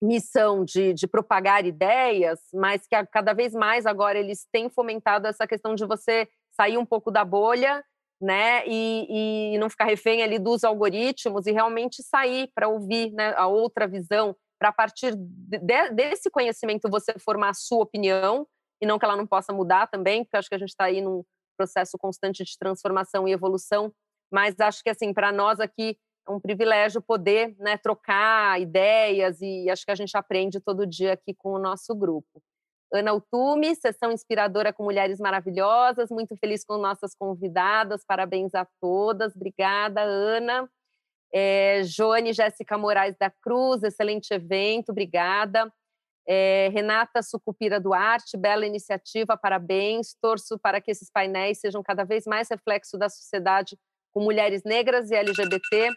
missão 0.02 0.64
de, 0.64 0.94
de, 0.94 1.08
propagar 1.08 1.66
ideias, 1.66 2.40
mas 2.54 2.88
que 2.88 3.06
cada 3.08 3.34
vez 3.34 3.54
mais 3.54 3.86
agora 3.86 4.18
eles 4.18 4.48
têm 4.52 4.70
fomentado 4.70 5.28
essa 5.28 5.46
questão 5.46 5.76
de 5.76 5.86
você 5.86 6.28
sair 6.52 6.78
um 6.78 6.86
pouco 6.86 7.12
da 7.12 7.26
bolha, 7.26 7.84
né, 8.22 8.64
e, 8.66 9.54
e 9.54 9.58
não 9.58 9.70
ficar 9.70 9.86
refém 9.86 10.24
ali 10.24 10.40
dos 10.40 10.64
algoritmos 10.64 11.46
e 11.46 11.52
realmente 11.52 12.02
sair 12.02 12.50
para 12.56 12.70
ouvir 12.70 13.12
né, 13.12 13.34
a 13.36 13.48
outra 13.48 13.86
visão, 13.86 14.34
para 14.58 14.70
a 14.70 14.74
partir 14.74 15.14
de, 15.18 15.60
desse 15.92 16.30
conhecimento 16.30 16.90
você 16.90 17.14
formar 17.20 17.50
a 17.50 17.54
sua 17.54 17.84
opinião 17.84 18.48
e 18.84 18.86
não 18.86 19.00
que 19.00 19.06
ela 19.06 19.16
não 19.16 19.26
possa 19.26 19.54
mudar 19.54 19.88
também, 19.88 20.26
porque 20.26 20.36
acho 20.36 20.50
que 20.50 20.56
a 20.56 20.58
gente 20.58 20.72
está 20.72 20.84
aí 20.84 21.00
num 21.00 21.24
processo 21.58 21.98
constante 21.98 22.44
de 22.44 22.58
transformação 22.60 23.26
e 23.26 23.32
evolução, 23.32 23.94
mas 24.30 24.60
acho 24.60 24.84
que 24.84 24.90
assim 24.90 25.14
para 25.14 25.32
nós 25.32 25.62
aqui 25.62 25.98
é 26.28 26.32
um 26.32 26.40
privilégio 26.40 27.02
poder 27.02 27.56
né, 27.60 27.78
trocar 27.78 28.60
ideias 28.60 29.40
e 29.42 29.70
acho 29.70 29.86
que 29.86 29.92
a 29.92 29.96
gente 29.96 30.18
aprende 30.18 30.60
todo 30.60 30.86
dia 30.86 31.14
aqui 31.14 31.34
com 31.34 31.54
o 31.54 31.60
nosso 31.60 31.96
grupo. 31.96 32.44
Ana 32.92 33.14
Utume, 33.14 33.74
sessão 33.74 34.12
inspiradora 34.12 34.74
com 34.74 34.84
mulheres 34.84 35.18
maravilhosas, 35.18 36.10
muito 36.12 36.36
feliz 36.36 36.66
com 36.66 36.78
nossas 36.78 37.16
convidadas, 37.16 38.04
parabéns 38.06 38.54
a 38.54 38.68
todas, 38.82 39.34
obrigada, 39.34 40.02
Ana. 40.02 40.70
É, 41.34 41.84
Joane 41.86 42.34
Jéssica 42.34 42.78
Moraes 42.78 43.16
da 43.18 43.30
Cruz, 43.30 43.82
excelente 43.82 44.34
evento, 44.34 44.90
obrigada. 44.90 45.72
É, 46.28 46.70
Renata 46.74 47.22
Sucupira 47.22 47.80
Duarte, 47.80 48.38
bela 48.38 48.66
iniciativa, 48.66 49.38
parabéns. 49.38 50.16
Torço 50.22 50.58
para 50.58 50.80
que 50.80 50.92
esses 50.92 51.10
painéis 51.12 51.60
sejam 51.60 51.84
cada 51.84 52.04
vez 52.04 52.26
mais 52.26 52.48
reflexo 52.50 52.98
da 52.98 53.10
sociedade 53.10 53.78
com 54.12 54.22
mulheres 54.22 54.64
negras 54.64 55.12
e 55.12 55.16
LGBT 55.16 55.90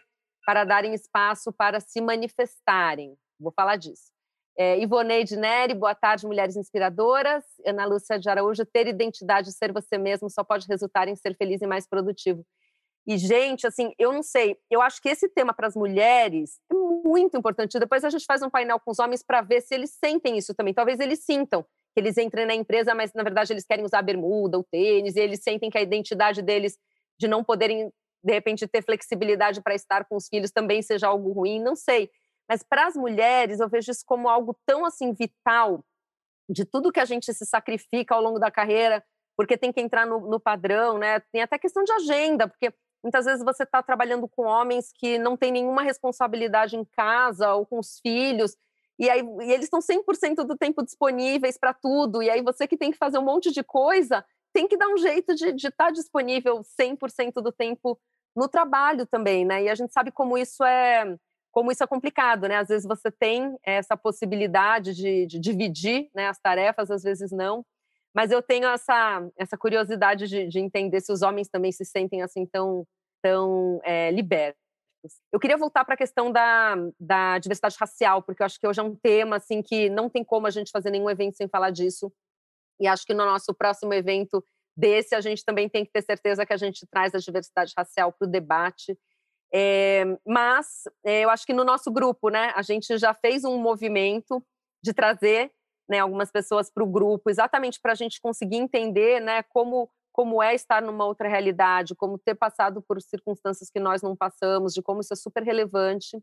para 0.45 0.63
darem 0.63 0.93
espaço 0.93 1.51
para 1.53 1.79
se 1.79 2.01
manifestarem. 2.01 3.15
Vou 3.39 3.51
falar 3.51 3.75
disso. 3.75 4.11
É, 4.57 4.79
Ivoneide 4.79 5.37
Neri, 5.37 5.75
boa 5.75 5.93
tarde, 5.93 6.25
mulheres 6.25 6.55
inspiradoras. 6.55 7.43
Ana 7.65 7.85
Lúcia 7.85 8.17
de 8.17 8.27
Araújo, 8.27 8.65
ter 8.65 8.87
identidade, 8.87 9.51
ser 9.51 9.71
você 9.71 9.99
mesmo, 9.99 10.29
só 10.31 10.43
pode 10.43 10.65
resultar 10.67 11.07
em 11.07 11.15
ser 11.15 11.35
feliz 11.37 11.61
e 11.61 11.67
mais 11.67 11.87
produtivo. 11.87 12.43
E, 13.07 13.17
gente, 13.17 13.65
assim, 13.65 13.93
eu 13.97 14.11
não 14.11 14.21
sei, 14.21 14.57
eu 14.69 14.81
acho 14.81 15.01
que 15.01 15.07
esse 15.07 15.29
tema 15.29 15.53
para 15.53 15.67
as 15.67 15.75
mulheres 15.77 16.59
é 16.69 16.75
muito 16.75 17.37
importante. 17.37 17.79
Depois 17.79 18.03
a 18.03 18.09
gente 18.09 18.25
faz 18.25 18.41
um 18.41 18.49
painel 18.49 18.81
com 18.81 18.91
os 18.91 18.99
homens 18.99 19.23
para 19.23 19.41
ver 19.41 19.61
se 19.61 19.73
eles 19.73 19.91
sentem 19.91 20.37
isso 20.37 20.53
também. 20.53 20.73
Talvez 20.73 20.99
eles 20.99 21.23
sintam 21.23 21.63
que 21.63 22.01
eles 22.01 22.17
entrem 22.17 22.45
na 22.45 22.53
empresa, 22.53 22.93
mas 22.93 23.13
na 23.13 23.23
verdade 23.23 23.53
eles 23.53 23.65
querem 23.65 23.85
usar 23.85 23.99
a 23.99 24.01
bermuda, 24.01 24.59
o 24.59 24.63
tênis, 24.63 25.15
e 25.15 25.21
eles 25.21 25.39
sentem 25.41 25.69
que 25.69 25.77
a 25.77 25.81
identidade 25.81 26.41
deles 26.41 26.77
de 27.17 27.29
não 27.29 27.45
poderem 27.45 27.89
de 28.21 28.33
repente 28.33 28.67
ter 28.67 28.83
flexibilidade 28.83 29.61
para 29.61 29.73
estar 29.73 30.03
com 30.03 30.17
os 30.17 30.27
filhos 30.27 30.51
também 30.51 30.81
seja 30.81 31.07
algo 31.07 31.31
ruim, 31.31 31.61
não 31.61 31.77
sei. 31.77 32.09
Mas 32.49 32.61
para 32.61 32.87
as 32.87 32.95
mulheres 32.95 33.61
eu 33.61 33.69
vejo 33.69 33.89
isso 33.89 34.03
como 34.05 34.27
algo 34.27 34.53
tão 34.65 34.85
assim 34.85 35.13
vital 35.13 35.81
de 36.49 36.65
tudo 36.65 36.91
que 36.91 36.99
a 36.99 37.05
gente 37.05 37.33
se 37.33 37.45
sacrifica 37.45 38.15
ao 38.15 38.21
longo 38.21 38.37
da 38.37 38.51
carreira, 38.51 39.01
porque 39.37 39.57
tem 39.57 39.71
que 39.71 39.79
entrar 39.79 40.05
no, 40.05 40.19
no 40.19 40.39
padrão, 40.39 40.97
né? 40.97 41.21
Tem 41.31 41.41
até 41.41 41.57
questão 41.57 41.83
de 41.83 41.91
agenda, 41.93 42.47
porque 42.47 42.73
muitas 43.07 43.25
vezes 43.25 43.43
você 43.43 43.63
está 43.63 43.81
trabalhando 43.81 44.27
com 44.27 44.43
homens 44.43 44.91
que 44.93 45.17
não 45.17 45.37
têm 45.37 45.51
nenhuma 45.51 45.81
responsabilidade 45.81 46.75
em 46.75 46.83
casa 46.83 47.53
ou 47.53 47.65
com 47.65 47.79
os 47.79 47.99
filhos, 47.99 48.55
e 48.99 49.09
aí 49.09 49.21
e 49.21 49.51
eles 49.51 49.65
estão 49.65 49.79
100% 49.79 50.43
do 50.45 50.57
tempo 50.57 50.83
disponíveis 50.83 51.57
para 51.57 51.73
tudo, 51.73 52.21
e 52.21 52.29
aí 52.29 52.41
você 52.41 52.67
que 52.67 52.77
tem 52.77 52.91
que 52.91 52.97
fazer 52.97 53.17
um 53.17 53.23
monte 53.23 53.51
de 53.51 53.63
coisa, 53.63 54.25
tem 54.53 54.67
que 54.67 54.75
dar 54.75 54.89
um 54.89 54.97
jeito 54.97 55.33
de 55.35 55.47
estar 55.49 55.71
tá 55.71 55.91
disponível 55.91 56.61
100% 56.79 57.41
do 57.41 57.51
tempo 57.51 57.97
no 58.35 58.47
trabalho 58.47 59.05
também, 59.05 59.45
né? 59.45 59.63
E 59.63 59.69
a 59.69 59.75
gente 59.75 59.93
sabe 59.93 60.11
como 60.11 60.37
isso 60.37 60.63
é 60.63 61.17
como 61.51 61.71
isso 61.71 61.83
é 61.83 61.87
complicado, 61.87 62.47
né? 62.47 62.57
Às 62.57 62.67
vezes 62.67 62.87
você 62.87 63.09
tem 63.09 63.57
essa 63.63 63.95
possibilidade 63.97 64.93
de, 64.93 65.25
de 65.25 65.39
dividir 65.39 66.07
né, 66.13 66.27
as 66.27 66.39
tarefas, 66.39 66.91
às 66.91 67.01
vezes 67.01 67.31
não. 67.31 67.65
Mas 68.13 68.31
eu 68.31 68.41
tenho 68.41 68.67
essa, 68.67 69.27
essa 69.37 69.57
curiosidade 69.57 70.27
de, 70.27 70.47
de 70.47 70.59
entender 70.59 71.01
se 71.01 71.11
os 71.11 71.21
homens 71.21 71.49
também 71.49 71.71
se 71.71 71.85
sentem 71.85 72.21
assim 72.21 72.45
tão, 72.45 72.83
tão 73.21 73.79
é, 73.83 74.11
libertos. 74.11 74.61
Eu 75.31 75.39
queria 75.39 75.57
voltar 75.57 75.85
para 75.85 75.93
a 75.93 75.97
questão 75.97 76.31
da, 76.31 76.75
da 76.99 77.37
diversidade 77.37 77.77
racial, 77.79 78.21
porque 78.21 78.41
eu 78.41 78.45
acho 78.45 78.59
que 78.59 78.67
hoje 78.67 78.79
é 78.79 78.83
um 78.83 78.95
tema 78.95 79.37
assim 79.37 79.61
que 79.61 79.89
não 79.89 80.09
tem 80.09 80.23
como 80.23 80.47
a 80.47 80.49
gente 80.49 80.71
fazer 80.71 80.89
nenhum 80.89 81.09
evento 81.09 81.37
sem 81.37 81.47
falar 81.47 81.69
disso. 81.69 82.11
E 82.79 82.87
acho 82.87 83.05
que 83.05 83.13
no 83.13 83.25
nosso 83.25 83.53
próximo 83.53 83.93
evento 83.93 84.43
desse, 84.75 85.15
a 85.15 85.21
gente 85.21 85.43
também 85.43 85.67
tem 85.67 85.85
que 85.85 85.91
ter 85.91 86.03
certeza 86.03 86.45
que 86.45 86.53
a 86.53 86.57
gente 86.57 86.85
traz 86.87 87.15
a 87.15 87.19
diversidade 87.19 87.73
racial 87.75 88.11
para 88.11 88.27
o 88.27 88.31
debate. 88.31 88.97
É, 89.53 90.03
mas 90.25 90.83
é, 91.05 91.21
eu 91.23 91.29
acho 91.29 91.45
que 91.45 91.53
no 91.53 91.63
nosso 91.63 91.91
grupo, 91.91 92.29
né, 92.29 92.51
a 92.55 92.61
gente 92.61 92.97
já 92.97 93.13
fez 93.13 93.43
um 93.43 93.57
movimento 93.57 94.43
de 94.83 94.93
trazer 94.93 95.51
né, 95.89 95.99
algumas 95.99 96.29
pessoas 96.29 96.69
para 96.69 96.83
o 96.83 96.87
grupo, 96.87 97.29
exatamente 97.29 97.79
para 97.81 97.93
a 97.93 97.95
gente 97.95 98.19
conseguir 98.19 98.57
entender 98.57 99.21
né, 99.21 99.41
como, 99.43 99.89
como 100.17 100.41
é 100.41 100.55
estar 100.55 100.81
numa 100.81 101.05
outra 101.05 101.29
realidade, 101.29 101.93
como 101.93 102.17
ter 102.17 102.33
passado 102.33 102.81
por 102.81 102.99
circunstâncias 102.99 103.69
que 103.69 103.79
nós 103.79 104.01
não 104.01 104.15
passamos, 104.15 104.73
de 104.73 104.81
como 104.81 104.99
isso 104.99 105.13
é 105.13 105.15
super 105.15 105.43
relevante. 105.43 106.17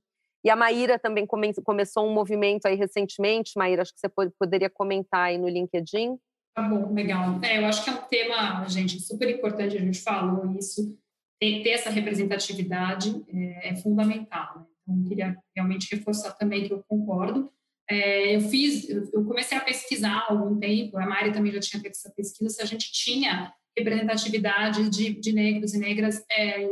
E 0.45 0.51
a 0.51 0.57
Maíra 0.57 0.99
também 0.99 1.25
come, 1.25 1.55
começou 1.63 2.05
um 2.05 2.13
movimento 2.13 2.67
aí 2.67 2.75
recentemente, 2.75 3.53
Maíra, 3.57 3.83
acho 3.83 3.95
que 3.95 4.01
você 4.01 4.09
pode, 4.09 4.33
poderia 4.37 4.69
comentar 4.69 5.29
aí 5.29 5.39
no 5.39 5.49
LinkedIn. 5.49 6.19
Tá 6.57 6.63
bom, 6.63 6.93
legal. 6.93 7.39
É, 7.45 7.59
eu 7.59 7.67
acho 7.67 7.85
que 7.85 7.91
é 7.91 7.93
um 7.93 8.03
tema, 8.03 8.67
gente, 8.67 9.01
super 9.01 9.31
importante, 9.31 9.77
a 9.77 9.81
gente 9.81 10.01
falou 10.01 10.45
isso, 10.59 10.99
ter, 11.41 11.63
ter 11.63 11.71
essa 11.71 11.89
representatividade 11.89 13.25
é, 13.29 13.71
é 13.71 13.77
fundamental. 13.77 14.57
Né? 14.57 14.67
Então, 14.83 15.05
queria 15.05 15.37
realmente 15.55 15.95
reforçar 15.95 16.33
também 16.33 16.67
que 16.67 16.73
eu 16.73 16.83
concordo. 16.89 17.49
É, 17.89 18.35
eu 18.35 18.41
fiz, 18.41 18.89
eu 18.89 19.25
comecei 19.25 19.57
a 19.57 19.61
pesquisar 19.61 20.27
há 20.27 20.33
algum 20.33 20.59
tempo, 20.59 20.99
a 20.99 21.07
Mari 21.07 21.33
também 21.33 21.53
já 21.53 21.61
tinha 21.61 21.81
feito 21.81 21.95
essa 21.95 22.11
pesquisa, 22.11 22.57
se 22.57 22.63
a 22.63 22.65
gente 22.65 22.91
tinha 22.91 23.55
representatividade 23.77 24.89
de, 24.89 25.15
de 25.15 25.33
negros 25.33 25.75
e 25.75 25.79
negras 25.79 26.25
é, 26.31 26.69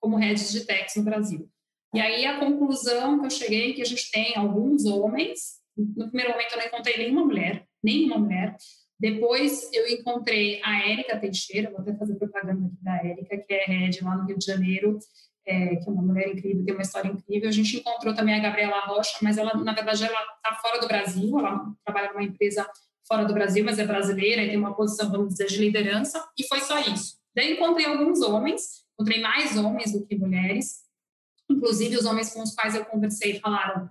como 0.00 0.16
heads 0.16 0.52
de 0.52 0.64
techs 0.64 0.96
no 0.96 1.04
Brasil. 1.04 1.48
E 1.94 2.00
aí 2.00 2.26
a 2.26 2.38
conclusão 2.38 3.20
que 3.20 3.26
eu 3.26 3.30
cheguei 3.30 3.70
é 3.70 3.74
que 3.74 3.82
a 3.82 3.86
gente 3.86 4.10
tem 4.10 4.36
alguns 4.36 4.84
homens, 4.84 5.58
no 5.76 6.08
primeiro 6.08 6.32
momento 6.32 6.52
eu 6.52 6.58
não 6.58 6.66
encontrei 6.66 6.98
nenhuma 6.98 7.24
mulher, 7.24 7.66
nenhuma 7.82 8.18
mulher, 8.18 8.56
depois 9.00 9.70
eu 9.72 9.86
encontrei 9.88 10.60
a 10.64 10.88
Érica 10.88 11.18
Teixeira, 11.18 11.70
vou 11.70 11.80
até 11.80 11.94
fazer 11.94 12.16
propaganda 12.16 12.66
aqui 12.66 12.82
da 12.82 12.96
Érica, 12.96 13.38
que 13.38 13.54
é 13.54 13.64
head 13.66 14.04
lá 14.04 14.16
no 14.16 14.26
Rio 14.26 14.36
de 14.36 14.44
Janeiro, 14.44 14.98
é, 15.46 15.76
que 15.76 15.88
é 15.88 15.92
uma 15.92 16.02
mulher 16.02 16.28
incrível, 16.28 16.64
tem 16.64 16.74
uma 16.74 16.82
história 16.82 17.08
incrível. 17.08 17.48
A 17.48 17.52
gente 17.52 17.76
encontrou 17.76 18.12
também 18.14 18.34
a 18.34 18.40
Gabriela 18.40 18.80
Rocha, 18.86 19.16
mas 19.22 19.38
ela, 19.38 19.54
na 19.54 19.72
verdade, 19.72 20.04
ela 20.04 20.20
está 20.20 20.54
fora 20.60 20.80
do 20.80 20.88
Brasil, 20.88 21.38
ela 21.38 21.72
trabalha 21.84 22.12
numa 22.12 22.24
empresa 22.24 22.68
fora 23.08 23.24
do 23.24 23.34
Brasil, 23.34 23.64
mas 23.64 23.78
é 23.78 23.86
brasileira 23.86 24.42
e 24.42 24.48
tem 24.48 24.58
uma 24.58 24.76
posição, 24.76 25.10
vamos 25.10 25.30
dizer, 25.30 25.46
de 25.46 25.58
liderança, 25.58 26.24
e 26.38 26.46
foi 26.46 26.60
só 26.60 26.78
isso. 26.78 27.16
Daí 27.34 27.54
encontrei 27.54 27.86
alguns 27.86 28.20
homens, 28.20 28.84
encontrei 28.94 29.20
mais 29.20 29.56
homens 29.56 29.92
do 29.92 30.06
que 30.06 30.16
mulheres, 30.16 30.82
inclusive 31.50 31.96
os 31.96 32.04
homens 32.04 32.32
com 32.32 32.42
os 32.42 32.54
quais 32.54 32.74
eu 32.74 32.84
conversei 32.84 33.40
falaram 33.40 33.88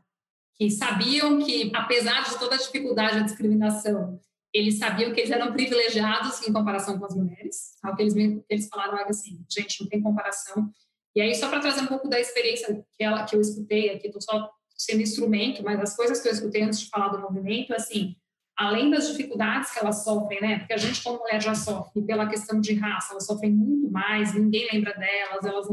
que 0.55 0.71
sabiam 0.71 1.37
que, 1.39 1.71
apesar 1.75 2.23
de 2.23 2.39
toda 2.39 2.55
a 2.55 2.57
dificuldade, 2.57 3.17
a 3.17 3.23
discriminação, 3.23 4.19
eles 4.51 4.79
sabiam 4.79 5.13
que 5.13 5.19
eles 5.19 5.31
eram 5.31 5.51
privilegiados 5.51 6.41
em 6.47 6.51
comparação 6.51 6.97
com 6.97 7.05
as 7.05 7.15
mulheres. 7.15 7.75
O 7.85 7.95
que 7.95 8.01
eles, 8.01 8.15
eles 8.49 8.67
falaram 8.67 8.97
assim, 9.07 9.45
gente, 9.47 9.81
não 9.81 9.87
tem 9.87 10.01
comparação, 10.01 10.71
e 11.17 11.21
aí, 11.21 11.33
só 11.33 11.49
para 11.49 11.59
trazer 11.59 11.81
um 11.81 11.87
pouco 11.87 12.07
da 12.07 12.19
experiência 12.19 12.85
que, 12.95 13.03
ela, 13.03 13.25
que 13.25 13.35
eu 13.35 13.41
escutei 13.41 13.89
aqui, 13.89 14.05
estou 14.05 14.21
só 14.21 14.51
sendo 14.77 15.01
instrumento, 15.01 15.63
mas 15.63 15.79
as 15.79 15.95
coisas 15.95 16.21
que 16.21 16.27
eu 16.27 16.31
escutei 16.31 16.61
antes 16.61 16.79
de 16.79 16.89
falar 16.89 17.07
do 17.07 17.19
movimento, 17.19 17.73
assim, 17.73 18.15
além 18.57 18.89
das 18.89 19.07
dificuldades 19.07 19.71
que 19.71 19.79
elas 19.79 20.03
sofrem, 20.03 20.41
né? 20.41 20.59
Porque 20.59 20.73
a 20.73 20.77
gente, 20.77 21.03
como 21.03 21.19
mulher, 21.19 21.41
já 21.41 21.53
sofre 21.53 22.01
pela 22.01 22.27
questão 22.27 22.59
de 22.59 22.73
raça, 22.73 23.13
elas 23.13 23.25
sofrem 23.25 23.51
muito 23.51 23.89
mais, 23.91 24.33
ninguém 24.33 24.67
lembra 24.71 24.93
delas, 24.93 25.45
elas 25.45 25.67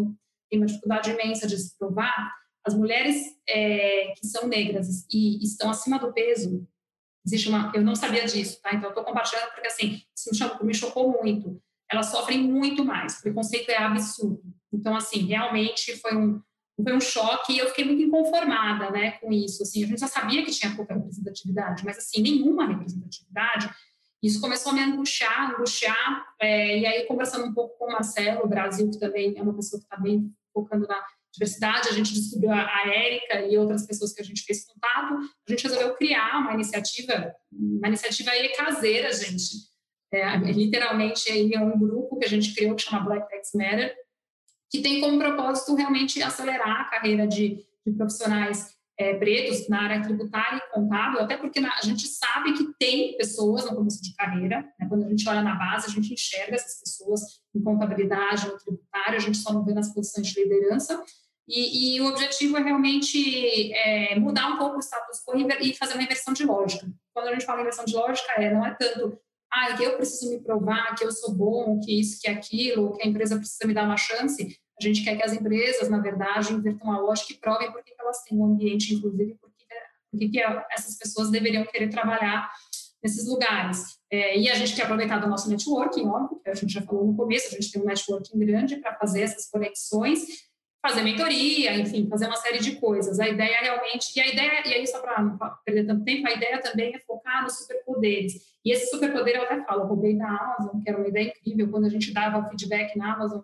têm 0.51 0.61
uma 0.61 0.66
dificuldade 0.66 1.11
imensa 1.11 1.47
de 1.47 1.57
se 1.57 1.76
provar. 1.78 2.32
As 2.66 2.74
mulheres 2.74 3.16
é, 3.49 4.12
que 4.18 4.26
são 4.26 4.47
negras 4.47 5.07
e 5.12 5.43
estão 5.43 5.70
acima 5.70 5.99
do 5.99 6.12
peso, 6.12 6.66
existe 7.26 7.49
uma. 7.49 7.72
Eu 7.74 7.82
não 7.82 7.95
sabia 7.95 8.26
disso, 8.26 8.61
tá? 8.62 8.70
Então, 8.70 8.85
eu 8.85 8.91
estou 8.91 9.05
compartilhando 9.05 9.51
porque, 9.53 9.66
assim, 9.66 10.03
isso 10.14 10.30
me 10.62 10.74
chocou 10.74 11.11
muito. 11.22 11.61
Elas 11.91 12.07
sofrem 12.07 12.39
muito 12.39 12.85
mais, 12.85 13.18
o 13.18 13.22
preconceito 13.22 13.70
é 13.70 13.78
absurdo. 13.78 14.43
Então, 14.72 14.95
assim, 14.97 15.20
realmente 15.26 15.97
foi 15.99 16.16
um, 16.16 16.41
foi 16.83 16.95
um 16.95 17.01
choque 17.01 17.53
e 17.53 17.59
eu 17.59 17.68
fiquei 17.68 17.85
muito 17.85 18.03
inconformada, 18.03 18.91
né, 18.91 19.12
com 19.12 19.33
isso. 19.33 19.62
Assim, 19.62 19.85
a 19.85 19.87
gente 19.87 20.01
já 20.01 20.09
sabia 20.09 20.45
que 20.45 20.51
tinha 20.51 20.75
pouca 20.75 20.95
representatividade, 20.95 21.85
mas, 21.85 21.99
assim, 21.99 22.20
nenhuma 22.20 22.66
representatividade. 22.66 23.70
Isso 24.22 24.41
começou 24.41 24.72
a 24.72 24.75
me 24.75 24.81
angustiar, 24.81 25.53
angustiar. 25.53 26.25
É, 26.41 26.79
e 26.79 26.87
aí, 26.87 27.07
conversando 27.07 27.47
um 27.47 27.55
pouco 27.55 27.79
com 27.79 27.87
o 27.87 27.93
Marcelo, 27.93 28.45
o 28.45 28.49
Brasil, 28.49 28.91
que 28.91 28.99
também 28.99 29.35
é 29.37 29.43
uma 29.43 29.55
pessoa 29.55 29.79
que 29.79 29.87
está 29.87 29.97
bem 29.97 30.33
focando 30.53 30.87
na 30.87 31.01
diversidade, 31.33 31.89
a 31.89 31.93
gente 31.93 32.14
descobriu 32.14 32.53
a, 32.53 32.83
Érica 32.87 33.41
e 33.41 33.59
outras 33.59 33.87
pessoas 33.87 34.12
que 34.12 34.22
a 34.22 34.25
gente 34.25 34.43
fez 34.45 34.64
contato, 34.64 35.14
a 35.47 35.51
gente 35.51 35.64
resolveu 35.64 35.95
criar 35.95 36.39
uma 36.39 36.55
iniciativa, 36.55 37.35
uma 37.53 37.89
iniciativa 37.89 38.31
aí 38.31 38.49
caseira, 38.51 39.12
gente. 39.12 39.75
É, 40.12 40.37
literalmente 40.37 41.31
aí 41.31 41.53
é 41.53 41.61
um 41.61 41.77
grupo 41.77 42.16
que 42.18 42.25
a 42.25 42.29
gente 42.29 42.55
criou 42.55 42.77
que 42.77 42.83
chama 42.83 43.05
Black 43.05 43.29
Tax 43.29 43.51
Matter, 43.53 43.97
que 44.75 44.83
tem 44.83 45.01
como 45.01 45.20
propósito 45.20 45.77
realmente 45.77 46.20
acelerar 46.20 46.81
a 46.81 46.85
carreira 46.87 47.29
de, 47.29 47.64
de 47.87 47.93
profissionais 47.97 48.75
é, 48.99 49.14
pretos 49.14 49.68
na 49.68 49.83
área 49.83 50.03
tributária 50.03 50.57
e 50.57 50.75
contábil, 50.75 51.20
até 51.20 51.37
porque 51.37 51.61
na, 51.61 51.72
a 51.79 51.83
gente 51.83 52.09
sabe 52.09 52.55
que 52.55 52.75
tem 52.77 53.16
pessoas 53.16 53.64
no 53.66 53.77
começo 53.77 54.03
de 54.03 54.12
carreira, 54.16 54.68
né, 54.77 54.89
quando 54.89 55.05
a 55.05 55.09
gente 55.09 55.29
olha 55.29 55.43
na 55.43 55.55
base, 55.55 55.87
a 55.87 55.91
gente 55.91 56.12
enxerga 56.12 56.57
essas 56.57 56.81
pessoas 56.81 57.20
em 57.55 57.62
contabilidade, 57.62 58.49
no 58.49 58.59
tributário, 58.59 59.16
a 59.16 59.20
gente 59.20 59.39
só 59.39 59.53
não 59.53 59.64
vê 59.64 59.72
nas 59.72 59.95
posições 59.95 60.27
de 60.27 60.43
liderança, 60.43 61.01
e, 61.47 61.95
e 61.95 62.01
o 62.01 62.07
objetivo 62.09 62.57
é 62.57 62.62
realmente 62.62 63.72
é, 63.75 64.18
mudar 64.18 64.49
um 64.49 64.59
pouco 64.59 64.79
o 64.79 64.81
status 64.81 65.20
quo 65.25 65.37
e 65.61 65.75
fazer 65.75 65.95
uma 65.95 66.03
inversão 66.03 66.35
de 66.35 66.45
lógica. 66.45 66.85
Quando 67.12 67.29
a 67.29 67.33
gente 67.33 67.47
fala 67.47 67.61
inversão 67.61 67.85
de 67.85 67.95
lógica, 67.95 68.33
é, 68.39 68.53
não 68.53 68.66
é 68.66 68.75
tanto 68.75 69.20
ah, 69.55 69.81
eu 69.81 69.97
preciso 69.97 70.31
me 70.31 70.41
provar 70.41 70.97
que 70.97 71.05
eu 71.05 71.12
sou 71.12 71.33
bom, 71.33 71.79
que 71.79 72.01
isso, 72.01 72.20
que 72.20 72.29
aquilo, 72.29 72.93
que 72.95 73.03
a 73.05 73.09
empresa 73.09 73.37
precisa 73.37 73.64
me 73.66 73.72
dar 73.72 73.85
uma 73.85 73.97
chance, 73.97 74.59
a 74.79 74.85
gente 74.85 75.05
quer 75.05 75.16
que 75.16 75.22
as 75.22 75.33
empresas, 75.33 75.89
na 75.89 75.99
verdade, 75.99 76.53
invertam 76.53 76.91
a 76.93 76.99
lógica 76.99 77.33
e 77.33 77.37
provem 77.37 77.70
por 77.70 77.83
que 77.83 77.95
elas 77.99 78.22
têm 78.25 78.39
um 78.39 78.45
ambiente 78.45 78.95
inclusive, 78.95 79.35
por 79.35 79.51
que, 80.18 80.29
que 80.29 80.41
essas 80.70 80.97
pessoas 80.97 81.31
deveriam 81.31 81.64
querer 81.66 81.89
trabalhar 81.89 82.51
nesses 83.03 83.29
lugares. 83.29 83.99
É, 84.11 84.39
e 84.39 84.49
a 84.49 84.55
gente 84.55 84.75
quer 84.75 84.85
aproveitar 84.85 85.18
do 85.18 85.29
nosso 85.29 85.51
networking, 85.51 86.07
óbvio, 86.07 86.41
que 86.41 86.49
a 86.49 86.55
gente 86.55 86.72
já 86.72 86.83
falou 86.83 87.07
no 87.07 87.16
começo, 87.16 87.49
a 87.49 87.61
gente 87.61 87.70
tem 87.70 87.83
um 87.83 87.85
networking 87.85 88.39
grande 88.39 88.77
para 88.77 88.95
fazer 88.95 89.22
essas 89.22 89.51
conexões, 89.51 90.25
fazer 90.81 91.03
mentoria, 91.03 91.77
enfim, 91.77 92.09
fazer 92.09 92.27
uma 92.27 92.37
série 92.37 92.59
de 92.59 92.77
coisas. 92.77 93.20
A 93.20 93.29
ideia 93.29 93.61
realmente, 93.61 94.16
e 94.16 94.20
a 94.20 94.29
ideia, 94.29 94.66
e 94.66 94.75
aí 94.75 94.87
só 94.87 95.01
para 95.01 95.22
não 95.22 95.39
perder 95.64 95.87
tanto 95.87 96.05
tempo, 96.05 96.27
a 96.29 96.33
ideia 96.33 96.61
também 96.61 96.95
é 96.95 96.99
focar 97.01 97.43
nos 97.43 97.59
superpoderes. 97.59 98.35
E 98.64 98.72
esse 98.72 98.91
superpoder, 98.91 99.37
eu 99.37 99.43
até 99.43 99.62
falo, 99.64 99.83
eu 99.83 99.87
roubei 99.87 100.16
da 100.16 100.29
Amazon, 100.29 100.81
que 100.81 100.89
era 100.89 100.99
uma 100.99 101.09
ideia 101.09 101.29
incrível, 101.29 101.70
quando 101.70 101.87
a 101.87 101.91
gente 101.91 102.12
dava 102.12 102.49
feedback 102.49 102.97
na 102.97 103.14
Amazon, 103.14 103.41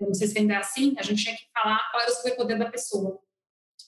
eu 0.00 0.06
não 0.06 0.14
sei 0.14 0.28
se 0.28 0.38
ainda 0.38 0.54
é 0.54 0.56
assim, 0.58 0.94
a 0.98 1.02
gente 1.02 1.22
tinha 1.22 1.34
que 1.34 1.44
falar 1.52 1.90
qual 1.90 2.02
era 2.02 2.10
o 2.10 2.14
superpoder 2.14 2.58
da 2.58 2.70
pessoa. 2.70 3.18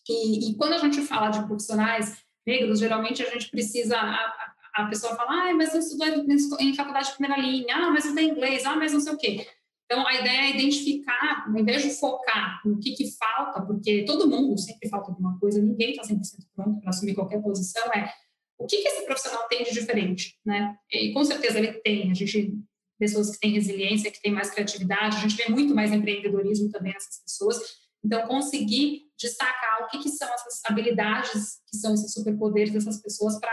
E, 0.08 0.50
e 0.50 0.56
quando 0.56 0.74
a 0.74 0.78
gente 0.78 1.00
fala 1.02 1.30
de 1.30 1.44
profissionais 1.46 2.18
negros, 2.46 2.80
geralmente 2.80 3.22
a 3.22 3.30
gente 3.30 3.48
precisa, 3.50 3.96
a, 3.96 4.54
a 4.74 4.86
pessoa 4.86 5.14
fala, 5.14 5.50
ah, 5.50 5.54
mas 5.54 5.74
eu 5.74 5.80
estudo 5.80 6.60
em 6.60 6.74
faculdade 6.74 7.08
de 7.08 7.16
primeira 7.16 7.40
linha, 7.40 7.76
ah, 7.76 7.90
mas 7.90 8.06
eu 8.06 8.14
tenho 8.14 8.32
inglês, 8.32 8.64
ah, 8.64 8.76
mas 8.76 8.92
não 8.92 9.00
sei 9.00 9.12
o 9.12 9.18
quê. 9.18 9.46
Então, 9.84 10.06
a 10.06 10.14
ideia 10.14 10.42
é 10.42 10.50
identificar, 10.50 11.46
ao 11.48 11.58
invés 11.58 11.82
de 11.82 11.90
focar 11.90 12.60
no 12.64 12.78
que, 12.78 12.92
que 12.92 13.10
falta, 13.16 13.60
porque 13.62 14.04
todo 14.04 14.28
mundo 14.28 14.56
sempre 14.56 14.88
falta 14.88 15.10
alguma 15.10 15.36
coisa, 15.40 15.60
ninguém 15.60 15.90
está 15.90 16.02
100% 16.02 16.20
pronto 16.54 16.80
para 16.80 16.90
assumir 16.90 17.14
qualquer 17.14 17.42
posição, 17.42 17.82
é 17.92 18.12
o 18.56 18.66
que, 18.66 18.76
que 18.76 18.88
esse 18.88 19.04
profissional 19.04 19.48
tem 19.48 19.64
de 19.64 19.72
diferente, 19.72 20.38
né? 20.44 20.76
E 20.92 21.12
com 21.12 21.24
certeza 21.24 21.58
ele 21.58 21.72
tem, 21.80 22.10
a 22.10 22.14
gente 22.14 22.56
pessoas 23.00 23.30
que 23.30 23.40
têm 23.40 23.52
resiliência, 23.52 24.12
que 24.12 24.20
têm 24.20 24.30
mais 24.30 24.50
criatividade, 24.50 25.16
a 25.16 25.20
gente 25.20 25.34
vê 25.34 25.48
muito 25.48 25.74
mais 25.74 25.90
empreendedorismo 25.90 26.70
também 26.70 26.92
nessas 26.92 27.22
pessoas. 27.22 27.58
Então, 28.04 28.26
conseguir 28.28 29.10
destacar 29.18 29.82
o 29.82 29.88
que, 29.88 29.98
que 29.98 30.10
são 30.10 30.28
essas 30.32 30.60
habilidades, 30.66 31.60
que 31.66 31.76
são 31.76 31.94
esses 31.94 32.12
superpoderes 32.12 32.72
dessas 32.72 33.00
pessoas 33.00 33.40
para 33.40 33.52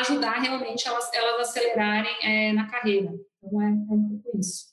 ajudar 0.00 0.40
realmente 0.40 0.86
elas, 0.86 1.08
elas 1.12 1.48
acelerarem 1.48 2.16
é, 2.22 2.52
na 2.52 2.68
carreira. 2.68 3.12
Então, 3.42 3.62
é, 3.62 3.66
é 3.66 3.68
um 3.70 4.20
pouco 4.22 4.38
isso. 4.38 4.66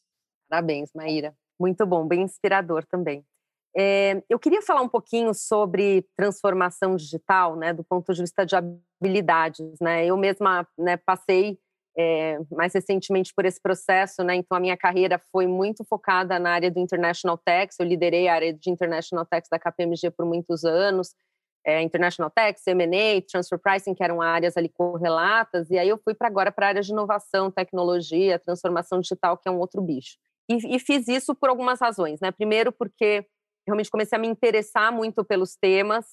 Parabéns, 0.49 0.91
Maíra. 0.93 1.35
Muito 1.59 1.85
bom, 1.85 2.07
bem 2.07 2.23
inspirador 2.23 2.85
também. 2.85 3.23
É, 3.75 4.23
eu 4.27 4.39
queria 4.39 4.61
falar 4.61 4.81
um 4.81 4.89
pouquinho 4.89 5.33
sobre 5.35 6.07
transformação 6.15 6.95
digital, 6.95 7.55
né, 7.55 7.73
do 7.73 7.83
ponto 7.83 8.11
de 8.11 8.21
vista 8.21 8.43
de 8.45 8.55
habilidades, 8.55 9.79
né. 9.79 10.05
Eu 10.05 10.17
mesma 10.17 10.67
né, 10.77 10.97
passei 10.97 11.59
é, 11.97 12.37
mais 12.51 12.73
recentemente 12.73 13.33
por 13.33 13.43
esse 13.45 13.59
processo, 13.59 14.23
né? 14.23 14.35
Então 14.35 14.55
a 14.55 14.61
minha 14.61 14.77
carreira 14.77 15.19
foi 15.31 15.47
muito 15.47 15.83
focada 15.83 16.37
na 16.37 16.51
área 16.51 16.69
do 16.69 16.79
International 16.79 17.37
Tax. 17.37 17.75
Eu 17.79 17.87
liderei 17.87 18.27
a 18.27 18.35
área 18.35 18.53
de 18.53 18.69
International 18.69 19.25
Tax 19.25 19.49
da 19.49 19.57
KPMG 19.57 20.11
por 20.11 20.25
muitos 20.25 20.63
anos. 20.63 21.15
É, 21.65 21.81
International 21.81 22.29
Tax, 22.29 22.65
M&A, 22.67 23.21
Transfer 23.27 23.59
Pricing, 23.59 23.95
que 23.95 24.03
eram 24.03 24.21
áreas 24.21 24.55
ali 24.55 24.69
correlatas. 24.69 25.69
E 25.71 25.77
aí 25.77 25.89
eu 25.89 25.97
fui 25.97 26.13
para 26.13 26.27
agora 26.27 26.51
para 26.51 26.67
a 26.67 26.69
área 26.69 26.81
de 26.81 26.91
inovação, 26.91 27.51
tecnologia, 27.51 28.39
transformação 28.39 29.01
digital, 29.01 29.35
que 29.35 29.49
é 29.49 29.51
um 29.51 29.59
outro 29.59 29.81
bicho. 29.81 30.17
E, 30.47 30.75
e 30.75 30.79
fiz 30.79 31.07
isso 31.07 31.35
por 31.35 31.49
algumas 31.49 31.81
razões, 31.81 32.19
né? 32.21 32.31
Primeiro 32.31 32.71
porque 32.71 33.25
realmente 33.67 33.89
comecei 33.89 34.17
a 34.17 34.21
me 34.21 34.27
interessar 34.27 34.93
muito 34.93 35.25
pelos 35.25 35.55
temas 35.55 36.05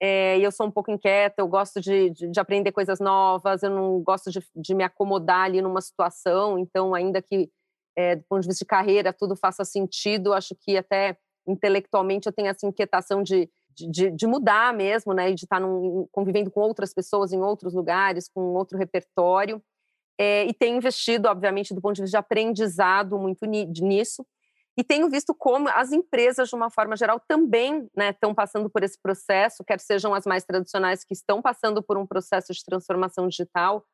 é, 0.00 0.38
e 0.38 0.44
eu 0.44 0.52
sou 0.52 0.66
um 0.66 0.70
pouco 0.70 0.90
inquieta, 0.90 1.42
eu 1.42 1.48
gosto 1.48 1.80
de, 1.80 2.10
de, 2.10 2.30
de 2.30 2.40
aprender 2.40 2.70
coisas 2.70 3.00
novas, 3.00 3.62
eu 3.62 3.70
não 3.70 4.00
gosto 4.00 4.30
de, 4.30 4.40
de, 4.54 4.74
me 4.74 4.84
acomodar 4.84 5.46
ali 5.46 5.60
numa 5.60 5.80
situação, 5.80 6.58
então, 6.58 6.94
ainda 6.94 7.20
que 7.20 7.50
é, 7.96 8.14
do 8.14 8.24
ponto 8.28 8.42
de 8.42 8.48
vista 8.48 8.64
de 8.64 8.68
carreira 8.68 9.12
tudo 9.12 9.34
faça 9.34 9.64
sentido, 9.64 10.32
acho 10.32 10.54
que 10.54 10.76
até 10.76 11.16
intelectualmente 11.48 12.26
eu 12.26 12.32
tenho 12.32 12.48
essa 12.48 12.66
inquietação 12.66 13.22
de, 13.22 13.50
de, 13.74 14.26
mudar 14.26 14.72
mesmo, 14.72 15.12
né, 15.12 15.30
e 15.30 15.34
de 15.34 15.44
estar 15.44 15.60
num, 15.60 16.06
convivendo 16.12 16.50
com 16.50 16.60
outras 16.60 16.94
pessoas 16.94 17.32
em 17.32 17.40
outros 17.40 17.74
lugares, 17.74 18.28
com 18.28 18.40
outro 18.54 18.78
repertório, 18.78 19.60
é, 20.18 20.44
e 20.46 20.52
tenho 20.52 20.76
investido, 20.76 21.28
obviamente, 21.28 21.72
do 21.72 21.80
ponto 21.80 21.94
de 21.94 22.02
vista 22.02 22.18
de 22.18 22.20
aprendizado 22.20 23.18
muito 23.18 23.46
nisso, 23.46 24.26
E 24.78 24.84
tenho 24.84 25.10
visto 25.10 25.34
como 25.34 25.68
as 25.70 25.90
empresas, 25.90 26.48
de 26.48 26.54
uma 26.54 26.70
forma 26.70 26.96
geral, 26.96 27.20
também 27.26 27.90
né, 27.96 28.10
estão 28.10 28.32
passando 28.32 28.70
por 28.70 28.84
esse 28.84 28.96
processo, 29.02 29.64
quer 29.64 29.80
sejam 29.80 30.14
as 30.14 30.24
mais 30.24 30.44
tradicionais 30.44 31.02
que 31.02 31.12
estão 31.12 31.42
passando 31.42 31.82
por 31.82 31.98
um 31.98 32.06
processo 32.06 32.52
de 32.52 32.64
transformação 32.64 33.26
digital, 33.26 33.84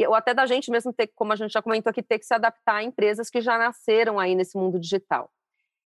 ou 0.00 0.14
até 0.16 0.34
da 0.34 0.44
gente 0.44 0.68
mesmo 0.68 0.92
ter, 0.92 1.06
como 1.14 1.32
a 1.32 1.36
gente 1.36 1.52
já 1.52 1.62
comentou 1.62 1.90
aqui, 1.90 2.02
ter 2.02 2.18
que 2.18 2.26
se 2.26 2.34
adaptar 2.34 2.78
a 2.78 2.82
empresas 2.82 3.30
que 3.30 3.40
já 3.40 3.56
nasceram 3.56 4.18
aí 4.18 4.34
nesse 4.34 4.58
mundo 4.58 4.80
digital. 4.80 5.30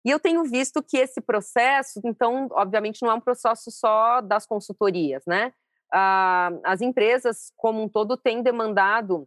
E 0.05 0.11
eu 0.11 0.21
tenho 0.21 0.45
visto 0.45 0.81
que 0.81 0.99
esse 0.99 1.21
processo, 1.21 2.01
então, 2.05 2.47
obviamente, 2.53 3.03
não 3.03 3.11
é 3.11 3.15
um 3.15 3.21
processo 3.21 3.73
só 3.73 4.21
das 4.21 4.47
consultorias, 4.47 5.25
né? 5.27 5.53
Ah, 5.93 6.51
as 6.63 6.81
empresas, 6.81 7.51
como 7.57 7.83
um 7.83 7.89
todo, 7.89 8.17
têm 8.17 8.41
demandado 8.41 9.27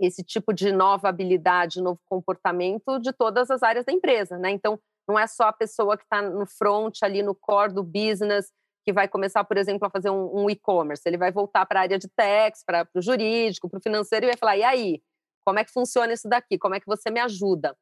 esse 0.00 0.24
tipo 0.24 0.52
de 0.52 0.72
nova 0.72 1.08
habilidade, 1.08 1.82
novo 1.82 2.00
comportamento 2.06 2.98
de 2.98 3.12
todas 3.12 3.50
as 3.50 3.62
áreas 3.62 3.84
da 3.84 3.92
empresa, 3.92 4.38
né? 4.38 4.50
Então, 4.50 4.78
não 5.06 5.18
é 5.18 5.26
só 5.26 5.44
a 5.44 5.52
pessoa 5.52 5.96
que 5.96 6.04
está 6.04 6.22
no 6.22 6.46
front, 6.46 6.98
ali 7.02 7.22
no 7.22 7.34
core 7.34 7.74
do 7.74 7.82
business, 7.82 8.50
que 8.84 8.92
vai 8.92 9.06
começar, 9.06 9.44
por 9.44 9.58
exemplo, 9.58 9.86
a 9.86 9.90
fazer 9.90 10.10
um, 10.10 10.44
um 10.44 10.50
e-commerce. 10.50 11.02
Ele 11.06 11.18
vai 11.18 11.30
voltar 11.30 11.66
para 11.66 11.80
a 11.80 11.82
área 11.82 11.98
de 11.98 12.08
tax, 12.08 12.64
para 12.64 12.88
o 12.94 13.02
jurídico, 13.02 13.68
para 13.68 13.78
o 13.78 13.82
financeiro, 13.82 14.26
e 14.26 14.28
vai 14.28 14.36
falar: 14.36 14.56
e 14.56 14.62
aí? 14.62 15.02
Como 15.44 15.58
é 15.58 15.64
que 15.64 15.72
funciona 15.72 16.12
isso 16.12 16.28
daqui? 16.28 16.58
Como 16.58 16.74
é 16.74 16.80
que 16.80 16.86
você 16.86 17.10
me 17.10 17.18
ajuda? 17.18 17.76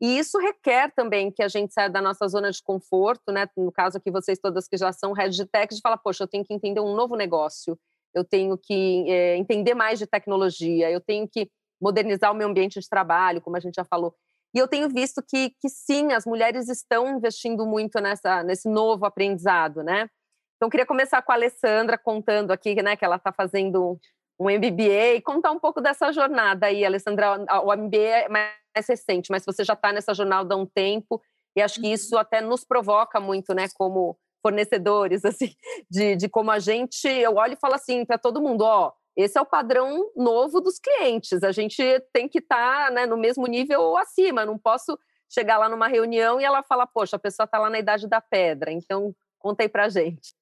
E 0.00 0.18
isso 0.18 0.38
requer 0.38 0.92
também 0.92 1.30
que 1.30 1.42
a 1.42 1.48
gente 1.48 1.72
saia 1.72 1.88
da 1.88 2.02
nossa 2.02 2.26
zona 2.26 2.50
de 2.50 2.60
conforto, 2.60 3.30
né? 3.30 3.46
No 3.56 3.70
caso 3.70 3.98
aqui, 3.98 4.10
vocês 4.10 4.38
todas 4.40 4.66
que 4.66 4.76
já 4.76 4.92
são 4.92 5.12
head 5.12 5.34
de 5.34 5.46
tech, 5.46 5.72
de 5.72 5.80
falar, 5.80 5.98
poxa, 5.98 6.24
eu 6.24 6.28
tenho 6.28 6.44
que 6.44 6.52
entender 6.52 6.80
um 6.80 6.96
novo 6.96 7.14
negócio, 7.14 7.78
eu 8.12 8.24
tenho 8.24 8.58
que 8.58 9.08
é, 9.08 9.36
entender 9.36 9.74
mais 9.74 9.98
de 9.98 10.06
tecnologia, 10.06 10.90
eu 10.90 11.00
tenho 11.00 11.28
que 11.28 11.48
modernizar 11.82 12.30
o 12.30 12.34
meu 12.34 12.48
ambiente 12.48 12.78
de 12.78 12.88
trabalho, 12.88 13.40
como 13.40 13.56
a 13.56 13.60
gente 13.60 13.74
já 13.74 13.84
falou. 13.84 14.14
E 14.54 14.58
eu 14.58 14.68
tenho 14.68 14.88
visto 14.88 15.22
que, 15.22 15.50
que 15.60 15.68
sim, 15.68 16.12
as 16.12 16.24
mulheres 16.24 16.68
estão 16.68 17.16
investindo 17.16 17.66
muito 17.66 18.00
nessa, 18.00 18.42
nesse 18.44 18.68
novo 18.68 19.04
aprendizado, 19.04 19.82
né? 19.82 20.08
Então, 20.56 20.70
queria 20.70 20.86
começar 20.86 21.20
com 21.22 21.32
a 21.32 21.34
Alessandra 21.34 21.98
contando 21.98 22.52
aqui, 22.52 22.80
né, 22.80 22.94
que 22.94 23.04
ela 23.04 23.16
está 23.16 23.32
fazendo 23.32 23.98
um 24.38 24.44
MBA, 24.44 25.16
e 25.16 25.20
contar 25.20 25.50
um 25.50 25.58
pouco 25.58 25.80
dessa 25.80 26.12
jornada 26.12 26.66
aí, 26.66 26.84
Alessandra. 26.84 27.38
O 27.64 27.74
MBA 27.74 27.98
é 27.98 28.28
mais 28.28 28.86
recente, 28.88 29.30
mas 29.30 29.44
você 29.44 29.64
já 29.64 29.72
está 29.72 29.92
nessa 29.92 30.14
jornada 30.14 30.54
há 30.54 30.56
um 30.56 30.66
tempo, 30.66 31.20
e 31.56 31.62
acho 31.62 31.80
que 31.80 31.88
isso 31.88 32.16
até 32.16 32.40
nos 32.40 32.64
provoca 32.64 33.18
muito, 33.18 33.54
né, 33.54 33.66
como 33.74 34.16
fornecedores, 34.40 35.24
assim, 35.26 35.54
de, 35.90 36.14
de 36.14 36.28
como 36.28 36.50
a 36.50 36.58
gente, 36.58 37.08
eu 37.08 37.36
olho 37.36 37.54
e 37.54 37.60
falo 37.60 37.74
assim 37.74 38.04
para 38.04 38.18
todo 38.18 38.42
mundo, 38.42 38.62
ó, 38.62 38.92
esse 39.16 39.38
é 39.38 39.40
o 39.40 39.46
padrão 39.46 40.10
novo 40.16 40.60
dos 40.60 40.78
clientes. 40.78 41.42
A 41.42 41.52
gente 41.52 41.82
tem 42.12 42.28
que 42.28 42.38
estar 42.38 42.86
tá, 42.86 42.90
né, 42.90 43.06
no 43.06 43.16
mesmo 43.16 43.46
nível 43.46 43.80
ou 43.80 43.96
acima. 43.96 44.46
Não 44.46 44.58
posso 44.58 44.98
chegar 45.28 45.58
lá 45.58 45.68
numa 45.68 45.88
reunião 45.88 46.40
e 46.40 46.44
ela 46.44 46.62
fala, 46.62 46.86
poxa, 46.86 47.16
a 47.16 47.18
pessoa 47.18 47.44
está 47.44 47.58
lá 47.58 47.68
na 47.68 47.78
idade 47.78 48.06
da 48.08 48.20
pedra. 48.20 48.70
Então, 48.70 49.14
conta 49.38 49.62
aí 49.62 49.68
para 49.68 49.88
gente. 49.88 50.34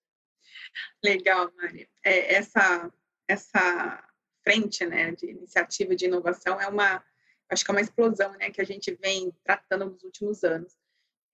Legal, 1.03 1.51
Mari. 1.57 1.89
É, 2.05 2.35
essa, 2.35 2.93
essa 3.27 4.05
frente 4.43 4.85
né, 4.87 5.13
de 5.13 5.31
iniciativa 5.31 5.95
de 5.95 6.07
inovação 6.07 6.61
é 6.61 6.67
uma, 6.69 7.05
acho 7.49 7.65
que 7.65 7.71
é 7.71 7.75
uma 7.75 7.81
explosão 7.81 8.33
né, 8.33 8.51
que 8.51 8.61
a 8.61 8.65
gente 8.65 8.93
vem 8.95 9.33
tratando 9.45 9.87
nos 9.87 10.03
últimos 10.03 10.45
anos. 10.45 10.77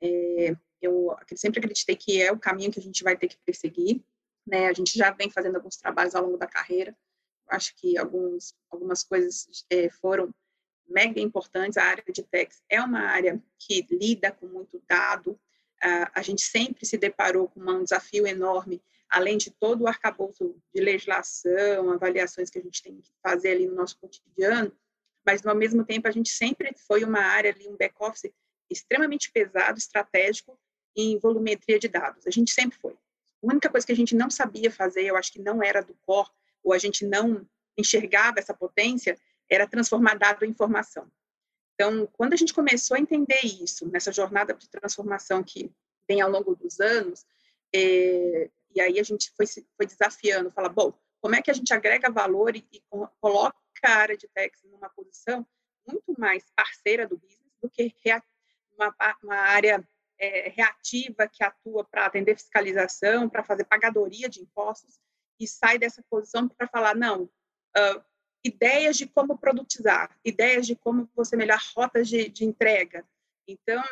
É, 0.03 0.55
eu 0.81 1.17
sempre 1.35 1.59
acreditei 1.59 1.97
que 1.97 2.23
é 2.23 2.33
o 2.33 2.39
caminho 2.39 2.71
que 2.71 2.79
a 2.79 2.83
gente 2.83 3.03
vai 3.03 3.17
ter 3.17 3.29
que 3.29 3.39
perseguir. 3.45 4.03
Né? 4.47 4.69
A 4.69 4.73
gente 4.73 4.97
já 4.97 5.11
vem 5.11 5.31
fazendo 5.31 5.57
alguns 5.57 5.77
trabalhos 5.77 6.15
ao 6.15 6.25
longo 6.25 6.37
da 6.37 6.47
carreira, 6.47 6.97
acho 7.49 7.75
que 7.77 7.97
alguns, 7.99 8.55
algumas 8.71 9.03
coisas 9.03 9.65
é, 9.71 9.89
foram 9.91 10.35
mega 10.89 11.21
importantes. 11.21 11.77
A 11.77 11.85
área 11.85 12.05
de 12.13 12.23
techs 12.23 12.63
é 12.69 12.81
uma 12.81 13.01
área 13.01 13.43
que 13.59 13.87
lida 13.91 14.33
com 14.33 14.47
muito 14.47 14.83
dado. 14.89 15.33
Uh, 15.83 16.09
a 16.15 16.23
gente 16.23 16.43
sempre 16.43 16.87
se 16.87 16.97
deparou 16.97 17.49
com 17.49 17.61
um 17.61 17.83
desafio 17.83 18.27
enorme, 18.27 18.83
além 19.11 19.37
de 19.37 19.51
todo 19.51 19.83
o 19.83 19.89
arcabouço 19.89 20.57
de 20.75 20.81
legislação, 20.81 21.91
avaliações 21.91 22.49
que 22.49 22.59
a 22.59 22.63
gente 22.63 22.83
tem 22.83 22.99
que 22.99 23.11
fazer 23.23 23.51
ali 23.51 23.67
no 23.67 23.75
nosso 23.75 23.99
cotidiano, 23.99 24.73
mas, 25.27 25.45
ao 25.45 25.57
mesmo 25.57 25.85
tempo, 25.85 26.07
a 26.07 26.13
gente 26.13 26.29
sempre 26.29 26.73
foi 26.87 27.03
uma 27.03 27.19
área 27.19 27.51
ali, 27.51 27.67
um 27.67 27.77
back-office 27.77 28.33
extremamente 28.71 29.31
pesado, 29.33 29.77
estratégico 29.77 30.57
em 30.97 31.19
volumetria 31.19 31.81
de 31.81 31.89
dados. 31.89 32.25
A 32.27 32.31
gente 32.31 32.53
sempre 32.53 32.79
foi. 32.79 32.93
A 32.93 33.47
única 33.47 33.69
coisa 33.69 33.85
que 33.85 33.93
a 33.93 33.97
gente 33.97 34.15
não 34.15 34.31
sabia 34.31 34.71
fazer, 34.71 35.03
eu 35.03 35.17
acho 35.17 35.33
que 35.33 35.43
não 35.43 35.63
era 35.63 35.83
do 35.83 35.95
core, 36.07 36.31
ou 36.67 36.73
a 36.73 36.79
gente 36.79 37.07
não 37.07 37.49
enxergava 37.79 38.41
essa 38.41 38.53
potência, 38.53 39.17
era 39.49 39.69
transformar 39.69 40.19
dado 40.19 40.45
em 40.45 40.51
informação. 40.51 41.09
Então, 41.75 42.09
quando 42.09 42.33
a 42.33 42.37
gente 42.37 42.53
começou 42.53 42.97
a 42.97 43.01
entender 43.01 43.41
isso, 43.45 43.89
nessa 43.89 44.11
jornada 44.11 44.53
de 44.53 44.69
transformação 44.69 45.45
que 45.45 45.71
vem 46.09 46.21
ao 46.21 46.31
longo 46.31 46.57
dos 46.57 46.81
anos, 46.81 47.25
é, 47.73 48.51
e 48.75 48.81
aí 48.81 48.99
a 48.99 49.03
gente 49.05 49.31
foi, 49.37 49.47
foi 49.47 49.87
desafiando, 49.87 50.51
fala, 50.51 50.69
bom, 50.69 50.93
como 51.21 51.37
é 51.37 51.43
que 51.43 51.51
a 51.51 51.55
gente 51.55 51.73
agrega 51.73 52.11
valor 52.11 52.57
e, 52.57 52.67
e 52.73 52.83
coloca 53.21 53.55
a 53.85 53.97
área 53.97 54.17
de 54.17 54.27
techs 54.29 54.65
numa 54.65 54.89
posição 54.89 55.47
muito 55.87 56.19
mais 56.19 56.45
parceira 56.57 57.07
do 57.07 57.17
business 57.17 57.53
do 57.63 57.71
que 57.71 57.93
uma, 58.75 58.93
uma 59.23 59.37
área 59.37 59.87
é, 60.19 60.49
reativa 60.49 61.29
que 61.29 61.45
atua 61.45 61.85
para 61.85 62.07
atender 62.07 62.37
fiscalização, 62.37 63.29
para 63.29 63.45
fazer 63.45 63.65
pagadoria 63.65 64.29
de 64.29 64.41
impostos, 64.41 64.99
e 65.39 65.47
sai 65.47 65.79
dessa 65.79 66.03
posição 66.09 66.49
para 66.49 66.67
falar, 66.67 66.95
não, 66.95 67.25
uh, 67.25 68.05
ideias 68.45 68.97
de 68.97 69.07
como 69.07 69.37
produtizar, 69.37 70.17
ideias 70.25 70.67
de 70.67 70.77
como 70.77 71.09
você 71.15 71.37
melhorar 71.37 71.63
rotas 71.75 72.09
de, 72.09 72.29
de 72.29 72.45
entrega. 72.45 73.05
Então, 73.49 73.83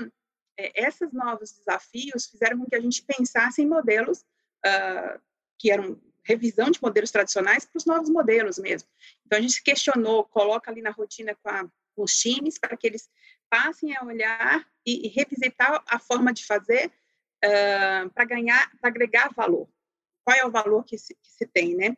é, 0.58 0.86
esses 0.86 1.12
novos 1.12 1.52
desafios 1.52 2.26
fizeram 2.26 2.58
com 2.58 2.66
que 2.66 2.76
a 2.76 2.80
gente 2.80 3.02
pensasse 3.02 3.62
em 3.62 3.66
modelos 3.66 4.20
uh, 4.64 5.20
que 5.58 5.70
eram 5.70 6.00
revisão 6.22 6.70
de 6.70 6.80
modelos 6.80 7.10
tradicionais 7.10 7.66
para 7.66 7.78
os 7.78 7.84
novos 7.84 8.08
modelos 8.08 8.58
mesmo. 8.58 8.88
Então, 9.26 9.38
a 9.38 9.42
gente 9.42 9.62
questionou, 9.62 10.24
coloca 10.24 10.70
ali 10.70 10.80
na 10.80 10.90
rotina 10.90 11.36
com, 11.42 11.48
a, 11.50 11.64
com 11.94 12.02
os 12.02 12.16
times, 12.16 12.58
para 12.58 12.76
que 12.76 12.86
eles 12.86 13.10
passem 13.50 13.94
a 13.96 14.04
olhar 14.04 14.66
e, 14.86 15.06
e 15.06 15.08
revisitar 15.08 15.82
a 15.86 15.98
forma 15.98 16.32
de 16.32 16.46
fazer 16.46 16.90
uh, 17.44 18.10
para 18.10 18.24
ganhar, 18.24 18.70
para 18.80 18.88
agregar 18.88 19.34
valor 19.34 19.68
qual 20.24 20.36
é 20.36 20.44
o 20.44 20.50
valor 20.50 20.84
que 20.84 20.96
se, 20.96 21.14
que 21.14 21.30
se 21.30 21.46
tem, 21.46 21.74
né? 21.74 21.96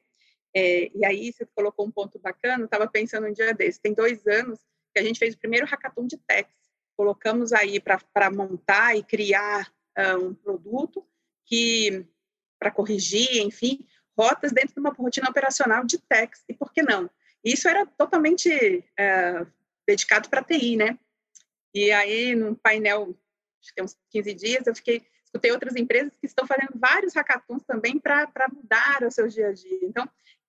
É, 0.55 0.91
e 0.95 1.05
aí 1.05 1.33
você 1.33 1.47
colocou 1.55 1.87
um 1.87 1.91
ponto 1.91 2.19
bacana, 2.19 2.65
estava 2.65 2.89
pensando 2.89 3.27
um 3.27 3.33
dia 3.33 3.53
desse, 3.53 3.81
tem 3.81 3.93
dois 3.93 4.27
anos 4.27 4.59
que 4.95 5.01
a 5.01 5.03
gente 5.03 5.19
fez 5.19 5.35
o 5.35 5.39
primeiro 5.39 5.67
hackathon 5.67 6.07
de 6.07 6.17
techs, 6.17 6.57
colocamos 6.97 7.53
aí 7.53 7.79
para 7.79 8.31
montar 8.31 8.97
e 8.97 9.03
criar 9.03 9.71
uh, 9.99 10.25
um 10.25 10.35
produto 10.35 11.07
que, 11.45 12.07
para 12.59 12.71
corrigir, 12.71 13.43
enfim, 13.43 13.87
rotas 14.19 14.51
dentro 14.51 14.75
de 14.75 14.81
uma 14.81 14.91
rotina 14.91 15.29
operacional 15.29 15.85
de 15.85 15.99
techs, 15.99 16.43
e 16.49 16.55
por 16.55 16.73
que 16.73 16.83
não? 16.83 17.11
Isso 17.45 17.69
era 17.69 17.85
totalmente 17.85 18.49
uh, 18.49 19.47
dedicado 19.87 20.31
para 20.31 20.43
TI, 20.43 20.77
né? 20.77 20.99
E 21.75 21.93
aí, 21.93 22.35
num 22.35 22.55
painel, 22.55 23.15
acho 23.63 23.75
que 23.75 23.83
uns 23.83 23.95
15 24.11 24.35
dias, 24.35 24.67
eu 24.67 24.75
fiquei 24.75 25.07
escutei 25.27 25.51
outras 25.53 25.77
empresas 25.77 26.17
que 26.17 26.27
estão 26.27 26.47
fazendo 26.47 26.71
vários 26.75 27.15
hackathons 27.15 27.63
também 27.65 27.99
para 27.99 28.31
mudar 28.53 29.03
o 29.03 29.11
seu 29.11 29.29
dia 29.29 29.49
a 29.49 29.53
dia. 29.53 29.81
Então, 29.83 30.09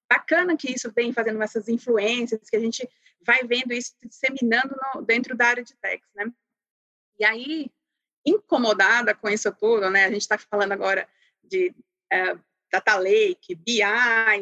bacana 0.09 0.55
que 0.55 0.71
isso 0.71 0.91
vem 0.91 1.11
fazendo 1.11 1.41
essas 1.41 1.67
influências, 1.67 2.49
que 2.49 2.55
a 2.55 2.59
gente 2.59 2.88
vai 3.21 3.43
vendo 3.43 3.73
isso 3.73 3.93
disseminando 4.03 4.75
no, 4.93 5.01
dentro 5.01 5.36
da 5.36 5.47
área 5.47 5.63
de 5.63 5.75
techs, 5.75 6.07
né? 6.15 6.32
E 7.19 7.25
aí, 7.25 7.71
incomodada 8.25 9.13
com 9.13 9.28
isso 9.28 9.51
tudo, 9.51 9.89
né? 9.89 10.05
A 10.05 10.11
gente 10.11 10.21
está 10.21 10.38
falando 10.38 10.71
agora 10.71 11.07
de 11.43 11.73
uh, 12.13 12.39
data 12.71 12.95
lake, 12.97 13.55
BI, 13.55 13.82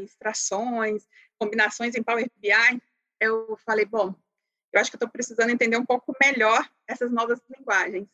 extrações, 0.03 1.07
combinações 1.39 1.95
em 1.95 2.03
Power 2.03 2.29
BI. 2.37 2.81
Eu 3.19 3.57
falei, 3.65 3.85
bom, 3.85 4.13
eu 4.73 4.81
acho 4.81 4.91
que 4.91 4.97
estou 4.97 5.09
precisando 5.09 5.49
entender 5.49 5.77
um 5.77 5.85
pouco 5.85 6.13
melhor 6.21 6.69
essas 6.87 7.09
novas 7.09 7.39
linguagens. 7.49 8.07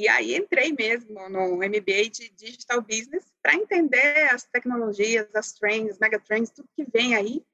E 0.00 0.08
aí 0.08 0.34
entrei 0.34 0.72
mesmo 0.72 1.28
no 1.28 1.56
MBA 1.56 2.08
de 2.10 2.30
Digital 2.30 2.80
Business 2.80 3.30
para 3.42 3.54
entender 3.54 4.32
as 4.32 4.44
tecnologias, 4.44 5.28
as 5.34 5.52
trends, 5.52 5.98
megatrends, 5.98 6.48
tudo 6.48 6.70
que 6.74 6.86
vem 6.90 7.14
aí, 7.14 7.44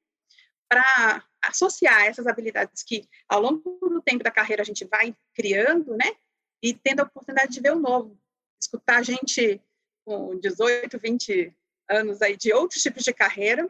para 0.68 1.24
associar 1.42 2.05
essas 2.05 2.24
habilidades 2.28 2.84
que 2.84 3.05
ao 3.28 3.40
longo 3.40 3.80
do 3.88 4.01
tempo 4.01 4.22
da 4.22 4.30
carreira 4.30 4.62
a 4.62 4.64
gente 4.64 4.84
vai 4.84 5.12
criando, 5.34 5.97
né? 5.97 6.14
E 6.62 6.72
tendo 6.72 7.01
a 7.01 7.03
oportunidade 7.03 7.53
de 7.53 7.61
ver 7.61 7.72
o 7.72 7.80
novo, 7.80 8.16
escutar 8.62 9.05
gente 9.05 9.61
com 10.05 10.38
18, 10.38 11.01
20 11.01 11.53
anos 11.90 12.22
aí 12.22 12.36
de 12.36 12.53
outros 12.53 12.80
tipos 12.80 13.03
de 13.03 13.12
carreira, 13.12 13.68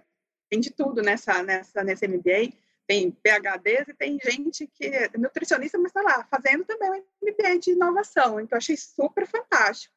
tem 0.51 0.61
de 0.61 0.71
tudo 0.71 1.01
nessa 1.01 1.43
nessa 1.43 1.83
nesse 1.83 2.07
MBA 2.07 2.53
tem 2.87 3.11
PHDs 3.11 3.89
e 3.89 3.95
tem 3.95 4.19
gente 4.23 4.67
que 4.69 4.87
é 4.87 5.11
nutricionista, 5.19 5.77
mas 5.79 5.89
está 5.89 6.03
lá 6.03 6.27
fazendo 6.31 6.65
também 6.65 6.91
um 6.91 7.05
MBA 7.23 7.59
de 7.59 7.73
inovação. 7.73 8.41
Então, 8.41 8.57
achei 8.57 8.77
super 8.77 9.27
fantástico, 9.27 9.95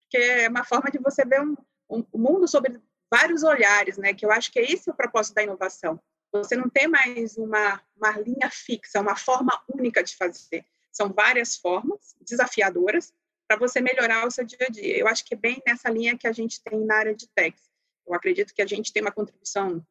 porque 0.00 0.16
é 0.16 0.48
uma 0.48 0.64
forma 0.64 0.90
de 0.90 0.98
você 0.98 1.24
ver 1.24 1.42
um, 1.42 1.54
um, 1.90 2.04
um 2.12 2.18
mundo 2.18 2.48
sobre 2.48 2.80
vários 3.12 3.42
olhares, 3.42 3.98
né? 3.98 4.14
Que 4.14 4.24
eu 4.24 4.32
acho 4.32 4.50
que 4.50 4.58
é 4.58 4.70
esse 4.70 4.90
o 4.90 4.94
propósito 4.94 5.34
da 5.34 5.42
inovação. 5.42 6.00
Você 6.32 6.56
não 6.56 6.70
tem 6.70 6.88
mais 6.88 7.36
uma, 7.36 7.80
uma 7.94 8.18
linha 8.18 8.50
fixa, 8.50 9.00
uma 9.00 9.14
forma 9.14 9.52
única 9.68 10.02
de 10.02 10.16
fazer. 10.16 10.64
são 10.90 11.12
várias 11.12 11.56
formas 11.56 12.16
desafiadoras 12.22 13.12
para 13.46 13.58
você 13.58 13.82
melhorar 13.82 14.26
o 14.26 14.30
seu 14.30 14.44
dia 14.44 14.66
a 14.66 14.70
dia. 14.70 14.98
Eu 14.98 15.06
acho 15.06 15.26
que 15.26 15.34
é 15.34 15.36
bem 15.36 15.62
nessa 15.66 15.90
linha 15.90 16.16
que 16.16 16.26
a 16.26 16.32
gente 16.32 16.62
tem 16.62 16.80
na 16.80 16.96
área 16.96 17.14
de 17.14 17.28
techs. 17.28 17.70
Eu 18.06 18.14
acredito 18.14 18.54
que 18.54 18.62
a 18.62 18.66
gente 18.66 18.90
tem 18.90 19.02
uma 19.02 19.12
contribuição 19.12 19.84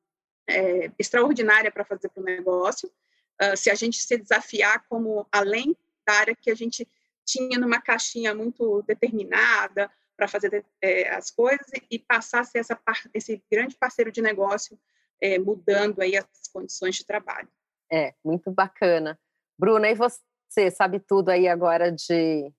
é, 0.48 0.92
extraordinária 0.98 1.72
para 1.72 1.86
fazer 1.86 2.10
para 2.10 2.22
o 2.22 2.26
negócio, 2.26 2.92
uh, 3.42 3.56
se 3.56 3.70
a 3.70 3.76
gente 3.76 3.98
se 3.98 4.18
desafiar 4.18 4.86
como 4.88 5.28
além 5.32 5.76
da 6.06 6.14
área 6.14 6.36
que 6.36 6.52
a 6.52 6.56
gente 6.56 6.88
tinha 7.26 7.60
numa 7.60 7.82
caixinha 7.82 8.34
muito 8.34 8.82
determinada 8.84 9.90
para 10.18 10.28
fazer 10.28 10.66
é, 10.82 11.10
as 11.10 11.32
coisas 11.32 11.68
e 11.90 11.98
passar 11.98 12.42
a 12.42 12.44
ser 12.44 12.60
essa, 12.60 12.80
esse 13.14 13.44
grande 13.52 13.76
parceiro 13.76 14.12
de 14.12 14.22
negócio, 14.22 14.78
é, 15.20 15.40
mudando 15.40 16.02
aí 16.02 16.16
as 16.18 16.48
condições 16.52 16.96
de 16.96 17.06
trabalho. 17.06 17.48
É, 17.92 18.14
muito 18.24 18.52
bacana. 18.52 19.20
Bruna, 19.58 19.90
e 19.90 19.96
você 19.96 20.72
sabe 20.72 21.00
tudo 21.00 21.30
aí 21.30 21.48
agora 21.48 21.92
de 21.92 22.52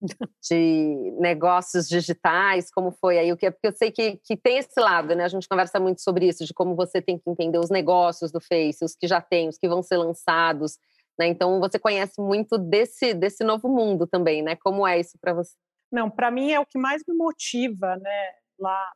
de 0.48 1.16
negócios 1.18 1.88
digitais, 1.88 2.70
como 2.70 2.92
foi 2.92 3.18
aí 3.18 3.32
o 3.32 3.36
que 3.36 3.46
é, 3.46 3.50
porque 3.50 3.68
eu 3.68 3.72
sei 3.72 3.90
que, 3.90 4.16
que 4.24 4.36
tem 4.36 4.58
esse 4.58 4.78
lado, 4.80 5.14
né? 5.14 5.24
A 5.24 5.28
gente 5.28 5.48
conversa 5.48 5.80
muito 5.80 6.00
sobre 6.00 6.28
isso, 6.28 6.44
de 6.44 6.54
como 6.54 6.76
você 6.76 7.02
tem 7.02 7.18
que 7.18 7.28
entender 7.28 7.58
os 7.58 7.70
negócios 7.70 8.30
do 8.30 8.40
Face, 8.40 8.84
os 8.84 8.94
que 8.94 9.06
já 9.06 9.20
tem, 9.20 9.48
os 9.48 9.58
que 9.58 9.68
vão 9.68 9.82
ser 9.82 9.96
lançados, 9.96 10.78
né? 11.18 11.26
Então 11.26 11.58
você 11.60 11.78
conhece 11.78 12.20
muito 12.20 12.56
desse 12.56 13.12
desse 13.14 13.42
novo 13.42 13.68
mundo 13.68 14.06
também, 14.06 14.42
né? 14.42 14.56
Como 14.56 14.86
é 14.86 15.00
isso 15.00 15.18
para 15.20 15.34
você? 15.34 15.54
Não, 15.90 16.10
para 16.10 16.30
mim 16.30 16.52
é 16.52 16.60
o 16.60 16.66
que 16.66 16.78
mais 16.78 17.02
me 17.08 17.14
motiva, 17.14 17.96
né? 17.96 18.32
Lá 18.58 18.92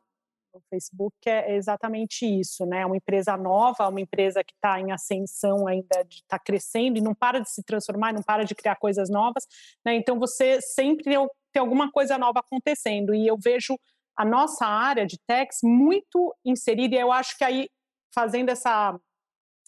no 0.53 0.61
Facebook 0.69 1.15
é 1.25 1.55
exatamente 1.55 2.25
isso, 2.25 2.65
né? 2.65 2.81
É 2.81 2.85
uma 2.85 2.97
empresa 2.97 3.35
nova, 3.35 3.89
uma 3.89 3.99
empresa 3.99 4.43
que 4.43 4.53
está 4.53 4.79
em 4.79 4.91
ascensão 4.91 5.67
ainda, 5.67 6.05
está 6.09 6.37
crescendo 6.37 6.97
e 6.97 7.01
não 7.01 7.15
para 7.15 7.39
de 7.39 7.49
se 7.49 7.63
transformar, 7.63 8.13
não 8.13 8.21
para 8.21 8.43
de 8.43 8.53
criar 8.53 8.75
coisas 8.75 9.09
novas, 9.09 9.45
né? 9.85 9.95
Então 9.95 10.19
você 10.19 10.61
sempre 10.61 11.03
tem 11.03 11.59
alguma 11.59 11.91
coisa 11.91 12.17
nova 12.17 12.39
acontecendo 12.39 13.13
e 13.13 13.27
eu 13.27 13.37
vejo 13.37 13.77
a 14.15 14.23
nossa 14.23 14.65
área 14.65 15.05
de 15.05 15.17
techs 15.27 15.59
muito 15.63 16.35
inserida 16.45 16.95
e 16.95 16.99
eu 16.99 17.11
acho 17.11 17.37
que 17.37 17.43
aí 17.43 17.67
fazendo 18.13 18.49
essa 18.49 18.97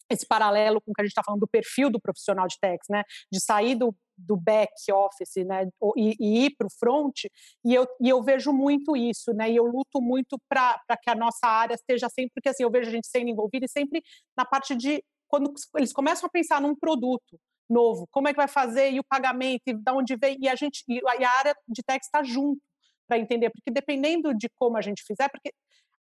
esse 0.08 0.26
paralelo 0.28 0.80
com 0.82 0.92
o 0.92 0.94
que 0.94 1.02
a 1.02 1.04
gente 1.04 1.12
está 1.12 1.24
falando 1.24 1.42
do 1.42 1.48
perfil 1.48 1.90
do 1.90 2.00
profissional 2.00 2.46
de 2.48 2.60
techs, 2.60 2.88
né? 2.90 3.04
De 3.32 3.44
sair 3.44 3.74
do 3.74 3.96
do 4.18 4.38
back 4.38 4.74
office, 4.92 5.46
né, 5.46 5.68
e, 5.96 6.16
e 6.20 6.46
ir 6.46 6.56
para 6.58 6.68
o 6.68 6.70
front, 6.80 7.26
e 7.64 7.74
eu, 7.74 7.88
e 8.02 8.10
eu 8.10 8.24
vejo 8.24 8.52
muito 8.52 8.96
isso, 8.96 9.34
né, 9.34 9.50
e 9.50 9.56
eu 9.56 9.66
luto 9.66 10.02
muito 10.02 10.38
para 10.48 10.80
que 11.02 11.10
a 11.10 11.16
nossa 11.16 11.48
área 11.48 11.76
esteja 11.76 12.10
sempre, 12.10 12.32
porque 12.34 12.50
assim, 12.50 12.64
eu 12.64 12.72
vejo 12.72 12.90
a 12.90 12.92
gente 12.92 13.08
sendo 13.08 13.30
envolvida 13.30 13.66
e 13.66 13.70
sempre 13.70 14.04
na 14.38 14.46
parte 14.46 14.76
de, 14.76 15.04
quando 15.28 15.54
eles 15.76 15.94
começam 15.94 16.28
a 16.28 16.30
pensar 16.30 16.62
num 16.62 16.76
produto 16.76 17.40
novo, 17.70 18.08
como 18.12 18.28
é 18.28 18.32
que 18.32 18.38
vai 18.38 18.48
fazer, 18.48 18.92
e 18.92 19.00
o 19.00 19.04
pagamento, 19.04 19.64
e 19.68 19.74
de 19.74 19.92
onde 19.92 20.16
vem, 20.16 20.38
e 20.40 20.48
a 20.48 20.56
gente, 20.56 20.84
e 20.88 21.02
a 21.06 21.32
área 21.32 21.56
de 21.68 21.82
tech 21.84 22.04
está 22.04 22.24
junto 22.24 22.62
para 23.08 23.20
entender, 23.20 23.50
porque 23.50 23.72
dependendo 23.72 24.34
de 24.34 24.50
como 24.56 24.78
a 24.78 24.82
gente 24.82 25.04
fizer, 25.04 25.30
porque 25.30 25.52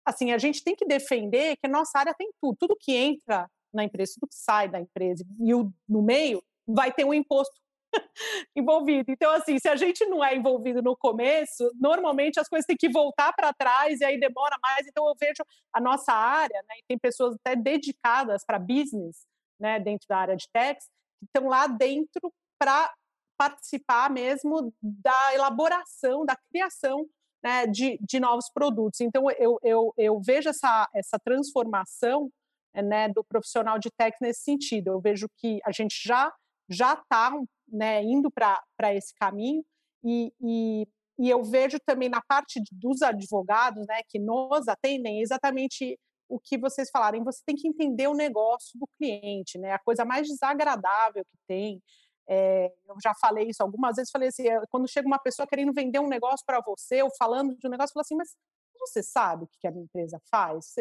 assim, 0.06 0.32
a 0.32 0.38
gente 0.38 0.64
tem 0.64 0.76
que 0.76 0.86
defender 0.86 1.58
que 1.58 1.68
a 1.68 1.70
nossa 1.70 2.00
área 2.00 2.14
tem 2.14 2.30
tudo, 2.42 2.56
tudo 2.58 2.78
que 2.80 2.94
entra 2.94 3.50
na 3.74 3.84
empresa, 3.84 4.14
tudo 4.16 4.30
que 4.30 4.36
sai 4.36 4.70
da 4.70 4.80
empresa, 4.80 5.26
e 5.40 5.54
o, 5.54 5.72
no 5.88 6.02
meio 6.02 6.42
vai 6.66 6.94
ter 6.94 7.06
um 7.06 7.14
imposto 7.14 7.54
envolvido. 8.56 9.12
Então, 9.12 9.32
assim, 9.32 9.58
se 9.60 9.68
a 9.68 9.76
gente 9.76 10.06
não 10.06 10.24
é 10.24 10.36
envolvido 10.36 10.82
no 10.82 10.96
começo, 10.96 11.70
normalmente 11.76 12.40
as 12.40 12.48
coisas 12.48 12.66
têm 12.66 12.78
que 12.78 12.90
voltar 12.90 13.34
para 13.34 13.54
trás 13.54 14.00
e 14.00 14.06
aí 14.06 14.20
demora 14.20 14.58
mais. 14.62 14.88
Então, 14.88 15.08
eu 15.08 15.16
vejo 15.20 15.44
a 15.74 15.82
nossa 15.82 16.14
área, 16.14 16.62
né, 16.68 16.76
e 16.80 16.84
tem 16.88 16.98
pessoas 16.98 17.36
até 17.36 17.56
dedicadas 17.56 18.44
para 18.46 18.60
business, 18.60 19.26
né, 19.60 19.80
dentro 19.80 20.08
da 20.08 20.18
área 20.18 20.36
de 20.36 20.48
techs, 20.52 20.86
que 21.20 21.26
estão 21.26 21.48
lá 21.48 21.68
dentro 21.68 22.34
para 22.60 22.92
participar 23.38 24.10
mesmo 24.10 24.74
da 24.82 25.34
elaboração, 25.34 26.26
da 26.26 26.36
criação 26.52 27.06
né, 27.44 27.68
de, 27.68 28.00
de 28.02 28.20
novos 28.20 28.50
produtos. 28.52 29.00
Então, 29.00 29.30
eu, 29.32 29.60
eu, 29.64 29.94
eu 29.96 30.20
vejo 30.20 30.50
essa, 30.50 30.88
essa 30.94 31.20
transformação 31.20 32.32
né, 32.74 33.10
do 33.10 33.24
profissional 33.24 33.78
de 33.78 33.90
tech 33.96 34.18
nesse 34.22 34.42
sentido. 34.42 34.90
Eu 34.90 35.00
vejo 35.00 35.28
que 35.38 35.60
a 35.64 35.72
gente 35.72 35.96
já 36.04 36.34
já 36.70 36.94
está 36.94 37.32
né, 37.68 38.04
indo 38.04 38.32
para 38.32 38.94
esse 38.94 39.14
caminho 39.16 39.64
e, 40.04 40.32
e, 40.42 40.88
e, 41.20 41.30
eu 41.30 41.44
vejo 41.44 41.80
também 41.86 42.10
na 42.10 42.22
parte 42.22 42.62
dos 42.72 43.02
advogados 43.02 43.86
né, 43.88 44.02
que 44.08 44.20
nos 44.20 44.68
atendem 44.68 45.22
exatamente 45.22 46.00
o 46.30 46.40
que 46.40 46.58
vocês 46.58 46.90
falaram, 46.90 47.24
você 47.24 47.42
tem 47.46 47.56
que 47.56 47.68
entender 47.68 48.08
o 48.08 48.14
negócio 48.14 48.78
do 48.78 48.88
cliente, 48.98 49.58
né? 49.58 49.72
A 49.72 49.80
coisa 49.80 50.04
mais 50.04 50.28
desagradável 50.28 51.24
que 51.24 51.38
tem. 51.48 51.82
É, 52.30 52.74
eu 52.86 52.96
já 53.02 53.14
falei 53.16 53.48
isso 53.48 53.64
algumas 53.64 53.96
vezes, 53.96 54.12
falei 54.12 54.28
assim, 54.28 54.48
é, 54.48 54.60
quando 54.70 54.88
chega 54.90 55.08
uma 55.08 55.20
pessoa 55.20 55.48
querendo 55.48 55.72
vender 55.72 56.00
um 56.00 56.10
negócio 56.10 56.46
para 56.46 56.60
você, 56.60 57.02
ou 57.02 57.10
falando 57.18 57.56
de 57.56 57.66
um 57.66 57.70
negócio, 57.70 57.94
fala 57.94 58.02
assim, 58.02 58.16
mas 58.16 58.36
você 58.78 59.02
sabe 59.02 59.46
o 59.46 59.50
que 59.60 59.68
a 59.68 59.72
minha 59.72 59.86
empresa 59.86 60.22
faz? 60.30 60.76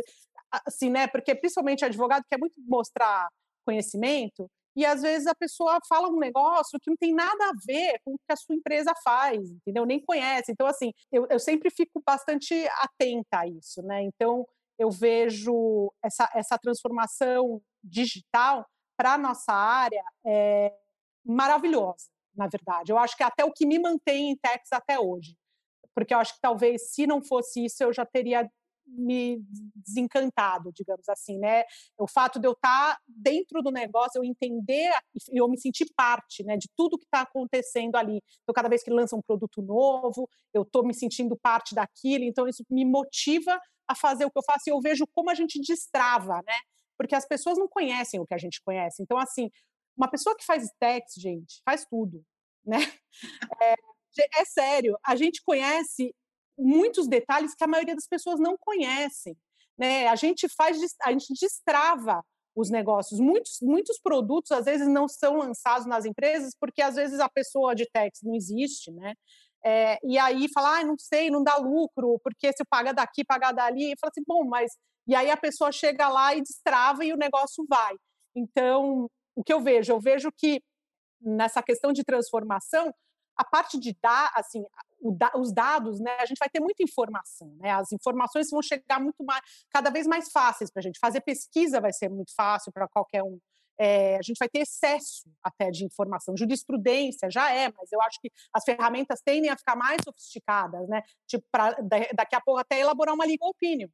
Assim, 0.66 0.90
né? 0.90 1.06
Porque 1.06 1.34
principalmente 1.34 1.84
advogado 1.84 2.24
quer 2.28 2.38
muito 2.38 2.54
mostrar 2.66 3.28
conhecimento, 3.64 4.50
e 4.76 4.84
às 4.84 5.00
vezes 5.00 5.26
a 5.26 5.34
pessoa 5.34 5.78
fala 5.88 6.08
um 6.08 6.18
negócio 6.18 6.78
que 6.80 6.90
não 6.90 6.96
tem 6.96 7.14
nada 7.14 7.48
a 7.48 7.52
ver 7.66 7.98
com 8.04 8.12
o 8.12 8.18
que 8.18 8.32
a 8.32 8.36
sua 8.36 8.54
empresa 8.54 8.92
faz, 9.02 9.50
entendeu? 9.50 9.86
Nem 9.86 9.98
conhece. 9.98 10.52
Então, 10.52 10.66
assim, 10.66 10.92
eu, 11.10 11.26
eu 11.30 11.38
sempre 11.38 11.70
fico 11.70 12.02
bastante 12.06 12.54
atenta 12.80 13.40
a 13.40 13.46
isso, 13.46 13.82
né? 13.82 14.02
Então, 14.02 14.46
eu 14.78 14.90
vejo 14.90 15.90
essa, 16.04 16.30
essa 16.34 16.58
transformação 16.58 17.62
digital 17.82 18.66
para 18.98 19.14
a 19.14 19.18
nossa 19.18 19.52
área 19.52 20.04
é 20.26 20.72
maravilhosa, 21.24 22.08
na 22.34 22.46
verdade. 22.46 22.92
Eu 22.92 22.98
acho 22.98 23.16
que 23.16 23.22
é 23.22 23.26
até 23.26 23.44
o 23.44 23.52
que 23.52 23.66
me 23.66 23.78
mantém 23.78 24.30
em 24.30 24.36
Tex 24.36 24.72
até 24.72 24.98
hoje. 25.00 25.34
Porque 25.94 26.12
eu 26.12 26.18
acho 26.18 26.34
que 26.34 26.40
talvez, 26.40 26.92
se 26.92 27.06
não 27.06 27.22
fosse 27.22 27.64
isso, 27.64 27.82
eu 27.82 27.92
já 27.92 28.04
teria 28.04 28.46
me 28.86 29.42
desencantado, 29.74 30.72
digamos 30.72 31.08
assim, 31.08 31.38
né? 31.38 31.64
O 31.98 32.06
fato 32.06 32.38
de 32.38 32.46
eu 32.46 32.52
estar 32.52 32.94
tá 32.94 33.00
dentro 33.06 33.62
do 33.62 33.70
negócio, 33.70 34.18
eu 34.18 34.24
entender 34.24 34.90
e 35.30 35.40
eu 35.40 35.48
me 35.48 35.58
sentir 35.58 35.86
parte, 35.96 36.44
né, 36.44 36.56
de 36.56 36.68
tudo 36.76 36.98
que 36.98 37.04
está 37.04 37.22
acontecendo 37.22 37.96
ali. 37.96 38.22
Então, 38.42 38.54
cada 38.54 38.68
vez 38.68 38.82
que 38.82 38.90
lança 38.90 39.16
um 39.16 39.22
produto 39.22 39.60
novo, 39.62 40.28
eu 40.54 40.62
estou 40.62 40.84
me 40.84 40.94
sentindo 40.94 41.36
parte 41.36 41.74
daquilo. 41.74 42.24
Então, 42.24 42.48
isso 42.48 42.64
me 42.70 42.84
motiva 42.84 43.60
a 43.88 43.94
fazer 43.94 44.24
o 44.24 44.30
que 44.30 44.38
eu 44.38 44.44
faço 44.44 44.64
e 44.68 44.70
eu 44.70 44.80
vejo 44.80 45.06
como 45.14 45.30
a 45.30 45.34
gente 45.34 45.60
destrava, 45.60 46.42
né? 46.46 46.58
Porque 46.98 47.14
as 47.14 47.26
pessoas 47.26 47.58
não 47.58 47.68
conhecem 47.68 48.20
o 48.20 48.26
que 48.26 48.34
a 48.34 48.38
gente 48.38 48.60
conhece. 48.64 49.02
Então, 49.02 49.18
assim, 49.18 49.50
uma 49.96 50.10
pessoa 50.10 50.36
que 50.36 50.44
faz 50.44 50.68
text, 50.78 51.20
gente, 51.20 51.60
faz 51.64 51.84
tudo, 51.84 52.22
né? 52.64 52.78
É, 53.62 53.74
é 54.40 54.44
sério, 54.46 54.98
a 55.04 55.14
gente 55.14 55.42
conhece 55.44 56.14
muitos 56.58 57.08
detalhes 57.08 57.54
que 57.54 57.64
a 57.64 57.68
maioria 57.68 57.94
das 57.94 58.06
pessoas 58.06 58.40
não 58.40 58.56
conhecem. 58.58 59.36
Né? 59.78 60.06
A 60.08 60.16
gente 60.16 60.48
faz, 60.48 60.78
a 61.02 61.12
gente 61.12 61.32
destrava 61.40 62.24
os 62.54 62.70
negócios. 62.70 63.20
Muitos, 63.20 63.58
muitos 63.60 63.98
produtos 64.00 64.50
às 64.50 64.64
vezes 64.64 64.88
não 64.88 65.06
são 65.06 65.36
lançados 65.36 65.86
nas 65.86 66.04
empresas 66.04 66.54
porque 66.58 66.80
às 66.80 66.94
vezes 66.94 67.20
a 67.20 67.28
pessoa 67.28 67.74
de 67.74 67.86
tax 67.92 68.20
não 68.22 68.34
existe, 68.34 68.90
né? 68.90 69.14
É, 69.64 69.98
e 70.04 70.16
aí 70.16 70.48
fala, 70.52 70.78
ah, 70.78 70.84
não 70.84 70.96
sei, 70.96 71.28
não 71.28 71.42
dá 71.42 71.56
lucro, 71.56 72.20
porque 72.22 72.52
se 72.52 72.64
paga 72.64 72.94
daqui, 72.94 73.24
paga 73.24 73.50
dali, 73.50 73.92
e 73.92 73.98
fala 73.98 74.12
assim, 74.12 74.22
bom, 74.24 74.44
mas 74.44 74.72
e 75.08 75.14
aí 75.14 75.30
a 75.30 75.36
pessoa 75.36 75.72
chega 75.72 76.08
lá 76.08 76.34
e 76.34 76.40
destrava 76.40 77.04
e 77.04 77.12
o 77.12 77.16
negócio 77.16 77.64
vai. 77.68 77.94
Então, 78.34 79.08
o 79.34 79.42
que 79.42 79.52
eu 79.52 79.60
vejo, 79.60 79.92
eu 79.92 80.00
vejo 80.00 80.30
que 80.32 80.62
nessa 81.20 81.62
questão 81.62 81.92
de 81.92 82.04
transformação, 82.04 82.92
a 83.36 83.44
parte 83.44 83.78
de 83.78 83.96
dar, 84.00 84.30
assim, 84.34 84.64
os 85.00 85.52
dados, 85.52 86.00
né, 86.00 86.16
a 86.18 86.26
gente 86.26 86.38
vai 86.38 86.48
ter 86.48 86.60
muita 86.60 86.82
informação, 86.82 87.54
né, 87.60 87.70
as 87.70 87.92
informações 87.92 88.50
vão 88.50 88.62
chegar 88.62 89.00
muito 89.00 89.24
mais, 89.24 89.42
cada 89.70 89.90
vez 89.90 90.06
mais 90.06 90.30
fáceis 90.30 90.70
para 90.70 90.80
a 90.80 90.82
gente. 90.82 90.98
Fazer 90.98 91.20
pesquisa 91.20 91.80
vai 91.80 91.92
ser 91.92 92.08
muito 92.08 92.34
fácil 92.34 92.72
para 92.72 92.88
qualquer 92.88 93.22
um. 93.22 93.38
É, 93.78 94.16
a 94.16 94.22
gente 94.22 94.38
vai 94.38 94.48
ter 94.48 94.60
excesso 94.60 95.30
até 95.42 95.70
de 95.70 95.84
informação. 95.84 96.34
Jurisprudência 96.36 97.30
já 97.30 97.52
é, 97.52 97.70
mas 97.76 97.92
eu 97.92 98.00
acho 98.00 98.18
que 98.22 98.32
as 98.52 98.64
ferramentas 98.64 99.20
tendem 99.22 99.50
a 99.50 99.56
ficar 99.56 99.76
mais 99.76 99.98
sofisticadas, 100.02 100.88
né? 100.88 101.02
Tipo, 101.26 101.44
pra, 101.52 101.76
daqui 102.14 102.34
a 102.34 102.40
pouco 102.40 102.58
até 102.58 102.80
elaborar 102.80 103.14
uma 103.14 103.26
legal 103.26 103.50
opinion, 103.50 103.88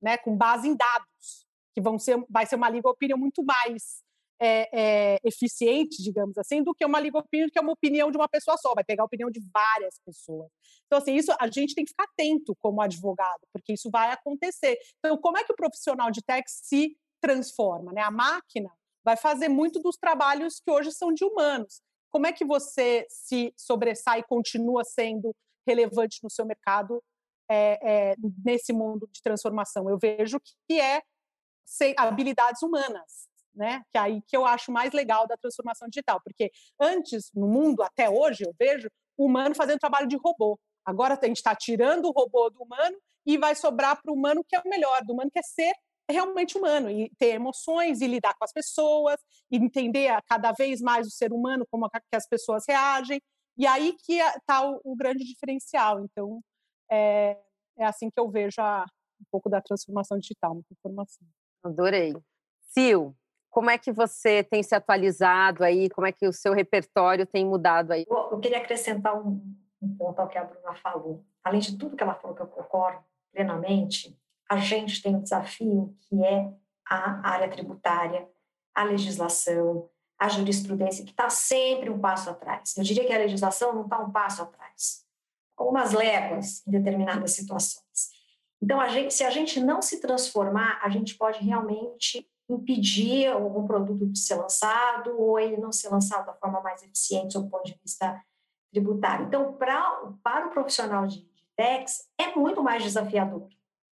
né? 0.00 0.16
Com 0.16 0.36
base 0.36 0.68
em 0.68 0.76
dados, 0.76 1.44
que 1.74 1.80
vão 1.80 1.98
ser, 1.98 2.24
vai 2.30 2.46
ser 2.46 2.54
uma 2.54 2.68
legal 2.68 2.92
opinion 2.92 3.16
muito 3.16 3.44
mais 3.44 4.05
é, 4.40 4.68
é, 4.72 5.18
eficiente, 5.24 6.02
digamos 6.02 6.36
assim, 6.36 6.62
do 6.62 6.74
que 6.74 6.84
uma 6.84 6.98
legal 6.98 7.22
opinion, 7.22 7.48
que 7.50 7.58
é 7.58 7.62
uma 7.62 7.72
opinião 7.72 8.10
de 8.10 8.16
uma 8.16 8.28
pessoa 8.28 8.56
só, 8.58 8.74
vai 8.74 8.84
pegar 8.84 9.02
a 9.02 9.06
opinião 9.06 9.30
de 9.30 9.40
várias 9.52 9.98
pessoas. 10.04 10.50
Então, 10.86 10.98
assim, 10.98 11.14
isso 11.14 11.32
a 11.38 11.46
gente 11.48 11.74
tem 11.74 11.84
que 11.84 11.90
ficar 11.90 12.04
atento 12.04 12.54
como 12.60 12.80
advogado, 12.80 13.40
porque 13.52 13.72
isso 13.72 13.90
vai 13.90 14.10
acontecer. 14.10 14.78
Então, 14.98 15.16
como 15.18 15.38
é 15.38 15.44
que 15.44 15.52
o 15.52 15.56
profissional 15.56 16.10
de 16.10 16.22
tech 16.22 16.44
se 16.46 16.96
transforma? 17.20 17.92
Né? 17.92 18.02
A 18.02 18.10
máquina 18.10 18.70
vai 19.04 19.16
fazer 19.16 19.48
muito 19.48 19.80
dos 19.80 19.96
trabalhos 19.96 20.60
que 20.60 20.70
hoje 20.70 20.92
são 20.92 21.12
de 21.12 21.24
humanos. 21.24 21.80
Como 22.10 22.26
é 22.26 22.32
que 22.32 22.44
você 22.44 23.06
se 23.08 23.52
sobressai 23.56 24.20
e 24.20 24.24
continua 24.24 24.84
sendo 24.84 25.34
relevante 25.66 26.20
no 26.22 26.30
seu 26.30 26.44
mercado 26.44 27.02
é, 27.48 27.78
é, 27.82 28.14
nesse 28.44 28.72
mundo 28.72 29.08
de 29.12 29.22
transformação? 29.22 29.88
Eu 29.88 29.98
vejo 29.98 30.38
que 30.68 30.80
é 30.80 31.02
habilidades 31.96 32.62
humanas 32.62 33.28
né? 33.56 33.82
Que 33.92 33.98
é 33.98 34.00
aí 34.00 34.22
que 34.26 34.36
eu 34.36 34.44
acho 34.44 34.70
mais 34.70 34.92
legal 34.92 35.26
da 35.26 35.36
transformação 35.36 35.88
digital, 35.88 36.20
porque 36.22 36.50
antes 36.80 37.30
no 37.34 37.48
mundo 37.48 37.82
até 37.82 38.08
hoje 38.08 38.44
eu 38.44 38.54
vejo 38.58 38.88
o 39.16 39.26
humano 39.26 39.54
fazendo 39.54 39.78
trabalho 39.78 40.06
de 40.06 40.16
robô. 40.16 40.58
Agora 40.84 41.18
a 41.20 41.26
gente 41.26 41.38
está 41.38 41.54
tirando 41.54 42.04
o 42.04 42.12
robô 42.12 42.50
do 42.50 42.62
humano 42.62 42.96
e 43.24 43.36
vai 43.36 43.54
sobrar 43.54 44.00
para 44.00 44.12
o 44.12 44.14
humano 44.14 44.44
que 44.44 44.54
é 44.54 44.60
o 44.60 44.68
melhor, 44.68 45.02
do 45.02 45.12
humano 45.12 45.30
que 45.30 45.38
é 45.38 45.42
ser 45.42 45.74
realmente 46.08 46.56
humano 46.56 46.88
e 46.88 47.10
ter 47.18 47.34
emoções 47.34 48.00
e 48.00 48.06
lidar 48.06 48.34
com 48.34 48.44
as 48.44 48.52
pessoas 48.52 49.16
e 49.50 49.56
entender 49.56 50.16
cada 50.28 50.52
vez 50.52 50.80
mais 50.80 51.06
o 51.06 51.10
ser 51.10 51.32
humano 51.32 51.66
como 51.68 51.88
que 51.90 52.16
as 52.16 52.28
pessoas 52.28 52.64
reagem 52.68 53.20
e 53.58 53.66
aí 53.66 53.94
que 54.04 54.20
está 54.20 54.64
o, 54.68 54.80
o, 54.84 54.94
grande 54.94 55.24
diferencial 55.24 56.00
então 56.04 56.40
é, 56.90 57.36
é 57.76 57.84
assim 57.84 58.08
que 58.08 58.20
eu 58.20 58.30
vejo 58.30 58.60
a, 58.60 58.86
um 59.20 59.24
pouco 59.32 59.50
da 59.50 59.60
transformação 59.60 60.16
digital 60.18 60.54
na 60.54 60.60
informação 60.70 61.26
adorei 61.64 62.14
Sil 62.70 63.16
como 63.56 63.70
é 63.70 63.78
que 63.78 63.90
você 63.90 64.44
tem 64.44 64.62
se 64.62 64.74
atualizado 64.74 65.64
aí 65.64 65.88
como 65.88 66.06
é 66.06 66.12
que 66.12 66.26
o 66.26 66.32
seu 66.32 66.52
repertório 66.52 67.24
tem 67.24 67.46
mudado 67.46 67.92
aí 67.92 68.04
eu, 68.06 68.38
queria 68.38 68.58
acrescentar 68.58 69.16
um, 69.16 69.40
um 69.80 69.96
ponto 69.96 70.20
ao 70.20 70.28
que 70.28 70.36
a 70.36 70.44
Bruna 70.44 70.74
falou 70.74 71.24
além 71.42 71.60
de 71.60 71.78
tudo 71.78 71.96
que 71.96 72.02
ela 72.02 72.14
falou 72.14 72.36
que 72.36 72.42
eu 72.42 72.46
concordo 72.46 73.02
plenamente 73.32 74.14
a 74.48 74.58
gente 74.58 75.02
tem 75.02 75.16
um 75.16 75.22
desafio 75.22 75.96
que 76.02 76.22
é 76.22 76.52
a 76.88 77.28
área 77.28 77.48
tributária, 77.48 78.28
a 78.74 78.84
legislação, 78.84 79.88
a 80.18 80.28
jurisprudência, 80.28 81.04
que 81.04 81.10
está 81.10 81.28
sempre 81.28 81.90
um 81.90 81.98
passo 81.98 82.30
atrás. 82.30 82.76
Eu 82.76 82.84
diria 82.84 83.04
que 83.04 83.12
a 83.12 83.18
legislação 83.18 83.74
não 83.74 83.82
está 83.82 83.98
um 83.98 84.10
passo 84.10 84.42
atrás, 84.42 85.04
algumas 85.56 85.92
léguas 85.92 86.66
em 86.66 86.70
determinadas 86.70 87.32
situações. 87.32 88.14
Então, 88.62 88.80
a 88.80 88.88
gente, 88.88 89.12
se 89.12 89.24
a 89.24 89.30
gente 89.30 89.60
não 89.60 89.82
se 89.82 90.00
transformar, 90.00 90.80
a 90.82 90.88
gente 90.88 91.16
pode 91.16 91.44
realmente 91.44 92.26
impedir 92.48 93.26
algum 93.26 93.66
produto 93.66 94.06
de 94.06 94.18
ser 94.18 94.36
lançado 94.36 95.20
ou 95.20 95.38
ele 95.38 95.56
não 95.56 95.72
ser 95.72 95.88
lançado 95.88 96.26
da 96.26 96.34
forma 96.34 96.60
mais 96.60 96.82
eficiente 96.82 97.38
do 97.38 97.48
ponto 97.48 97.64
de 97.64 97.78
vista 97.82 98.22
tributário. 98.70 99.26
Então, 99.26 99.52
pra, 99.54 100.12
para 100.22 100.46
o 100.46 100.50
profissional 100.50 101.06
de, 101.06 101.22
de 101.22 101.46
tax, 101.56 102.08
é 102.18 102.34
muito 102.34 102.62
mais 102.62 102.82
desafiador. 102.82 103.48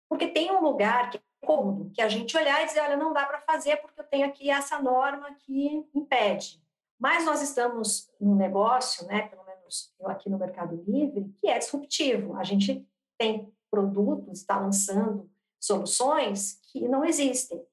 Porque 0.09 0.27
tem 0.27 0.51
um 0.51 0.61
lugar 0.61 1.09
que 1.09 1.17
é 1.17 1.21
cômodo, 1.45 1.89
que 1.91 2.01
a 2.01 2.09
gente 2.09 2.35
olhar 2.35 2.61
e 2.61 2.65
dizer, 2.65 2.81
olha, 2.81 2.97
não 2.97 3.13
dá 3.13 3.25
para 3.25 3.41
fazer 3.41 3.77
porque 3.77 3.99
eu 3.99 4.05
tenho 4.05 4.25
aqui 4.25 4.49
essa 4.49 4.79
norma 4.79 5.33
que 5.39 5.87
impede. 5.95 6.61
Mas 6.99 7.25
nós 7.25 7.41
estamos 7.41 8.11
num 8.19 8.35
negócio, 8.35 9.07
né, 9.07 9.23
pelo 9.23 9.43
menos 9.43 9.93
eu 9.99 10.07
aqui 10.07 10.29
no 10.29 10.37
Mercado 10.37 10.83
Livre, 10.85 11.33
que 11.39 11.47
é 11.47 11.57
disruptivo. 11.57 12.35
A 12.35 12.43
gente 12.43 12.85
tem 13.17 13.51
produtos, 13.71 14.39
está 14.39 14.59
lançando 14.59 15.29
soluções 15.59 16.59
que 16.71 16.87
não 16.87 17.05
existem. 17.05 17.63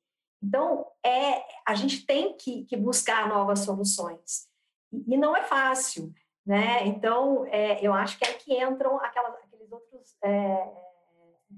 Então, 0.43 0.87
é, 1.05 1.45
a 1.67 1.75
gente 1.75 2.07
tem 2.07 2.37
que, 2.37 2.65
que 2.65 2.77
buscar 2.77 3.29
novas 3.29 3.61
soluções. 3.61 4.49
E, 4.93 5.17
não 5.17 5.37
é 5.37 5.43
fácil, 5.43 6.13
né? 6.47 6.87
Então, 6.87 7.45
é, 7.47 7.85
eu 7.85 7.93
acho 7.93 8.19
que 8.19 8.25
é 8.25 8.33
que 8.35 8.55
entram 8.55 8.99
aquelas, 8.99 9.35
aqueles 9.35 9.71
outros... 9.71 10.17
É, 10.23 10.89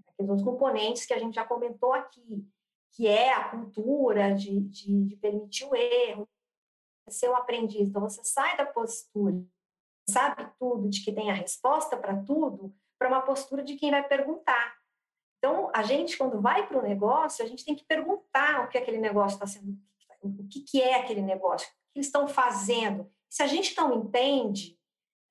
aqueles 0.09 0.31
outros 0.31 0.45
componentes 0.45 1.07
que 1.07 1.15
a 1.15 1.19
gente 1.19 1.35
já 1.35 1.45
comentou 1.45 1.93
aqui, 1.93 2.47
que 2.93 3.07
é 3.07 3.33
a 3.33 3.49
cultura 3.49 4.35
de, 4.35 4.61
de, 4.61 5.05
de 5.05 5.17
permitir 5.17 5.65
o 5.65 5.75
erro, 5.75 6.29
ser 7.09 7.29
um 7.29 7.37
aprendiz. 7.37 7.89
Então, 7.89 8.03
você 8.03 8.23
sai 8.25 8.57
da 8.57 8.65
postura, 8.65 9.43
sabe 10.09 10.49
tudo, 10.59 10.89
de 10.89 11.05
que 11.05 11.13
tem 11.13 11.31
a 11.31 11.35
resposta 11.35 11.97
para 11.97 12.23
tudo, 12.23 12.75
para 12.99 13.09
uma 13.09 13.23
postura 13.23 13.63
de 13.63 13.77
quem 13.77 13.91
vai 13.91 14.07
perguntar. 14.07 14.80
Então, 15.41 15.71
a 15.75 15.83
gente, 15.83 16.19
quando 16.19 16.39
vai 16.39 16.67
para 16.67 16.79
o 16.79 16.83
negócio, 16.83 17.43
a 17.43 17.49
gente 17.49 17.65
tem 17.65 17.75
que 17.75 17.85
perguntar 17.85 18.65
o 18.65 18.69
que 18.69 18.77
aquele 18.77 18.99
negócio 18.99 19.37
está 19.37 19.47
sendo, 19.47 19.75
o 20.23 20.47
que, 20.47 20.61
que 20.61 20.83
é 20.83 21.01
aquele 21.01 21.23
negócio, 21.23 21.67
o 21.67 21.93
que 21.93 21.99
eles 21.99 22.07
estão 22.07 22.29
fazendo. 22.29 23.11
Se 23.27 23.43
a 23.43 23.47
gente 23.47 23.75
não 23.75 23.95
entende, 23.95 24.79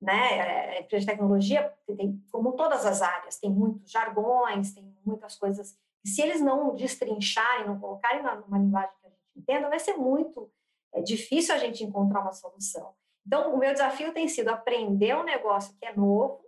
né? 0.02 0.78
A 0.78 0.80
empresa 0.80 1.06
de 1.06 1.12
tecnologia, 1.12 1.74
tem, 1.96 2.24
como 2.32 2.54
todas 2.54 2.86
as 2.86 3.02
áreas, 3.02 3.38
tem 3.38 3.52
muitos 3.52 3.92
jargões, 3.92 4.74
tem 4.74 4.96
muitas 5.06 5.36
coisas. 5.36 5.78
Se 6.04 6.22
eles 6.22 6.42
não 6.42 6.74
destrincharem, 6.74 7.68
não 7.68 7.80
colocarem 7.80 8.24
numa 8.24 8.58
linguagem 8.58 8.92
que 9.02 9.08
a 9.08 9.10
gente 9.10 9.22
entenda, 9.36 9.70
vai 9.70 9.80
ser 9.80 9.94
muito 9.94 10.52
é, 10.94 11.02
difícil 11.02 11.54
a 11.54 11.58
gente 11.58 11.84
encontrar 11.84 12.22
uma 12.22 12.34
solução. 12.34 12.96
Então, 13.28 13.54
o 13.54 13.58
meu 13.58 13.72
desafio 13.74 14.14
tem 14.14 14.28
sido 14.28 14.50
aprender 14.50 15.16
um 15.16 15.24
negócio 15.24 15.76
que 15.78 15.86
é 15.86 15.96
novo, 15.96 16.42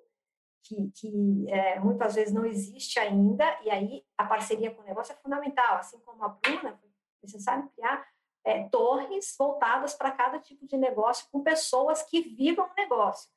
que, 0.63 0.91
que 0.91 1.45
é, 1.49 1.79
muitas 1.79 2.15
vezes 2.15 2.33
não 2.33 2.45
existe 2.45 2.99
ainda, 2.99 3.45
e 3.63 3.69
aí 3.69 4.05
a 4.17 4.25
parceria 4.25 4.71
com 4.71 4.81
o 4.81 4.85
negócio 4.85 5.13
é 5.13 5.15
fundamental. 5.15 5.75
Assim 5.75 5.99
como 5.99 6.23
a 6.23 6.29
Bruna, 6.29 6.77
foi 6.79 6.89
necessário 7.23 7.69
criar 7.75 8.05
é, 8.43 8.67
torres 8.69 9.35
voltadas 9.37 9.93
para 9.93 10.11
cada 10.11 10.39
tipo 10.39 10.65
de 10.65 10.77
negócio, 10.77 11.27
com 11.31 11.43
pessoas 11.43 12.03
que 12.03 12.21
vivam 12.21 12.65
o 12.65 12.75
negócio 12.75 13.29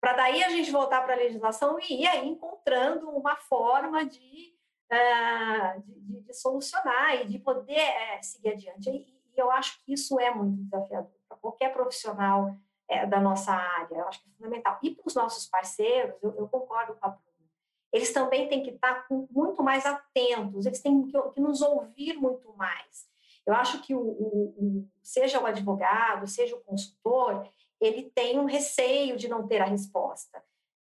para 0.00 0.14
daí 0.14 0.42
a 0.42 0.48
gente 0.48 0.70
voltar 0.70 1.02
para 1.02 1.12
a 1.12 1.18
legislação 1.18 1.78
e 1.78 2.02
ir 2.02 2.06
aí 2.06 2.26
encontrando 2.26 3.10
uma 3.10 3.36
forma 3.36 4.04
de, 4.04 4.54
uh, 4.90 5.82
de, 5.82 6.22
de, 6.22 6.34
solucionar 6.34 7.20
e 7.20 7.26
de 7.26 7.38
poder 7.38 7.78
uh, 7.78 8.24
seguir 8.24 8.50
adiante. 8.50 8.88
E, 8.88 9.20
e, 9.34 9.38
eu 9.38 9.50
acho 9.50 9.84
que 9.84 9.92
isso 9.92 10.18
é 10.18 10.34
muito 10.34 10.62
desafiador 10.62 11.12
para 11.28 11.36
qualquer 11.36 11.72
profissional 11.72 12.56
uh, 12.90 13.08
da 13.08 13.20
nossa 13.20 13.52
área, 13.52 13.96
eu 13.96 14.08
acho 14.08 14.20
que 14.22 14.28
é 14.28 14.32
fundamental. 14.32 14.78
E 14.82 14.94
para 14.94 15.06
os 15.06 15.14
nossos 15.14 15.46
parceiros, 15.46 16.14
eu, 16.22 16.34
eu, 16.36 16.48
concordo 16.48 16.94
com 16.94 17.06
a 17.06 17.10
Bruna, 17.10 17.48
eles 17.92 18.12
também 18.12 18.48
têm 18.48 18.62
que 18.62 18.70
estar 18.70 19.06
muito 19.30 19.62
mais 19.62 19.86
atentos, 19.86 20.66
eles 20.66 20.80
têm 20.80 21.02
que, 21.06 21.22
que 21.30 21.40
nos 21.40 21.60
ouvir 21.60 22.14
muito 22.14 22.54
mais. 22.56 23.08
Eu 23.46 23.54
acho 23.54 23.80
que 23.82 23.94
o, 23.94 24.00
o, 24.00 24.54
o, 24.58 24.88
seja 25.02 25.40
o 25.40 25.46
advogado, 25.46 26.26
seja 26.26 26.54
o 26.54 26.60
consultor, 26.60 27.48
ele 27.80 28.10
tem 28.10 28.38
um 28.38 28.44
receio 28.44 29.16
de 29.16 29.28
não 29.28 29.46
ter 29.46 29.62
a 29.62 29.64
resposta, 29.64 30.42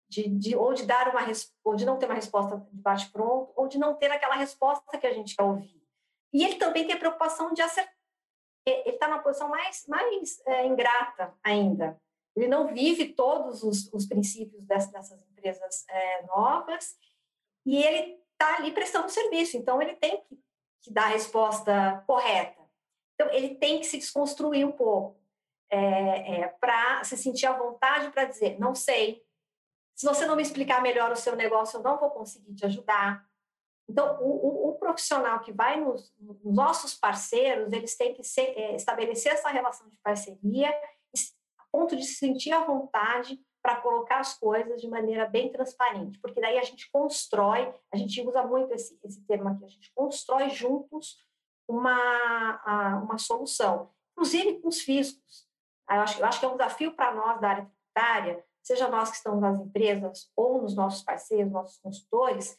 de, 0.10 0.28
de, 0.28 0.56
ou 0.56 0.74
de 0.74 0.86
dar 0.86 1.10
uma 1.10 1.22
ou 1.64 1.76
de 1.76 1.86
não 1.86 1.98
ter 1.98 2.06
uma 2.06 2.16
resposta 2.16 2.58
de 2.58 2.82
bate 2.82 3.10
pronto, 3.12 3.52
ou 3.56 3.68
de 3.68 3.78
não 3.78 3.94
ter 3.96 4.12
aquela 4.12 4.36
resposta 4.36 4.98
que 4.98 5.06
a 5.06 5.14
gente 5.14 5.36
quer 5.36 5.44
ouvir. 5.44 5.82
E 6.34 6.44
ele 6.44 6.56
também 6.56 6.86
tem 6.86 6.96
a 6.96 7.00
preocupação 7.00 7.54
de 7.54 7.62
acertar. 7.62 7.97
Ele 8.70 8.90
está 8.96 9.08
na 9.08 9.20
posição 9.20 9.50
mais 9.50 9.86
mais 9.88 10.42
é, 10.46 10.66
ingrata 10.66 11.34
ainda. 11.44 12.00
Ele 12.36 12.48
não 12.48 12.68
vive 12.68 13.14
todos 13.14 13.64
os, 13.64 13.92
os 13.92 14.06
princípios 14.06 14.64
dessas, 14.66 14.92
dessas 14.92 15.22
empresas 15.32 15.86
é, 15.90 16.24
novas 16.24 16.96
e 17.66 17.84
ele 17.84 18.20
está 18.34 18.58
ali 18.58 18.72
prestando 18.72 19.10
serviço. 19.10 19.58
Então 19.58 19.82
ele 19.82 19.96
tem 19.96 20.22
que, 20.22 20.40
que 20.84 20.94
dar 20.94 21.06
a 21.06 21.14
resposta 21.14 22.04
correta. 22.06 22.62
Então 23.16 23.34
ele 23.34 23.56
tem 23.56 23.80
que 23.80 23.86
se 23.86 23.98
desconstruir 23.98 24.66
um 24.66 24.72
pouco 24.72 25.20
é, 25.70 26.42
é, 26.42 26.48
para 26.48 27.04
se 27.04 27.18
sentir 27.18 27.46
à 27.46 27.54
vontade 27.54 28.12
para 28.12 28.26
dizer, 28.26 28.60
não 28.60 28.76
sei. 28.76 29.26
Se 29.96 30.06
você 30.06 30.26
não 30.26 30.36
me 30.36 30.44
explicar 30.44 30.82
melhor 30.82 31.12
o 31.12 31.16
seu 31.16 31.36
negócio, 31.36 31.78
eu 31.78 31.84
não 31.84 31.98
vou 31.98 32.12
conseguir 32.12 32.54
te 32.54 32.66
ajudar. 32.66 33.28
Então, 33.90 34.22
o, 34.22 34.67
o 34.67 34.67
profissional 34.98 35.40
que 35.42 35.52
vai 35.52 35.80
nos, 35.80 36.12
nos, 36.20 36.44
nossos 36.44 36.96
parceiros, 36.96 37.72
eles 37.72 37.96
têm 37.96 38.16
que 38.16 38.24
ser, 38.24 38.58
é, 38.58 38.76
estabelecer 38.76 39.32
essa 39.32 39.50
relação 39.50 39.88
de 39.88 39.96
parceria, 39.98 40.70
a 40.70 41.64
ponto 41.72 41.96
de 41.96 42.04
se 42.04 42.16
sentir 42.16 42.52
à 42.52 42.66
vontade 42.66 43.40
para 43.62 43.80
colocar 43.82 44.20
as 44.20 44.34
coisas 44.34 44.82
de 44.82 44.88
maneira 44.88 45.28
bem 45.28 45.52
transparente, 45.52 46.20
porque 46.20 46.42
daí 46.42 46.58
a 46.58 46.64
gente 46.64 46.90
constrói, 46.90 47.72
a 47.94 47.98
gente 47.98 48.22
usa 48.22 48.42
muito 48.44 48.74
esse, 48.74 48.98
esse 49.04 49.22
termo 49.28 49.50
aqui, 49.50 49.66
a 49.66 49.70
gente 49.70 49.92
constrói 49.94 50.50
juntos 50.50 51.18
uma, 51.68 53.00
uma 53.04 53.18
solução, 53.18 53.92
inclusive 54.14 54.60
com 54.60 54.70
os 54.70 54.82
fiscos. 54.82 55.48
Eu 55.90 56.02
acho, 56.02 56.20
eu 56.20 56.26
acho 56.26 56.40
que 56.40 56.46
é 56.46 56.50
um 56.50 56.58
desafio 56.58 56.96
para 56.96 57.14
nós 57.14 57.40
da 57.40 57.50
área 57.50 57.66
tributária, 57.66 58.46
seja 58.64 58.90
nós 58.90 59.10
que 59.10 59.18
estamos 59.18 59.42
nas 59.42 59.60
empresas 59.60 60.32
ou 60.36 60.62
nos 60.62 60.76
nossos 60.76 61.04
parceiros, 61.04 61.52
nossos 61.52 61.78
consultores, 61.80 62.58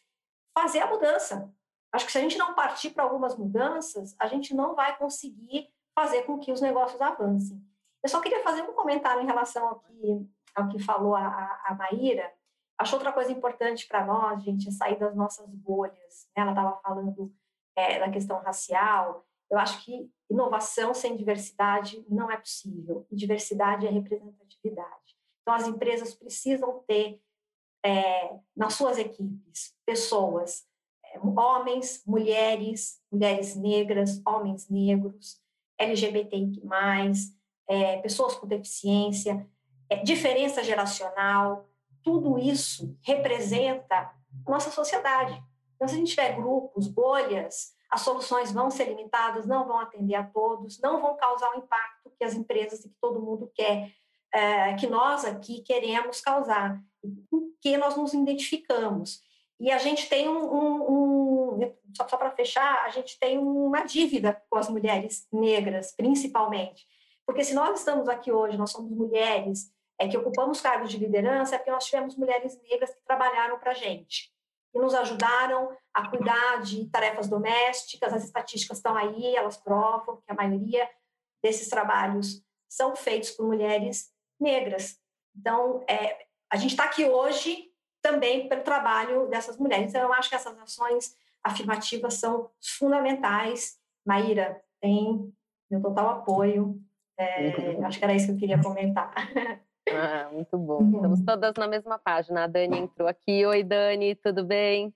fazer 0.56 0.80
a 0.80 0.86
mudança. 0.86 1.52
Acho 1.92 2.06
que 2.06 2.12
se 2.12 2.18
a 2.18 2.20
gente 2.20 2.38
não 2.38 2.54
partir 2.54 2.90
para 2.90 3.04
algumas 3.04 3.36
mudanças, 3.36 4.14
a 4.18 4.26
gente 4.26 4.54
não 4.54 4.74
vai 4.74 4.96
conseguir 4.96 5.68
fazer 5.94 6.22
com 6.22 6.38
que 6.38 6.52
os 6.52 6.60
negócios 6.60 7.00
avancem. 7.00 7.60
Eu 8.02 8.08
só 8.08 8.20
queria 8.20 8.42
fazer 8.42 8.62
um 8.62 8.72
comentário 8.72 9.22
em 9.22 9.26
relação 9.26 9.68
ao 9.68 9.80
que, 9.80 10.28
ao 10.54 10.68
que 10.68 10.78
falou 10.78 11.16
a, 11.16 11.60
a, 11.64 11.74
Maíra. 11.74 12.32
Acho 12.78 12.94
outra 12.94 13.12
coisa 13.12 13.32
importante 13.32 13.86
para 13.88 14.04
nós, 14.04 14.42
gente, 14.42 14.68
é 14.68 14.70
sair 14.70 14.98
das 14.98 15.16
nossas 15.16 15.48
bolhas. 15.48 16.28
Né? 16.36 16.42
Ela 16.42 16.50
estava 16.50 16.78
falando 16.80 17.34
é, 17.74 17.98
da 17.98 18.10
questão 18.10 18.40
racial. 18.40 19.26
Eu 19.50 19.58
acho 19.58 19.84
que 19.84 20.10
inovação 20.30 20.92
sem 20.94 21.16
diversidade 21.16 22.04
não 22.08 22.30
é 22.30 22.36
possível. 22.36 23.06
Diversidade 23.10 23.86
é 23.86 23.90
representatividade. 23.90 25.16
Então, 25.42 25.54
as 25.54 25.66
empresas 25.66 26.14
precisam 26.14 26.84
ter 26.86 27.20
é, 27.84 28.38
nas 28.54 28.74
suas 28.74 28.98
equipes 28.98 29.74
pessoas, 29.86 30.67
homens, 31.36 32.02
mulheres, 32.06 33.00
mulheres 33.10 33.56
negras, 33.56 34.20
homens 34.26 34.68
negros, 34.68 35.40
LGBTI+, 35.78 36.60
é, 37.68 37.98
pessoas 37.98 38.34
com 38.34 38.46
deficiência, 38.46 39.46
é, 39.88 39.96
diferença 39.96 40.62
geracional, 40.62 41.68
tudo 42.02 42.38
isso 42.38 42.96
representa 43.02 44.12
nossa 44.46 44.70
sociedade. 44.70 45.42
Então, 45.76 45.86
se 45.86 45.94
a 45.94 45.98
gente 45.98 46.10
tiver 46.10 46.34
grupos, 46.34 46.88
bolhas, 46.88 47.72
as 47.90 48.00
soluções 48.02 48.52
vão 48.52 48.70
ser 48.70 48.86
limitadas, 48.86 49.46
não 49.46 49.66
vão 49.66 49.78
atender 49.78 50.14
a 50.14 50.24
todos, 50.24 50.80
não 50.80 51.00
vão 51.00 51.16
causar 51.16 51.50
o 51.54 51.58
impacto 51.58 52.12
que 52.18 52.24
as 52.24 52.34
empresas 52.34 52.84
e 52.84 52.88
que 52.88 52.96
todo 53.00 53.22
mundo 53.22 53.50
quer, 53.54 53.92
é, 54.32 54.74
que 54.74 54.86
nós 54.86 55.24
aqui 55.24 55.62
queremos 55.62 56.20
causar, 56.20 56.82
com 57.30 57.52
que 57.60 57.76
nós 57.76 57.96
nos 57.96 58.12
identificamos. 58.12 59.22
E 59.60 59.70
a 59.72 59.78
gente 59.78 60.08
tem 60.08 60.28
um, 60.28 60.38
um, 60.38 60.92
um 60.92 61.74
só, 61.96 62.06
só 62.06 62.16
para 62.16 62.30
fechar, 62.30 62.84
a 62.84 62.90
gente 62.90 63.18
tem 63.18 63.38
uma 63.38 63.84
dívida 63.84 64.40
com 64.48 64.58
as 64.58 64.68
mulheres 64.68 65.26
negras, 65.32 65.92
principalmente, 65.92 66.86
porque 67.26 67.44
se 67.44 67.54
nós 67.54 67.80
estamos 67.80 68.08
aqui 68.08 68.30
hoje, 68.30 68.56
nós 68.56 68.70
somos 68.70 68.90
mulheres 68.90 69.72
é, 69.98 70.06
que 70.06 70.16
ocupamos 70.16 70.60
cargos 70.60 70.90
de 70.90 70.98
liderança, 70.98 71.54
é 71.54 71.58
porque 71.58 71.70
nós 71.70 71.84
tivemos 71.84 72.16
mulheres 72.16 72.58
negras 72.62 72.94
que 72.94 73.04
trabalharam 73.04 73.58
para 73.58 73.72
a 73.72 73.74
gente 73.74 74.32
que 74.72 74.78
nos 74.78 74.94
ajudaram 74.94 75.76
a 75.92 76.08
cuidar 76.08 76.62
de 76.62 76.86
tarefas 76.86 77.28
domésticas. 77.28 78.12
As 78.12 78.24
estatísticas 78.24 78.78
estão 78.78 78.96
aí, 78.96 79.34
elas 79.34 79.56
provam 79.56 80.16
que 80.18 80.30
a 80.30 80.34
maioria 80.34 80.88
desses 81.42 81.68
trabalhos 81.68 82.42
são 82.68 82.94
feitos 82.94 83.30
por 83.30 83.46
mulheres 83.46 84.10
negras. 84.38 84.98
Então, 85.34 85.84
é, 85.88 86.26
a 86.50 86.56
gente 86.56 86.72
está 86.72 86.84
aqui 86.84 87.04
hoje 87.04 87.67
também 88.10 88.48
pelo 88.48 88.62
trabalho 88.62 89.28
dessas 89.28 89.56
mulheres. 89.58 89.90
Então, 89.90 90.02
eu 90.02 90.12
acho 90.12 90.28
que 90.28 90.34
essas 90.34 90.58
ações 90.58 91.14
afirmativas 91.42 92.14
são 92.14 92.50
fundamentais. 92.60 93.78
Maíra 94.06 94.60
tem 94.80 95.32
meu 95.70 95.82
total 95.82 96.08
apoio. 96.10 96.80
É, 97.18 97.84
acho 97.84 97.98
que 97.98 98.04
era 98.04 98.14
isso 98.14 98.26
que 98.26 98.32
eu 98.32 98.38
queria 98.38 98.62
comentar. 98.62 99.12
Ah, 99.90 100.28
muito 100.30 100.58
bom. 100.58 100.82
Uhum. 100.82 100.96
Estamos 100.96 101.22
todas 101.22 101.54
na 101.56 101.66
mesma 101.66 101.98
página. 101.98 102.44
A 102.44 102.46
Dani 102.46 102.78
entrou 102.78 103.08
aqui. 103.08 103.46
Oi, 103.46 103.64
Dani, 103.64 104.14
tudo 104.16 104.44
bem? 104.44 104.94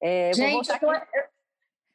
É, 0.00 0.32
Gente, 0.32 0.70
eu 0.70 0.78
tô, 0.78 0.90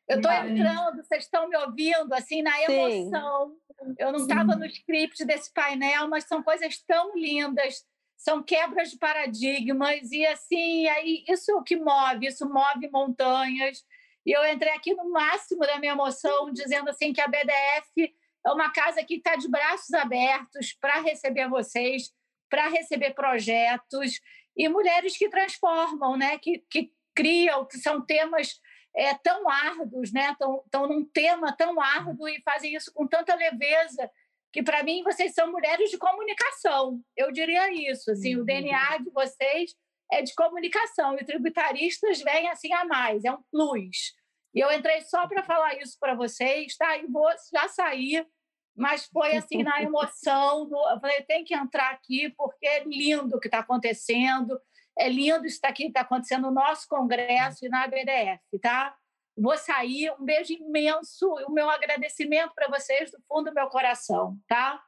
eu 0.07 0.17
estou 0.17 0.31
entrando, 0.31 0.97
vocês 0.97 1.23
estão 1.23 1.49
me 1.49 1.57
ouvindo, 1.57 2.13
assim, 2.13 2.43
na 2.43 2.51
emoção. 2.61 3.55
Sim. 3.81 3.95
Eu 3.97 4.11
não 4.11 4.19
estava 4.19 4.55
no 4.55 4.65
script 4.67 5.25
desse 5.25 5.51
painel, 5.51 6.07
mas 6.09 6.25
são 6.25 6.43
coisas 6.43 6.77
tão 6.83 7.15
lindas, 7.15 7.83
são 8.21 8.43
quebras 8.43 8.91
de 8.91 8.99
paradigmas, 8.99 10.11
e 10.11 10.23
assim, 10.27 10.87
aí, 10.87 11.23
isso 11.27 11.59
que 11.63 11.75
move, 11.75 12.27
isso 12.27 12.47
move 12.47 12.87
montanhas. 12.91 13.83
E 14.23 14.31
eu 14.31 14.45
entrei 14.45 14.71
aqui 14.73 14.93
no 14.93 15.09
máximo 15.09 15.61
da 15.61 15.79
minha 15.79 15.93
emoção, 15.93 16.51
dizendo 16.53 16.91
assim 16.91 17.11
que 17.11 17.19
a 17.19 17.27
BDF 17.27 18.15
é 18.45 18.51
uma 18.51 18.71
casa 18.71 19.03
que 19.03 19.15
está 19.15 19.35
de 19.35 19.49
braços 19.49 19.91
abertos 19.95 20.73
para 20.79 21.01
receber 21.01 21.49
vocês, 21.49 22.11
para 22.47 22.67
receber 22.67 23.15
projetos 23.15 24.21
e 24.55 24.69
mulheres 24.69 25.17
que 25.17 25.27
transformam, 25.27 26.15
né? 26.15 26.37
que, 26.37 26.63
que 26.69 26.93
criam, 27.15 27.65
que 27.65 27.79
são 27.79 28.05
temas 28.05 28.61
é, 28.95 29.15
tão 29.15 29.49
árduos, 29.49 30.13
né? 30.13 30.31
Estão, 30.31 30.61
estão 30.63 30.87
num 30.87 31.03
tema 31.05 31.55
tão 31.57 31.81
árduo 31.81 32.27
e 32.27 32.39
fazem 32.43 32.75
isso 32.75 32.93
com 32.93 33.07
tanta 33.07 33.33
leveza 33.33 34.11
que 34.51 34.61
para 34.61 34.83
mim 34.83 35.03
vocês 35.03 35.33
são 35.33 35.51
mulheres 35.51 35.89
de 35.89 35.97
comunicação. 35.97 36.99
Eu 37.15 37.31
diria 37.31 37.71
isso, 37.71 38.11
assim, 38.11 38.35
uhum. 38.35 38.41
o 38.41 38.45
DNA 38.45 38.97
de 38.97 39.09
vocês 39.11 39.75
é 40.11 40.21
de 40.21 40.33
comunicação 40.35 41.15
e 41.15 41.25
tributaristas 41.25 42.21
vêm 42.21 42.49
assim 42.49 42.71
a 42.73 42.83
mais, 42.83 43.23
é 43.23 43.31
um 43.31 43.41
plus. 43.49 44.13
E 44.53 44.59
eu 44.59 44.71
entrei 44.71 45.01
só 45.01 45.27
para 45.27 45.43
falar 45.43 45.79
isso 45.79 45.97
para 45.99 46.13
vocês, 46.13 46.75
tá? 46.75 46.97
E 46.97 47.07
vou 47.07 47.29
já 47.53 47.69
sair, 47.69 48.27
mas 48.75 49.05
foi 49.05 49.37
assim 49.37 49.63
na 49.63 49.81
emoção. 49.81 50.67
Do, 50.67 50.75
eu 50.89 50.99
falei, 50.99 51.21
tem 51.21 51.45
que 51.45 51.55
entrar 51.55 51.91
aqui 51.91 52.29
porque 52.37 52.67
é 52.67 52.83
lindo 52.83 53.37
o 53.37 53.39
que 53.39 53.47
está 53.47 53.59
acontecendo. 53.59 54.59
É 54.97 55.07
lindo 55.07 55.45
isso 55.45 55.59
aqui 55.63 55.83
que 55.83 55.89
está 55.89 56.01
acontecendo 56.01 56.43
no 56.43 56.51
nosso 56.51 56.85
congresso 56.89 57.65
e 57.65 57.69
na 57.69 57.87
BDF, 57.87 58.59
tá? 58.61 58.93
Vou 59.37 59.57
sair. 59.57 60.11
Um 60.19 60.25
beijo 60.25 60.53
imenso 60.53 61.39
e 61.39 61.45
o 61.45 61.51
meu 61.51 61.69
agradecimento 61.69 62.53
para 62.53 62.67
vocês 62.67 63.11
do 63.11 63.19
fundo 63.27 63.49
do 63.49 63.53
meu 63.53 63.67
coração, 63.67 64.37
tá? 64.47 64.81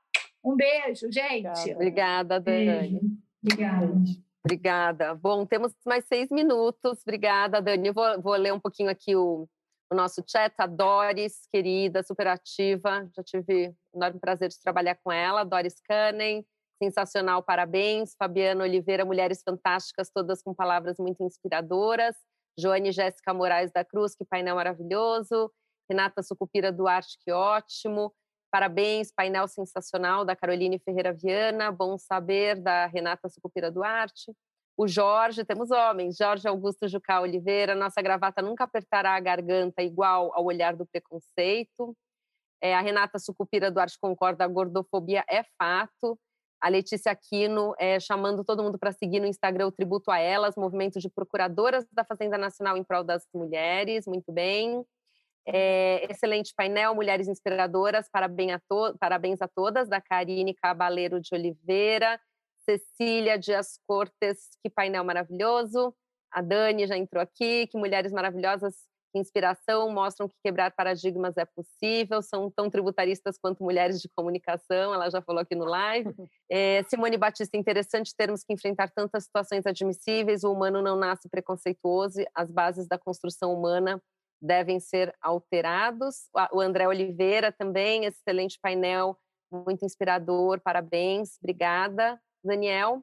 Um 0.44 0.56
beijo, 0.56 1.12
gente. 1.12 1.74
Obrigada, 1.74 2.40
Dani. 2.40 3.00
Obrigada. 3.42 3.94
Obrigada. 4.46 5.16
Bom, 5.16 5.46
temos 5.46 5.74
mais 5.86 6.06
seis 6.06 6.30
minutos. 6.30 7.02
Obrigada, 7.04 7.62
Dani. 7.62 7.88
Eu 7.88 7.94
vou, 7.94 8.22
vou 8.22 8.36
ler 8.36 8.52
um 8.52 8.60
pouquinho 8.60 8.90
aqui 8.90 9.16
o, 9.16 9.48
o 9.90 9.96
nosso 9.96 10.22
chat. 10.28 10.54
A 10.58 10.68
Doris, 10.68 11.48
querida, 11.52 12.04
super 12.04 12.28
ativa. 12.28 13.10
Já 13.16 13.24
tive 13.24 13.74
o 13.94 13.98
enorme 13.98 14.20
prazer 14.20 14.50
de 14.50 14.60
trabalhar 14.60 14.98
com 15.02 15.12
ela. 15.12 15.46
Doris 15.46 15.80
Canem, 15.88 16.46
sensacional, 16.78 17.42
parabéns. 17.42 18.16
Fabiana 18.20 18.66
Oliveira, 18.66 19.06
mulheres 19.06 19.42
fantásticas, 19.42 20.12
todas 20.14 20.44
com 20.44 20.54
palavras 20.54 20.98
muito 21.00 21.24
inspiradoras. 21.24 22.16
Joane 22.58 22.92
Jéssica 22.92 23.34
Moraes 23.34 23.72
da 23.72 23.84
Cruz, 23.84 24.16
que 24.16 24.26
painel 24.26 24.56
maravilhoso. 24.56 25.52
Renata 25.90 26.24
Sucupira 26.24 26.72
Duarte, 26.72 27.18
que 27.24 27.32
ótimo. 27.32 28.14
Parabéns, 28.52 29.12
painel 29.12 29.48
sensacional 29.48 30.24
da 30.24 30.36
Caroline 30.36 30.80
Ferreira 30.80 31.12
Viana, 31.12 31.72
bom 31.72 31.98
saber 31.98 32.62
da 32.62 32.86
Renata 32.86 33.28
Sucupira 33.28 33.72
Duarte. 33.72 34.32
O 34.78 34.88
Jorge, 34.88 35.44
temos 35.44 35.72
homens, 35.72 36.18
Jorge 36.18 36.48
Augusto 36.48 36.88
Jucá 36.88 37.22
Oliveira, 37.22 37.76
nossa 37.76 38.02
gravata 38.02 38.42
nunca 38.42 38.64
apertará 38.64 39.16
a 39.16 39.20
garganta 39.20 39.82
igual 39.82 40.32
ao 40.34 40.46
olhar 40.46 40.76
do 40.76 40.86
preconceito. 40.86 41.96
É, 42.62 42.74
a 42.76 42.82
Renata 42.82 43.20
Sucupira 43.20 43.70
Duarte 43.70 43.98
concorda, 44.00 44.46
a 44.46 44.48
gordofobia 44.48 45.24
é 45.30 45.44
fato. 45.58 46.18
A 46.64 46.70
Letícia 46.70 47.12
Aquino 47.12 47.76
é, 47.78 48.00
chamando 48.00 48.42
todo 48.42 48.64
mundo 48.64 48.80
para 48.80 48.94
seguir 48.94 49.20
no 49.20 49.28
Instagram 49.28 49.68
o 49.68 49.72
Tributo 49.72 50.10
a 50.10 50.18
Elas, 50.18 50.56
movimento 50.56 50.98
de 50.98 51.10
procuradoras 51.10 51.86
da 51.92 52.06
Fazenda 52.06 52.38
Nacional 52.38 52.78
em 52.78 52.84
prol 52.86 53.04
das 53.04 53.28
mulheres, 53.34 54.08
muito 54.08 54.32
bem. 54.32 54.82
É, 55.46 56.10
excelente 56.10 56.54
painel, 56.56 56.96
Mulheres 56.96 57.28
Inspiradoras, 57.28 58.08
parabéns 58.10 58.54
a, 58.54 58.60
to 58.60 58.98
parabéns 58.98 59.42
a 59.42 59.48
todas, 59.50 59.90
da 59.90 60.00
Karine 60.00 60.54
Cabaleiro 60.54 61.20
de 61.20 61.36
Oliveira, 61.36 62.18
Cecília 62.64 63.38
Dias 63.38 63.78
Cortes, 63.86 64.48
que 64.64 64.70
painel 64.70 65.04
maravilhoso. 65.04 65.94
A 66.32 66.42
Dani 66.42 66.88
já 66.88 66.96
entrou 66.96 67.22
aqui, 67.22 67.68
que 67.68 67.78
mulheres 67.78 68.14
maravilhosas, 68.14 68.74
inspiração, 69.18 69.90
mostram 69.90 70.28
que 70.28 70.36
quebrar 70.44 70.72
paradigmas 70.72 71.38
é 71.38 71.46
possível, 71.46 72.22
são 72.22 72.50
tão 72.50 72.70
tributaristas 72.70 73.38
quanto 73.38 73.64
mulheres 73.64 74.02
de 74.02 74.10
comunicação, 74.10 74.94
ela 74.94 75.10
já 75.10 75.22
falou 75.22 75.42
aqui 75.42 75.56
no 75.56 75.66
live. 75.66 76.14
É, 76.50 76.84
Simone 76.90 77.18
Batista, 77.18 77.58
interessante 77.58 78.16
termos 78.16 78.44
que 78.44 78.54
enfrentar 78.54 78.90
tantas 78.90 79.26
situações 79.26 79.66
admissíveis, 79.66 80.44
o 80.44 80.52
humano 80.52 80.82
não 80.82 80.96
nasce 80.96 81.30
preconceituoso, 81.30 82.24
as 82.34 82.52
bases 82.52 82.88
da 82.88 82.98
construção 82.98 83.54
humana 83.54 84.02
devem 84.42 84.80
ser 84.80 85.16
alterados. 85.22 86.28
O 86.52 86.60
André 86.60 86.88
Oliveira 86.88 87.52
também, 87.52 88.06
excelente 88.06 88.60
painel, 88.62 89.18
muito 89.52 89.86
inspirador, 89.86 90.60
parabéns, 90.60 91.38
obrigada, 91.42 92.20
Daniel. 92.44 93.02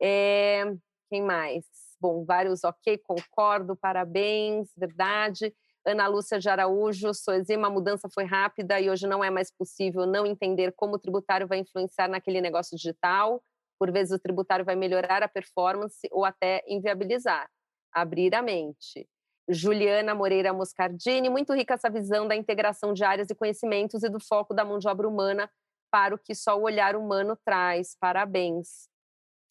É, 0.00 0.64
quem 1.10 1.22
mais? 1.22 1.87
Bom, 2.00 2.24
vários 2.24 2.62
ok, 2.64 2.98
concordo, 2.98 3.74
parabéns, 3.76 4.72
verdade. 4.76 5.52
Ana 5.84 6.06
Lúcia 6.06 6.38
de 6.38 6.48
Araújo, 6.48 7.14
Soezima, 7.14 7.68
a 7.68 7.70
mudança 7.70 8.08
foi 8.12 8.24
rápida 8.24 8.78
e 8.78 8.90
hoje 8.90 9.06
não 9.06 9.24
é 9.24 9.30
mais 9.30 9.50
possível 9.50 10.06
não 10.06 10.26
entender 10.26 10.72
como 10.72 10.94
o 10.94 10.98
tributário 10.98 11.46
vai 11.46 11.58
influenciar 11.58 12.08
naquele 12.08 12.40
negócio 12.40 12.76
digital. 12.76 13.42
Por 13.78 13.90
vezes 13.90 14.12
o 14.12 14.18
tributário 14.18 14.64
vai 14.64 14.76
melhorar 14.76 15.22
a 15.22 15.28
performance 15.28 16.06
ou 16.10 16.24
até 16.24 16.62
inviabilizar. 16.68 17.48
Abrir 17.92 18.34
a 18.34 18.42
mente. 18.42 19.08
Juliana 19.48 20.14
Moreira 20.14 20.52
Moscardini, 20.52 21.30
muito 21.30 21.54
rica 21.54 21.74
essa 21.74 21.88
visão 21.88 22.28
da 22.28 22.36
integração 22.36 22.92
de 22.92 23.02
áreas 23.02 23.30
e 23.30 23.34
conhecimentos 23.34 24.02
e 24.02 24.10
do 24.10 24.20
foco 24.20 24.52
da 24.52 24.64
mão 24.64 24.78
de 24.78 24.86
obra 24.86 25.08
humana 25.08 25.50
para 25.90 26.14
o 26.14 26.18
que 26.18 26.34
só 26.34 26.58
o 26.58 26.64
olhar 26.64 26.94
humano 26.94 27.36
traz. 27.44 27.96
Parabéns. 27.98 28.88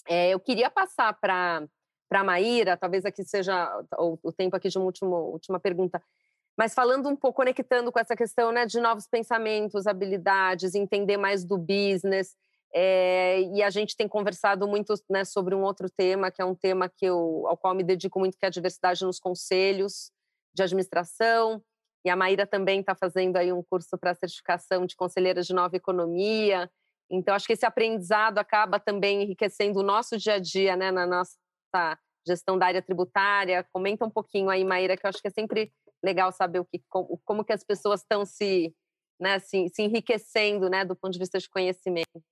É, 0.08 0.30
eu 0.30 0.40
queria 0.40 0.70
passar 0.70 1.14
para 1.20 1.68
a 2.10 2.24
Maíra, 2.24 2.78
talvez 2.78 3.06
aqui 3.06 3.24
seja 3.24 3.70
o, 3.98 4.18
o 4.24 4.32
tempo 4.32 4.56
aqui 4.56 4.70
de 4.70 4.78
uma 4.78 4.86
última, 4.86 5.18
última 5.18 5.60
pergunta, 5.60 6.02
mas 6.58 6.74
falando 6.74 7.08
um 7.08 7.16
pouco, 7.16 7.38
conectando 7.38 7.92
com 7.92 8.00
essa 8.00 8.16
questão 8.16 8.52
né, 8.52 8.66
de 8.66 8.80
novos 8.80 9.08
pensamentos, 9.08 9.86
habilidades, 9.86 10.74
entender 10.74 11.18
mais 11.18 11.46
do 11.46 11.58
business, 11.58 12.36
é, 12.74 13.42
e 13.42 13.62
a 13.64 13.70
gente 13.70 13.96
tem 13.96 14.08
conversado 14.08 14.68
muito 14.68 14.94
né, 15.10 15.24
sobre 15.24 15.54
um 15.54 15.62
outro 15.62 15.90
tema, 15.90 16.32
que 16.32 16.42
é 16.42 16.46
um 16.46 16.56
tema 16.56 16.90
que 16.90 17.06
eu, 17.06 17.46
ao 17.48 17.58
qual 17.58 17.76
me 17.76 17.84
dedico 17.84 18.20
muito, 18.20 18.38
que 18.38 18.46
é 18.46 18.48
a 18.48 18.52
diversidade 18.52 19.06
nos 19.06 19.20
conselhos 19.20 20.12
de 20.54 20.64
administração. 20.64 21.64
E 22.04 22.10
a 22.10 22.16
Maíra 22.16 22.46
também 22.46 22.80
está 22.80 22.96
fazendo 22.96 23.38
aí 23.38 23.54
um 23.54 23.64
curso 23.64 23.98
para 23.98 24.14
certificação 24.16 24.86
de 24.86 24.96
conselheiras 24.96 25.46
de 25.46 25.54
nova 25.54 25.76
economia. 25.76 26.70
Então, 27.10 27.36
acho 27.36 27.48
que 27.48 27.54
esse 27.54 27.66
aprendizado 27.66 28.38
acaba 28.38 28.80
também 28.80 29.24
enriquecendo 29.24 29.80
o 29.80 29.84
nosso 29.84 30.18
dia 30.18 30.34
a 30.34 30.40
dia, 30.40 30.76
né, 30.76 30.92
na 30.92 31.06
nossa 31.06 31.38
gestão 32.26 32.58
da 32.58 32.66
área 32.66 32.82
tributária. 32.82 33.66
Comenta 33.72 34.06
um 34.06 34.10
pouquinho 34.10 34.50
aí, 34.50 34.64
Maíra, 34.64 34.98
que 34.98 35.06
eu 35.06 35.10
acho 35.10 35.22
que 35.22 35.28
é 35.28 35.32
sempre 35.32 35.72
legal 36.04 36.32
saber 36.32 36.60
o 36.60 36.66
que, 36.66 36.82
como, 36.90 37.20
como 37.26 37.44
que 37.44 37.54
as 37.54 37.64
pessoas 37.64 38.02
estão 38.02 38.26
se, 38.26 38.76
né, 39.20 39.40
se, 39.40 39.68
se 39.70 39.82
enriquecendo, 39.82 40.70
né, 40.70 40.86
do 40.86 40.96
ponto 40.96 41.14
de 41.14 41.20
vista 41.20 41.40
de 41.40 41.50
conhecimento. 41.50 42.24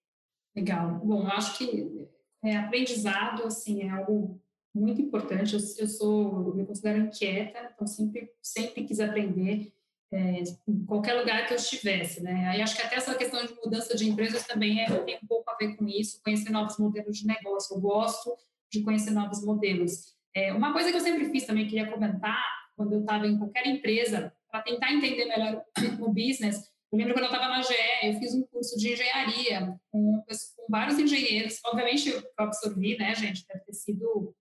Legal. 0.56 1.00
Bom, 1.04 1.28
acho 1.28 1.58
que 1.58 2.08
é, 2.44 2.56
aprendizado 2.58 3.44
assim 3.44 3.84
é 3.84 3.90
algo 3.90 4.42
muito 4.74 5.02
importante. 5.02 5.54
Eu, 5.54 5.60
eu 5.80 5.88
sou, 5.88 6.48
eu 6.48 6.56
me 6.56 6.66
considero 6.66 7.00
inquieta, 7.00 7.72
então 7.74 7.88
sempre, 7.88 8.32
sempre 8.42 8.84
quis 8.84 9.00
aprender 9.00 9.74
é, 10.12 10.44
em 10.68 10.86
qualquer 10.86 11.14
lugar 11.16 11.46
que 11.48 11.54
eu 11.54 11.58
estivesse, 11.58 12.22
né? 12.22 12.48
Aí 12.48 12.62
acho 12.62 12.76
que 12.76 12.82
até 12.82 12.96
essa 12.96 13.16
questão 13.16 13.44
de 13.46 13.54
mudança 13.56 13.96
de 13.96 14.08
empresas 14.08 14.46
também 14.46 14.82
é, 14.82 14.86
tem 15.00 15.20
um 15.22 15.28
pouco 15.28 15.50
a 15.50 15.56
ver 15.56 15.76
com 15.76 15.88
isso, 15.88 16.22
conhecer 16.24 16.52
novos 16.52 16.78
modelos 16.78 17.18
de 17.18 17.26
negócio. 17.26 17.76
Eu 17.76 17.82
gosto 17.82 18.38
de 18.80 18.84
conhecer 18.84 19.12
novos 19.12 19.44
modelos. 19.44 20.16
É, 20.36 20.54
uma 20.54 20.74
coisa 20.74 20.92
que 20.92 20.98
eu 20.98 21.02
sempre 21.02 21.30
fiz 21.30 21.46
também, 21.46 21.68
queria 21.68 21.90
comentar, 21.90 22.44
quando 22.76 22.94
eu 22.94 23.02
estava 23.02 23.26
em 23.26 23.38
qualquer 23.38 23.66
empresa, 23.68 24.34
para 24.52 24.62
tentar 24.62 24.92
entender 24.92 25.26
melhor 25.26 25.64
o 26.00 26.12
business, 26.12 26.70
eu 26.92 26.98
lembro 26.98 27.14
quando 27.14 27.26
eu 27.26 27.32
estava 27.32 27.48
na 27.48 27.62
GE, 27.62 27.74
eu 28.04 28.14
fiz 28.20 28.34
um 28.34 28.44
curso 28.44 28.78
de 28.78 28.94
engenharia 28.94 29.76
com, 29.92 30.24
com 30.24 30.66
vários 30.70 31.00
engenheiros. 31.00 31.60
Obviamente, 31.66 32.10
eu 32.10 32.24
absorvi, 32.38 32.98
né, 32.98 33.14
gente? 33.16 33.46
Deve 33.48 33.66
ter 33.66 33.74
sido 33.74 34.34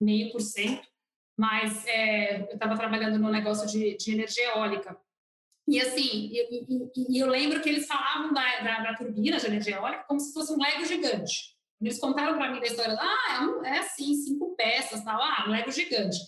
meio 0.00 0.30
por 0.30 0.40
cento, 0.40 0.86
mas 1.36 1.84
é, 1.86 2.42
eu 2.42 2.54
estava 2.54 2.76
trabalhando 2.76 3.18
no 3.18 3.30
negócio 3.30 3.66
de, 3.66 3.96
de, 3.96 4.12
energia 4.12 4.48
eólica. 4.50 4.96
E 5.66 5.80
assim, 5.80 6.30
e, 6.32 6.64
e, 6.72 7.16
e, 7.16 7.18
eu 7.18 7.26
lembro 7.26 7.60
que 7.60 7.68
eles 7.68 7.86
falavam 7.86 8.32
da, 8.32 8.60
da, 8.60 8.82
da, 8.84 8.94
turbina 8.94 9.38
de 9.38 9.46
energia 9.46 9.76
eólica 9.76 10.04
como 10.04 10.20
se 10.20 10.32
fosse 10.32 10.52
um 10.52 10.58
Lego 10.58 10.84
gigante. 10.84 11.57
Eles 11.80 11.98
contaram 11.98 12.36
para 12.36 12.52
mim 12.52 12.60
da 12.60 12.66
história, 12.66 12.96
ah, 12.98 13.62
é, 13.64 13.68
é 13.68 13.78
assim, 13.78 14.14
cinco 14.14 14.54
peças, 14.56 15.04
tal, 15.04 15.20
ah, 15.22 15.44
um 15.46 15.50
Lego 15.50 15.70
gigante. 15.70 16.18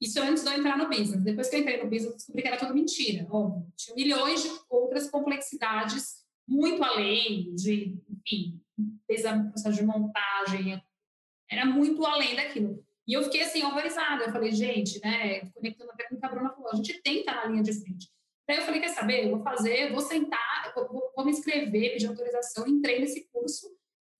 Isso 0.00 0.20
antes 0.20 0.42
de 0.42 0.50
eu 0.50 0.58
entrar 0.58 0.76
no 0.76 0.88
business. 0.88 1.22
Depois 1.22 1.48
que 1.48 1.56
eu 1.56 1.60
entrei 1.60 1.82
no 1.82 1.88
business, 1.88 2.16
descobri 2.16 2.42
que 2.42 2.48
era 2.48 2.56
tudo 2.56 2.74
mentira. 2.74 3.24
Tinha 3.76 3.94
milhões 3.94 4.42
de 4.42 4.50
outras 4.68 5.08
complexidades 5.08 6.22
muito 6.48 6.82
além 6.82 7.54
de, 7.54 7.96
enfim, 8.10 8.60
processo 9.06 9.72
de 9.72 9.84
montagem, 9.84 10.82
era 11.50 11.64
muito 11.64 12.04
além 12.04 12.34
daquilo. 12.34 12.84
E 13.06 13.14
eu 13.14 13.22
fiquei 13.24 13.42
assim, 13.42 13.62
horrorizada. 13.62 14.24
Eu 14.24 14.32
falei, 14.32 14.52
gente, 14.52 15.00
né, 15.00 15.40
conectando 15.50 15.90
até 15.92 16.04
com 16.04 16.16
o 16.16 16.18
que 16.18 16.26
a 16.26 16.28
Bruna 16.28 16.50
falou, 16.50 16.70
a 16.72 16.76
gente 16.76 17.00
tem 17.02 17.14
que 17.14 17.20
estar 17.20 17.34
na 17.34 17.44
linha 17.46 17.62
de 17.62 17.72
frente. 17.72 18.10
Daí 18.48 18.58
eu 18.58 18.62
falei, 18.64 18.80
quer 18.80 18.88
saber, 18.88 19.24
eu 19.26 19.30
vou 19.30 19.44
fazer, 19.44 19.92
vou 19.92 20.00
sentar, 20.00 20.72
vou, 20.74 21.12
vou 21.14 21.24
me 21.24 21.30
inscrever, 21.30 21.92
pedir 21.92 22.08
autorização, 22.08 22.66
entrei 22.66 22.98
nesse 22.98 23.28
curso 23.30 23.70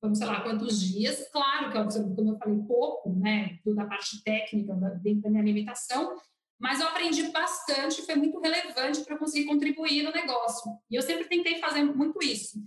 vamos 0.03 0.19
sei 0.19 0.27
lá 0.27 0.41
quantos 0.41 0.81
dias. 0.81 1.29
Claro 1.33 1.71
que, 1.71 1.79
é 1.79 1.85
como 1.85 2.33
eu 2.33 2.39
falei, 2.39 2.59
pouco, 2.67 3.11
né, 3.11 3.61
da 3.65 3.87
parte 3.87 4.23
técnica, 4.25 4.75
dentro 5.01 5.23
da 5.23 5.31
minha 5.31 5.45
limitação, 5.45 6.17
mas 6.59 6.81
eu 6.81 6.89
aprendi 6.89 7.23
bastante, 7.31 8.03
foi 8.03 8.17
muito 8.17 8.39
relevante 8.41 9.01
para 9.05 9.17
conseguir 9.17 9.47
contribuir 9.47 10.03
no 10.03 10.11
negócio. 10.11 10.71
E 10.91 10.97
eu 10.97 11.03
sempre 11.03 11.25
tentei 11.25 11.59
fazer 11.59 11.85
muito 11.85 12.23
isso. 12.23 12.59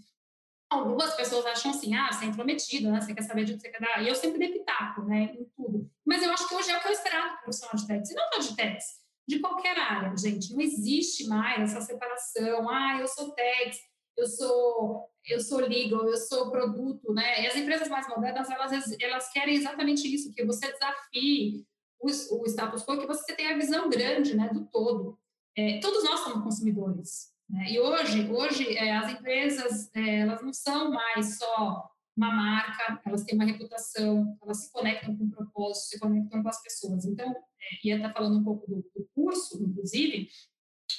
Algumas 0.69 1.13
pessoas 1.15 1.45
acham 1.45 1.71
assim, 1.71 1.93
ah, 1.95 2.11
você 2.11 2.25
é 2.25 2.27
intrometido, 2.27 2.91
né? 2.91 2.99
Você 2.99 3.13
quer 3.13 3.21
saber 3.21 3.45
de 3.45 3.53
onde 3.53 3.61
você 3.61 3.69
quer 3.69 3.79
dar. 3.79 4.03
E 4.03 4.09
eu 4.09 4.15
sempre 4.15 4.39
dei 4.39 4.51
pitaco, 4.51 5.03
né? 5.03 5.35
Em 5.39 5.45
tudo. 5.55 5.89
Mas 6.05 6.23
eu 6.23 6.31
acho 6.31 6.47
que 6.47 6.55
hoje 6.55 6.71
é 6.71 6.77
o 6.77 6.81
que 6.81 6.87
eu 6.87 6.91
esperava 6.91 7.35
do 7.35 7.41
profissional 7.43 7.75
de 7.75 7.87
TEDx. 7.87 8.09
E 8.09 8.13
não 8.15 8.23
só 8.33 8.39
de 8.39 8.55
TEDx, 8.55 8.85
de 9.27 9.39
qualquer 9.39 9.77
área, 9.77 10.17
gente. 10.17 10.53
Não 10.53 10.59
existe 10.59 11.27
mais 11.27 11.61
essa 11.61 11.81
separação. 11.81 12.69
Ah, 12.69 12.97
eu 12.99 13.07
sou 13.07 13.31
TEDx, 13.31 13.77
eu 14.17 14.27
sou 14.27 15.09
eu 15.27 15.39
sou 15.39 15.59
legal, 15.59 16.07
eu 16.07 16.17
sou 16.17 16.51
produto, 16.51 17.11
né? 17.13 17.43
E 17.43 17.47
as 17.47 17.55
empresas 17.55 17.87
mais 17.87 18.07
modernas, 18.07 18.49
elas, 18.49 18.95
elas 18.99 19.31
querem 19.31 19.55
exatamente 19.55 20.13
isso, 20.13 20.31
que 20.31 20.45
você 20.45 20.71
desafie 20.71 21.65
o, 21.99 22.07
o 22.07 22.45
status 22.45 22.83
quo, 22.83 22.99
que 22.99 23.07
você 23.07 23.35
tenha 23.35 23.55
a 23.55 23.57
visão 23.57 23.89
grande, 23.89 24.35
né, 24.35 24.49
do 24.49 24.65
todo. 24.67 25.17
É, 25.57 25.79
todos 25.79 26.03
nós 26.03 26.19
somos 26.19 26.43
consumidores, 26.43 27.31
né? 27.49 27.71
E 27.71 27.79
hoje, 27.79 28.29
hoje 28.29 28.77
é, 28.77 28.95
as 28.95 29.11
empresas, 29.11 29.89
é, 29.95 30.19
elas 30.19 30.41
não 30.43 30.53
são 30.53 30.91
mais 30.91 31.37
só 31.37 31.89
uma 32.15 32.31
marca, 32.31 33.01
elas 33.05 33.23
têm 33.23 33.35
uma 33.35 33.45
reputação, 33.45 34.37
elas 34.41 34.65
se 34.65 34.71
conectam 34.71 35.17
com 35.17 35.25
o 35.25 35.31
propósito, 35.31 35.89
se 35.89 35.99
conectam 35.99 36.41
com 36.41 36.49
as 36.49 36.61
pessoas. 36.61 37.05
Então, 37.05 37.29
é, 37.31 37.87
ia 37.87 37.95
estar 37.95 38.13
falando 38.13 38.39
um 38.39 38.43
pouco 38.43 38.67
do, 38.67 38.75
do 38.95 39.09
curso, 39.13 39.61
inclusive, 39.63 40.29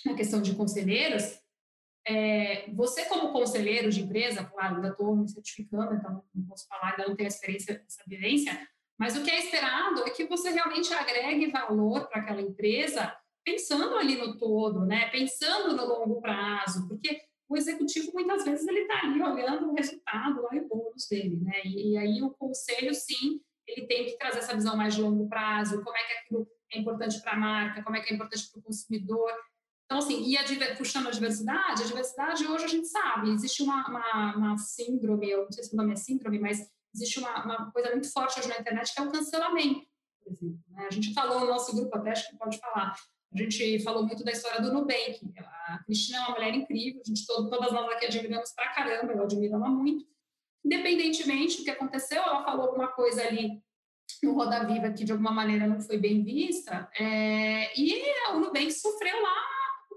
na 0.05 0.15
questão 0.15 0.43
de 0.43 0.55
conselheiros, 0.55 1.39
é, 2.07 2.71
você, 2.73 3.05
como 3.07 3.33
conselheiro 3.33 3.91
de 3.91 4.03
empresa, 4.03 4.45
claro, 4.45 4.77
ainda 4.77 4.89
estou 4.89 5.17
me 5.17 5.29
certificando, 5.29 5.95
então 5.95 6.23
não 6.35 6.47
posso 6.47 6.67
falar, 6.69 6.93
ainda 6.93 7.09
não 7.09 7.17
tenho 7.17 7.27
experiência, 7.27 7.83
essa 7.87 8.05
vivência, 8.07 8.69
mas 8.99 9.17
o 9.17 9.23
que 9.23 9.31
é 9.31 9.39
esperado 9.41 10.05
é 10.05 10.11
que 10.11 10.25
você 10.25 10.51
realmente 10.51 10.93
agregue 10.95 11.51
valor 11.51 12.09
para 12.09 12.23
aquela 12.23 12.41
empresa, 12.41 13.15
pensando 13.45 13.97
ali 13.97 14.17
no 14.17 14.39
todo, 14.39 14.87
né? 14.87 15.11
pensando 15.11 15.77
no 15.77 15.85
longo 15.85 16.21
prazo, 16.21 16.87
porque 16.89 17.21
o 17.49 17.57
executivo 17.57 18.13
muitas 18.15 18.45
vezes 18.45 18.67
ele 18.67 18.81
está 18.81 19.01
ali 19.03 19.23
olhando 19.23 19.71
o 19.71 19.75
resultado 19.75 20.43
lá 20.43 20.55
e 20.55 20.61
o 20.61 20.69
bônus 20.69 21.07
dele, 21.09 21.37
né? 21.37 21.61
E, 21.65 21.93
e, 21.93 21.97
aí 21.97 22.21
o 22.23 22.31
conselho, 22.31 22.93
sim, 22.93 23.41
ele 23.67 23.87
tem 23.87 24.07
que 24.07 24.19
trazer 24.19 24.39
essa 24.39 24.55
visão 24.55 24.77
mais 24.77 24.95
de 24.95 25.03
longo 25.03 25.29
prazo, 25.29 25.83
como 25.85 25.97
é 25.97 26.03
que 26.03 26.13
aquilo 26.15 26.49
é 26.73 26.79
importante 26.79 27.21
para 27.21 27.33
a 27.33 27.37
marca, 27.37 27.85
como 27.85 27.97
é 27.97 28.01
que 28.01 28.13
é 28.13 28.17
importante 28.17 28.51
para 28.51 28.59
o 28.59 28.63
consumidor. 28.63 29.31
Então, 29.87 29.99
assim, 29.99 30.25
e 30.25 30.37
a, 30.37 30.43
puxando 30.77 31.07
a 31.07 31.13
diversidade, 31.13 31.83
a 31.83 31.87
diversidade 31.87 32.47
hoje 32.47 32.65
a 32.65 32.69
gente 32.69 32.89
sabe, 32.89 33.31
existe 33.31 33.63
uma, 33.63 33.89
uma, 33.89 34.37
uma 34.37 34.59
síndrome, 34.59 35.31
eu 35.31 35.45
não 35.45 35.53
sei 35.53 35.63
se 35.63 35.73
o 35.73 35.77
nome 35.77 35.93
é 35.93 35.97
síndrome, 35.97 36.41
mas 36.41 36.69
existe 36.93 37.21
uma, 37.21 37.45
uma, 37.45 37.71
coisa 37.71 37.91
muito 37.91 38.13
forte 38.13 38.39
hoje 38.39 38.49
na 38.49 38.59
internet 38.59 38.93
que 38.93 39.01
é 39.01 39.05
o 39.05 39.13
cancelamento, 39.13 39.87
por 40.25 40.33
exemplo. 40.33 40.59
Né? 40.71 40.87
A 40.89 40.91
gente 40.93 41.15
falou 41.15 41.41
no 41.41 41.47
nosso 41.47 41.75
grupo, 41.75 41.97
até 41.97 42.11
acho 42.11 42.29
que 42.29 42.37
pode 42.37 42.59
falar, 42.59 42.97
a 43.33 43.39
gente 43.39 43.79
falou 43.81 44.05
muito 44.05 44.25
da 44.25 44.33
história 44.33 44.61
do 44.61 44.73
Nubank. 44.73 45.21
A 45.69 45.79
Cristina 45.85 46.19
é 46.19 46.21
uma 46.23 46.31
mulher 46.31 46.55
incrível, 46.55 47.01
a 47.05 47.09
gente, 47.09 47.25
todo, 47.25 47.49
todas 47.49 47.73
nós 47.73 47.89
aqui 47.93 48.07
admiramos 48.07 48.53
pra 48.53 48.73
caramba, 48.73 49.13
eu 49.13 49.23
admiro 49.23 49.55
ela 49.55 49.69
muito. 49.69 50.05
Independentemente 50.65 51.59
do 51.59 51.65
que 51.65 51.71
aconteceu, 51.71 52.21
ela 52.21 52.43
falou 52.43 52.67
alguma 52.67 52.89
coisa 52.89 53.23
ali 53.23 53.63
no 54.21 54.35
Roda 54.35 54.65
Viva 54.65 54.91
que 54.91 55.05
de 55.05 55.13
alguma 55.13 55.31
maneira 55.31 55.67
não 55.69 55.81
foi 55.81 55.99
bem 55.99 56.25
vista, 56.25 56.91
é, 56.99 57.79
e 57.79 58.03
o 58.33 58.41
Nubank 58.41 58.73
sofreu 58.73 59.23
lá 59.23 59.56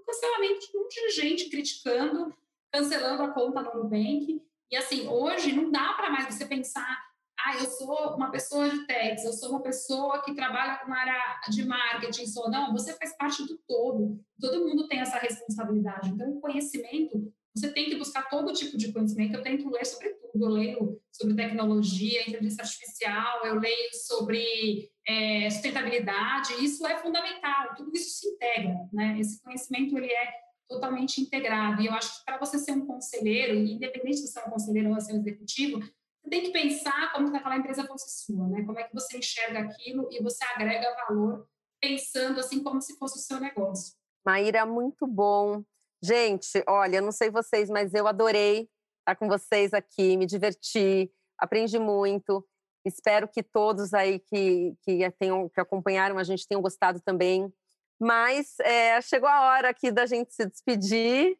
cancelamento 0.09 0.59
de 0.59 0.77
um 0.77 0.81
monte 0.81 1.07
de 1.07 1.09
gente 1.11 1.49
criticando, 1.49 2.33
cancelando 2.71 3.23
a 3.23 3.31
conta 3.31 3.61
no 3.61 3.83
Nubank. 3.83 4.41
E 4.71 4.75
assim, 4.75 5.07
hoje 5.07 5.51
não 5.51 5.71
dá 5.71 5.93
para 5.93 6.09
mais 6.09 6.33
você 6.33 6.45
pensar, 6.45 6.99
ah, 7.39 7.55
eu 7.55 7.65
sou 7.65 8.15
uma 8.15 8.31
pessoa 8.31 8.69
de 8.69 8.85
techs, 8.85 9.23
eu 9.23 9.33
sou 9.33 9.51
uma 9.51 9.61
pessoa 9.61 10.21
que 10.23 10.35
trabalha 10.35 10.81
na 10.87 10.99
área 10.99 11.41
de 11.49 11.65
marketing, 11.65 12.27
só 12.27 12.49
não, 12.49 12.73
você 12.73 12.93
faz 12.93 13.15
parte 13.15 13.45
do 13.45 13.57
todo. 13.67 14.19
Todo 14.39 14.65
mundo 14.65 14.87
tem 14.87 14.99
essa 14.99 15.17
responsabilidade. 15.17 16.09
Então, 16.09 16.29
o 16.29 16.41
conhecimento, 16.41 17.31
você 17.55 17.71
tem 17.71 17.89
que 17.89 17.95
buscar 17.95 18.29
todo 18.29 18.53
tipo 18.53 18.77
de 18.77 18.91
conhecimento. 18.91 19.35
Eu 19.35 19.41
tento 19.41 19.69
ler 19.69 19.85
sobre 19.85 20.09
tudo. 20.09 20.45
Eu 20.45 20.49
leio 20.49 21.01
sobre 21.11 21.35
tecnologia, 21.35 22.27
inteligência 22.27 22.63
artificial, 22.63 23.45
eu 23.45 23.59
leio 23.59 23.93
sobre 23.93 24.89
é, 25.05 25.49
sustentabilidade, 25.49 26.63
isso 26.63 26.85
é 26.87 26.97
fundamental, 26.97 27.75
tudo 27.75 27.91
isso 27.93 28.19
se 28.19 28.27
integra, 28.29 28.75
né? 28.93 29.19
Esse 29.19 29.41
conhecimento, 29.41 29.97
ele 29.97 30.11
é 30.11 30.31
totalmente 30.67 31.19
integrado, 31.19 31.81
e 31.81 31.87
eu 31.87 31.93
acho 31.93 32.19
que 32.19 32.25
para 32.25 32.37
você 32.37 32.59
ser 32.59 32.73
um 32.73 32.85
conselheiro, 32.85 33.55
independente 33.55 34.17
se 34.17 34.27
você 34.27 34.39
é 34.39 34.45
um 34.45 34.51
conselheiro 34.51 34.89
ou 34.91 35.01
ser 35.01 35.13
um 35.13 35.17
executivo, 35.17 35.79
você 35.79 36.29
tem 36.29 36.43
que 36.43 36.51
pensar 36.51 37.11
como 37.11 37.31
que 37.31 37.37
aquela 37.37 37.57
empresa 37.57 37.85
fosse 37.85 38.23
sua, 38.23 38.47
né? 38.47 38.63
Como 38.63 38.79
é 38.79 38.83
que 38.83 38.93
você 38.93 39.17
enxerga 39.17 39.59
aquilo 39.59 40.07
e 40.11 40.21
você 40.21 40.45
agrega 40.45 40.95
valor 41.07 41.47
pensando 41.81 42.39
assim 42.39 42.61
como 42.61 42.81
se 42.81 42.97
fosse 42.97 43.17
o 43.17 43.21
seu 43.21 43.39
negócio. 43.39 43.95
Maíra, 44.25 44.65
muito 44.65 45.07
bom. 45.07 45.63
Gente, 46.01 46.63
olha, 46.67 47.01
não 47.01 47.11
sei 47.11 47.29
vocês, 47.29 47.69
mas 47.69 47.93
eu 47.93 48.07
adorei 48.07 48.69
estar 48.99 49.15
com 49.15 49.27
vocês 49.27 49.73
aqui, 49.73 50.15
me 50.15 50.25
diverti, 50.25 51.11
aprendi 51.37 51.77
muito. 51.77 52.45
Espero 52.85 53.27
que 53.27 53.43
todos 53.43 53.93
aí 53.93 54.19
que, 54.19 54.73
que, 54.83 55.11
tenham, 55.19 55.49
que 55.49 55.59
acompanharam 55.59 56.17
a 56.17 56.23
gente 56.23 56.47
tenham 56.47 56.61
gostado 56.61 57.01
também. 57.01 57.51
Mas 57.99 58.57
é, 58.61 59.01
chegou 59.01 59.27
a 59.27 59.41
hora 59.49 59.69
aqui 59.69 59.91
da 59.91 60.05
gente 60.05 60.33
se 60.33 60.45
despedir. 60.45 61.37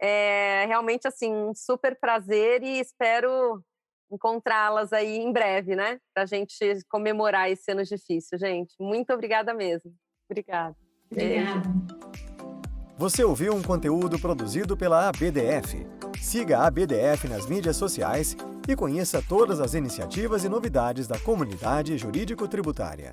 É 0.00 0.66
realmente 0.66 1.08
assim 1.08 1.32
um 1.32 1.54
super 1.54 1.98
prazer 1.98 2.62
e 2.62 2.80
espero 2.80 3.64
encontrá-las 4.10 4.92
aí 4.92 5.16
em 5.16 5.32
breve, 5.32 5.74
né? 5.74 5.98
Para 6.12 6.24
a 6.24 6.26
gente 6.26 6.54
comemorar 6.90 7.50
esse 7.50 7.70
ano 7.72 7.82
difícil, 7.82 8.38
gente. 8.38 8.74
Muito 8.78 9.12
obrigada 9.12 9.54
mesmo. 9.54 9.94
Obrigada. 10.28 10.76
Obrigada. 11.10 11.62
Você 13.02 13.24
ouviu 13.24 13.52
um 13.52 13.62
conteúdo 13.62 14.16
produzido 14.16 14.76
pela 14.76 15.08
ABDF. 15.08 15.84
Siga 16.20 16.60
a 16.60 16.66
ABDF 16.68 17.26
nas 17.26 17.48
mídias 17.48 17.74
sociais 17.76 18.36
e 18.68 18.76
conheça 18.76 19.20
todas 19.20 19.58
as 19.58 19.74
iniciativas 19.74 20.44
e 20.44 20.48
novidades 20.48 21.08
da 21.08 21.18
comunidade 21.18 21.98
jurídico-tributária. 21.98 23.10